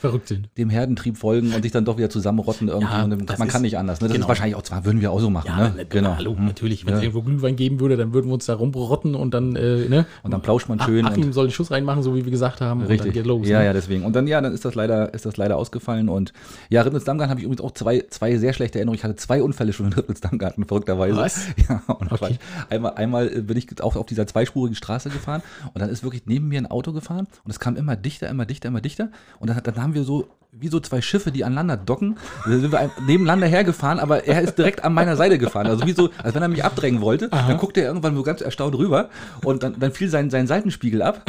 Verrückt 0.00 0.28
sind. 0.28 0.48
dem 0.56 0.70
Herdentrieb 0.70 1.16
folgen 1.18 1.52
und 1.54 1.62
sich 1.62 1.72
dann 1.72 1.84
doch 1.84 1.96
wieder 1.98 2.10
zusammenrotten 2.10 2.68
irgendwie. 2.68 2.92
Ja, 2.92 3.04
und 3.04 3.10
man 3.10 3.20
ist- 3.20 3.48
kann 3.52 3.62
nicht 3.62 3.76
anders. 3.78 4.00
Ne? 4.00 4.08
Das 4.08 4.14
genau. 4.14 4.24
ist 4.24 4.28
wahrscheinlich 4.28 4.54
auch 4.56 4.62
zwar, 4.62 4.84
würden 4.84 5.00
wir 5.00 5.10
auch 5.12 5.20
so 5.20 5.30
machen, 5.30 5.46
Ja, 5.48 5.68
ne? 5.70 5.74
ne, 5.76 5.86
Genau. 5.86 6.16
hallo, 6.16 6.36
Hm. 6.36 6.46
natürlich. 6.46 6.86
Wenn 6.86 6.94
es 6.94 7.00
Ja. 7.00 7.04
irgendwo 7.04 7.22
Glühwein 7.22 7.56
geben 7.56 7.80
würde, 7.80 7.96
dann 7.96 8.12
würden 8.12 8.28
wir 8.28 8.34
uns 8.34 8.46
da 8.46 8.54
rumrotten 8.54 9.14
und 9.14 9.34
dann, 9.34 9.56
äh, 9.56 9.88
ne? 9.88 10.06
Und 10.22 10.30
dann 10.32 10.42
plauscht 10.42 10.68
man 10.68 10.80
schön. 10.80 11.06
Achim 11.06 11.24
und, 11.24 11.32
soll 11.32 11.44
einen 11.44 11.52
Schuss 11.52 11.70
reinmachen, 11.70 12.02
so 12.02 12.14
wie 12.14 12.24
wir 12.24 12.30
gesagt 12.30 12.60
haben. 12.60 12.80
Und 12.82 12.86
Richtig. 12.86 13.06
dann 13.12 13.12
geht 13.14 13.26
los. 13.26 13.46
ja, 13.48 13.58
ne? 13.60 13.64
ja, 13.66 13.72
deswegen. 13.72 14.04
Und 14.04 14.14
dann, 14.16 14.26
ja, 14.26 14.40
dann 14.40 14.52
ist 14.52 14.64
das 14.64 14.74
leider, 14.74 15.12
ist 15.14 15.26
das 15.26 15.36
leider 15.36 15.56
ausgefallen. 15.56 16.08
Und 16.08 16.32
ja, 16.70 16.82
Rippnitz-Dammgarten 16.82 17.30
habe 17.30 17.40
ich 17.40 17.44
übrigens 17.46 17.62
auch 17.62 17.72
zwei, 17.72 18.04
zwei 18.10 18.36
sehr 18.36 18.52
schlechte 18.52 18.78
Erinnerungen. 18.78 18.98
Ich 18.98 19.04
hatte 19.04 19.16
zwei 19.16 19.42
Unfälle 19.42 19.72
schon 19.72 19.86
in 19.86 19.92
Rippnitz-Dammgarten, 19.92 20.64
verrückterweise. 20.66 21.16
Was? 21.16 21.40
Ja, 21.68 21.82
und 21.86 22.12
Okay. 22.12 22.36
einmal, 22.70 22.94
einmal 22.96 23.28
äh, 23.38 23.40
bin 23.40 23.56
ich 23.56 23.82
auch 23.82 23.96
auf 23.96 24.06
dieser 24.06 24.26
zweispurigen 24.26 24.74
Straße 24.74 25.08
gefahren 25.10 25.42
und 25.72 25.80
dann 25.80 25.88
ist 25.88 26.02
wirklich 26.02 26.22
neben 26.26 26.48
mir 26.48 26.58
ein 26.58 26.66
Auto 26.66 26.92
gefahren 26.92 27.26
und 27.44 27.50
es 27.50 27.58
kam 27.58 27.76
immer 27.76 27.96
dichter, 27.96 28.28
immer 28.28 28.44
dichter, 28.44 28.68
immer 28.68 28.80
dichter. 28.80 29.08
Und 29.40 29.48
dann, 29.50 29.62
dann 29.66 29.82
haben 29.82 29.94
wir 29.94 30.04
so, 30.04 30.28
wie 30.58 30.68
so 30.68 30.80
zwei 30.80 31.02
Schiffe, 31.02 31.30
die 31.32 31.44
aneinander 31.44 31.76
docken. 31.76 32.16
Da 32.44 32.50
sind 32.58 32.70
wir 32.72 32.78
ein- 32.78 32.90
nebeneinander 33.06 33.46
hergefahren, 33.46 33.98
aber 33.98 34.24
er 34.26 34.40
ist 34.42 34.56
direkt 34.56 34.84
an 34.84 34.94
meiner 34.94 35.16
Seite 35.16 35.36
gefahren. 35.38 35.66
Also 35.66 35.86
wie 35.86 35.92
so, 35.92 36.10
als 36.22 36.34
wenn 36.34 36.42
er 36.42 36.48
mich 36.48 36.64
abdrängen 36.64 37.00
wollte. 37.00 37.28
Dann 37.28 37.58
guckte 37.58 37.80
er 37.80 37.88
irgendwann 37.88 38.14
so 38.14 38.22
ganz 38.22 38.40
erstaunt 38.40 38.74
rüber 38.76 39.08
und 39.42 39.62
dann, 39.62 39.78
dann 39.78 39.92
fiel 39.92 40.08
sein, 40.08 40.30
sein 40.30 40.46
Seitenspiegel 40.46 41.02
ab. 41.02 41.22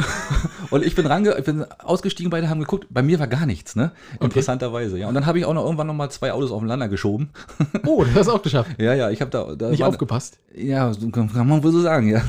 Und 0.70 0.84
ich 0.84 0.94
bin 0.94 1.06
range, 1.06 1.34
ich 1.38 1.44
bin 1.44 1.64
ausgestiegen, 1.78 2.30
beide 2.30 2.48
haben 2.48 2.60
geguckt. 2.60 2.86
Bei 2.90 3.02
mir 3.02 3.18
war 3.18 3.26
gar 3.26 3.46
nichts, 3.46 3.76
ne? 3.76 3.92
Interessanterweise, 4.20 4.98
ja. 4.98 5.08
Und 5.08 5.14
dann 5.14 5.26
habe 5.26 5.38
ich 5.38 5.44
auch 5.44 5.54
noch 5.54 5.64
irgendwann 5.64 5.86
noch 5.86 5.94
mal 5.94 6.10
zwei 6.10 6.32
Autos 6.32 6.50
aufeinander 6.50 6.88
geschoben. 6.88 7.30
Oh, 7.86 8.04
das 8.04 8.14
hast 8.16 8.26
du 8.28 8.32
auch 8.32 8.42
geschafft. 8.42 8.70
Ja, 8.78 8.94
ja, 8.94 9.10
ich 9.10 9.20
habe 9.20 9.30
da, 9.30 9.54
da 9.54 9.68
Nicht 9.70 9.80
war- 9.80 9.88
aufgepasst. 9.88 10.38
ja, 10.54 10.92
kann, 11.12 11.30
man 11.46 11.62
wohl 11.62 11.72
so 11.72 11.80
sagen, 11.80 12.08
ja. 12.08 12.20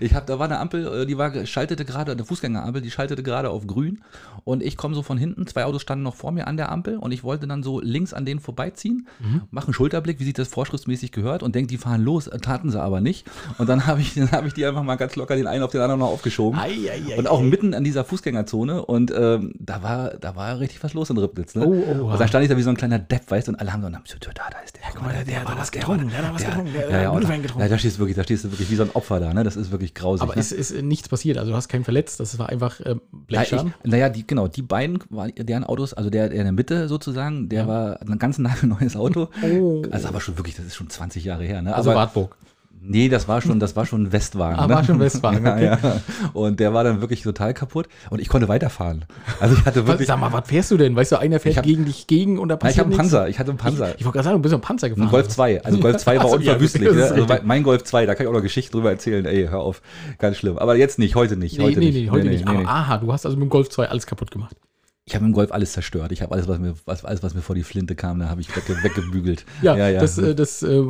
Ich 0.00 0.14
habe, 0.14 0.26
da 0.26 0.38
war 0.38 0.46
eine 0.46 0.58
Ampel, 0.58 1.02
äh, 1.02 1.06
die 1.06 1.16
war, 1.18 1.46
schaltete 1.46 1.84
gerade, 1.84 2.12
eine 2.12 2.24
Fußgängerampel, 2.24 2.82
die 2.82 2.90
schaltete 2.90 3.22
gerade 3.22 3.50
auf 3.50 3.66
grün 3.66 4.00
und 4.44 4.62
ich 4.62 4.76
komme 4.76 4.94
so 4.94 5.02
von 5.02 5.16
hinten, 5.18 5.46
zwei 5.46 5.64
Autos 5.64 5.82
standen 5.82 6.02
noch 6.02 6.16
vor 6.22 6.30
mir 6.30 6.46
an 6.46 6.56
der 6.56 6.70
Ampel 6.70 6.96
und 6.98 7.10
ich 7.10 7.24
wollte 7.24 7.48
dann 7.48 7.64
so 7.64 7.80
links 7.80 8.14
an 8.14 8.24
denen 8.24 8.38
vorbeiziehen, 8.38 9.08
Mhm. 9.20 9.42
mache 9.50 9.66
einen 9.66 9.74
Schulterblick, 9.74 10.20
wie 10.20 10.24
sich 10.24 10.34
das 10.34 10.46
vorschriftsmäßig 10.48 11.10
gehört 11.10 11.42
und 11.42 11.54
denke, 11.56 11.66
die 11.68 11.78
fahren 11.78 12.02
los, 12.02 12.28
äh, 12.28 12.38
taten 12.38 12.70
sie 12.70 12.80
aber 12.80 13.00
nicht. 13.00 13.26
Und 13.58 13.68
dann 13.68 13.86
habe 13.88 14.00
ich, 14.00 14.14
dann 14.14 14.30
hab 14.30 14.46
ich 14.46 14.54
die 14.54 14.64
einfach 14.64 14.84
mal 14.84 14.94
ganz 14.94 15.16
locker 15.16 15.34
den 15.34 15.48
einen 15.48 15.64
auf 15.64 15.72
den 15.72 15.80
anderen 15.80 15.98
noch 16.00 16.08
aufgeschoben. 16.10 16.58
Ei, 16.60 16.68
ei, 16.90 17.02
ei, 17.14 17.18
und 17.18 17.26
auch 17.26 17.40
mitten 17.42 17.74
an 17.74 17.82
dieser 17.82 18.04
Fußgängerzone 18.04 18.84
und 18.86 19.12
ähm, 19.14 19.52
da 19.58 19.82
war 19.82 20.10
da 20.20 20.36
war 20.36 20.60
richtig 20.60 20.82
was 20.84 20.94
los 20.94 21.10
in 21.10 21.18
Ribnitz. 21.18 21.56
Ne? 21.56 21.66
Oh, 21.66 21.72
oh, 21.72 22.12
und 22.12 22.20
dann 22.20 22.28
stand 22.28 22.44
ich 22.44 22.50
da 22.50 22.56
wie 22.56 22.62
so 22.62 22.70
ein 22.70 22.76
kleiner 22.76 23.00
Depp, 23.00 23.28
weißt 23.30 23.48
du, 23.48 23.52
und 23.52 23.58
alle 23.58 23.72
haben 23.72 23.82
so, 23.82 23.88
na, 23.88 24.00
da, 24.00 24.42
da 24.50 24.58
ist 24.64 24.76
der. 24.76 24.82
guck 24.94 25.02
mal, 25.02 25.12
der- 25.12 25.24
der 25.24 25.40
hat 25.40 25.48
war 25.48 25.58
was 25.58 25.70
der 25.72 25.80
getrunken, 25.80 26.04
war- 26.12 26.18
der 26.20 26.28
hat 26.28 26.34
was 26.34 26.44
getrunken, 26.44 26.72
der 26.72 26.90
ja, 26.90 27.02
ja, 27.02 27.18
Glühwein 27.18 27.42
getrunken. 27.42 27.62
ja, 27.62 27.68
da 27.68 27.78
stehst 27.78 27.96
du 27.96 28.00
wirklich, 28.00 28.16
da 28.16 28.22
stehst 28.22 28.44
du 28.44 28.50
wirklich 28.52 28.70
wie 28.70 28.76
so 28.76 28.84
ein 28.84 28.90
Opfer 28.94 29.18
da, 29.18 29.34
ne? 29.34 29.42
Das 29.42 29.56
ist 29.56 29.72
wirklich 29.72 29.92
grausig. 29.94 30.22
Aber 30.22 30.34
ne? 30.36 30.40
es 30.40 30.52
ist 30.52 30.80
nichts 30.82 31.08
passiert. 31.08 31.38
Also 31.38 31.50
du 31.50 31.56
hast 31.56 31.68
keinen 31.68 31.82
verletzt. 31.84 32.20
Das 32.20 32.38
war 32.38 32.48
einfach 32.48 32.78
äh, 32.80 32.90
Ja, 32.90 32.94
ich, 32.94 33.26
Blechschaden. 33.26 33.74
naja, 33.84 34.08
die, 34.08 34.26
genau, 34.26 34.46
die 34.48 34.62
beiden, 34.62 34.98
waren, 35.10 35.32
deren 35.36 35.64
Autos, 35.64 35.94
also 35.94 36.10
der, 36.12 36.28
der 36.28 36.38
in 36.38 36.44
der 36.44 36.52
Mitte 36.52 36.88
sozusagen, 36.88 37.48
der 37.48 37.66
war 37.66 38.00
ein 38.02 38.18
ganz 38.18 38.38
nagelneues 38.38 38.96
Auto. 38.96 39.28
Oh. 39.42 39.82
Also 39.90 40.08
aber 40.08 40.20
schon 40.20 40.36
wirklich, 40.38 40.54
das 40.56 40.66
ist 40.66 40.76
schon 40.76 40.88
20 40.90 41.24
Jahre 41.24 41.44
her. 41.44 41.62
Ne? 41.62 41.74
Also 41.74 41.90
aber, 41.90 42.00
Wartburg. 42.00 42.36
Nee, 42.84 43.08
das 43.08 43.28
war 43.28 43.40
schon, 43.40 43.60
das 43.60 43.76
war 43.76 43.86
schon 43.86 44.02
ein 44.02 44.12
Westwagen. 44.12 44.58
Ah, 44.58 44.66
ne? 44.66 44.74
war 44.74 44.82
schon 44.82 44.98
Westwagen, 44.98 45.46
okay. 45.46 45.66
ja, 45.66 45.78
ja. 45.80 46.00
Und 46.32 46.58
der 46.58 46.74
war 46.74 46.82
dann 46.82 47.00
wirklich 47.00 47.22
total 47.22 47.54
kaputt 47.54 47.86
und 48.10 48.20
ich 48.20 48.28
konnte 48.28 48.48
weiterfahren. 48.48 49.04
Also 49.38 49.54
ich 49.54 49.64
hatte 49.64 49.86
wirklich. 49.86 50.08
sag 50.08 50.18
mal, 50.18 50.32
was 50.32 50.48
fährst 50.48 50.72
du 50.72 50.76
denn? 50.76 50.96
Weißt 50.96 51.12
du, 51.12 51.16
einer 51.20 51.38
fährt 51.38 51.58
hab- 51.58 51.64
gegen 51.64 51.84
dich 51.84 52.08
gegen 52.08 52.40
und 52.40 52.48
da 52.48 52.54
Ja, 52.54 52.56
passiert 52.56 52.74
ich 52.74 52.78
habe 52.80 52.88
einen? 52.90 52.96
Panzer, 52.98 53.28
ich 53.28 53.38
hatte 53.38 53.50
einen 53.52 53.58
Panzer. 53.58 53.90
Ich, 53.90 54.00
ich 54.00 54.04
wollte 54.04 54.16
gerade 54.16 54.24
sagen, 54.24 54.38
du 54.38 54.42
bist 54.42 54.54
ein 54.56 54.60
Panzer 54.60 54.88
gefahren. 54.88 55.06
Ein 55.06 55.10
Golf 55.12 55.28
2. 55.28 55.62
Also 55.64 55.78
Golf 55.78 55.96
2 55.98 56.16
war 56.16 56.24
Ach 56.24 56.28
so, 56.30 56.34
ja, 56.38 56.52
unverwüstlich. 56.54 56.88
das 56.88 56.96
ne? 56.96 57.22
Also 57.22 57.26
mein 57.44 57.62
Golf 57.62 57.84
2, 57.84 58.04
da 58.04 58.16
kann 58.16 58.26
ich 58.26 58.28
auch 58.28 58.34
noch 58.34 58.42
Geschichten 58.42 58.72
drüber 58.72 58.90
erzählen. 58.90 59.24
Ey, 59.26 59.46
hör 59.48 59.60
auf. 59.60 59.80
Ganz 60.18 60.38
schlimm. 60.38 60.58
Aber 60.58 60.74
jetzt 60.74 60.98
nicht, 60.98 61.14
heute 61.14 61.36
nicht. 61.36 61.58
Nee, 61.58 61.64
Heute 61.66 61.78
nee, 61.78 61.84
nicht. 61.92 61.94
nee, 62.06 62.10
heute 62.10 62.24
Nee, 62.24 62.30
nicht. 62.32 62.44
nee, 62.46 62.50
Aber 62.50 62.58
nee. 62.62 62.66
aha, 62.66 62.98
du 62.98 63.12
hast 63.12 63.26
also 63.26 63.36
mit 63.36 63.44
dem 63.46 63.50
Golf 63.50 63.68
2 63.70 63.90
alles 63.90 64.06
kaputt 64.06 64.32
gemacht. 64.32 64.56
Ich 65.04 65.16
habe 65.16 65.24
im 65.24 65.32
Golf 65.32 65.50
alles 65.50 65.72
zerstört. 65.72 66.12
Ich 66.12 66.22
habe 66.22 66.32
alles, 66.32 66.46
was 66.46 66.60
mir, 66.60 66.74
was, 66.84 67.04
alles, 67.04 67.24
was 67.24 67.34
mir 67.34 67.40
vor 67.40 67.56
die 67.56 67.64
Flinte 67.64 67.96
kam, 67.96 68.20
da 68.20 68.28
habe 68.28 68.40
ich 68.40 68.56
wegge, 68.56 68.80
weggebügelt. 68.84 69.44
Ja, 69.62 69.92
das, 69.92 70.16
äh, 70.18 70.34
das 70.34 70.62
äh, 70.62 70.80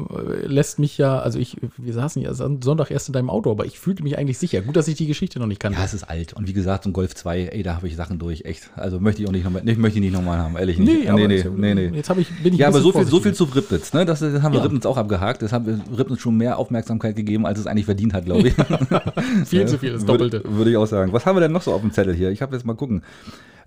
lässt 0.44 0.79
mich 0.79 0.98
ja, 0.98 1.18
also 1.18 1.38
ich, 1.38 1.57
wir 1.79 1.92
saßen 1.94 2.20
ja 2.20 2.33
Sonntag 2.35 2.90
erst 2.90 3.09
in 3.09 3.14
deinem 3.14 3.31
Auto, 3.31 3.51
aber 3.51 3.64
ich 3.64 3.79
fühlte 3.79 4.03
mich 4.03 4.18
eigentlich 4.18 4.38
sicher. 4.38 4.61
Gut, 4.61 4.77
dass 4.77 4.87
ich 4.88 4.96
die 4.96 5.07
Geschichte 5.07 5.38
noch 5.38 5.46
nicht 5.46 5.61
kannte. 5.61 5.79
ja, 5.79 5.85
es 5.85 5.94
ist 5.94 6.05
alt. 6.05 6.35
Und 6.35 6.46
wie 6.46 6.53
gesagt, 6.53 6.85
so 6.85 6.90
ein 6.90 6.92
Golf 6.92 7.14
2, 7.14 7.46
ey, 7.46 7.62
da 7.62 7.77
habe 7.77 7.87
ich 7.88 7.96
Sachen 7.96 8.18
durch. 8.18 8.44
Echt. 8.44 8.70
Also 8.77 9.01
möchte 9.01 9.22
ich 9.22 9.29
auch 9.29 9.33
nicht 9.33 9.44
nochmal, 9.44 9.66
ich 9.66 9.79
möchte 9.79 9.98
ich 9.98 10.05
nicht 10.05 10.12
nochmal 10.12 10.38
haben, 10.38 10.57
ehrlich 10.57 10.79
nicht. 10.79 11.05
nee, 11.05 11.09
aber 11.09 11.18
nee, 11.18 11.27
nee, 11.27 11.75
nee, 11.75 11.88
nee. 11.90 11.96
jetzt 11.96 12.11
habe 12.11 12.20
ich, 12.20 12.29
bin 12.42 12.53
ich 12.53 12.61
Ja, 12.61 12.68
aber 12.68 12.81
so 12.81 12.92
viel, 12.92 13.07
so 13.07 13.20
viel 13.20 13.33
zu 13.33 13.44
Ribnitz, 13.44 13.94
ne? 13.94 14.05
Das, 14.05 14.20
das 14.20 14.42
haben 14.42 14.53
wir 14.53 14.59
Ja. 14.59 14.64
Ribnitz 14.64 14.85
auch 14.85 14.98
abgehakt. 14.98 15.40
Das 15.40 15.53
haben 15.53 15.66
wir 15.66 15.98
Ribnitz 15.98 16.20
schon 16.20 16.37
mehr 16.37 16.59
Aufmerksamkeit 16.59 17.16
gegeben, 17.16 17.46
als 17.46 17.59
es 17.59 17.66
eigentlich 17.66 17.87
verdient 17.87 18.12
hat, 18.12 18.27
glaube 18.27 18.48
ich. 18.48 18.55
viel 19.46 19.66
zu 19.66 19.79
viel, 19.79 19.92
das 19.94 20.05
Doppelte. 20.05 20.44
Würde, 20.44 20.57
würde 20.57 20.70
ich 20.70 20.77
auch 20.77 20.87
sagen. 20.87 21.12
Was 21.14 21.25
haben 21.25 21.37
wir 21.37 21.40
denn 21.40 21.53
noch 21.53 21.62
so 21.62 21.72
auf 21.72 21.81
dem 21.81 21.92
Zettel 21.92 22.14
hier? 22.14 22.31
Ich 22.31 22.42
habe 22.42 22.55
jetzt 22.55 22.66
mal 22.66 22.75
gucken. 22.75 23.03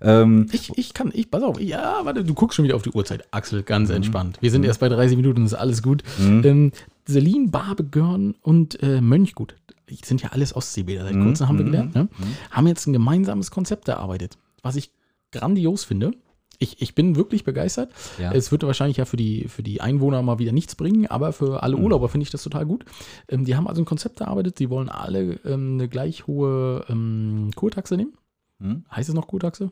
Ähm, 0.00 0.46
Ich, 0.52 0.70
ich 0.76 0.94
kann, 0.94 1.10
ich, 1.14 1.30
pass 1.30 1.42
auf, 1.42 1.60
ja, 1.60 2.00
warte, 2.04 2.24
du 2.24 2.34
guckst 2.34 2.56
schon 2.56 2.64
wieder 2.64 2.76
auf 2.76 2.82
die 2.82 2.90
Uhrzeit. 2.90 3.24
Axel, 3.32 3.62
ganz 3.62 3.88
Mhm. 3.88 3.96
entspannt. 3.96 4.38
Wir 4.40 4.50
sind 4.50 4.64
erst 4.64 4.80
bei 4.80 4.88
30 4.88 5.16
Minuten, 5.16 5.42
das 5.44 5.52
ist 5.52 5.58
alles 5.58 5.82
gut. 5.82 6.02
Ähm, 6.18 6.72
Selin, 7.06 7.50
Barbe, 7.50 7.84
Görn 7.84 8.34
und 8.42 8.82
äh, 8.82 9.00
Mönchgut, 9.00 9.54
die 9.88 9.96
sind 10.04 10.22
ja 10.22 10.30
alles 10.30 10.54
Ostseebäder 10.56 11.04
seit 11.04 11.14
Mhm. 11.14 11.24
kurzem, 11.24 11.48
haben 11.48 11.58
wir 11.58 11.64
gelernt, 11.64 11.94
ne? 11.94 12.08
haben 12.50 12.66
jetzt 12.66 12.86
ein 12.86 12.92
gemeinsames 12.92 13.50
Konzept 13.50 13.88
erarbeitet, 13.88 14.36
was 14.62 14.76
ich 14.76 14.90
grandios 15.32 15.84
finde. 15.84 16.12
Ich, 16.58 16.80
ich 16.80 16.94
bin 16.94 17.16
wirklich 17.16 17.44
begeistert. 17.44 17.90
Ja. 18.18 18.32
Es 18.32 18.50
wird 18.50 18.62
wahrscheinlich 18.62 18.96
ja 18.96 19.04
für 19.04 19.18
die, 19.18 19.46
für 19.46 19.62
die 19.62 19.82
Einwohner 19.82 20.22
mal 20.22 20.38
wieder 20.38 20.52
nichts 20.52 20.74
bringen, 20.74 21.06
aber 21.06 21.34
für 21.34 21.50
Mhm. 21.50 21.56
alle 21.58 21.76
Urlauber 21.76 22.08
finde 22.08 22.22
ich 22.24 22.30
das 22.30 22.42
total 22.42 22.64
gut. 22.64 22.86
Ähm, 23.28 23.44
die 23.44 23.54
haben 23.56 23.68
also 23.68 23.82
ein 23.82 23.84
Konzept 23.84 24.20
erarbeitet, 24.22 24.58
die 24.58 24.70
wollen 24.70 24.88
alle 24.88 25.38
ähm, 25.44 25.74
eine 25.74 25.88
gleich 25.88 26.26
hohe 26.26 26.84
ähm, 26.88 27.50
Kurtaxe 27.54 27.96
nehmen. 27.98 28.14
Hm? 28.58 28.84
Heißt 28.90 29.10
es 29.10 29.14
noch 29.14 29.26
Kurtaxe? 29.28 29.70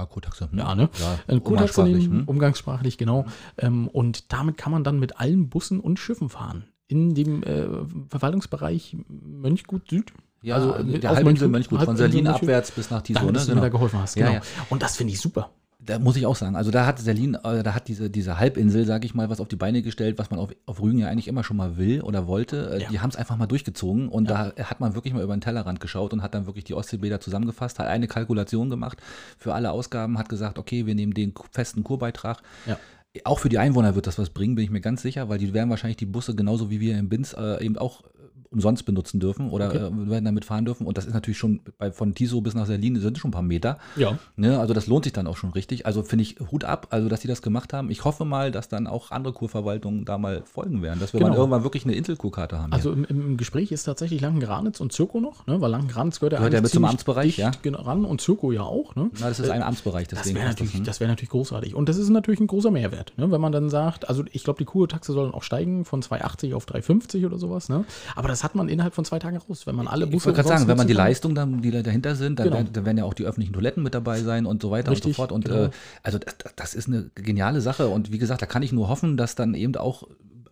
Ja, 0.00 0.06
Kurtaxe. 0.06 0.48
hm? 0.50 0.58
Ja, 0.58 0.74
ne? 0.74 0.88
Ja, 0.98 1.38
Kurtaxe 1.40 1.80
umgangssprachlich, 1.82 2.02
nehmen, 2.08 2.20
hm? 2.20 2.28
umgangssprachlich, 2.28 2.98
genau. 2.98 3.26
Ähm, 3.58 3.88
und 3.88 4.32
damit 4.32 4.56
kann 4.56 4.72
man 4.72 4.84
dann 4.84 4.98
mit 4.98 5.18
allen 5.20 5.48
Bussen 5.48 5.80
und 5.80 5.98
Schiffen 5.98 6.28
fahren. 6.28 6.64
In 6.88 7.14
dem 7.14 7.42
äh, 7.44 7.66
Verwaltungsbereich 8.08 8.96
Mönchgut 9.08 9.88
Süd. 9.88 10.12
Ja, 10.42 10.56
Also, 10.56 10.82
der 10.82 11.10
aus 11.10 11.16
Halbinsel 11.18 11.48
Mönchgut- 11.48 11.50
Mönchgut, 11.52 11.82
von 11.84 11.96
Berlin 11.96 12.26
abwärts 12.26 12.70
bis 12.72 12.90
nach 12.90 13.02
Tiso, 13.02 13.18
Danke, 13.18 13.32
ne? 13.32 13.38
dass 13.38 13.46
du 13.46 13.54
mir 13.54 13.60
da 13.60 13.68
Genau. 13.68 13.78
geholfen 13.78 14.00
hast. 14.00 14.16
Ja, 14.16 14.26
Genau. 14.28 14.38
ja. 14.38 14.42
Und 14.70 14.82
das 14.82 14.96
finde 14.96 15.12
ich 15.12 15.20
super. 15.20 15.50
Da 15.82 15.98
muss 15.98 16.16
ich 16.16 16.26
auch 16.26 16.36
sagen, 16.36 16.56
also 16.56 16.70
da 16.70 16.84
hat 16.84 16.98
Selin, 16.98 17.36
äh, 17.36 17.62
da 17.62 17.74
hat 17.74 17.88
diese, 17.88 18.10
diese 18.10 18.38
Halbinsel, 18.38 18.84
sage 18.84 19.06
ich 19.06 19.14
mal, 19.14 19.30
was 19.30 19.40
auf 19.40 19.48
die 19.48 19.56
Beine 19.56 19.80
gestellt, 19.82 20.18
was 20.18 20.30
man 20.30 20.38
auf, 20.38 20.50
auf 20.66 20.82
Rügen 20.82 20.98
ja 20.98 21.08
eigentlich 21.08 21.26
immer 21.26 21.42
schon 21.42 21.56
mal 21.56 21.78
will 21.78 22.02
oder 22.02 22.26
wollte. 22.26 22.70
Äh, 22.74 22.82
Ja. 22.82 22.88
Die 22.90 23.00
haben 23.00 23.10
es 23.10 23.16
einfach 23.16 23.36
mal 23.36 23.46
durchgezogen 23.46 24.08
und 24.08 24.28
da 24.28 24.52
hat 24.62 24.80
man 24.80 24.94
wirklich 24.94 25.14
mal 25.14 25.22
über 25.22 25.34
den 25.34 25.40
Tellerrand 25.40 25.80
geschaut 25.80 26.12
und 26.12 26.22
hat 26.22 26.34
dann 26.34 26.46
wirklich 26.46 26.64
die 26.64 26.74
Ostseebäder 26.74 27.20
zusammengefasst, 27.20 27.78
hat 27.78 27.86
eine 27.86 28.08
Kalkulation 28.08 28.68
gemacht 28.68 28.98
für 29.38 29.54
alle 29.54 29.70
Ausgaben, 29.72 30.18
hat 30.18 30.28
gesagt, 30.28 30.58
okay, 30.58 30.84
wir 30.86 30.94
nehmen 30.94 31.14
den 31.14 31.32
festen 31.50 31.82
Kurbeitrag. 31.82 32.42
Ja. 32.66 32.78
Auch 33.24 33.40
für 33.40 33.48
die 33.48 33.58
Einwohner 33.58 33.94
wird 33.96 34.06
das 34.06 34.18
was 34.18 34.30
bringen, 34.30 34.54
bin 34.54 34.64
ich 34.64 34.70
mir 34.70 34.80
ganz 34.80 35.02
sicher, 35.02 35.28
weil 35.28 35.38
die 35.38 35.52
werden 35.52 35.70
wahrscheinlich 35.70 35.96
die 35.96 36.06
Busse 36.06 36.34
genauso 36.36 36.70
wie 36.70 36.78
wir 36.80 36.96
in 36.96 37.08
Binz 37.08 37.34
äh, 37.36 37.64
eben 37.64 37.76
auch 37.76 38.02
umsonst 38.52 38.84
benutzen 38.84 39.20
dürfen 39.20 39.50
oder 39.50 39.68
Okay. 39.68 39.78
äh, 39.78 40.10
werden 40.10 40.24
damit 40.24 40.44
fahren 40.44 40.64
dürfen. 40.64 40.86
Und 40.86 40.98
das 40.98 41.06
ist 41.06 41.14
natürlich 41.14 41.38
schon 41.38 41.60
bei, 41.78 41.92
von 41.92 42.14
Tiso 42.14 42.40
bis 42.40 42.54
nach 42.54 42.66
Selin 42.66 42.98
sind 43.00 43.16
schon 43.18 43.28
ein 43.28 43.32
paar 43.32 43.42
Meter. 43.42 43.78
Ja. 43.96 44.18
Ne, 44.36 44.58
also 44.58 44.74
das 44.74 44.88
lohnt 44.88 45.04
sich 45.04 45.12
dann 45.12 45.26
auch 45.28 45.36
schon 45.36 45.50
richtig. 45.50 45.86
Also 45.86 46.02
finde 46.02 46.22
ich 46.24 46.36
Hut 46.50 46.64
ab, 46.64 46.88
also 46.90 47.08
dass 47.08 47.20
die 47.20 47.28
das 47.28 47.42
gemacht 47.42 47.72
haben. 47.72 47.90
Ich 47.90 48.04
hoffe 48.04 48.24
mal, 48.24 48.50
dass 48.50 48.68
dann 48.68 48.86
auch 48.88 49.12
andere 49.12 49.32
Kurverwaltungen 49.32 50.04
da 50.04 50.18
mal 50.18 50.42
folgen 50.44 50.82
werden, 50.82 50.98
dass 50.98 51.12
wir 51.12 51.20
Genau. 51.20 51.30
mal 51.32 51.36
irgendwann 51.38 51.62
wirklich 51.62 51.84
eine 51.84 51.94
Inselkurkarte 51.94 52.58
haben. 52.58 52.72
Also 52.72 52.92
im, 52.92 53.04
im 53.04 53.36
Gespräch 53.36 53.70
ist 53.70 53.84
tatsächlich 53.84 54.20
Langenranitz 54.20 54.80
und 54.80 54.92
Zirko 54.92 55.20
noch, 55.20 55.46
ne? 55.46 55.60
weil 55.60 55.70
Langenranitz 55.70 56.18
gehört 56.18 56.32
ja 56.32 56.38
Gehört 56.38 56.52
ja 56.52 56.58
eigentlich 56.58 56.62
mit 56.64 56.72
zum 56.72 56.84
Amtsbereich, 56.86 57.36
ja. 57.36 57.52
genau 57.62 57.82
ran 57.82 58.04
und 58.04 58.20
Zirko 58.20 58.50
ja 58.50 58.62
auch. 58.62 58.96
Ne? 58.96 59.10
Na, 59.20 59.28
das 59.28 59.38
ist 59.38 59.50
ein 59.50 59.62
Amtsbereich, 59.62 60.08
Das 60.08 60.20
deswegen 60.20 60.36
wäre 60.36 60.46
passt 60.46 60.58
natürlich, 60.58 60.74
hm? 60.74 60.84
das 60.84 60.98
wär 61.00 61.06
natürlich 61.08 61.30
großartig. 61.30 61.74
Und 61.76 61.88
das 61.88 61.96
ist 61.98 62.08
natürlich 62.08 62.40
ein 62.40 62.46
großer 62.48 62.70
Mehrwert, 62.72 63.12
ne? 63.16 63.30
wenn 63.30 63.40
man 63.40 63.52
dann 63.52 63.70
sagt, 63.70 64.08
also 64.08 64.24
ich 64.32 64.42
glaube, 64.42 64.58
die 64.58 64.64
Kurtaxe 64.64 65.12
sollen 65.12 65.32
auch 65.32 65.44
steigen 65.44 65.84
von 65.84 66.02
2,80 66.02 66.54
auf 66.54 66.64
3,50 66.66 67.26
oder 67.26 67.38
sowas. 67.38 67.68
Ne? 67.68 67.84
Aber 68.16 68.26
das 68.28 68.39
hat 68.44 68.54
man 68.54 68.68
innerhalb 68.68 68.94
von 68.94 69.04
zwei 69.04 69.18
Tagen 69.18 69.36
raus, 69.36 69.66
wenn 69.66 69.74
man 69.74 69.86
alle 69.88 70.04
Ich 70.06 70.10
Busse 70.10 70.26
wollte 70.26 70.36
gerade 70.42 70.48
sagen, 70.48 70.68
wenn 70.68 70.76
man 70.76 70.86
die. 70.86 70.92
Leistung, 70.92 71.34
dann, 71.34 71.62
die 71.62 71.70
da 71.70 71.82
dahinter 71.82 72.14
sind, 72.14 72.38
dann, 72.38 72.44
Genau. 72.46 72.56
werden, 72.58 72.72
dann 72.72 72.84
werden 72.84 72.98
ja 72.98 73.04
auch 73.04 73.14
die 73.14 73.24
öffentlichen 73.24 73.52
Toiletten 73.52 73.82
mit 73.82 73.94
dabei 73.94 74.20
sein 74.22 74.46
und 74.46 74.62
so 74.62 74.70
weiter 74.70 74.88
und 74.88 74.94
Richtig, 74.96 75.16
so 75.16 75.22
fort. 75.22 75.32
Und 75.32 75.44
genau. 75.46 75.64
äh, 75.64 75.70
also 76.02 76.18
das, 76.18 76.34
das 76.56 76.74
ist 76.74 76.88
eine 76.88 77.10
geniale 77.14 77.60
Sache. 77.60 77.88
Und 77.88 78.12
wie 78.12 78.18
gesagt, 78.18 78.42
da 78.42 78.46
kann 78.46 78.62
ich 78.62 78.72
nur 78.72 78.88
hoffen, 78.88 79.16
dass 79.16 79.34
dann 79.34 79.54
eben 79.54 79.76
auch 79.76 80.04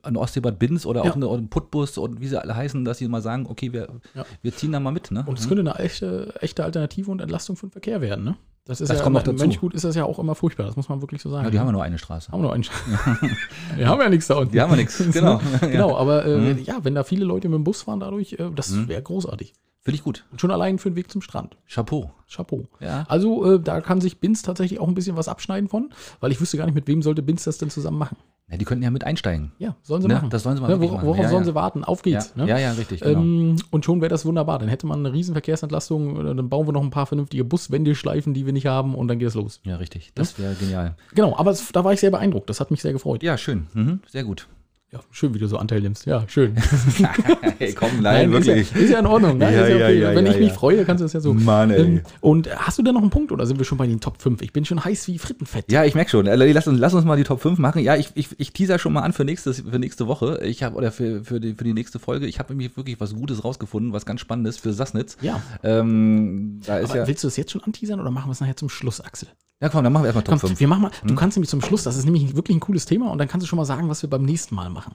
ein 0.02 0.16
Ostseebad 0.16 0.58
Binz 0.58 0.86
oder 0.86 1.04
Ja. 1.04 1.10
auch 1.10 1.16
eine, 1.16 1.26
oder 1.28 1.42
ein 1.42 1.48
Puttbus 1.48 1.98
und 1.98 2.20
wie 2.20 2.28
sie 2.28 2.40
alle 2.40 2.54
heißen, 2.54 2.84
dass 2.84 2.98
sie 2.98 3.08
mal 3.08 3.20
sagen, 3.20 3.46
okay, 3.48 3.72
wir, 3.72 3.88
Ja. 4.14 4.24
wir 4.42 4.54
ziehen 4.54 4.72
da 4.72 4.80
mal 4.80 4.92
mit. 4.92 5.10
Ne? 5.10 5.24
Und 5.26 5.38
es 5.38 5.48
könnte 5.48 5.60
eine 5.60 5.74
echte, 5.84 6.34
echte 6.40 6.64
Alternative 6.64 7.10
und 7.10 7.20
Entlastung 7.20 7.56
für 7.56 7.66
den 7.66 7.72
Verkehr 7.72 8.00
werden. 8.00 8.24
Ne? 8.24 8.36
Das 8.68 8.80
ist 8.80 8.88
Das 8.90 8.98
ja 8.98 9.02
kommt 9.04 9.14
noch 9.14 9.22
dazu. 9.24 9.36
Mönchgut 9.44 9.74
ist 9.74 9.84
das 9.84 9.96
ja 9.96 10.04
auch 10.04 10.18
immer 10.20 10.34
furchtbar, 10.36 10.66
das 10.66 10.76
muss 10.76 10.88
man 10.88 11.00
wirklich 11.00 11.20
so 11.22 11.30
sagen. 11.30 11.44
ja, 11.46 11.50
die 11.50 11.58
haben 11.58 11.66
ja 11.66 11.72
nur 11.72 11.82
eine 11.82 11.98
Straße. 11.98 12.30
haben 12.30 12.40
wir 12.42 12.48
noch 12.48 12.54
einen. 12.54 12.64
wir 13.76 13.88
haben 13.88 14.00
ja 14.00 14.08
nichts 14.08 14.26
da 14.28 14.36
unten. 14.36 14.52
Die 14.52 14.60
haben 14.60 14.70
ja 14.70 14.76
nichts, 14.76 15.02
genau. 15.12 15.40
genau, 15.60 15.96
aber 15.96 16.24
äh, 16.26 16.38
Mhm. 16.54 16.62
ja, 16.62 16.78
wenn 16.84 16.94
da 16.94 17.02
viele 17.02 17.24
Leute 17.24 17.48
mit 17.48 17.56
dem 17.56 17.64
Bus 17.64 17.82
fahren 17.82 17.98
dadurch, 18.00 18.34
äh, 18.34 18.50
das 18.54 18.86
wäre 18.86 19.02
großartig. 19.02 19.54
Finde 19.80 19.94
ich 19.96 20.04
gut. 20.04 20.26
Und 20.30 20.40
schon 20.40 20.50
allein 20.50 20.78
für 20.78 20.90
den 20.90 20.96
Weg 20.96 21.10
zum 21.10 21.22
Strand. 21.22 21.56
Chapeau. 21.66 22.10
Chapeau. 22.30 22.68
Ja. 22.80 23.06
Also 23.08 23.54
äh, 23.54 23.60
da 23.60 23.80
kann 23.80 24.02
sich 24.02 24.20
Binz 24.20 24.42
tatsächlich 24.42 24.80
auch 24.80 24.88
ein 24.88 24.94
bisschen 24.94 25.16
was 25.16 25.28
abschneiden 25.28 25.68
von, 25.70 25.94
weil 26.20 26.30
ich 26.30 26.40
wüsste 26.40 26.58
gar 26.58 26.66
nicht, 26.66 26.74
mit 26.74 26.86
wem 26.88 27.00
sollte 27.00 27.22
Binz 27.22 27.44
das 27.44 27.56
denn 27.58 27.70
zusammen 27.70 27.96
machen. 27.98 28.16
Ja, 28.50 28.56
die 28.56 28.64
könnten 28.64 28.82
ja 28.82 28.90
mit 28.90 29.04
einsteigen. 29.04 29.52
Ja, 29.58 29.76
sollen 29.82 30.00
sie 30.00 30.08
Ne, 30.08 30.14
machen. 30.14 30.30
das 30.30 30.42
sollen 30.42 30.56
sie 30.56 30.62
mal 30.62 30.68
ne, 30.68 30.76
wor- 30.80 30.92
machen. 30.92 31.06
Worauf 31.06 31.18
Ja, 31.22 31.28
sollen 31.28 31.42
ja. 31.42 31.50
sie 31.50 31.54
warten? 31.54 31.84
Auf 31.84 32.00
geht's. 32.00 32.32
ja, 32.34 32.44
ne? 32.44 32.48
ja, 32.48 32.58
ja, 32.58 32.72
richtig. 32.72 33.00
Genau. 33.02 33.20
Ähm, 33.20 33.56
und 33.70 33.84
schon 33.84 34.00
wäre 34.00 34.08
das 34.08 34.24
wunderbar. 34.24 34.58
Dann 34.58 34.68
hätte 34.68 34.86
man 34.86 35.00
eine 35.00 35.12
riesen 35.12 35.34
Verkehrsentlastung, 35.34 36.18
äh, 36.26 36.34
dann 36.34 36.48
bauen 36.48 36.66
wir 36.66 36.72
noch 36.72 36.82
ein 36.82 36.88
paar 36.90 37.04
vernünftige 37.04 37.44
Buswendeschleifen, 37.44 38.32
die 38.32 38.46
wir 38.46 38.54
nicht 38.54 38.66
haben, 38.66 38.94
und 38.94 39.08
dann 39.08 39.18
geht 39.18 39.28
es 39.28 39.34
los. 39.34 39.60
ja, 39.64 39.76
richtig. 39.76 40.12
Das 40.14 40.38
wäre 40.38 40.54
genial. 40.54 40.94
Genau, 41.14 41.36
aber 41.36 41.50
es, 41.50 41.70
da 41.72 41.84
war 41.84 41.92
ich 41.92 42.00
sehr 42.00 42.10
beeindruckt. 42.10 42.48
Das 42.48 42.58
hat 42.60 42.70
mich 42.70 42.80
sehr 42.80 42.92
gefreut. 42.94 43.22
Ja, 43.22 43.36
schön. 43.36 43.66
Mhm, 43.74 44.00
sehr 44.08 44.24
gut. 44.24 44.48
Ja, 44.90 45.00
schön, 45.10 45.34
wie 45.34 45.38
du 45.38 45.46
so 45.46 45.58
Anteil 45.58 45.82
nimmst. 45.82 46.06
Ja, 46.06 46.24
schön. 46.28 46.56
hey, 47.58 47.74
komm, 47.74 47.90
Ist, 47.98 48.46
ja, 48.46 48.54
ist 48.54 48.90
ja 48.90 48.98
in 49.00 49.06
Ordnung. 49.06 49.36
Ne? 49.36 49.44
Ja, 49.52 49.60
ist 49.60 49.68
ja 49.68 49.76
okay. 49.76 50.00
ja, 50.00 50.14
Wenn 50.14 50.24
ich 50.24 50.38
mich 50.38 50.52
freue, 50.52 50.82
kannst 50.86 51.02
du 51.02 51.04
das 51.04 51.12
ja 51.12 51.20
so. 51.20 51.34
Mann, 51.34 51.70
ey. 51.70 51.80
Ähm, 51.82 52.00
und 52.22 52.48
hast 52.56 52.78
du 52.78 52.82
denn 52.82 52.94
noch 52.94 53.02
einen 53.02 53.10
Punkt 53.10 53.30
oder 53.30 53.44
sind 53.44 53.58
wir 53.58 53.66
schon 53.66 53.76
bei 53.76 53.86
den 53.86 54.00
Top 54.00 54.22
5? 54.22 54.40
Ich 54.40 54.54
bin 54.54 54.64
schon 54.64 54.82
heiß 54.82 55.06
wie 55.08 55.18
Frittenfett. 55.18 55.70
Ja, 55.70 55.84
ich 55.84 55.94
merke 55.94 56.10
schon. 56.10 56.26
Äh, 56.26 56.36
Lass 56.52 56.66
uns, 56.66 56.80
lass 56.80 56.94
uns 56.94 57.04
mal 57.04 57.18
die 57.18 57.24
Top 57.24 57.42
5 57.42 57.58
machen. 57.58 57.82
Ja, 57.82 57.96
ich, 57.96 58.12
ich, 58.14 58.28
ich 58.38 58.54
teaser 58.54 58.78
schon 58.78 58.94
mal 58.94 59.02
an 59.02 59.12
für, 59.12 59.26
nächstes, 59.26 59.60
für 59.60 59.78
nächste 59.78 60.06
Woche. 60.06 60.40
Ich 60.42 60.62
habe 60.62 60.74
oder 60.74 60.90
für, 60.90 61.22
für, 61.22 61.38
die, 61.38 61.52
für 61.52 61.64
die 61.64 61.74
nächste 61.74 61.98
Folge. 61.98 62.26
Ich 62.26 62.38
habe 62.38 62.54
nämlich 62.54 62.74
wirklich 62.78 62.98
was 62.98 63.12
Gutes 63.12 63.44
rausgefunden, 63.44 63.92
was 63.92 64.06
ganz 64.06 64.22
Spannendes 64.22 64.56
für 64.56 64.72
Sassnitz. 64.72 65.18
Ja. 65.20 65.42
Ähm, 65.62 66.60
da 66.64 66.78
ist 66.78 66.90
Aber 66.90 67.00
ja. 67.00 67.06
willst 67.06 67.22
du 67.24 67.26
das 67.26 67.36
jetzt 67.36 67.52
schon 67.52 67.62
anteasern 67.62 68.00
oder 68.00 68.10
machen 68.10 68.28
wir 68.28 68.32
es 68.32 68.40
nachher 68.40 68.56
zum 68.56 68.70
Schluss, 68.70 69.02
Axel? 69.02 69.28
Ja, 69.60 69.68
komm, 69.68 69.82
dann 69.84 69.92
machen 69.92 70.04
wir 70.04 70.06
erstmal 70.08 70.24
Top 70.24 70.40
Komm, 70.40 70.48
5. 70.50 70.60
wir 70.60 70.68
machen 70.68 70.82
mal, 70.82 70.90
Hm? 71.00 71.08
du 71.08 71.14
kannst 71.16 71.36
nämlich 71.36 71.50
zum 71.50 71.60
Schluss, 71.62 71.82
das 71.82 71.96
ist 71.96 72.04
nämlich 72.04 72.36
wirklich 72.36 72.56
ein 72.56 72.60
cooles 72.60 72.86
Thema 72.86 73.10
und 73.10 73.18
dann 73.18 73.26
kannst 73.28 73.44
du 73.44 73.48
schon 73.48 73.56
mal 73.56 73.64
sagen, 73.64 73.88
was 73.88 74.02
wir 74.02 74.10
beim 74.10 74.24
nächsten 74.24 74.54
Mal 74.54 74.70
machen. 74.70 74.94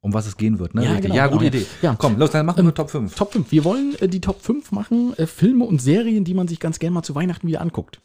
Um 0.00 0.12
was 0.12 0.26
es 0.26 0.36
gehen 0.36 0.58
wird, 0.58 0.74
ne? 0.74 0.84
Ja, 0.84 1.00
genau, 1.00 1.14
ja 1.14 1.26
genau, 1.26 1.38
gute 1.38 1.44
ja. 1.46 1.62
Idee. 1.62 1.66
Ja. 1.82 1.94
Komm, 1.98 2.18
los, 2.18 2.30
dann 2.30 2.44
machen 2.44 2.60
Ähm, 2.60 2.66
wir 2.66 2.74
Top 2.74 2.90
5. 2.90 3.14
Top 3.14 3.32
5. 3.32 3.50
Wir 3.50 3.64
wollen 3.64 3.94
äh, 4.00 4.06
die 4.08 4.20
Top 4.20 4.42
5 4.42 4.70
machen, 4.70 5.14
äh, 5.16 5.26
Filme 5.26 5.64
und 5.64 5.80
Serien, 5.80 6.24
die 6.24 6.34
man 6.34 6.46
sich 6.46 6.60
ganz 6.60 6.78
gerne 6.78 6.92
mal 6.94 7.02
zu 7.02 7.14
Weihnachten 7.14 7.46
wieder 7.48 7.62
anguckt. 7.62 8.00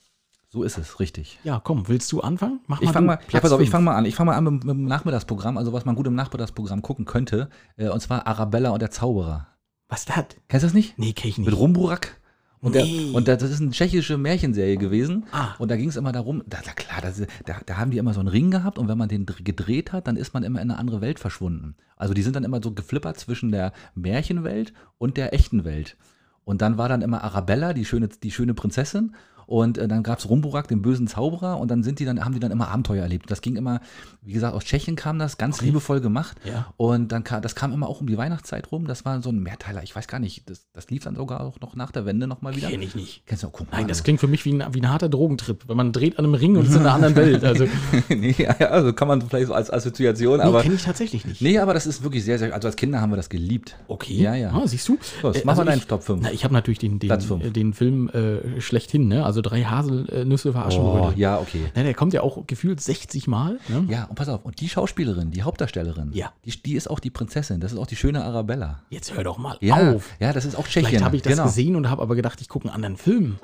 So 0.47 0.63
ist 0.63 0.77
es, 0.79 0.99
richtig. 0.99 1.37
Ja, 1.43 1.59
komm, 1.63 1.87
willst 1.89 2.11
du 2.11 2.21
anfangen? 2.21 2.61
Mach 2.67 2.81
Ich 2.81 2.89
fange 2.89 3.05
mal, 3.05 3.19
ja, 3.31 3.39
pass 3.39 3.51
auf, 3.51 3.61
ich 3.61 3.69
fange 3.69 3.83
mal 3.85 3.95
an. 3.95 4.05
Ich 4.05 4.15
fange 4.15 4.31
mal 4.31 4.37
an 4.37 4.45
mit, 4.45 4.53
mit 4.63 4.75
dem 4.75 4.85
Nachmittagsprogramm, 4.85 5.57
also 5.57 5.73
was 5.73 5.85
man 5.85 5.93
gut 5.95 6.07
im 6.07 6.15
Nachmittagsprogramm 6.15 6.81
gucken 6.81 7.05
könnte. 7.05 7.49
Äh, 7.75 7.89
und 7.89 7.99
zwar 7.99 8.25
Arabella 8.25 8.71
und 8.71 8.81
der 8.81 8.89
Zauberer. 8.89 9.47
Was 9.89 9.99
ist 9.99 10.09
das? 10.09 10.25
Kennst 10.47 10.63
du 10.63 10.67
das 10.67 10.73
nicht? 10.73 10.97
Nee, 10.97 11.13
kenn 11.13 11.29
ich 11.29 11.37
nicht. 11.37 11.47
Mit 11.47 11.55
Rumburak 11.57 12.19
Und, 12.61 12.75
der, 12.75 12.85
und 13.13 13.27
das 13.29 13.41
ist 13.41 13.61
eine 13.61 13.71
tschechische 13.71 14.17
Märchenserie 14.17 14.75
gewesen. 14.75 15.25
Ah. 15.31 15.55
Und 15.59 15.71
da 15.71 15.77
ging 15.77 15.87
es 15.87 15.95
immer 15.95 16.11
darum, 16.11 16.43
da, 16.45 16.59
da, 16.63 16.71
klar, 16.73 16.99
das, 17.01 17.21
da, 17.45 17.61
da 17.65 17.77
haben 17.77 17.91
die 17.91 17.97
immer 17.97 18.13
so 18.13 18.19
einen 18.19 18.27
Ring 18.27 18.51
gehabt 18.51 18.77
und 18.77 18.89
wenn 18.89 18.97
man 18.97 19.07
den 19.07 19.25
dr- 19.25 19.41
gedreht 19.41 19.93
hat, 19.93 20.07
dann 20.07 20.17
ist 20.17 20.33
man 20.33 20.43
immer 20.43 20.61
in 20.61 20.69
eine 20.69 20.79
andere 20.79 20.99
Welt 20.99 21.19
verschwunden. 21.19 21.75
Also 21.95 22.13
die 22.13 22.21
sind 22.21 22.35
dann 22.35 22.43
immer 22.43 22.61
so 22.61 22.71
geflippert 22.73 23.17
zwischen 23.17 23.51
der 23.51 23.71
Märchenwelt 23.95 24.73
und 24.97 25.15
der 25.15 25.33
echten 25.33 25.63
Welt. 25.63 25.95
Und 26.43 26.61
dann 26.61 26.77
war 26.77 26.89
dann 26.89 27.01
immer 27.01 27.23
Arabella, 27.23 27.73
die 27.73 27.85
schöne, 27.85 28.09
die 28.09 28.31
schöne 28.31 28.53
Prinzessin. 28.53 29.15
Und 29.49 29.79
äh, 29.79 29.87
dann 29.87 30.03
gab 30.03 30.19
es 30.19 30.29
Rumburak, 30.29 30.67
den 30.67 30.83
bösen 30.83 31.07
Zauberer. 31.07 31.59
Und 31.59 31.71
dann 31.71 31.81
sind 31.81 31.97
die 31.97 32.05
dann, 32.05 32.23
haben 32.23 32.35
die 32.35 32.39
dann 32.39 32.51
immer 32.51 32.67
Abenteuer 32.67 33.01
erlebt. 33.01 33.31
Das 33.31 33.41
ging 33.41 33.55
immer, 33.55 33.81
wie 34.21 34.33
gesagt, 34.33 34.53
aus 34.53 34.63
Tschechien 34.63 34.95
kam 34.95 35.17
das, 35.17 35.39
ganz 35.39 35.59
liebevoll 35.61 36.01
gemacht. 36.01 36.37
Ja. 36.45 36.67
Und 36.77 37.11
dann 37.11 37.23
kam, 37.23 37.41
das 37.41 37.55
kam 37.55 37.73
immer 37.73 37.87
auch 37.89 37.99
um 37.99 38.05
die 38.05 38.15
Weihnachtszeit 38.15 38.71
rum. 38.71 38.85
Das 38.85 39.05
war 39.05 39.23
so 39.23 39.31
ein 39.31 39.39
Mehrteiler, 39.39 39.81
ich 39.81 39.95
weiß 39.95 40.07
gar 40.07 40.19
nicht, 40.19 40.47
das, 40.51 40.67
das 40.71 40.91
lief 40.91 41.03
dann 41.03 41.15
sogar 41.15 41.41
auch 41.41 41.59
noch 41.61 41.75
nach 41.75 41.89
der 41.89 42.05
Wende 42.05 42.27
nochmal 42.27 42.55
wieder. 42.55 42.69
Kenn 42.69 42.83
ich 42.83 42.93
nicht. 42.93 43.23
Kennst 43.25 43.41
du 43.41 43.47
auch, 43.47 43.51
guck 43.51 43.71
mal. 43.71 43.77
Nein, 43.79 43.87
das 43.87 44.03
klingt 44.03 44.19
für 44.19 44.27
mich 44.27 44.45
wie 44.45 44.53
ein, 44.53 44.63
wie 44.71 44.81
ein 44.81 44.89
harter 44.91 45.09
Drogentrip, 45.09 45.67
wenn 45.67 45.77
man 45.77 45.93
dreht 45.93 46.19
an 46.19 46.25
einem 46.25 46.35
Ring 46.35 46.55
und 46.55 46.67
ist 46.67 46.75
in 46.75 46.81
einer 46.81 46.93
anderen 46.93 47.15
Welt. 47.15 47.43
Also, 47.43 47.65
nee, 48.09 48.35
also 48.45 48.93
kann 48.93 49.07
man 49.07 49.23
vielleicht 49.23 49.47
so 49.47 49.55
als 49.55 49.73
Assoziation, 49.73 50.37
nee, 50.37 50.43
aber. 50.43 50.61
kenne 50.61 50.75
ich 50.75 50.83
tatsächlich 50.83 51.25
nicht. 51.25 51.41
Nee, 51.41 51.57
aber 51.57 51.73
das 51.73 51.87
ist 51.87 52.03
wirklich 52.03 52.23
sehr, 52.23 52.37
sehr. 52.37 52.53
Also 52.53 52.67
als 52.67 52.75
Kinder 52.75 53.01
haben 53.01 53.11
wir 53.11 53.17
das 53.17 53.29
geliebt. 53.29 53.77
Okay. 53.87 54.13
Ja, 54.13 54.35
ja. 54.35 54.51
Ah, 54.51 54.67
siehst 54.67 54.87
du? 54.87 54.99
So, 55.23 55.29
jetzt 55.29 55.37
Äh, 55.37 55.39
mach 55.45 55.55
mal 55.55 55.61
also 55.61 55.63
deinen 55.71 55.79
ich- 55.79 55.87
Top 55.87 56.03
5. 56.03 56.21
Na, 56.21 56.31
ich 56.31 56.43
habe 56.43 56.53
natürlich 56.53 56.77
den, 56.77 56.99
den, 56.99 57.09
äh, 57.09 57.49
den 57.49 57.73
Film 57.73 58.09
äh, 58.09 58.61
schlechthin, 58.61 59.07
ne? 59.07 59.25
Also 59.25 59.38
drei 59.41 59.63
Haselnüsse 59.63 60.51
Oh, 60.55 60.57
Aschenbrödel. 60.57 61.17
ja, 61.19 61.39
okay. 61.39 61.71
Na, 61.75 61.83
der 61.83 61.93
kommt 61.93 62.13
ja 62.13 62.21
auch 62.21 62.45
gefühlt 62.47 62.81
60 62.81 63.27
Mal. 63.27 63.59
Ne? 63.67 63.85
Ja, 63.89 64.05
und 64.05 64.15
pass 64.15 64.29
auf, 64.29 64.43
und 64.45 64.59
die 64.61 64.69
Schauspielerin, 64.69 65.31
die 65.31 65.43
Hauptdarstellerin, 65.43 66.11
Ja. 66.13 66.31
die, 66.45 66.51
die 66.61 66.73
ist 66.75 66.89
auch 66.89 66.99
die 66.99 67.09
Prinzessin, 67.09 67.59
das 67.59 67.71
ist 67.73 67.77
auch 67.77 67.87
die 67.87 67.95
schöne 67.95 68.23
Arabella. 68.23 68.81
Jetzt 68.89 69.15
hör 69.15 69.23
doch 69.23 69.37
mal 69.37 69.57
Ja, 69.61 69.93
auf. 69.95 70.09
ja, 70.19 70.33
das 70.33 70.45
ist 70.45 70.55
auch 70.55 70.65
Tschechien. 70.67 70.85
Vielleicht 70.87 71.03
habe 71.05 71.15
ich 71.15 71.21
das 71.21 71.33
genau. 71.33 71.43
gesehen 71.45 71.75
und 71.75 71.89
habe 71.89 72.01
aber 72.01 72.15
gedacht, 72.15 72.41
ich 72.41 72.49
gucke 72.49 72.65
einen 72.65 72.75
anderen 72.75 72.97
Film. 72.97 73.39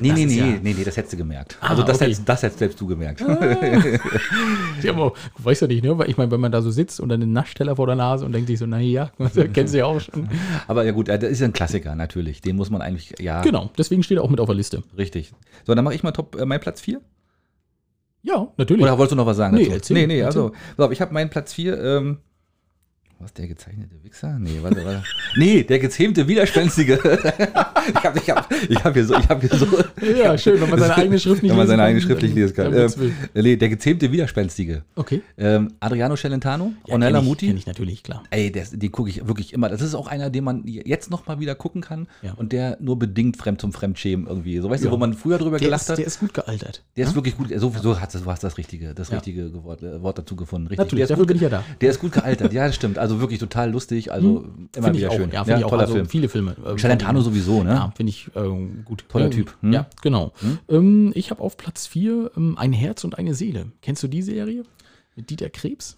Nee, 0.00 0.08
Das 0.08 0.18
nee, 0.18 0.26
nee, 0.26 0.36
ja- 0.38 0.46
nee, 0.62 0.74
nee, 0.76 0.84
das 0.84 0.96
hättest 0.96 1.12
du 1.12 1.16
gemerkt. 1.16 1.56
Ah, 1.60 1.68
also 1.68 1.82
das, 1.82 1.96
okay. 1.96 2.06
hättest, 2.06 2.28
das 2.28 2.42
hättest 2.42 2.58
selbst 2.58 2.80
du 2.80 2.86
gemerkt. 2.86 3.20
Ja, 4.82 4.92
aber, 4.92 5.12
weißt 5.38 5.62
du 5.62 5.66
nicht, 5.66 5.82
ne? 5.84 5.96
Weil 5.96 6.10
ich 6.10 6.16
meine, 6.16 6.30
wenn 6.30 6.40
man 6.40 6.52
da 6.52 6.60
so 6.60 6.70
sitzt 6.70 7.00
und 7.00 7.08
dann 7.08 7.22
einen 7.22 7.32
Naschteller 7.32 7.76
vor 7.76 7.86
der 7.86 7.96
Nase 7.96 8.24
und 8.26 8.32
denkt 8.32 8.48
sich 8.48 8.58
so, 8.58 8.66
naja, 8.66 9.10
kennst 9.52 9.72
du 9.72 9.78
ja 9.78 9.84
auch 9.86 10.00
schon. 10.00 10.28
Aber 10.66 10.84
ja 10.84 10.92
gut, 10.92 11.08
das 11.08 11.22
ist 11.22 11.40
ja 11.40 11.46
ein 11.46 11.52
Klassiker 11.52 11.94
natürlich. 11.94 12.40
Den 12.42 12.56
muss 12.56 12.70
man 12.70 12.82
eigentlich, 12.82 13.14
ja, 13.20 13.40
Genau, 13.42 13.70
deswegen 13.78 14.02
steht 14.02 14.18
er 14.18 14.24
auch 14.24 14.30
mit 14.30 14.40
auf 14.40 14.46
der 14.46 14.56
Liste. 14.56 14.82
richtig. 14.98 15.32
So, 15.66 15.74
dann 15.74 15.84
mache 15.84 15.94
ich 15.94 16.02
mal 16.02 16.12
Top, 16.12 16.36
äh, 16.38 16.44
mein 16.44 16.60
Platz 16.60 16.80
4. 16.80 17.00
Ja, 18.22 18.48
natürlich. 18.56 18.82
Oder 18.82 18.98
wolltest 18.98 19.12
du 19.12 19.16
noch 19.16 19.26
was 19.26 19.36
sagen 19.36 19.54
Nee, 19.56 19.64
dazu? 19.64 19.74
erzähl, 19.76 19.94
nee, 19.96 20.06
nee, 20.06 20.18
erzähl. 20.20 20.50
also, 20.78 20.90
ich 20.92 21.00
habe 21.00 21.12
meinen 21.14 21.30
Platz 21.30 21.52
4, 21.52 21.82
ähm, 21.82 22.18
was, 23.24 23.32
der 23.32 23.48
gezeichnete 23.48 23.94
Wichser? 24.02 24.38
Nee, 24.38 24.58
warte, 24.60 24.84
warte. 24.84 25.02
nee, 25.36 25.62
der 25.64 25.78
gezähmte 25.78 26.28
Widerspenstige. 26.28 26.94
ich 27.02 28.04
habe 28.04 28.18
ich 28.18 28.30
hab, 28.30 28.52
ich 28.68 28.84
hab 28.84 28.92
hier 28.94 29.04
so, 29.06 29.14
ich 29.16 29.28
habe 29.28 29.46
hier 29.46 29.58
so, 29.58 29.66
ja, 30.22 30.36
schön, 30.38 30.60
wenn 30.60 30.70
man 30.70 30.78
seine 30.78 30.94
eigene 30.98 31.18
Schrift 31.18 31.42
nicht 31.42 31.50
wenn 31.50 31.56
man 31.58 31.66
seine 31.66 31.82
eigene 31.82 32.00
Schrift 32.02 32.22
nicht 32.22 32.34
lesen 32.34 32.54
kann. 32.54 32.72
Ähm, 32.74 32.90
nee, 33.34 33.56
der 33.56 33.68
gezähmte 33.68 34.12
Widerspenstige. 34.12 34.82
Okay. 34.94 35.22
Ähm, 35.38 35.72
Adriano 35.80 36.16
Celentano, 36.16 36.72
Ja, 36.86 36.92
Ornella 36.92 37.18
kenn 37.18 37.24
ich, 37.24 37.28
Muti. 37.28 37.46
Kenn 37.48 37.56
ich 37.56 37.66
natürlich, 37.66 38.02
klar. 38.02 38.22
Ey, 38.30 38.52
der, 38.52 38.64
den 38.70 38.92
gucke 38.92 39.08
ich 39.10 39.26
wirklich 39.26 39.52
immer. 39.52 39.68
Das 39.68 39.80
ist 39.80 39.94
auch 39.94 40.06
einer, 40.06 40.30
den 40.30 40.44
man 40.44 40.62
jetzt 40.66 41.10
noch 41.10 41.26
mal 41.26 41.40
wieder 41.40 41.54
gucken 41.54 41.80
kann 41.80 42.06
Ja. 42.22 42.34
und 42.34 42.52
der 42.52 42.76
nur 42.80 42.98
bedingt 42.98 43.36
fremd 43.36 43.60
zum 43.60 43.72
Fremdschämen 43.72 44.26
irgendwie. 44.26 44.58
So 44.58 44.68
weißt 44.70 44.84
Ja. 44.84 44.90
du, 44.90 44.94
wo 44.96 44.98
man 44.98 45.14
früher 45.14 45.38
drüber 45.38 45.58
Der 45.58 45.66
gelacht 45.68 45.82
ist, 45.82 45.88
hat. 45.90 45.98
der 45.98 46.06
ist 46.06 46.20
gut 46.20 46.34
gealtert. 46.34 46.82
Der 46.96 47.06
ist 47.06 47.14
wirklich 47.14 47.36
gut. 47.36 47.48
So, 47.56 47.72
so 47.82 47.98
hast 48.00 48.14
du 48.14 48.24
hast 48.26 48.44
das 48.44 48.58
richtige, 48.58 48.94
das 48.94 49.10
richtige 49.10 49.52
Wort, 49.64 49.82
äh, 49.82 50.02
Wort 50.02 50.18
dazu 50.18 50.36
gefunden. 50.36 50.66
Richtig. 50.68 50.78
Natürlich, 50.84 50.98
der, 51.00 51.04
ist 51.04 51.10
dafür 51.10 51.22
gut, 51.22 51.28
bin 51.28 51.36
ich 51.36 51.42
ja 51.42 51.48
da. 51.48 51.64
der 51.80 51.90
ist 51.90 52.00
gut 52.00 52.12
gealtert. 52.12 52.52
Ja, 52.52 52.66
das 52.66 52.74
stimmt. 52.74 52.98
Also 52.98 53.13
wirklich 53.20 53.38
total 53.40 53.70
lustig. 53.70 54.12
Also 54.12 54.44
immer 54.44 54.68
Finde 54.72 54.90
ich 54.90 54.96
wieder 54.98 55.10
auch. 55.10 55.16
schön. 55.16 55.30
Ja, 55.32 55.44
finde 55.44 55.58
ich 55.60 55.64
auch. 55.64 55.70
toller 55.70 55.82
Also 55.82 55.94
Film. 55.94 56.08
viele 56.08 56.28
Filme. 56.28 56.56
äh, 56.64 56.76
Celentano 56.76 57.20
sowieso, 57.20 57.62
ne? 57.62 57.70
Ja, 57.70 57.92
finde 57.96 58.10
ich 58.10 58.30
ähm, 58.34 58.82
gut. 58.84 59.04
Toller 59.08 59.26
Ähm, 59.26 59.30
Typ. 59.30 59.56
Hm? 59.60 59.72
Ja, 59.72 59.86
genau. 60.02 60.32
Ähm, 60.68 61.12
ich 61.14 61.30
habe 61.30 61.42
auf 61.42 61.56
Platz 61.56 61.86
4 61.86 62.30
ähm, 62.36 62.56
Ein 62.58 62.72
Herz 62.72 63.04
und 63.04 63.18
eine 63.18 63.34
Seele. 63.34 63.66
Kennst 63.82 64.02
du 64.02 64.08
die 64.08 64.22
Serie? 64.22 64.64
Mit 65.16 65.30
Dieter 65.30 65.48
Krebs? 65.50 65.96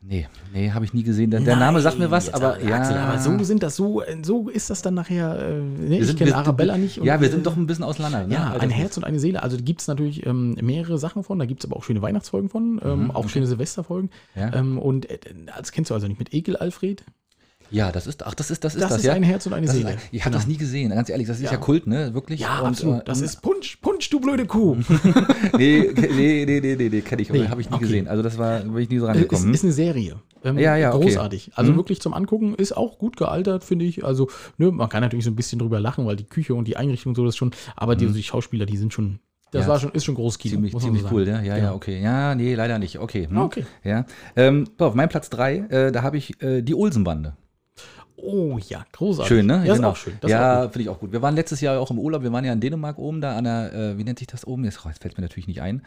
Nee, 0.00 0.28
nee, 0.52 0.70
habe 0.70 0.84
ich 0.84 0.94
nie 0.94 1.02
gesehen. 1.02 1.30
Der, 1.30 1.40
der 1.40 1.56
Name 1.56 1.80
sagt 1.80 1.98
mir 1.98 2.10
was, 2.10 2.32
aber 2.32 2.62
ja. 2.62 2.76
Axel, 2.76 2.96
aber 2.96 3.18
so 3.18 3.42
sind 3.42 3.62
das 3.62 3.74
so, 3.74 4.00
äh, 4.02 4.16
so 4.22 4.48
ist 4.48 4.70
das 4.70 4.80
dann 4.80 4.94
nachher. 4.94 5.36
Äh, 5.38 5.60
ne? 5.60 5.90
Wir 5.90 6.00
Ich 6.02 6.16
kenne 6.16 6.36
Arabella 6.36 6.78
nicht. 6.78 6.98
und, 7.00 7.04
ja, 7.06 7.20
wir 7.20 7.28
äh, 7.28 7.30
sind 7.30 7.44
doch 7.46 7.56
ein 7.56 7.66
bisschen 7.66 7.84
auseinander. 7.84 8.26
Ne? 8.26 8.34
Ja, 8.34 8.50
Also 8.50 8.60
ein 8.60 8.70
Herz 8.70 8.96
und 8.96 9.04
eine 9.04 9.18
Seele. 9.18 9.42
Also 9.42 9.56
gibt 9.60 9.80
es 9.80 9.88
natürlich 9.88 10.24
ähm, 10.24 10.56
mehrere 10.62 10.98
Sachen 10.98 11.24
von. 11.24 11.38
Da 11.38 11.46
gibt 11.46 11.64
es 11.64 11.68
aber 11.70 11.76
auch 11.76 11.82
schöne 11.84 12.00
Weihnachtsfolgen 12.00 12.48
von, 12.48 12.80
ähm, 12.84 13.10
auch 13.10 13.28
schöne 13.28 13.46
Silvesterfolgen. 13.46 14.10
Mhm, 14.34 14.40
Ja. 14.40 14.54
Ähm, 14.54 14.78
und 14.78 15.10
äh, 15.10 15.18
das 15.56 15.72
kennst 15.72 15.90
du 15.90 15.94
also 15.94 16.06
nicht 16.06 16.18
mit 16.18 16.32
Ekel 16.32 16.56
Alfred? 16.56 17.04
Ja, 17.70 17.92
das 17.92 18.06
ist, 18.06 18.24
ach, 18.26 18.34
das 18.34 18.50
ist 18.50 18.64
das, 18.64 18.74
ist 18.74 18.80
Das 18.82 18.88
das, 18.90 18.98
ist 18.98 19.04
ja? 19.04 19.12
ein 19.12 19.22
Herz 19.22 19.44
und 19.46 19.52
eine 19.52 19.66
das 19.66 19.74
Seele. 19.76 19.90
Ist, 19.94 19.98
ich 20.10 20.20
habe 20.22 20.30
Genau. 20.30 20.38
das 20.38 20.46
nie 20.46 20.56
gesehen, 20.56 20.90
ganz 20.90 21.08
ehrlich. 21.10 21.26
Das 21.26 21.36
ist 21.38 21.42
ja, 21.44 21.52
Ja. 21.52 21.56
Kult, 21.58 21.86
ne? 21.86 22.14
Wirklich. 22.14 22.40
Ja, 22.40 22.60
Und, 22.60 22.68
absolut. 22.68 23.00
äh, 23.00 23.04
Das 23.04 23.20
ist 23.20 23.42
Punsch, 23.42 23.76
Punsch, 23.76 24.08
du 24.10 24.20
blöde 24.20 24.46
Kuh. 24.46 24.76
nee, 25.58 25.90
nee, 25.94 26.44
nee, 26.46 26.60
nee, 26.60 26.76
nee, 26.76 26.88
nee 26.88 27.00
kenne 27.02 27.22
ich, 27.22 27.30
Nee, 27.30 27.48
habe 27.48 27.60
ich 27.60 27.68
nie 27.70 27.76
okay. 27.76 27.84
gesehen. 27.84 28.08
Also 28.08 28.22
das 28.22 28.38
war, 28.38 28.60
bin 28.60 28.76
ich 28.78 28.88
nie 28.90 28.98
so 28.98 29.06
Äh, 29.06 29.10
ist, 29.10 29.16
rangekommen. 29.16 29.54
ist 29.54 29.64
eine 29.64 29.72
Serie. 29.72 30.16
Ähm, 30.44 30.58
Ja, 30.58 30.76
ja, 30.76 30.94
okay. 30.94 31.04
Großartig. 31.04 31.50
Also 31.54 31.72
Mhm. 31.72 31.76
wirklich 31.76 32.00
zum 32.00 32.14
Angucken 32.14 32.54
ist 32.54 32.76
auch 32.76 32.98
gut 32.98 33.16
gealtert, 33.16 33.64
finde 33.64 33.84
ich. 33.84 34.04
Also, 34.04 34.28
ne, 34.56 34.70
man 34.70 34.88
kann 34.88 35.02
natürlich 35.02 35.24
so 35.24 35.30
ein 35.30 35.36
bisschen 35.36 35.58
drüber 35.58 35.80
lachen, 35.80 36.06
weil 36.06 36.16
die 36.16 36.24
Küche 36.24 36.54
und 36.54 36.66
die 36.68 36.76
Einrichtung 36.76 37.10
und 37.10 37.16
so 37.16 37.24
das 37.24 37.36
schon, 37.36 37.50
aber 37.76 37.96
die, 37.96 38.06
die 38.06 38.22
Schauspieler, 38.22 38.64
die 38.66 38.76
sind 38.76 38.92
schon, 38.92 39.18
das 39.50 39.64
Ja. 39.64 39.68
war 39.72 39.80
schon, 39.80 39.90
ist 39.92 40.04
schon 40.04 40.14
Großkino. 40.14 40.54
Ziemlich, 40.54 40.72
muss 40.72 40.82
man 40.82 40.88
ziemlich 40.94 41.02
so 41.10 41.14
cool, 41.14 41.26
sagen. 41.26 41.44
ja, 41.44 41.56
ja, 41.56 41.64
ja, 41.64 41.74
okay. 41.74 42.00
Ja, 42.00 42.34
nee, 42.34 42.54
leider 42.54 42.78
nicht. 42.78 42.98
Okay. 42.98 43.26
hm. 43.28 43.36
Ah, 43.36 43.44
okay. 43.44 43.66
Ja. 43.84 44.04
Ähm, 44.36 44.68
auf, 44.78 44.94
mein 44.94 45.08
Platz 45.08 45.28
3, 45.30 45.56
äh, 45.68 45.92
da 45.92 46.02
habe 46.02 46.16
ich 46.16 46.40
äh, 46.42 46.62
die 46.62 46.74
Olsenbande. 46.74 47.34
Oh 48.20 48.58
ja, 48.68 48.84
großartig. 48.92 49.28
Schön, 49.28 49.46
ne? 49.46 49.64
Ja, 49.64 49.94
schön. 49.94 50.14
Das 50.20 50.30
ist 50.30 50.36
auch 50.36 50.40
ja, 50.40 50.62
finde 50.62 50.82
ich 50.82 50.88
auch 50.88 50.98
gut. 50.98 51.12
Wir 51.12 51.22
waren 51.22 51.34
letztes 51.34 51.60
Jahr 51.60 51.80
auch 51.80 51.90
im 51.90 51.98
Urlaub. 51.98 52.22
Wir 52.22 52.32
waren 52.32 52.44
ja 52.44 52.52
in 52.52 52.60
Dänemark 52.60 52.98
oben, 52.98 53.20
da 53.20 53.36
an 53.36 53.44
der, 53.44 53.72
äh, 53.72 53.98
wie 53.98 54.04
nennt 54.04 54.18
sich 54.18 54.28
das 54.28 54.46
oben? 54.46 54.64
Jetzt, 54.64 54.80
oh, 54.84 54.88
jetzt 54.88 55.00
fällt 55.00 55.16
mir 55.16 55.22
natürlich 55.22 55.46
nicht 55.46 55.62
ein. 55.62 55.82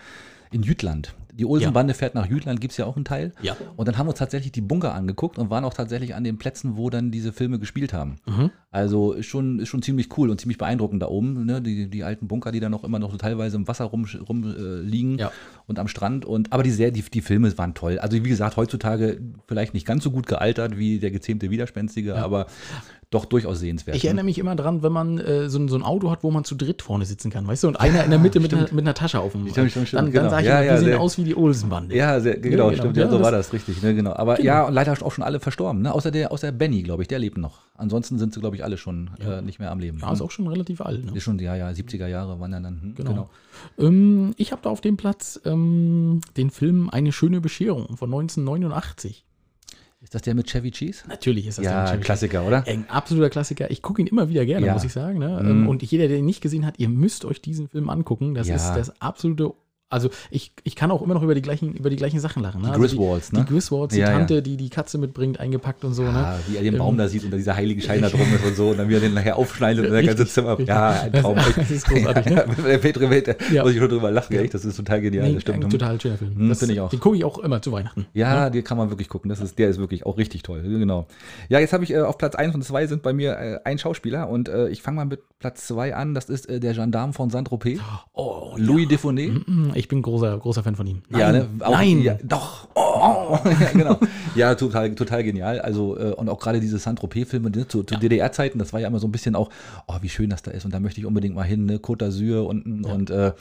In 0.51 0.63
Jütland. 0.63 1.13
Die 1.33 1.45
Olsenbande 1.45 1.93
fährt 1.93 2.13
nach 2.13 2.25
Jütland, 2.25 2.59
gibt 2.59 2.71
es 2.71 2.77
ja 2.77 2.85
auch 2.85 2.95
einen 2.95 3.05
Teil. 3.05 3.31
Ja. 3.41 3.55
Und 3.77 3.87
dann 3.87 3.97
haben 3.97 4.07
wir 4.07 4.11
uns 4.11 4.19
tatsächlich 4.19 4.51
die 4.51 4.61
Bunker 4.61 4.93
angeguckt 4.93 5.37
und 5.37 5.49
waren 5.49 5.63
auch 5.63 5.73
tatsächlich 5.73 6.13
an 6.13 6.23
den 6.23 6.37
Plätzen, 6.37 6.75
wo 6.75 6.89
dann 6.89 7.09
diese 7.11 7.31
Filme 7.31 7.57
gespielt 7.57 7.93
haben. 7.93 8.17
Mhm. 8.25 8.51
Also 8.73 9.11
ist 9.11 9.25
schon, 9.25 9.59
ist 9.59 9.67
schon 9.67 9.81
ziemlich 9.81 10.17
cool 10.17 10.29
und 10.29 10.39
ziemlich 10.39 10.57
beeindruckend 10.57 11.01
da 11.03 11.07
oben. 11.07 11.45
Ne? 11.45 11.61
Die, 11.61 11.89
die 11.89 12.05
alten 12.05 12.27
Bunker, 12.29 12.53
die 12.53 12.61
da 12.61 12.69
noch 12.69 12.85
immer 12.85 12.99
noch 12.99 13.11
so 13.11 13.17
teilweise 13.17 13.57
im 13.57 13.67
Wasser 13.67 13.83
rumliegen 13.83 14.21
rum, 14.25 14.43
äh, 14.45 14.79
liegen 14.79 15.17
Ja. 15.17 15.29
und 15.67 15.77
am 15.77 15.89
Strand. 15.89 16.23
Und, 16.23 16.53
aber 16.53 16.63
die, 16.63 16.71
Serie, 16.71 16.93
die, 16.93 17.01
die 17.01 17.19
Filme 17.21 17.55
waren 17.57 17.73
toll. 17.73 17.99
Also 17.99 18.15
wie 18.23 18.29
gesagt, 18.29 18.55
heutzutage 18.55 19.19
vielleicht 19.45 19.73
nicht 19.73 19.85
ganz 19.85 20.05
so 20.05 20.11
gut 20.11 20.25
gealtert 20.25 20.77
wie 20.77 20.99
der 20.99 21.11
gezähmte 21.11 21.49
Widerspenstige, 21.51 22.15
aber 22.15 22.47
doch 23.11 23.25
durchaus 23.25 23.59
sehenswert. 23.59 23.95
Ich 23.97 24.05
erinnere 24.05 24.23
mich 24.25 24.39
immer 24.39 24.55
dran, 24.55 24.81
wenn 24.83 24.93
man 24.93 25.17
äh, 25.19 25.49
so, 25.49 25.59
ein- 25.59 25.67
so 25.67 25.75
ein 25.75 25.83
Auto 25.83 26.09
hat, 26.09 26.23
wo 26.23 26.31
man 26.31 26.45
zu 26.45 26.55
dritt 26.55 26.81
vorne 26.81 27.05
sitzen 27.05 27.29
kann, 27.29 27.45
weißt 27.45 27.63
du? 27.65 27.67
Und 27.67 27.75
einer 27.79 28.03
in 28.05 28.09
der 28.09 28.19
Mitte 28.19 28.39
mit, 28.39 28.53
einer- 28.53 28.63
mit 28.71 28.79
einer 28.85 28.93
Tasche 28.93 29.19
auf 29.19 29.33
dem. 29.33 29.47
Stimmt, 29.49 29.69
stimmt, 29.71 29.89
stimmt, 29.89 29.97
dann 29.99 30.05
dann 30.05 30.13
genau. 30.13 30.29
sage 30.29 30.41
ich 30.43 30.47
Ja, 30.47 30.55
immer, 30.59 30.65
ja, 30.65 30.71
die 30.73 30.79
sehen 30.79 30.85
sehr- 30.87 31.01
aus 31.01 31.17
wie 31.17 31.23
die 31.25 31.35
Olsenbande. 31.35 31.93
Ja, 31.95 32.19
sehr, 32.21 32.37
genau, 32.37 32.69
genau. 32.69 32.77
stimmt. 32.79 32.95
Ja, 32.97 33.03
Ja, 33.03 33.11
so 33.11 33.21
war 33.21 33.31
das, 33.31 33.51
richtig. 33.51 33.83
Ne, 33.83 33.93
genau. 33.93 34.13
Aber 34.13 34.41
ja, 34.41 34.63
und 34.65 34.73
leider 34.73 34.93
auch 35.03 35.11
schon 35.11 35.23
alle 35.25 35.41
verstorben. 35.41 35.81
Ne? 35.81 35.93
Außer 35.93 36.09
der, 36.09 36.31
außer 36.31 36.53
Benny, 36.53 36.83
glaube 36.83 37.01
ich, 37.03 37.09
der 37.09 37.19
lebt 37.19 37.37
noch. 37.37 37.59
Ansonsten 37.75 38.17
sind 38.17 38.33
sie, 38.33 38.39
glaube 38.39 38.55
ich, 38.55 38.63
alle 38.63 38.77
schon 38.77 39.09
äh, 39.19 39.41
nicht 39.41 39.59
mehr 39.59 39.71
am 39.71 39.79
Leben. 39.79 39.99
Ja, 39.99 40.13
ist 40.13 40.21
auch 40.21 40.31
schon 40.31 40.47
relativ 40.47 40.79
alt. 40.81 41.03
Ne? 41.03 41.11
Ist 41.13 41.23
schon, 41.23 41.37
ja, 41.39 41.55
ja, 41.55 41.67
70er 41.69 42.07
Jahre 42.07 42.39
waren 42.39 42.53
ja 42.53 42.59
dann. 42.61 42.81
Hm, 42.81 42.95
Genau. 42.95 43.29
Ähm, 43.77 44.33
ich 44.37 44.53
habe 44.53 44.61
da 44.63 44.69
auf 44.69 44.79
dem 44.79 44.95
Platz 44.95 45.37
ähm, 45.43 46.21
den 46.37 46.49
Film 46.49 46.89
Eine 46.89 47.11
schöne 47.11 47.41
Bescherung 47.41 47.97
von 47.97 48.09
1989. 48.09 49.25
Ist 50.11 50.15
das 50.15 50.21
der 50.23 50.35
mit 50.35 50.47
Chevy 50.47 50.71
Cheese? 50.71 51.05
Natürlich 51.07 51.47
ist 51.47 51.57
das 51.57 51.63
Ja, 51.63 51.83
der 51.85 51.91
Chevy 51.93 52.03
Klassiker, 52.03 52.45
oder? 52.45 52.67
Ein 52.67 52.83
absoluter 52.89 53.29
Klassiker. 53.29 53.71
Ich 53.71 53.81
gucke 53.81 54.01
ihn 54.01 54.07
immer 54.07 54.27
wieder 54.27 54.45
gerne, 54.45 54.65
Ja. 54.65 54.73
muss 54.73 54.83
ich 54.83 54.91
sagen. 54.91 55.19
Ne? 55.19 55.39
Ähm, 55.39 55.69
Und 55.69 55.83
jeder, 55.83 56.09
der 56.09 56.17
ihn 56.17 56.25
nicht 56.25 56.41
gesehen 56.41 56.65
hat, 56.65 56.79
ihr 56.79 56.89
müsst 56.89 57.23
euch 57.23 57.41
diesen 57.41 57.69
Film 57.69 57.89
angucken. 57.89 58.33
Das 58.33 58.45
Ja. 58.49 58.55
ist 58.57 58.73
das 58.73 59.01
absolute. 59.01 59.53
Also 59.91 60.09
ich, 60.29 60.53
ich 60.63 60.75
kann 60.75 60.89
auch 60.89 61.01
immer 61.01 61.13
noch 61.13 61.21
über 61.23 61.35
die 61.35 61.41
gleichen, 61.41 61.73
über 61.73 61.89
die 61.89 61.95
gleichen 61.97 62.19
Sachen 62.19 62.41
lachen. 62.41 62.61
Ne? 62.61 62.67
Die 62.67 62.73
also 62.73 62.81
Griswolds, 62.81 63.31
ne? 63.33 63.39
Die 63.41 63.53
Griswolds, 63.53 63.93
die 63.93 63.99
Ja, 63.99 64.09
ja. 64.11 64.17
Tante, 64.17 64.41
die 64.41 64.57
die 64.57 64.69
Katze 64.69 64.97
mitbringt, 64.97 65.39
eingepackt 65.39 65.83
und 65.83 65.93
so. 65.93 66.03
Ne? 66.03 66.09
Ja, 66.13 66.39
wie 66.47 66.55
er 66.57 66.63
den 66.63 66.73
Ähm, 66.73 66.79
Baum 66.79 66.97
da 66.97 67.07
sieht 67.07 67.23
und 67.25 67.31
da 67.31 67.37
dieser 67.37 67.55
heilige 67.55 67.81
Schein 67.81 68.01
da 68.01 68.09
drum 68.09 68.21
ist 68.33 68.45
und 68.45 68.55
so 68.55 68.69
und 68.69 68.77
dann 68.79 68.89
wie 68.89 68.95
er 68.95 68.99
den 69.01 69.13
nachher 69.13 69.35
aufschneidet 69.37 69.85
und 69.85 69.91
das 69.91 70.05
ganze 70.05 70.25
Zimmer. 70.25 70.51
richtig. 70.51 70.67
Ja, 70.69 71.01
ein 71.01 71.13
Traum. 71.13 71.35
Das- 71.35 71.53
das 71.55 71.71
ist 71.71 71.85
großartig, 71.87 72.25
ne? 72.25 72.31
Ja, 72.57 72.63
der 72.63 72.77
Petri 72.77 73.09
Welt, 73.09 73.27
Ja. 73.51 73.63
muss 73.63 73.73
ich 73.73 73.77
schon 73.79 73.89
drüber 73.89 74.11
lachen, 74.11 74.33
Ja. 74.33 74.41
echt. 74.41 74.53
Das 74.53 74.63
ist 74.65 74.75
total 74.77 75.01
genial. 75.01 75.27
Nee, 75.27 75.33
das 75.33 75.41
stimmt. 75.43 75.63
ein 75.65 75.69
total 75.69 75.99
schöner 75.99 76.17
Film. 76.17 76.35
Hm, 76.35 76.49
Das- 76.49 76.59
finde 76.59 76.73
ich 76.73 76.79
auch. 76.79 76.89
Den 76.89 76.99
gucke 76.99 77.17
ich 77.17 77.25
auch 77.25 77.37
immer 77.39 77.61
zu 77.61 77.71
Weihnachten. 77.71 78.05
Ja, 78.13 78.49
den 78.49 78.63
kann 78.63 78.77
man 78.77 78.89
wirklich 78.89 79.09
gucken. 79.09 79.29
Das 79.29 79.41
ist, 79.41 79.59
der 79.59 79.69
ist 79.69 79.79
wirklich 79.79 80.05
auch 80.05 80.17
richtig 80.17 80.43
toll. 80.43 80.61
Genau. 80.63 81.07
Ja, 81.49 81.59
jetzt 81.59 81.73
habe 81.73 81.83
ich 81.83 81.91
äh, 81.91 81.99
auf 81.99 82.17
Platz 82.17 82.35
1 82.35 82.55
und 82.55 82.63
2 82.63 82.87
sind 82.87 83.03
bei 83.03 83.11
mir 83.13 83.33
äh, 83.37 83.59
ein 83.65 83.77
Schauspieler 83.77 84.29
und 84.29 84.47
äh, 84.47 84.69
ich 84.69 84.81
fange 84.81 84.97
mal 84.97 85.05
mit 85.05 85.21
Platz 85.39 85.67
2 85.67 85.95
an. 85.95 86.13
Das 86.13 86.29
ist 86.29 86.47
äh, 86.47 86.59
der 86.59 86.73
Gendarme 86.73 87.13
von 87.13 87.29
Saint-Tropez, 87.29 87.79
Oh, 88.13 88.53
Louis 88.57 88.87
Defonet. 88.87 89.47
Mm, 89.47 89.71
Ich 89.81 89.87
bin 89.87 90.03
großer, 90.03 90.37
großer 90.37 90.61
Fan 90.61 90.75
von 90.75 90.85
ihm. 90.85 91.01
Ja, 91.09 91.31
ne? 91.31 91.47
Auch, 91.59 91.71
Nein. 91.71 92.03
Ja, 92.03 92.15
doch. 92.21 92.67
Oh. 92.75 93.35
ja, 93.45 93.71
genau. 93.73 93.99
Ja, 94.35 94.53
total, 94.53 94.93
total 94.93 95.23
genial. 95.23 95.59
Also, 95.59 95.97
äh, 95.97 96.11
und 96.11 96.29
auch 96.29 96.39
gerade 96.39 96.59
diese 96.59 96.77
Saint-Tropez-Filme 96.77 97.49
ne, 97.49 97.67
zu, 97.67 97.81
zu 97.81 97.95
DDR-Zeiten, 97.95 98.59
das 98.59 98.73
war 98.73 98.79
ja 98.79 98.87
immer 98.87 98.99
so 98.99 99.07
ein 99.07 99.11
bisschen 99.11 99.35
auch, 99.35 99.49
oh, 99.87 99.95
wie 100.01 100.09
schön 100.09 100.29
das 100.29 100.43
da 100.43 100.51
ist 100.51 100.65
und 100.65 100.73
da 100.73 100.79
möchte 100.79 100.99
ich 100.99 101.07
unbedingt 101.07 101.33
mal 101.33 101.41
hin, 101.41 101.65
ne? 101.65 101.77
Côte 101.77 102.05
d'Azur 102.05 102.41
unten 102.41 102.85
und 102.85 103.09
äh, 103.09 103.31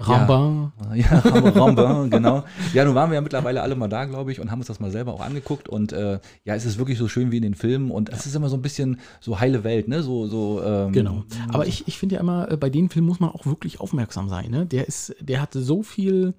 Rambin. 0.00 0.72
Ja, 0.94 1.18
Rambin, 1.24 2.10
genau. 2.10 2.44
Ja, 2.72 2.84
nun 2.84 2.94
waren 2.94 3.10
wir 3.10 3.16
ja 3.16 3.20
mittlerweile 3.20 3.62
alle 3.62 3.76
mal 3.76 3.88
da, 3.88 4.04
glaube 4.04 4.32
ich, 4.32 4.40
und 4.40 4.50
haben 4.50 4.58
uns 4.60 4.66
das 4.66 4.80
mal 4.80 4.90
selber 4.90 5.12
auch 5.12 5.20
angeguckt. 5.20 5.68
Und 5.68 5.92
äh, 5.92 6.18
ja, 6.44 6.54
es 6.54 6.64
ist 6.64 6.78
wirklich 6.78 6.98
so 6.98 7.08
schön 7.08 7.30
wie 7.30 7.36
in 7.36 7.42
den 7.42 7.54
Filmen. 7.54 7.90
Und 7.90 8.08
es 8.08 8.26
ist 8.26 8.34
immer 8.34 8.48
so 8.48 8.56
ein 8.56 8.62
bisschen 8.62 8.98
so 9.20 9.40
heile 9.40 9.64
Welt, 9.64 9.88
ne? 9.88 10.02
So, 10.02 10.26
so, 10.26 10.62
ähm, 10.64 10.92
Genau. 10.92 11.24
Aber 11.52 11.66
ich, 11.66 11.86
ich 11.88 11.98
finde 11.98 12.16
ja 12.16 12.20
immer, 12.20 12.50
äh, 12.50 12.56
bei 12.56 12.70
den 12.70 12.88
Filmen 12.88 13.08
muss 13.08 13.20
man 13.20 13.30
auch 13.30 13.46
wirklich 13.46 13.80
aufmerksam 13.80 14.28
sein. 14.28 14.50
Ne? 14.50 14.66
Der 14.66 14.88
ist, 14.88 15.14
der 15.20 15.40
hat 15.40 15.52
so 15.52 15.82
viel, 15.82 16.34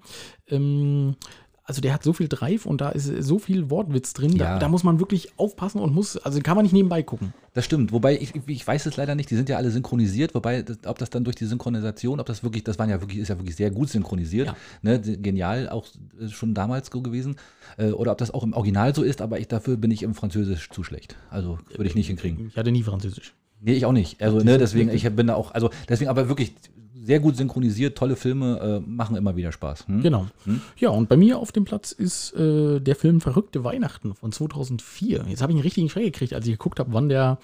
ähm, 0.48 1.16
also 1.64 1.80
der 1.80 1.94
hat 1.94 2.02
so 2.02 2.12
viel 2.12 2.28
Drive 2.28 2.66
und 2.66 2.80
da 2.80 2.88
ist 2.90 3.06
so 3.22 3.38
viel 3.38 3.70
Wortwitz 3.70 4.12
drin. 4.14 4.36
Da, 4.36 4.44
Ja. 4.44 4.58
da 4.58 4.68
muss 4.68 4.82
man 4.82 4.98
wirklich 4.98 5.30
aufpassen 5.38 5.80
und 5.80 5.94
muss, 5.94 6.16
also 6.16 6.40
kann 6.40 6.56
man 6.56 6.64
nicht 6.64 6.72
nebenbei 6.72 7.02
gucken. 7.02 7.32
Das 7.54 7.64
stimmt. 7.64 7.92
Wobei, 7.92 8.18
ich, 8.18 8.32
ich 8.46 8.66
weiß 8.66 8.86
es 8.86 8.96
leider 8.96 9.14
nicht, 9.14 9.30
die 9.30 9.36
sind 9.36 9.48
ja 9.48 9.56
alle 9.58 9.70
synchronisiert, 9.70 10.34
wobei, 10.34 10.62
das, 10.62 10.78
ob 10.86 10.98
das 10.98 11.10
dann 11.10 11.22
durch 11.24 11.36
die 11.36 11.44
Synchronisation, 11.46 12.18
ob 12.18 12.26
das 12.26 12.42
wirklich, 12.42 12.64
das 12.64 12.78
waren 12.78 12.90
ja 12.90 13.00
wirklich, 13.00 13.18
ist 13.20 13.28
ja 13.28 13.38
wirklich 13.38 13.54
sehr 13.56 13.70
gut 13.70 13.90
synchronisiert. 13.90 14.48
Ja. 14.48 14.56
Ne? 14.82 15.00
Genial, 15.00 15.68
auch 15.68 15.86
äh, 16.20 16.28
schon 16.28 16.54
damals 16.54 16.90
so 16.92 17.00
gewesen. 17.00 17.36
Äh, 17.76 17.90
Oder 17.90 18.12
ob 18.12 18.18
das 18.18 18.32
auch 18.32 18.42
im 18.42 18.54
Original 18.54 18.94
so 18.94 19.02
ist, 19.02 19.20
aber 19.22 19.38
ich, 19.38 19.48
dafür 19.48 19.76
bin 19.76 19.90
ich 19.90 20.02
im 20.02 20.14
Französisch 20.14 20.68
zu 20.70 20.82
schlecht. 20.82 21.16
Also 21.30 21.58
würde 21.70 21.86
ich 21.88 21.94
nicht 21.94 22.08
hinkriegen. 22.08 22.48
Ich 22.48 22.56
hatte 22.56 22.72
nie 22.72 22.82
Französisch. 22.82 23.34
Nee, 23.60 23.74
ich 23.74 23.86
auch 23.86 23.92
nicht. 23.92 24.20
Also, 24.20 24.38
ne, 24.38 24.58
deswegen, 24.58 24.90
ich 24.90 25.08
bin 25.14 25.28
da 25.28 25.34
auch, 25.36 25.52
also 25.54 25.70
deswegen 25.88 26.10
aber 26.10 26.28
wirklich 26.28 26.54
sehr 27.02 27.20
gut 27.20 27.36
synchronisiert, 27.36 27.98
tolle 27.98 28.16
Filme, 28.16 28.82
äh, 28.86 28.88
machen 28.88 29.16
immer 29.16 29.36
wieder 29.36 29.52
Spaß. 29.52 29.88
Hm? 29.88 30.02
Genau. 30.02 30.26
Ja, 30.76 30.90
und 30.90 31.08
bei 31.08 31.16
mir 31.16 31.38
auf 31.38 31.50
dem 31.52 31.64
Platz 31.64 31.92
ist 31.92 32.32
äh, 32.34 32.80
der 32.80 32.94
Film 32.94 33.20
Verrückte 33.20 33.64
Weihnachten 33.64 34.14
von 34.14 34.30
2004. 34.30 35.24
Jetzt 35.28 35.42
habe 35.42 35.52
ich 35.52 35.56
einen 35.56 35.62
richtigen 35.62 35.88
Schreck 35.88 36.04
gekriegt, 36.04 36.32
als 36.32 36.46
ich 36.46 36.52
geguckt 36.52 36.78
habe, 36.78 36.92
wann 36.92 37.08
der, 37.08 37.38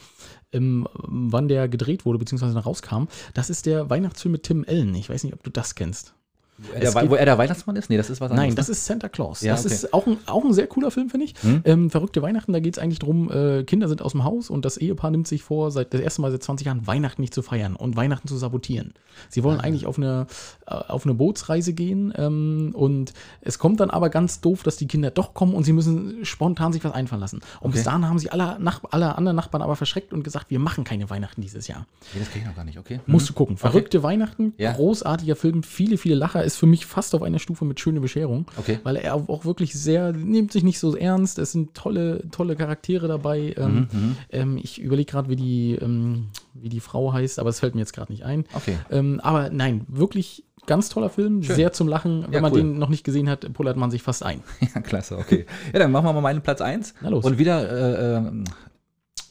ähm, 0.53 0.87
wann 0.95 1.49
der 1.49 1.69
gedreht 1.69 2.05
wurde, 2.05 2.19
beziehungsweise 2.19 2.55
dann 2.55 2.63
rauskam. 2.63 3.05
Das 3.35 3.51
ist 3.51 3.67
der 3.67 3.91
Weihnachtsfilm 3.91 4.33
mit 4.33 4.45
Tim 4.45 4.65
Allen. 4.69 4.95
Ich 4.95 5.09
weiß 5.09 5.25
nicht, 5.25 5.35
ob 5.35 5.43
du 5.43 5.51
das 5.51 5.75
kennst. 5.75 6.15
Wo 6.59 6.73
er 6.73 6.81
der, 6.81 7.11
wo 7.11 7.15
er 7.15 7.25
der 7.25 7.39
Weihnachtsmann 7.39 7.77
ist? 7.77 7.89
Nee, 7.89 7.97
das 7.97 8.11
ist 8.11 8.21
was 8.21 8.31
Nein, 8.31 8.51
anderes. 8.51 8.55
das 8.57 8.69
ne? 8.69 8.73
ist 8.73 8.87
Santa 8.87 9.09
Claus. 9.09 9.41
Ja, 9.43 9.53
das 9.55 9.65
okay. 9.65 9.75
ist 9.75 9.95
auch 9.95 10.07
ein, 10.07 10.17
auch 10.27 10.45
ein 10.45 10.53
sehr 10.53 10.67
cooler 10.67 10.91
Film, 10.91 11.09
finde 11.09 11.27
ich. 11.27 11.35
Ähm, 11.65 11.89
Verrückte 11.91 12.21
Weihnachten, 12.23 12.53
da 12.53 12.61
geht 12.61 12.77
es 12.77 12.83
eigentlich 12.83 12.99
drum, 12.99 13.31
äh, 13.31 13.63
Kinder 13.65 13.87
sind 13.89 14.03
aus 14.03 14.13
dem 14.13 14.25
Haus 14.25 14.51
und 14.51 14.65
das 14.65 14.77
Ehepaar 14.77 15.11
nimmt 15.11 15.29
sich 15.29 15.43
vor, 15.43 15.71
seit 15.71 15.95
das 15.95 16.01
erste 16.01 16.21
Mal 16.21 16.31
seit 16.33 16.43
20 16.43 16.67
Jahren 16.67 16.87
Weihnachten 16.87 17.21
nicht 17.23 17.33
zu 17.35 17.43
feiern 17.43 17.77
und 17.77 17.97
Weihnachten 17.97 18.27
zu 18.29 18.37
sabotieren. 18.37 18.95
Sie 19.29 19.41
Ah. 19.41 19.45
wollen 19.45 19.61
eigentlich 19.61 19.87
auf 19.87 19.99
eine, 19.99 20.27
äh, 20.67 20.75
auf 20.75 21.05
eine 21.05 21.15
Bootsreise 21.15 21.73
gehen 21.75 22.13
ähm, 22.17 22.73
und 22.75 23.13
es 23.41 23.59
kommt 23.59 23.81
dann 23.81 23.91
aber 23.91 24.11
ganz 24.11 24.41
doof, 24.41 24.63
dass 24.65 24.77
die 24.77 24.87
Kinder 24.89 25.11
doch 25.11 25.35
kommen 25.35 25.55
und 25.55 25.65
sie 25.65 25.73
müssen 25.73 26.25
spontan 26.25 26.73
sich 26.73 26.83
was 26.85 26.93
einfallen 26.93 27.21
lassen. 27.21 27.41
Und 27.61 27.71
bis 27.73 27.81
Okay. 27.83 27.91
dahin 27.91 28.09
haben 28.09 28.19
sie 28.19 28.31
alle, 28.31 28.59
Nach 28.59 28.81
alle 28.91 29.17
anderen 29.17 29.37
Nachbarn 29.37 29.63
aber 29.63 29.77
verschreckt 29.77 30.13
und 30.13 30.23
gesagt, 30.25 30.51
wir 30.51 30.59
machen 30.59 30.83
keine 30.85 31.09
Weihnachten 31.11 31.41
dieses 31.41 31.69
Jahr. 31.69 31.87
Nee, 32.15 32.21
das 32.21 32.31
kenne 32.31 32.43
ich 32.43 32.49
noch 32.49 32.57
gar 32.57 32.65
nicht, 32.65 32.79
okay. 32.79 33.01
Musst 33.07 33.29
du 33.29 33.33
gucken. 33.35 33.57
Verrückte 33.57 34.03
Weihnachten, 34.03 34.55
Ja. 34.57 34.73
großartiger 34.73 35.37
Film, 35.37 35.63
viele, 35.63 35.99
viele 35.99 36.15
Lacher, 36.15 36.45
ist 36.49 36.57
für 36.57 36.67
mich 36.67 36.85
fast 36.87 37.15
auf 37.15 37.23
einer 37.23 37.39
Stufe 37.39 37.65
mit 37.65 37.79
Schöne 37.79 38.01
Bescherung. 38.01 38.47
Okay. 38.57 38.81
Weil 38.83 38.97
er 38.97 39.15
auch 39.15 39.45
wirklich 39.45 39.75
sehr, 39.75 40.13
nimmt 40.13 40.51
sich 40.53 40.65
nicht 40.65 40.79
so 40.81 40.97
ernst, 40.97 41.39
es 41.39 41.53
sind 41.53 41.75
tolle, 41.75 42.29
tolle 42.31 42.57
Charaktere 42.57 43.07
dabei. 43.09 43.55
Ähm, 43.57 43.89
Mhm, 43.93 44.17
ähm, 44.31 44.57
ich 44.57 44.81
überlege 44.81 45.11
gerade, 45.13 45.29
wie, 45.29 45.37
die, 45.37 45.75
ähm, 45.81 46.27
wie 46.55 46.69
die 46.69 46.81
Frau 46.81 47.13
heißt, 47.13 47.39
aber 47.39 47.51
es 47.51 47.61
fällt 47.61 47.75
mir 47.75 47.81
jetzt 47.83 47.93
gerade 47.93 48.11
nicht 48.13 48.25
ein. 48.25 48.45
Okay. 48.55 48.77
Ähm, 48.91 49.21
aber 49.23 49.51
nein, 49.51 49.85
wirklich 49.89 50.45
ganz 50.67 50.89
toller 50.91 51.09
Film, 51.09 51.43
Schön. 51.43 51.57
sehr 51.57 51.73
zum 51.73 51.89
Lachen. 51.89 52.25
Wenn 52.25 52.33
Ja, 52.33 52.41
man 52.41 52.53
cool. 52.53 52.59
den 52.59 52.79
noch 52.79 52.89
nicht 52.91 53.05
gesehen 53.05 53.29
hat, 53.31 53.51
pullert 53.55 53.77
man 53.77 53.91
sich 53.91 54.03
fast 54.03 54.23
ein. 54.23 54.43
Ja, 54.75 54.81
klasse, 54.83 55.17
okay. 55.17 55.47
Ja, 55.73 55.79
dann 55.79 55.93
machen 55.93 56.05
wir 56.07 56.13
mal 56.13 56.21
meinen 56.21 56.43
Platz 56.43 56.61
1. 56.61 56.95
Na 57.01 57.09
los. 57.09 57.25
Und 57.25 57.39
wieder 57.39 57.71
äh, 57.71 58.17
ähm, 58.17 58.45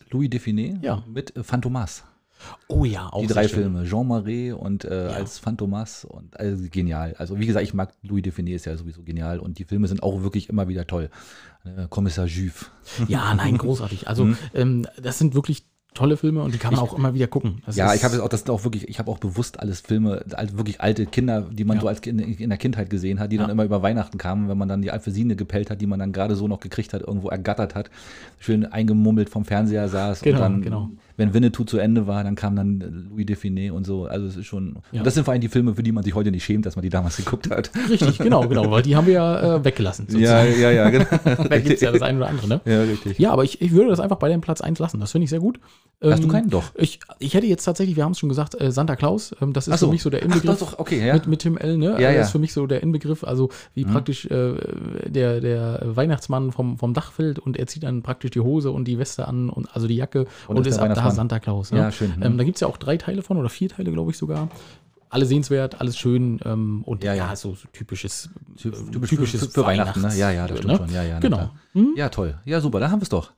Louis 0.10 0.30
Define 0.30 0.80
Ja. 0.82 1.04
mit 1.08 1.34
Phantomas. 1.42 2.04
Oh 2.68 2.86
ja, 2.86 3.08
auch 3.12 3.22
Die 3.22 3.28
drei. 3.28 3.48
Filme. 3.48 3.84
Jean 3.86 4.08
Marais 4.08 4.54
und 4.54 4.86
äh, 4.86 4.90
als 5.16 5.40
Phantomas 5.40 6.06
und 6.06 6.40
also 6.40 6.64
genial. 6.70 7.16
Also 7.18 7.40
wie 7.40 7.46
gesagt, 7.48 7.64
ich 7.66 7.74
mag 7.74 7.92
Louis 8.04 8.22
Define 8.24 8.52
ist 8.52 8.66
ja 8.66 8.76
sowieso 8.78 9.04
genial 9.04 9.40
und 9.40 9.58
die 9.60 9.64
Filme 9.66 9.88
sind 9.88 10.04
auch 10.04 10.22
wirklich 10.22 10.50
immer 10.50 10.68
wieder 10.68 10.86
toll. 10.86 11.10
Äh, 11.66 11.88
Kommissar 11.90 12.26
Juve. 12.26 12.66
Ja, 13.08 13.34
nein, 13.34 13.58
großartig. 13.58 14.08
Also, 14.08 14.30
ähm, 14.54 14.86
das 15.02 15.18
sind 15.20 15.34
wirklich 15.36 15.66
tolle 15.94 16.16
Filme 16.16 16.44
und 16.44 16.54
die 16.54 16.60
kann 16.60 16.76
man 16.76 16.84
auch 16.84 16.94
immer 16.96 17.16
wieder 17.16 17.26
gucken. 17.26 17.64
Das 17.66 17.76
Mhm. 17.76 17.80
Ja, 17.80 17.94
ich 17.96 18.04
habe 18.04 18.22
auch, 18.24 18.30
das 18.30 18.42
sind 18.42 18.52
auch 18.52 18.64
wirklich, 18.64 18.88
ich 18.88 19.00
habe 19.00 19.10
auch 19.10 19.18
bewusst 19.18 19.60
alles 19.60 19.82
Filme, 19.82 20.24
also 20.34 20.56
wirklich 20.58 20.80
alte 20.80 21.08
Kinder, 21.08 21.42
die 21.52 21.64
man 21.66 21.78
Ja. 21.78 21.82
so 21.82 21.88
als 21.88 22.02
kind, 22.02 22.22
in 22.22 22.50
der 22.50 22.60
Kindheit 22.60 22.92
gesehen 22.92 23.20
hat, 23.20 23.32
die 23.32 23.38
dann 23.38 23.48
Ja. 23.48 23.52
immer 23.54 23.64
über 23.64 23.82
Weihnachten 23.82 24.20
kamen, 24.20 24.48
wenn 24.48 24.60
man 24.60 24.68
dann 24.68 24.84
die 24.84 24.92
Alphysine 24.92 25.36
gepellt 25.36 25.72
hat, 25.72 25.82
die 25.82 25.88
man 25.88 25.98
dann 25.98 26.12
gerade 26.12 26.36
so 26.36 26.48
noch 26.48 26.60
gekriegt 26.60 26.94
hat, 26.94 27.02
irgendwo 27.02 27.30
ergattert 27.30 27.74
hat, 27.74 27.90
schön 28.38 28.66
eingemummelt 28.66 29.30
vom 29.32 29.44
Fernseher 29.44 29.90
saß 29.90 30.22
Genau, 30.22 30.36
und 30.38 30.42
dann, 30.44 30.62
genau. 30.62 30.90
Wenn 31.18 31.34
Winnetou 31.34 31.64
zu 31.66 31.78
Ende 31.80 32.08
war, 32.08 32.24
dann 32.24 32.36
kam 32.36 32.56
dann 32.56 33.08
Louis 33.10 33.26
Define 33.26 33.74
und 33.74 33.86
so. 33.86 34.06
Also 34.06 34.28
es 34.28 34.38
ist 34.38 34.46
schon, 34.46 34.78
Ja. 34.92 35.00
und 35.02 35.06
das 35.08 35.16
sind 35.16 35.24
vor 35.26 35.34
allem 35.34 35.42
die 35.42 35.50
Filme, 35.50 35.76
für 35.76 35.84
die 35.84 35.92
man 35.92 36.04
sich 36.04 36.16
heute 36.16 36.32
nicht 36.32 36.46
schämt, 36.46 36.66
dass 36.66 36.76
man 36.76 36.84
die 36.84 36.90
damals 36.90 37.18
geguckt 37.18 37.50
hat. 37.50 37.72
Richtig, 37.90 38.20
genau, 38.20 38.48
genau, 38.48 38.70
weil 38.72 38.84
die 38.84 38.96
haben 38.96 39.08
wir 39.08 39.14
ja 39.16 39.56
äh, 39.58 39.66
weggelassen. 39.66 40.06
sozusagen. 40.10 40.62
ja, 40.62 40.72
ja, 40.72 40.90
genau. 40.90 41.06
Da 41.26 41.58
gibt 41.60 41.72
es 41.76 41.82
ja 41.82 41.92
das 41.92 42.02
eine 42.04 42.20
oder 42.20 42.28
andere, 42.30 42.48
ne? 42.48 42.62
ja, 42.66 42.82
richtig. 42.84 43.20
Ja, 43.20 43.32
aber 43.32 43.44
ich, 43.44 43.62
ich 43.62 43.72
würde 43.72 43.90
das 43.90 44.00
einfach 44.00 44.18
bei 44.18 44.30
dem 44.30 44.42
Platz 44.42 44.62
1 44.62 44.80
lassen. 44.80 45.00
Das 45.00 45.12
finde 45.12 45.24
ich 45.26 45.30
sehr 45.32 45.40
gut. 45.40 45.60
Hast 46.02 46.20
du 46.22 46.28
Ähm, 46.28 46.32
keinen? 46.32 46.50
Doch. 46.52 46.66
Ich, 46.76 47.00
ich 47.18 47.34
hätte 47.34 47.48
jetzt 47.48 47.64
tatsächlich, 47.66 47.96
wir 47.96 48.04
haben 48.04 48.12
es 48.12 48.20
schon 48.20 48.30
gesagt, 48.30 48.60
äh, 48.62 48.72
Santa 48.72 48.96
Claus. 48.96 49.36
Ähm, 49.42 49.54
das 49.54 49.68
ist 49.68 49.74
Ach 49.74 49.78
so. 49.80 49.88
für 49.88 49.92
mich 49.94 50.04
so 50.04 50.12
der 50.12 50.20
Ach, 50.22 50.26
Inbegriff. 50.26 50.60
doch, 50.60 50.72
doch, 50.74 50.80
okay, 50.80 51.06
ja. 51.06 51.16
Mit, 51.16 51.26
mit 51.28 51.40
Tim 51.40 51.58
L, 51.58 51.78
ne? 51.78 51.98
Ja, 52.00 52.10
Äh, 52.10 52.16
ja. 52.16 52.22
ist 52.22 52.30
für 52.32 52.40
mich 52.40 52.54
so 52.54 52.68
der 52.68 52.84
Inbegriff, 52.84 53.24
also 53.24 53.50
wie 53.74 53.84
praktisch 53.86 54.26
äh, 54.28 54.54
der, 55.08 55.42
der 55.42 55.82
Weihnachtsmann 55.86 56.52
vom, 56.52 56.78
vom 56.78 56.94
Dach 56.94 57.12
fällt 57.12 57.40
und 57.40 57.58
er 57.58 57.66
zieht 57.68 57.84
dann 57.84 58.04
praktisch 58.04 58.32
die 58.32 58.40
Hose 58.40 58.72
und 58.72 58.86
die 58.88 59.00
Weste 59.00 59.28
an 59.28 59.50
und 59.50 59.68
also 59.76 59.88
die 59.88 59.96
Jacke 59.96 60.26
und, 60.48 60.60
ist 60.60 60.68
ist 60.68 60.80
ab 60.80 60.94
da 60.94 61.07
Weihnachtsmann. 61.08 61.30
Santa 61.30 61.40
Claus. 61.40 61.72
Ne? 61.72 61.80
Ja, 61.80 61.92
schön, 61.92 62.14
mhm. 62.16 62.24
Ähm, 62.24 62.38
da 62.38 62.44
gibt 62.44 62.58
es 62.58 62.62
ja 62.62 62.68
auch 62.68 62.78
drei 62.78 62.98
Teile 62.98 63.22
von 63.22 63.38
oder 63.38 63.50
vier 63.50 63.70
Teile, 63.70 63.92
glaube 63.92 64.12
ich 64.12 64.18
sogar. 64.18 64.50
Alle 65.10 65.26
sehenswert, 65.26 65.80
alles 65.80 65.98
schön 65.98 66.40
ähm, 66.44 66.84
und 66.84 67.04
Ja, 67.04 67.14
ja, 67.14 67.30
ja. 67.30 67.36
so, 67.36 67.56
so 67.56 67.68
typisches, 67.72 68.30
Typisch, 68.58 68.80
äh, 68.82 69.08
typisches 69.08 69.46
für, 69.46 69.52
für 69.52 69.66
Weihnachten, 69.66 70.02
ne? 70.02 70.14
Ja, 70.16 70.32
ja, 70.32 70.48
das 70.48 70.58
stimmt 70.58 70.74
ne? 70.74 70.78
schon. 70.78 70.94
Ja, 70.94 71.04
ja, 71.04 71.14
na 71.14 71.20
Genau. 71.20 71.50
Hm? 71.74 71.94
Ja, 71.96 72.10
toll. 72.10 72.40
Ja, 72.44 72.60
super, 72.60 72.80
da 72.80 72.90
haben 72.92 73.00
wir 73.00 73.04
es 73.04 73.10
doch. 73.10 73.32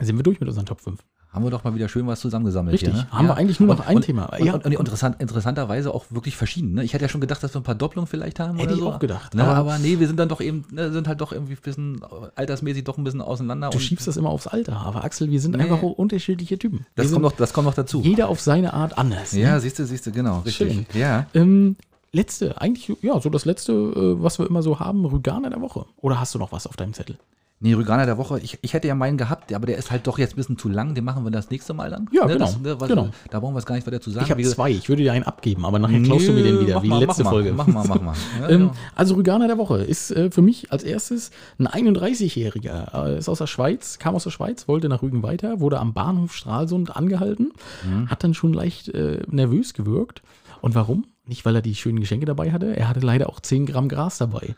Sind 0.00 0.16
wir 0.16 0.24
durch 0.24 0.40
mit 0.40 0.48
unseren 0.48 0.66
Top 0.66 0.80
5? 0.80 0.98
Haben 1.32 1.44
wir 1.44 1.50
doch 1.50 1.64
mal 1.64 1.74
wieder 1.74 1.88
schön 1.88 2.06
was 2.06 2.20
zusammengesammelt 2.20 2.74
Richtig. 2.74 2.92
hier. 2.92 3.02
Ne? 3.04 3.10
Haben 3.10 3.26
wir 3.26 3.36
eigentlich 3.38 3.58
nur 3.58 3.68
noch 3.68 3.78
Und- 3.78 3.86
ein 3.88 3.96
und, 3.96 4.02
Thema. 4.04 4.26
Und, 4.26 4.44
Ja. 4.44 4.52
und, 4.54 4.66
interessant, 4.66 5.16
interessanterweise 5.18 5.94
auch 5.94 6.04
wirklich 6.10 6.36
verschieden. 6.36 6.74
Ne? 6.74 6.84
Ich 6.84 6.92
hätte 6.92 7.04
ja 7.04 7.08
schon 7.08 7.22
gedacht, 7.22 7.42
dass 7.42 7.54
wir 7.54 7.60
ein 7.60 7.64
paar 7.64 7.74
Doppelungen 7.74 8.06
vielleicht 8.06 8.38
haben. 8.38 8.58
Hätte 8.58 8.68
oder 8.68 8.74
ich 8.74 8.80
so. 8.80 8.92
auch 8.92 8.98
gedacht, 8.98 9.34
Ne? 9.34 9.42
aber- 9.44 9.56
Aber, 9.56 9.78
nee, 9.78 9.98
wir 9.98 10.06
sind 10.06 10.18
dann 10.18 10.28
doch 10.28 10.42
eben, 10.42 10.64
ne, 10.70 10.92
sind 10.92 11.08
halt 11.08 11.22
doch 11.22 11.32
irgendwie 11.32 11.54
ein 11.54 11.58
bisschen 11.62 12.02
altersmäßig 12.36 12.84
doch 12.84 12.98
ein 12.98 13.04
bisschen 13.04 13.22
auseinander. 13.22 13.70
Du 13.70 13.78
schiebst 13.78 14.06
das 14.06 14.18
immer 14.18 14.28
aufs 14.28 14.46
Alter, 14.46 14.76
aber 14.76 15.04
Axel, 15.04 15.30
wir 15.30 15.40
sind 15.40 15.56
Nee. 15.56 15.62
einfach 15.62 15.80
unterschiedliche 15.82 16.58
Typen. 16.58 16.84
das, 16.96 17.06
wir 17.06 17.12
kommt 17.14 17.22
noch, 17.22 17.32
das 17.32 17.52
kommt 17.54 17.66
noch 17.66 17.74
dazu. 17.74 18.00
jeder 18.02 18.28
auf 18.28 18.40
seine 18.40 18.74
Art 18.74 18.98
anders. 18.98 19.32
Ja, 19.32 19.54
Ne? 19.54 19.60
siehst 19.60 19.78
du, 19.78 19.86
siehst 19.86 20.06
du, 20.06 20.12
genau. 20.12 20.40
Richtig. 20.40 20.72
Schön. 20.74 20.86
Ja. 21.00 21.26
Ähm, 21.32 21.76
letzte, 22.12 22.60
eigentlich, 22.60 22.94
ja, 23.00 23.18
so 23.20 23.30
das 23.30 23.46
letzte, 23.46 23.72
äh, 23.72 24.22
was 24.22 24.38
wir 24.38 24.46
immer 24.46 24.62
so 24.62 24.78
haben, 24.80 25.04
Rüganer 25.06 25.48
der 25.48 25.62
Woche. 25.62 25.86
Oder 26.02 26.20
hast 26.20 26.34
du 26.34 26.38
noch 26.38 26.52
was 26.52 26.66
auf 26.66 26.76
deinem 26.76 26.92
Zettel? 26.92 27.16
Nee, 27.62 27.74
Rüganer 27.74 28.06
der 28.06 28.18
Woche, 28.18 28.40
ich, 28.40 28.58
ich 28.60 28.72
hätte 28.74 28.88
ja 28.88 28.94
meinen 28.94 29.16
gehabt, 29.16 29.52
aber 29.54 29.66
der 29.66 29.78
ist 29.78 29.90
halt 29.90 30.06
doch 30.06 30.18
jetzt 30.18 30.32
ein 30.32 30.36
bisschen 30.36 30.58
zu 30.58 30.68
lang. 30.68 30.94
Den 30.94 31.04
machen 31.04 31.22
wir 31.24 31.30
das 31.30 31.48
nächste 31.50 31.74
Mal 31.74 31.90
dann. 31.90 32.08
Ja, 32.12 32.26
ne? 32.26 32.32
genau, 32.34 32.44
Das, 32.46 32.58
ne, 32.60 32.80
was, 32.80 32.88
genau. 32.88 33.08
Da 33.30 33.38
brauchen 33.40 33.54
wir 33.54 33.58
es 33.60 33.66
gar 33.66 33.76
nicht 33.76 33.86
weiter 33.86 34.00
zu 34.00 34.10
sagen. 34.10 34.24
Ich 34.26 34.30
habe 34.32 34.42
zwei. 34.42 34.70
Ich 34.70 34.88
würde 34.88 35.02
dir 35.02 35.12
einen 35.12 35.24
abgeben, 35.24 35.64
aber 35.64 35.78
nachher 35.78 36.02
klaust 36.02 36.26
du 36.28 36.32
mir 36.32 36.42
den 36.42 36.60
wieder, 36.60 36.82
wie 36.82 36.88
mal, 36.88 36.98
letzte 37.04 37.22
mach 37.24 37.30
Folge. 37.30 37.52
Mal, 37.52 37.64
mach 37.68 37.86
mal, 37.86 37.86
mach 37.88 38.02
mal. 38.02 38.14
Ja, 38.40 38.48
Ähm, 38.48 38.60
ja. 38.66 38.72
also 38.96 39.14
Rüganer 39.14 39.46
der 39.46 39.58
Woche 39.58 39.78
ist 39.78 40.10
äh, 40.10 40.30
für 40.30 40.42
mich 40.42 40.72
als 40.72 40.82
erstes 40.82 41.30
ein 41.58 41.68
31-Jähriger, 41.68 43.06
äh, 43.14 43.18
ist 43.18 43.28
aus 43.28 43.38
der 43.38 43.46
Schweiz, 43.46 43.98
kam 43.98 44.14
aus 44.14 44.24
der 44.24 44.30
Schweiz, 44.30 44.68
wollte 44.68 44.88
nach 44.88 45.02
Rügen 45.02 45.22
weiter, 45.22 45.60
wurde 45.60 45.78
am 45.78 45.92
Bahnhof 45.92 46.34
Stralsund 46.34 46.94
angehalten, 46.96 47.52
Mhm. 47.86 48.08
hat 48.10 48.22
dann 48.24 48.34
schon 48.34 48.52
leicht 48.52 48.88
äh, 48.88 49.22
nervös 49.28 49.74
gewirkt. 49.74 50.22
Und 50.60 50.74
warum? 50.74 51.06
Nicht, 51.24 51.44
weil 51.44 51.54
er 51.54 51.62
die 51.62 51.74
schönen 51.74 52.00
Geschenke 52.00 52.26
dabei 52.26 52.50
hatte, 52.52 52.76
er 52.76 52.88
hatte 52.88 53.00
leider 53.00 53.28
auch 53.28 53.38
10 53.40 53.66
Gramm 53.66 53.88
Gras 53.88 54.18
dabei. 54.18 54.54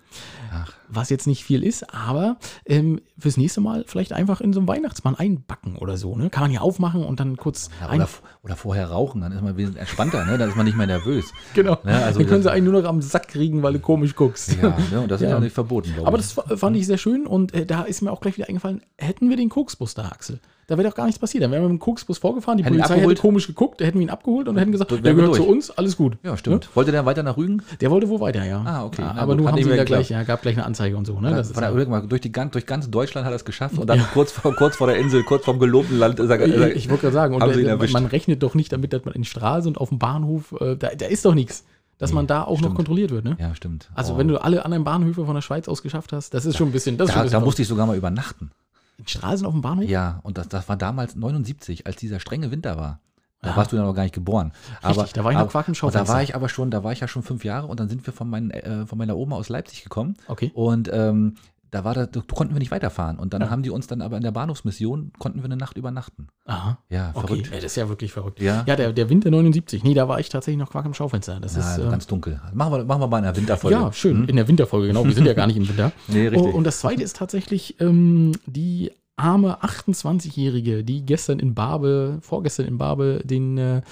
Ach. 0.52 0.72
Was 0.88 1.10
jetzt 1.10 1.26
nicht 1.26 1.44
viel 1.44 1.62
ist, 1.64 1.94
aber 1.94 2.36
ähm, 2.66 3.00
fürs 3.18 3.36
nächste 3.36 3.60
Mal 3.60 3.84
vielleicht 3.86 4.12
einfach 4.12 4.40
in 4.40 4.52
so 4.52 4.60
einem 4.60 4.68
Weihnachtsmann 4.68 5.14
einbacken 5.14 5.76
oder 5.76 5.96
so. 5.96 6.14
Ne? 6.16 6.30
Kann 6.30 6.42
man 6.42 6.50
ja 6.50 6.60
aufmachen 6.60 7.04
und 7.04 7.20
dann 7.20 7.36
kurz 7.36 7.70
Ja, 7.80 7.88
ein 7.88 8.00
oder, 8.00 8.08
oder 8.42 8.56
vorher 8.56 8.90
rauchen, 8.90 9.20
dann 9.22 9.32
ist 9.32 9.42
man 9.42 9.56
wesentlich 9.56 9.80
entspannter, 9.80 10.24
ne? 10.24 10.36
dann 10.38 10.48
ist 10.50 10.56
man 10.56 10.66
nicht 10.66 10.76
mehr 10.76 10.86
nervös. 10.86 11.24
Genau. 11.54 11.78
Ja, 11.84 12.00
also 12.04 12.18
dann 12.20 12.28
können 12.28 12.42
sie 12.42 12.50
einen 12.52 12.70
nur 12.70 12.80
noch 12.82 12.88
am 12.88 13.00
Sack 13.02 13.28
kriegen, 13.28 13.62
weil 13.62 13.72
du 13.72 13.78
komisch 13.80 14.14
guckst. 14.14 14.56
Ja, 14.62 14.76
ne? 14.90 15.00
und 15.00 15.10
das 15.10 15.20
ist 15.20 15.24
Ja. 15.28 15.34
ja 15.34 15.40
nicht 15.40 15.54
verboten, 15.54 15.92
Aber 16.04 16.16
das 16.18 16.32
fa- 16.32 16.56
fand 16.56 16.76
ich 16.76 16.86
sehr 16.86 16.98
schön 16.98 17.26
und 17.26 17.54
äh, 17.54 17.64
da 17.66 17.82
ist 17.82 18.02
mir 18.02 18.12
auch 18.12 18.20
gleich 18.20 18.36
wieder 18.36 18.48
eingefallen, 18.48 18.82
hätten 18.98 19.30
wir 19.30 19.36
den 19.36 19.48
Koksbus 19.48 19.94
da, 19.94 20.04
Axel, 20.08 20.38
da 20.66 20.78
wäre 20.78 20.88
doch 20.88 20.94
gar 20.96 21.04
nichts 21.04 21.18
passiert. 21.18 21.44
Dann 21.44 21.50
wären 21.50 21.62
wir 21.62 21.68
mit 21.68 21.78
dem 21.78 21.80
Koksbus 21.80 22.16
vorgefahren, 22.18 22.56
die 22.56 22.64
Hätten 22.64 22.76
Polizei 22.76 22.98
hätte 23.00 23.14
komisch 23.16 23.46
geguckt, 23.46 23.80
da 23.82 23.84
hätten 23.84 23.98
wir 23.98 24.06
ihn 24.06 24.10
abgeholt 24.10 24.48
und 24.48 24.56
hätten 24.56 24.72
gesagt, 24.72 24.90
der 24.92 25.04
wir 25.04 25.14
gehört 25.14 25.34
zu 25.34 25.42
durch. 25.42 25.50
uns, 25.52 25.70
alles 25.70 25.96
gut. 25.96 26.16
ja, 26.22 26.36
stimmt. 26.38 26.74
Wollte 26.74 26.90
der 26.90 27.04
weiter 27.04 27.22
nach 27.22 27.36
Rügen? 27.36 27.62
Der 27.82 27.90
wollte 27.90 28.08
wohl 28.08 28.20
weiter, 28.20 28.44
ja. 28.44 28.62
Ah, 28.64 28.84
okay. 28.86 29.02
Ja, 29.02 29.12
Na 29.14 29.22
aber 29.22 29.34
nur 29.34 29.48
haben 29.52 29.62
sie 29.62 29.68
da 29.76 29.84
gleich, 29.84 30.08
ja, 30.08 30.22
gab 30.22 30.40
gleich 30.42 30.56
eine 30.56 30.64
Anzeige 30.74 30.96
und 30.96 31.06
so. 31.06 31.20
Ne? 31.20 31.30
Das 31.30 31.48
ist 31.48 31.54
Von 31.54 31.62
der, 31.62 31.72
ja, 31.88 32.00
durch, 32.00 32.20
die, 32.20 32.32
durch 32.32 32.66
ganz 32.66 32.90
Deutschland 32.90 33.24
hat 33.24 33.32
er 33.32 33.36
es 33.36 33.44
geschafft 33.44 33.78
und 33.78 33.86
dann 33.88 34.00
kurz, 34.12 34.32
vor, 34.32 34.54
kurz 34.54 34.76
vor 34.76 34.86
der 34.86 34.96
Insel, 34.96 35.22
kurz 35.22 35.44
vorm 35.44 35.58
gelobten 35.58 35.98
Land 35.98 36.18
ist 36.20 36.28
er, 36.30 36.40
ist 36.40 36.54
er, 36.54 36.68
ich, 36.70 36.76
ich 36.76 36.88
wollte 36.90 37.02
gerade 37.02 37.14
sagen, 37.14 37.34
und 37.34 37.40
der, 37.40 37.66
erwischt. 37.68 37.92
man 37.92 38.06
rechnet 38.06 38.42
doch 38.42 38.54
nicht 38.54 38.72
damit, 38.72 38.92
dass 38.92 39.04
man 39.04 39.14
in 39.14 39.24
Stralsund 39.24 39.78
auf 39.78 39.88
dem 39.88 39.98
Bahnhof, 39.98 40.52
äh, 40.60 40.76
da, 40.76 40.88
da 40.94 41.06
ist 41.06 41.24
doch 41.24 41.34
nichts, 41.34 41.64
dass 41.98 42.12
man 42.12 42.26
da 42.26 42.42
auch 42.42 42.50
noch 42.52 42.58
stimmt. 42.58 42.74
kontrolliert 42.76 43.10
wird. 43.12 43.24
Ne? 43.24 43.36
Ja, 43.40 43.54
stimmt. 43.54 43.90
Also 43.94 44.14
Oh. 44.14 44.18
wenn 44.18 44.28
du 44.28 44.42
alle 44.42 44.64
anderen 44.64 44.84
Bahnhöfe 44.84 45.24
von 45.24 45.34
der 45.34 45.42
Schweiz 45.42 45.68
aus 45.68 45.82
geschafft 45.82 46.12
hast, 46.12 46.34
das 46.34 46.44
ist 46.44 46.56
schon 46.56 46.68
ein 46.68 46.72
bisschen, 46.72 46.96
das 46.98 47.08
ist 47.08 47.14
da, 47.14 47.20
ein 47.20 47.26
da 47.26 47.30
bisschen 47.30 47.44
musste 47.44 47.62
ich 47.62 47.68
sogar 47.68 47.86
mal 47.86 47.96
übernachten. 47.96 48.50
in 48.98 49.06
Stralsund 49.06 49.46
auf 49.46 49.54
dem 49.54 49.62
Bahnhof? 49.62 49.84
Ja, 49.88 50.20
und 50.22 50.36
das, 50.38 50.48
das 50.48 50.68
war 50.68 50.76
damals 50.76 51.14
79, 51.16 51.86
als 51.86 51.96
dieser 51.96 52.20
strenge 52.20 52.50
Winter 52.50 52.76
war. 52.76 53.00
Da 53.44 53.56
warst 53.56 53.72
du 53.72 53.76
dann 53.76 53.84
noch 53.86 53.94
gar 53.94 54.02
nicht 54.04 54.14
geboren. 54.14 54.52
Aber, 54.82 55.06
da 55.12 55.24
war 55.24 55.32
ich 55.32 55.38
noch 55.38 55.48
Quark 55.50 55.68
im 55.68 55.72
aber 55.74 55.90
Da 55.90 55.98
Schaufenster. 55.98 56.14
war 56.14 56.22
ich 56.22 56.34
aber 56.34 56.48
schon, 56.48 56.70
da 56.70 56.82
war 56.84 56.92
ich 56.92 57.00
ja 57.00 57.08
schon 57.08 57.22
fünf 57.22 57.44
Jahre 57.44 57.66
und 57.66 57.78
dann 57.80 57.88
sind 57.88 58.06
wir 58.06 58.12
von, 58.12 58.28
meinen, 58.28 58.50
äh, 58.50 58.86
von 58.86 58.98
meiner 58.98 59.16
Oma 59.16 59.36
aus 59.36 59.48
Leipzig 59.48 59.82
gekommen. 59.84 60.14
Okay. 60.28 60.50
Und 60.54 60.90
ähm, 60.92 61.34
da 61.70 61.82
war 61.82 61.92
da, 61.92 62.06
da 62.06 62.20
konnten 62.32 62.54
wir 62.54 62.60
nicht 62.60 62.70
weiterfahren. 62.70 63.18
Und 63.18 63.34
dann 63.34 63.42
Ja. 63.42 63.50
haben 63.50 63.64
die 63.64 63.70
uns 63.70 63.88
dann 63.88 64.00
aber 64.00 64.16
in 64.16 64.22
der 64.22 64.30
Bahnhofsmission, 64.30 65.12
konnten 65.18 65.40
wir 65.40 65.46
eine 65.46 65.56
Nacht 65.56 65.76
übernachten. 65.76 66.28
Aha. 66.44 66.78
Ja, 66.88 67.10
Okay, 67.14 67.26
verrückt. 67.26 67.46
ja, 67.48 67.54
das 67.56 67.64
ist 67.64 67.76
ja 67.76 67.88
wirklich 67.88 68.12
verrückt. 68.12 68.40
Ja. 68.40 68.62
Ja, 68.66 68.76
der, 68.76 68.92
der 68.92 69.08
Winter 69.10 69.28
79. 69.30 69.82
Nee, 69.82 69.92
da 69.94 70.06
war 70.08 70.20
ich 70.20 70.28
tatsächlich 70.28 70.60
noch 70.60 70.70
Quark 70.70 70.86
im 70.86 70.94
Schaufenster. 70.94 71.40
Das 71.40 71.56
Ja, 71.56 71.72
ist, 71.74 71.78
äh, 71.84 71.90
ganz 71.90 72.06
dunkel. 72.06 72.40
Machen 72.52 72.74
wir, 72.74 72.84
machen 72.84 73.00
wir 73.00 73.08
mal 73.08 73.18
in 73.18 73.24
der 73.24 73.34
Winterfolge. 73.36 73.76
ja, 73.76 73.92
schön. 73.92 74.18
Hm? 74.18 74.28
In 74.28 74.36
der 74.36 74.46
Winterfolge, 74.46 74.86
genau. 74.86 75.04
Wir 75.04 75.12
sind 75.14 75.26
ja 75.26 75.34
gar 75.34 75.48
nicht 75.48 75.56
im 75.56 75.68
Winter. 75.68 75.90
Nee, 76.06 76.28
Oh, 76.28 76.30
richtig. 76.30 76.54
und 76.54 76.62
das 76.64 76.78
zweite 76.78 77.02
ist 77.02 77.16
tatsächlich 77.16 77.80
ähm, 77.80 78.32
die 78.46 78.92
arme 79.16 79.62
28-Jährige, 79.62 80.84
die 80.84 81.04
gestern 81.04 81.38
in 81.38 81.54
Barbe, 81.54 82.18
vorgestern 82.20 82.66
in 82.66 82.78
Barbe, 82.78 83.22
den 83.24 83.58
äh, 83.58 83.82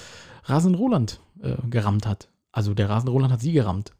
Rasen 0.45 0.75
Roland 0.75 1.19
äh, 1.41 1.55
gerammt 1.69 2.05
hat. 2.05 2.29
Also 2.51 2.73
der 2.73 2.89
Rasen 2.89 3.09
Roland 3.09 3.31
hat 3.33 3.41
sie 3.41 3.53
gerammt. 3.53 3.91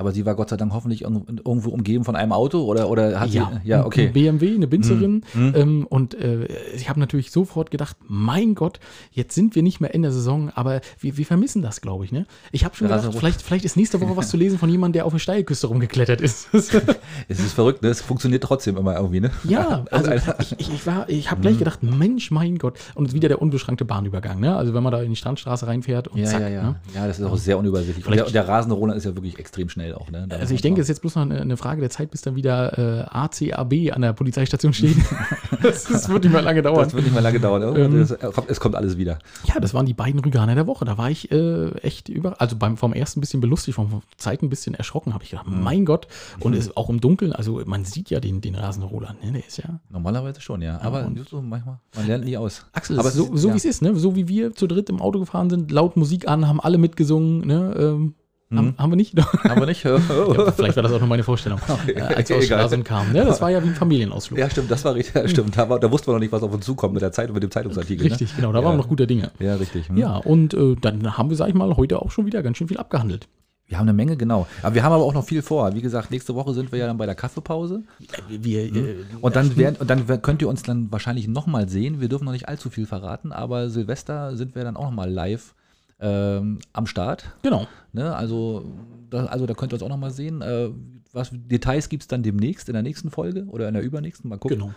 Aber 0.00 0.12
sie 0.12 0.24
war 0.24 0.36
Gott 0.36 0.48
sei 0.48 0.56
Dank 0.56 0.72
hoffentlich 0.72 1.04
irg- 1.04 1.26
irgendwo 1.44 1.70
umgeben 1.70 2.04
von 2.04 2.14
einem 2.14 2.30
Auto 2.30 2.62
oder, 2.62 2.88
oder 2.88 3.18
hat 3.18 3.30
ja, 3.30 3.50
sie. 3.64 3.68
Ja, 3.68 3.84
okay. 3.84 4.06
Ein 4.06 4.12
BMW, 4.12 4.54
eine 4.54 4.68
Binzerin. 4.68 5.24
Mhm. 5.34 5.52
Ähm, 5.56 5.86
und 5.88 6.14
äh, 6.14 6.46
ich 6.76 6.88
habe 6.88 7.00
natürlich 7.00 7.32
sofort 7.32 7.72
gedacht, 7.72 7.96
mein 8.06 8.54
Gott, 8.54 8.78
jetzt 9.10 9.34
sind 9.34 9.56
wir 9.56 9.64
nicht 9.64 9.80
mehr 9.80 9.92
in 9.92 10.02
der 10.02 10.12
Saison, 10.12 10.50
aber 10.54 10.82
wir, 11.00 11.16
wir 11.16 11.26
vermissen 11.26 11.62
das, 11.62 11.80
glaube 11.80 12.04
ich. 12.04 12.12
Ne? 12.12 12.26
Ich 12.52 12.64
habe 12.64 12.76
schon 12.76 12.86
gedacht, 12.86 13.12
vielleicht, 13.12 13.42
vielleicht 13.42 13.64
ist 13.64 13.76
nächste 13.76 14.00
Woche 14.00 14.16
was 14.16 14.28
zu 14.30 14.36
lesen 14.36 14.56
von 14.56 14.68
jemandem, 14.70 14.92
der 15.00 15.04
auf 15.06 15.12
eine 15.12 15.18
Steilküste 15.18 15.66
rumgeklettert 15.66 16.20
ist. 16.20 16.48
Es 17.28 17.40
ist 17.40 17.52
verrückt, 17.54 17.82
ne? 17.82 17.88
Es 17.88 18.00
funktioniert 18.00 18.44
trotzdem 18.44 18.76
immer 18.76 18.94
irgendwie, 18.96 19.18
ne? 19.20 19.30
Ja, 19.44 19.84
also 19.90 20.10
Also- 20.12 20.32
ich, 20.38 20.52
ich, 20.60 20.72
ich 20.74 20.86
war, 20.86 21.08
ich 21.08 21.28
habe 21.32 21.40
gleich 21.40 21.58
gedacht, 21.58 21.82
Mensch, 21.82 22.30
mein 22.30 22.58
Gott. 22.58 22.78
Und 22.94 23.12
wieder 23.14 23.26
der 23.28 23.42
unbeschränkte 23.42 23.84
Bahnübergang, 23.84 24.38
ne? 24.38 24.54
Also 24.56 24.74
wenn 24.74 24.82
man 24.84 24.92
da 24.92 25.02
in 25.02 25.10
die 25.10 25.16
Strandstraße 25.16 25.66
reinfährt 25.66 26.06
und 26.06 26.18
Ja, 26.20 26.26
zack, 26.26 26.40
ja, 26.42 26.48
ja. 26.48 26.62
Ne? 26.62 26.76
Ja, 26.94 27.06
das 27.08 27.18
ist 27.18 27.24
auch 27.26 27.36
sehr 27.36 27.58
unübersichtlich. 27.58 28.06
Und 28.06 28.14
der, 28.14 28.26
der 28.26 28.46
rasende 28.46 28.76
Roland 28.76 28.96
ist 28.96 29.04
ja 29.04 29.14
wirklich 29.16 29.38
extrem 29.40 29.68
schnell 29.68 29.87
auch, 29.94 30.10
ne? 30.10 30.26
Da 30.28 30.36
Also 30.36 30.54
ich 30.54 30.60
denke, 30.62 30.80
es 30.80 30.86
ist 30.86 30.88
jetzt 30.88 31.00
bloß 31.00 31.14
noch 31.16 31.22
eine, 31.22 31.40
eine 31.40 31.56
Frage 31.56 31.80
der 31.80 31.90
Zeit, 31.90 32.10
bis 32.10 32.22
dann 32.22 32.36
wieder 32.36 32.78
äh, 32.78 33.02
ACAB 33.10 33.92
an 33.94 34.02
der 34.02 34.12
Polizeistation 34.12 34.72
steht. 34.72 34.96
das, 35.62 35.84
das 35.84 36.08
wird 36.08 36.24
nicht 36.24 36.32
mehr 36.32 36.42
lange 36.42 36.62
dauern. 36.62 36.84
das 36.84 36.94
wird 36.94 37.04
nicht 37.04 37.12
mehr 37.12 37.22
lange 37.22 37.40
dauern. 37.40 37.62
Ähm, 37.62 37.74
Irgendwann- 37.76 38.00
es, 38.02 38.34
kommt, 38.34 38.50
es 38.50 38.60
kommt 38.60 38.74
alles 38.74 38.96
wieder. 38.98 39.18
Ja, 39.44 39.60
das 39.60 39.74
waren 39.74 39.86
die 39.86 39.94
beiden 39.94 40.20
Rüganer 40.20 40.54
der 40.54 40.66
Woche. 40.66 40.84
Da 40.84 40.98
war 40.98 41.10
ich 41.10 41.30
äh, 41.30 41.70
echt 41.82 42.08
über, 42.08 42.40
also 42.40 42.56
beim 42.56 42.76
vom 42.76 42.92
ersten 42.92 43.18
ein 43.18 43.22
bisschen 43.22 43.40
belustigt, 43.40 43.74
vom 43.76 44.02
zweiten 44.16 44.46
ein 44.46 44.50
bisschen 44.50 44.74
erschrocken, 44.74 45.14
habe 45.14 45.24
ich 45.24 45.30
gedacht, 45.30 45.46
Mhm. 45.48 45.62
mein 45.62 45.84
Gott. 45.84 46.06
Und 46.40 46.54
es 46.54 46.76
auch 46.76 46.88
im 46.90 47.00
Dunkeln, 47.00 47.32
also 47.32 47.62
man 47.66 47.84
sieht 47.84 48.10
ja 48.10 48.20
den, 48.20 48.40
den 48.40 48.54
Rasenroland, 48.54 49.24
ne? 49.24 49.32
Der 49.32 49.46
ist 49.46 49.58
ja. 49.58 49.80
Normalerweise 49.90 50.40
schon, 50.40 50.62
ja. 50.62 50.80
Aber 50.82 51.06
und- 51.06 51.28
so 51.28 51.40
manchmal, 51.42 51.78
man 51.96 52.06
lernt 52.06 52.24
nie 52.24 52.36
aus. 52.36 52.66
Axel, 52.72 52.98
aber 52.98 53.10
so, 53.10 53.36
so 53.36 53.48
ja. 53.48 53.54
wie 53.54 53.58
es 53.58 53.64
ist, 53.64 53.82
ne? 53.82 53.94
So 53.96 54.14
wie 54.16 54.28
wir 54.28 54.54
zu 54.54 54.66
dritt 54.66 54.88
im 54.90 55.00
Auto 55.00 55.18
gefahren 55.18 55.50
sind, 55.50 55.70
laut 55.70 55.96
Musik 55.96 56.28
an, 56.28 56.46
haben 56.48 56.60
alle 56.60 56.78
mitgesungen, 56.78 57.46
ne? 57.46 57.74
Ähm, 57.78 58.14
haben, 58.56 58.74
haben 58.78 58.92
wir 58.92 58.96
nicht? 58.96 59.14
Haben 59.44 59.60
wir 59.60 59.66
nicht? 59.66 59.84
ja, 59.84 59.98
vielleicht 59.98 60.76
war 60.76 60.82
das 60.82 60.92
auch 60.92 61.00
nur 61.00 61.08
meine 61.08 61.22
Vorstellung. 61.22 61.60
äh, 61.86 62.00
als 62.00 62.28
wir 62.30 62.36
aus 62.36 62.44
egal. 62.44 62.58
Stralsund 62.60 62.84
kamen. 62.84 63.12
Ne? 63.12 63.24
Das 63.24 63.40
war 63.40 63.50
ja 63.50 63.62
wie 63.62 63.68
ein 63.68 63.74
Familienausflug. 63.74 64.38
Ja, 64.38 64.48
stimmt, 64.48 64.70
das 64.70 64.84
war 64.84 64.94
richtig. 64.94 65.14
Ja, 65.14 65.28
stimmt. 65.28 65.56
Da, 65.56 65.68
war, 65.68 65.78
da 65.78 65.90
wussten 65.90 66.08
wir 66.08 66.12
noch 66.14 66.20
nicht, 66.20 66.32
was 66.32 66.42
auf 66.42 66.52
uns 66.52 66.64
zukommt 66.64 66.94
mit 66.94 67.02
der 67.02 67.12
Zeitung, 67.12 67.34
mit 67.34 67.42
dem 67.42 67.50
Zeitungsartikel. 67.50 68.06
Richtig, 68.06 68.34
genau. 68.36 68.52
Da 68.52 68.60
Ja. 68.60 68.64
waren 68.64 68.74
wir 68.74 68.78
noch 68.78 68.88
guter 68.88 69.06
Dinge. 69.06 69.30
Ne? 69.38 69.46
Ja, 69.46 69.54
richtig. 69.56 69.88
Hm. 69.88 69.96
Ja, 69.98 70.16
und 70.16 70.54
äh, 70.54 70.76
dann 70.80 71.18
haben 71.18 71.28
wir, 71.28 71.36
sag 71.36 71.48
ich 71.48 71.54
mal, 71.54 71.76
heute 71.76 72.00
auch 72.00 72.10
schon 72.10 72.24
wieder 72.26 72.42
ganz 72.42 72.56
schön 72.56 72.68
viel 72.68 72.78
abgehandelt. 72.78 73.28
Wir 73.66 73.76
haben 73.76 73.84
eine 73.84 73.92
Menge, 73.92 74.16
genau. 74.16 74.46
Aber 74.62 74.74
wir 74.74 74.82
haben 74.82 74.94
aber 74.94 75.04
auch 75.04 75.12
noch 75.12 75.26
viel 75.26 75.42
vor. 75.42 75.74
Wie 75.74 75.82
gesagt, 75.82 76.10
nächste 76.10 76.34
Woche 76.34 76.54
sind 76.54 76.72
wir 76.72 76.78
ja 76.78 76.86
dann 76.86 76.96
bei 76.96 77.04
der 77.04 77.14
Kaffeepause. 77.14 77.82
Wir, 78.30 78.64
äh, 78.74 78.94
Und 79.20 79.36
dann, 79.36 79.58
werden, 79.58 79.76
und 79.78 79.90
dann 79.90 80.22
könnt 80.22 80.40
ihr 80.40 80.48
uns 80.48 80.62
dann 80.62 80.90
wahrscheinlich 80.90 81.28
nochmal 81.28 81.68
sehen. 81.68 82.00
Wir 82.00 82.08
dürfen 82.08 82.24
noch 82.24 82.32
nicht 82.32 82.48
allzu 82.48 82.70
viel 82.70 82.86
verraten, 82.86 83.30
aber 83.30 83.68
Silvester 83.68 84.34
sind 84.36 84.54
wir 84.54 84.64
dann 84.64 84.76
auch 84.76 84.84
nochmal 84.86 85.10
live 85.10 85.54
ähm, 86.00 86.58
am 86.72 86.86
Start. 86.86 87.32
genau. 87.42 87.66
Ne? 87.92 88.14
Also, 88.14 88.64
da, 89.10 89.26
also 89.26 89.46
da 89.46 89.54
könnt 89.54 89.72
ihr 89.72 89.76
uns 89.76 89.82
auch 89.82 89.88
nochmal 89.88 90.10
sehen. 90.10 90.42
Äh, 90.42 90.70
was, 91.12 91.30
Details 91.32 91.88
gibt 91.88 92.02
es 92.02 92.08
dann 92.08 92.22
demnächst 92.22 92.68
in 92.68 92.74
der 92.74 92.82
nächsten 92.82 93.10
Folge 93.10 93.44
oder 93.46 93.68
in 93.68 93.74
der 93.74 93.82
übernächsten. 93.82 94.28
Mal 94.28 94.38
gucken. 94.38 94.58
Genau. 94.58 94.72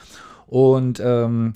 Und 0.47 1.01
ähm, 1.03 1.53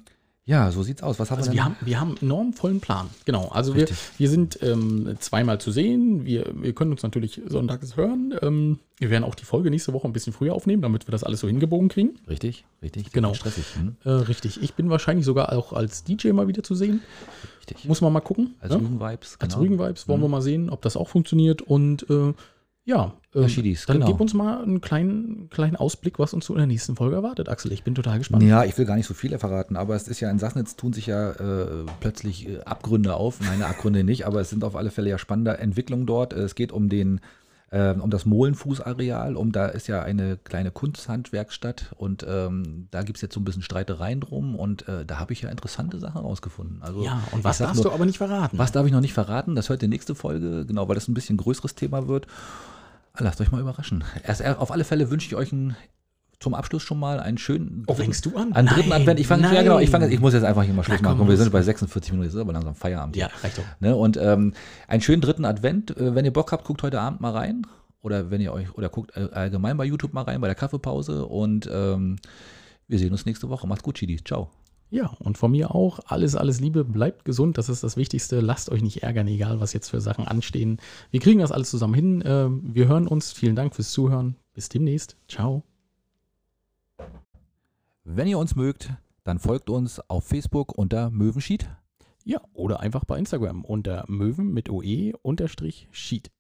ja, 0.48 0.72
so 0.72 0.84
sieht's 0.84 1.02
aus. 1.02 1.18
Was 1.18 1.32
haben 1.32 1.40
Also 1.40 1.52
wir 1.52 1.56
wir 1.56 1.64
denn? 1.64 1.66
haben, 1.66 1.86
wir 1.86 2.00
haben 2.00 2.10
einen 2.10 2.18
enorm 2.22 2.54
vollen 2.54 2.80
Plan. 2.80 3.10
Genau. 3.26 3.48
Also 3.50 3.74
wir, 3.74 3.82
Richtig. 3.82 3.98
wir 4.20 4.30
sind 4.30 4.60
ähm, 4.62 5.16
zweimal 5.20 5.60
zu 5.60 5.72
sehen. 5.72 6.24
Wir, 6.24 6.52
wir 6.54 6.74
können 6.74 6.92
uns 6.92 7.02
natürlich 7.02 7.42
sonntags 7.48 7.98
hören. 7.98 8.36
Ähm, 8.44 8.80
wir 9.00 9.10
werden 9.10 9.24
auch 9.24 9.34
die 9.34 9.44
Folge 9.44 9.72
nächste 9.72 9.92
Woche 9.92 10.08
ein 10.08 10.14
bisschen 10.14 10.34
früher 10.34 10.54
aufnehmen, 10.54 10.84
damit 10.84 11.08
wir 11.08 11.12
das 11.12 11.24
alles 11.24 11.40
so 11.40 11.48
hingebogen 11.48 11.90
kriegen. 11.90 12.20
Richtig, 12.30 12.64
richtig. 12.84 13.12
Genau. 13.12 13.34
Stressig. 13.34 13.66
Hm? 13.76 13.96
Äh, 14.04 14.10
richtig. 14.10 14.62
Ich 14.62 14.76
bin 14.76 14.92
wahrscheinlich 14.92 15.26
sogar 15.26 15.52
auch 15.52 15.74
als 15.74 16.04
DJ 16.04 16.32
mal 16.32 16.48
wieder 16.48 16.62
zu 16.62 16.76
sehen. 16.76 17.02
Richtig. 17.58 17.86
Muss 17.86 18.02
man 18.02 18.14
mal 18.14 18.22
gucken. 18.22 18.54
Als 18.60 18.72
ne? 18.72 18.82
Rügen-Vibes. 18.82 19.38
Als 19.40 19.54
genau. 19.54 19.64
Rügen-Vibes 19.64 20.08
wollen 20.08 20.22
wir 20.22 20.30
mal 20.30 20.44
sehen, 20.44 20.70
ob 20.70 20.84
das 20.84 20.96
auch 20.96 21.10
funktioniert. 21.10 21.64
Und 21.64 22.08
äh, 22.08 22.34
ja, 22.86 23.14
äh, 23.34 23.42
Ja, 23.42 23.50
Schiedis, 23.50 23.86
dann 23.86 23.98
genau. 23.98 24.08
gib 24.08 24.22
uns 24.22 24.34
mal 24.34 24.62
einen 24.62 24.80
kleinen, 24.80 25.50
kleinen 25.50 25.76
Ausblick, 25.76 26.20
was 26.20 26.34
uns 26.34 26.46
so 26.46 26.54
in 26.54 26.60
der 26.60 26.68
nächsten 26.68 26.96
Folge 26.96 27.16
erwartet, 27.16 27.50
Axel. 27.50 27.72
Ich 27.72 27.84
bin 27.84 27.96
total 27.96 28.20
gespannt. 28.20 28.44
Ja, 28.44 28.64
ich 28.64 28.78
will 28.78 28.86
gar 28.86 28.96
nicht 28.96 29.08
so 29.08 29.16
viel 29.16 29.38
verraten, 29.38 29.76
aber 29.76 29.96
es 29.96 30.08
ist 30.08 30.20
ja 30.20 30.30
in 30.30 30.40
Sassnitz 30.40 30.76
tun 30.76 30.94
sich 30.94 31.08
ja 31.08 31.32
äh, 31.32 31.86
plötzlich 32.00 32.48
äh, 32.48 32.60
Abgründe 32.62 33.16
auf. 33.16 33.42
Nein, 33.42 33.64
Abgründe 33.64 34.04
nicht, 34.04 34.26
aber 34.28 34.40
es 34.40 34.52
sind 34.52 34.64
auf 34.64 34.76
alle 34.76 34.92
Fälle 34.92 35.10
ja 35.10 35.18
spannende 35.18 35.58
Entwicklungen 35.58 36.06
dort. 36.06 36.34
Es 36.34 36.54
geht 36.56 36.72
um 36.72 36.88
den 36.88 37.22
ähm, 37.72 38.00
um 38.00 38.10
das 38.10 38.26
Mohlenfußareal, 38.26 39.36
um 39.36 39.52
da 39.52 39.66
ist 39.66 39.88
ja 39.88 40.02
eine 40.02 40.38
kleine 40.38 40.70
Kunsthandwerkstatt 40.72 41.94
und 41.98 42.26
ähm, 42.28 42.88
da 42.92 43.02
gibt 43.02 43.18
es 43.18 43.22
jetzt 43.22 43.34
so 43.34 43.40
ein 43.40 43.44
bisschen 43.44 43.64
Streitereien 43.64 44.22
drum 44.22 44.56
und 44.56 44.88
äh, 44.88 45.04
da 45.04 45.20
habe 45.20 45.34
ich 45.34 45.42
ja 45.42 45.50
interessante 45.50 46.00
Sachen 46.00 46.22
rausgefunden. 46.22 46.84
Also 46.84 47.04
Ja, 47.04 47.24
und 47.32 47.44
was 47.44 47.58
darfst 47.58 47.76
nur, 47.76 47.86
du 47.86 47.92
aber 47.92 48.06
nicht 48.06 48.20
verraten? 48.20 48.58
Was 48.58 48.72
darf 48.72 48.86
ich 48.86 48.94
noch 48.94 49.02
nicht 49.02 49.14
verraten? 49.14 49.56
Das 49.56 49.70
hört 49.70 49.82
die 49.82 49.88
nächste 49.88 50.14
Folge, 50.14 50.66
genau, 50.66 50.88
weil 50.88 50.96
das 50.96 51.08
ein 51.08 51.16
bisschen 51.16 51.38
größeres 51.38 51.76
Thema 51.76 52.08
wird. 52.08 52.28
Lasst 53.20 53.40
euch 53.42 53.52
mal 53.52 53.62
überraschen. 53.62 54.04
Erst, 54.24 54.42
er- 54.42 54.62
auf 54.62 54.72
alle 54.72 54.84
Fälle 54.84 55.10
wünsche 55.10 55.28
ich 55.28 55.36
euch 55.36 55.52
einen, 55.54 55.76
zum 56.40 56.54
Abschluss 56.54 56.84
schon 56.84 57.00
mal 57.00 57.20
einen 57.20 57.38
schönen. 57.38 57.84
Oh, 57.88 57.94
fängst 57.94 58.26
du 58.26 58.36
an? 58.36 58.54
Einen 58.54 58.68
dritten 58.68 58.92
Advent. 58.92 59.20
Ich 59.20 59.28
fange 59.28 59.44
ja 59.54 59.64
genau. 59.64 59.80
Ich 59.80 59.90
fange. 59.90 60.10
Ich 60.10 60.20
muss 60.20 60.34
jetzt 60.34 60.44
einfach 60.44 60.64
hier 60.64 60.74
mal 60.74 60.84
Schluss 60.84 61.00
Na, 61.02 61.10
komm, 61.10 61.18
machen. 61.20 61.30
Wir 61.30 61.38
sind 61.38 61.52
bei 61.52 61.62
46 61.62 62.12
Minuten. 62.12 62.26
Jetzt 62.28 62.36
ist 62.36 62.42
aber 62.42 62.54
langsam 62.54 62.76
Feierabend. 62.76 63.16
Ja, 63.16 63.30
reicht 63.42 63.58
doch. 63.58 63.64
Ne? 63.80 63.96
Und 63.96 64.18
ähm, 64.18 64.54
einen 64.88 65.02
schönen 65.02 65.22
dritten 65.22 65.46
Advent. 65.46 65.96
Äh, 65.98 66.14
wenn 66.16 66.26
ihr 66.26 66.34
Bock 66.34 66.52
habt, 66.52 66.66
guckt 66.66 66.84
heute 66.84 67.00
Abend 67.00 67.22
mal 67.22 67.32
rein. 67.32 67.66
Oder 68.02 68.30
wenn 68.30 68.42
ihr 68.42 68.54
euch 68.54 68.72
oder 68.76 68.90
guckt 68.90 69.16
allgemein 69.18 69.78
bei 69.78 69.86
YouTube 69.86 70.14
mal 70.14 70.22
rein 70.24 70.40
bei 70.42 70.48
der 70.48 70.56
Kaffeepause. 70.56 71.26
Und 71.26 71.68
ähm, 71.74 72.18
wir 72.88 73.00
sehen 73.00 73.12
uns 73.12 73.26
nächste 73.26 73.50
Woche. 73.50 73.66
Macht's 73.68 73.84
gut, 73.84 73.96
Chidi. 73.98 74.24
Ciao. 74.24 74.52
Ja, 74.90 75.08
und 75.20 75.38
von 75.38 75.52
mir 75.52 75.74
auch 75.74 76.00
alles, 76.06 76.36
alles 76.36 76.60
Liebe, 76.60 76.86
bleibt 76.86 77.26
gesund, 77.26 77.58
das 77.58 77.70
ist 77.70 77.84
das 77.84 77.98
Wichtigste. 77.98 78.40
Lasst 78.40 78.70
euch 78.70 78.82
nicht 78.82 79.04
ärgern, 79.04 79.28
egal 79.28 79.60
was 79.60 79.74
jetzt 79.74 79.90
für 79.90 80.00
Sachen 80.00 80.28
anstehen. 80.28 80.80
Wir 81.12 81.20
kriegen 81.20 81.40
das 81.40 81.52
alles 81.52 81.70
zusammen 81.70 81.94
hin. 81.94 82.24
Ähm, 82.26 82.62
Wir 82.74 82.88
hören 82.88 83.08
uns. 83.08 83.32
Vielen 83.32 83.56
Dank 83.56 83.76
fürs 83.76 83.92
Zuhören. 83.92 84.36
Bis 84.54 84.70
demnächst. 84.70 85.18
Ciao. 85.28 85.64
Wenn 88.04 88.28
ihr 88.28 88.38
uns 88.38 88.56
mögt, 88.56 88.94
dann 89.24 89.40
folgt 89.40 89.70
uns 89.70 90.00
auf 90.10 90.26
Facebook 90.26 90.78
unter 90.78 91.10
Möwenschied. 91.10 91.68
Ja, 92.24 92.40
oder 92.54 92.80
einfach 92.80 93.06
bei 93.06 93.18
Instagram 93.18 93.66
unter 93.66 94.06
Möwen 94.08 94.54
mit 94.54 94.70
OE 94.70 95.14
unterstrich 95.22 95.88
Sheet. 95.92 96.32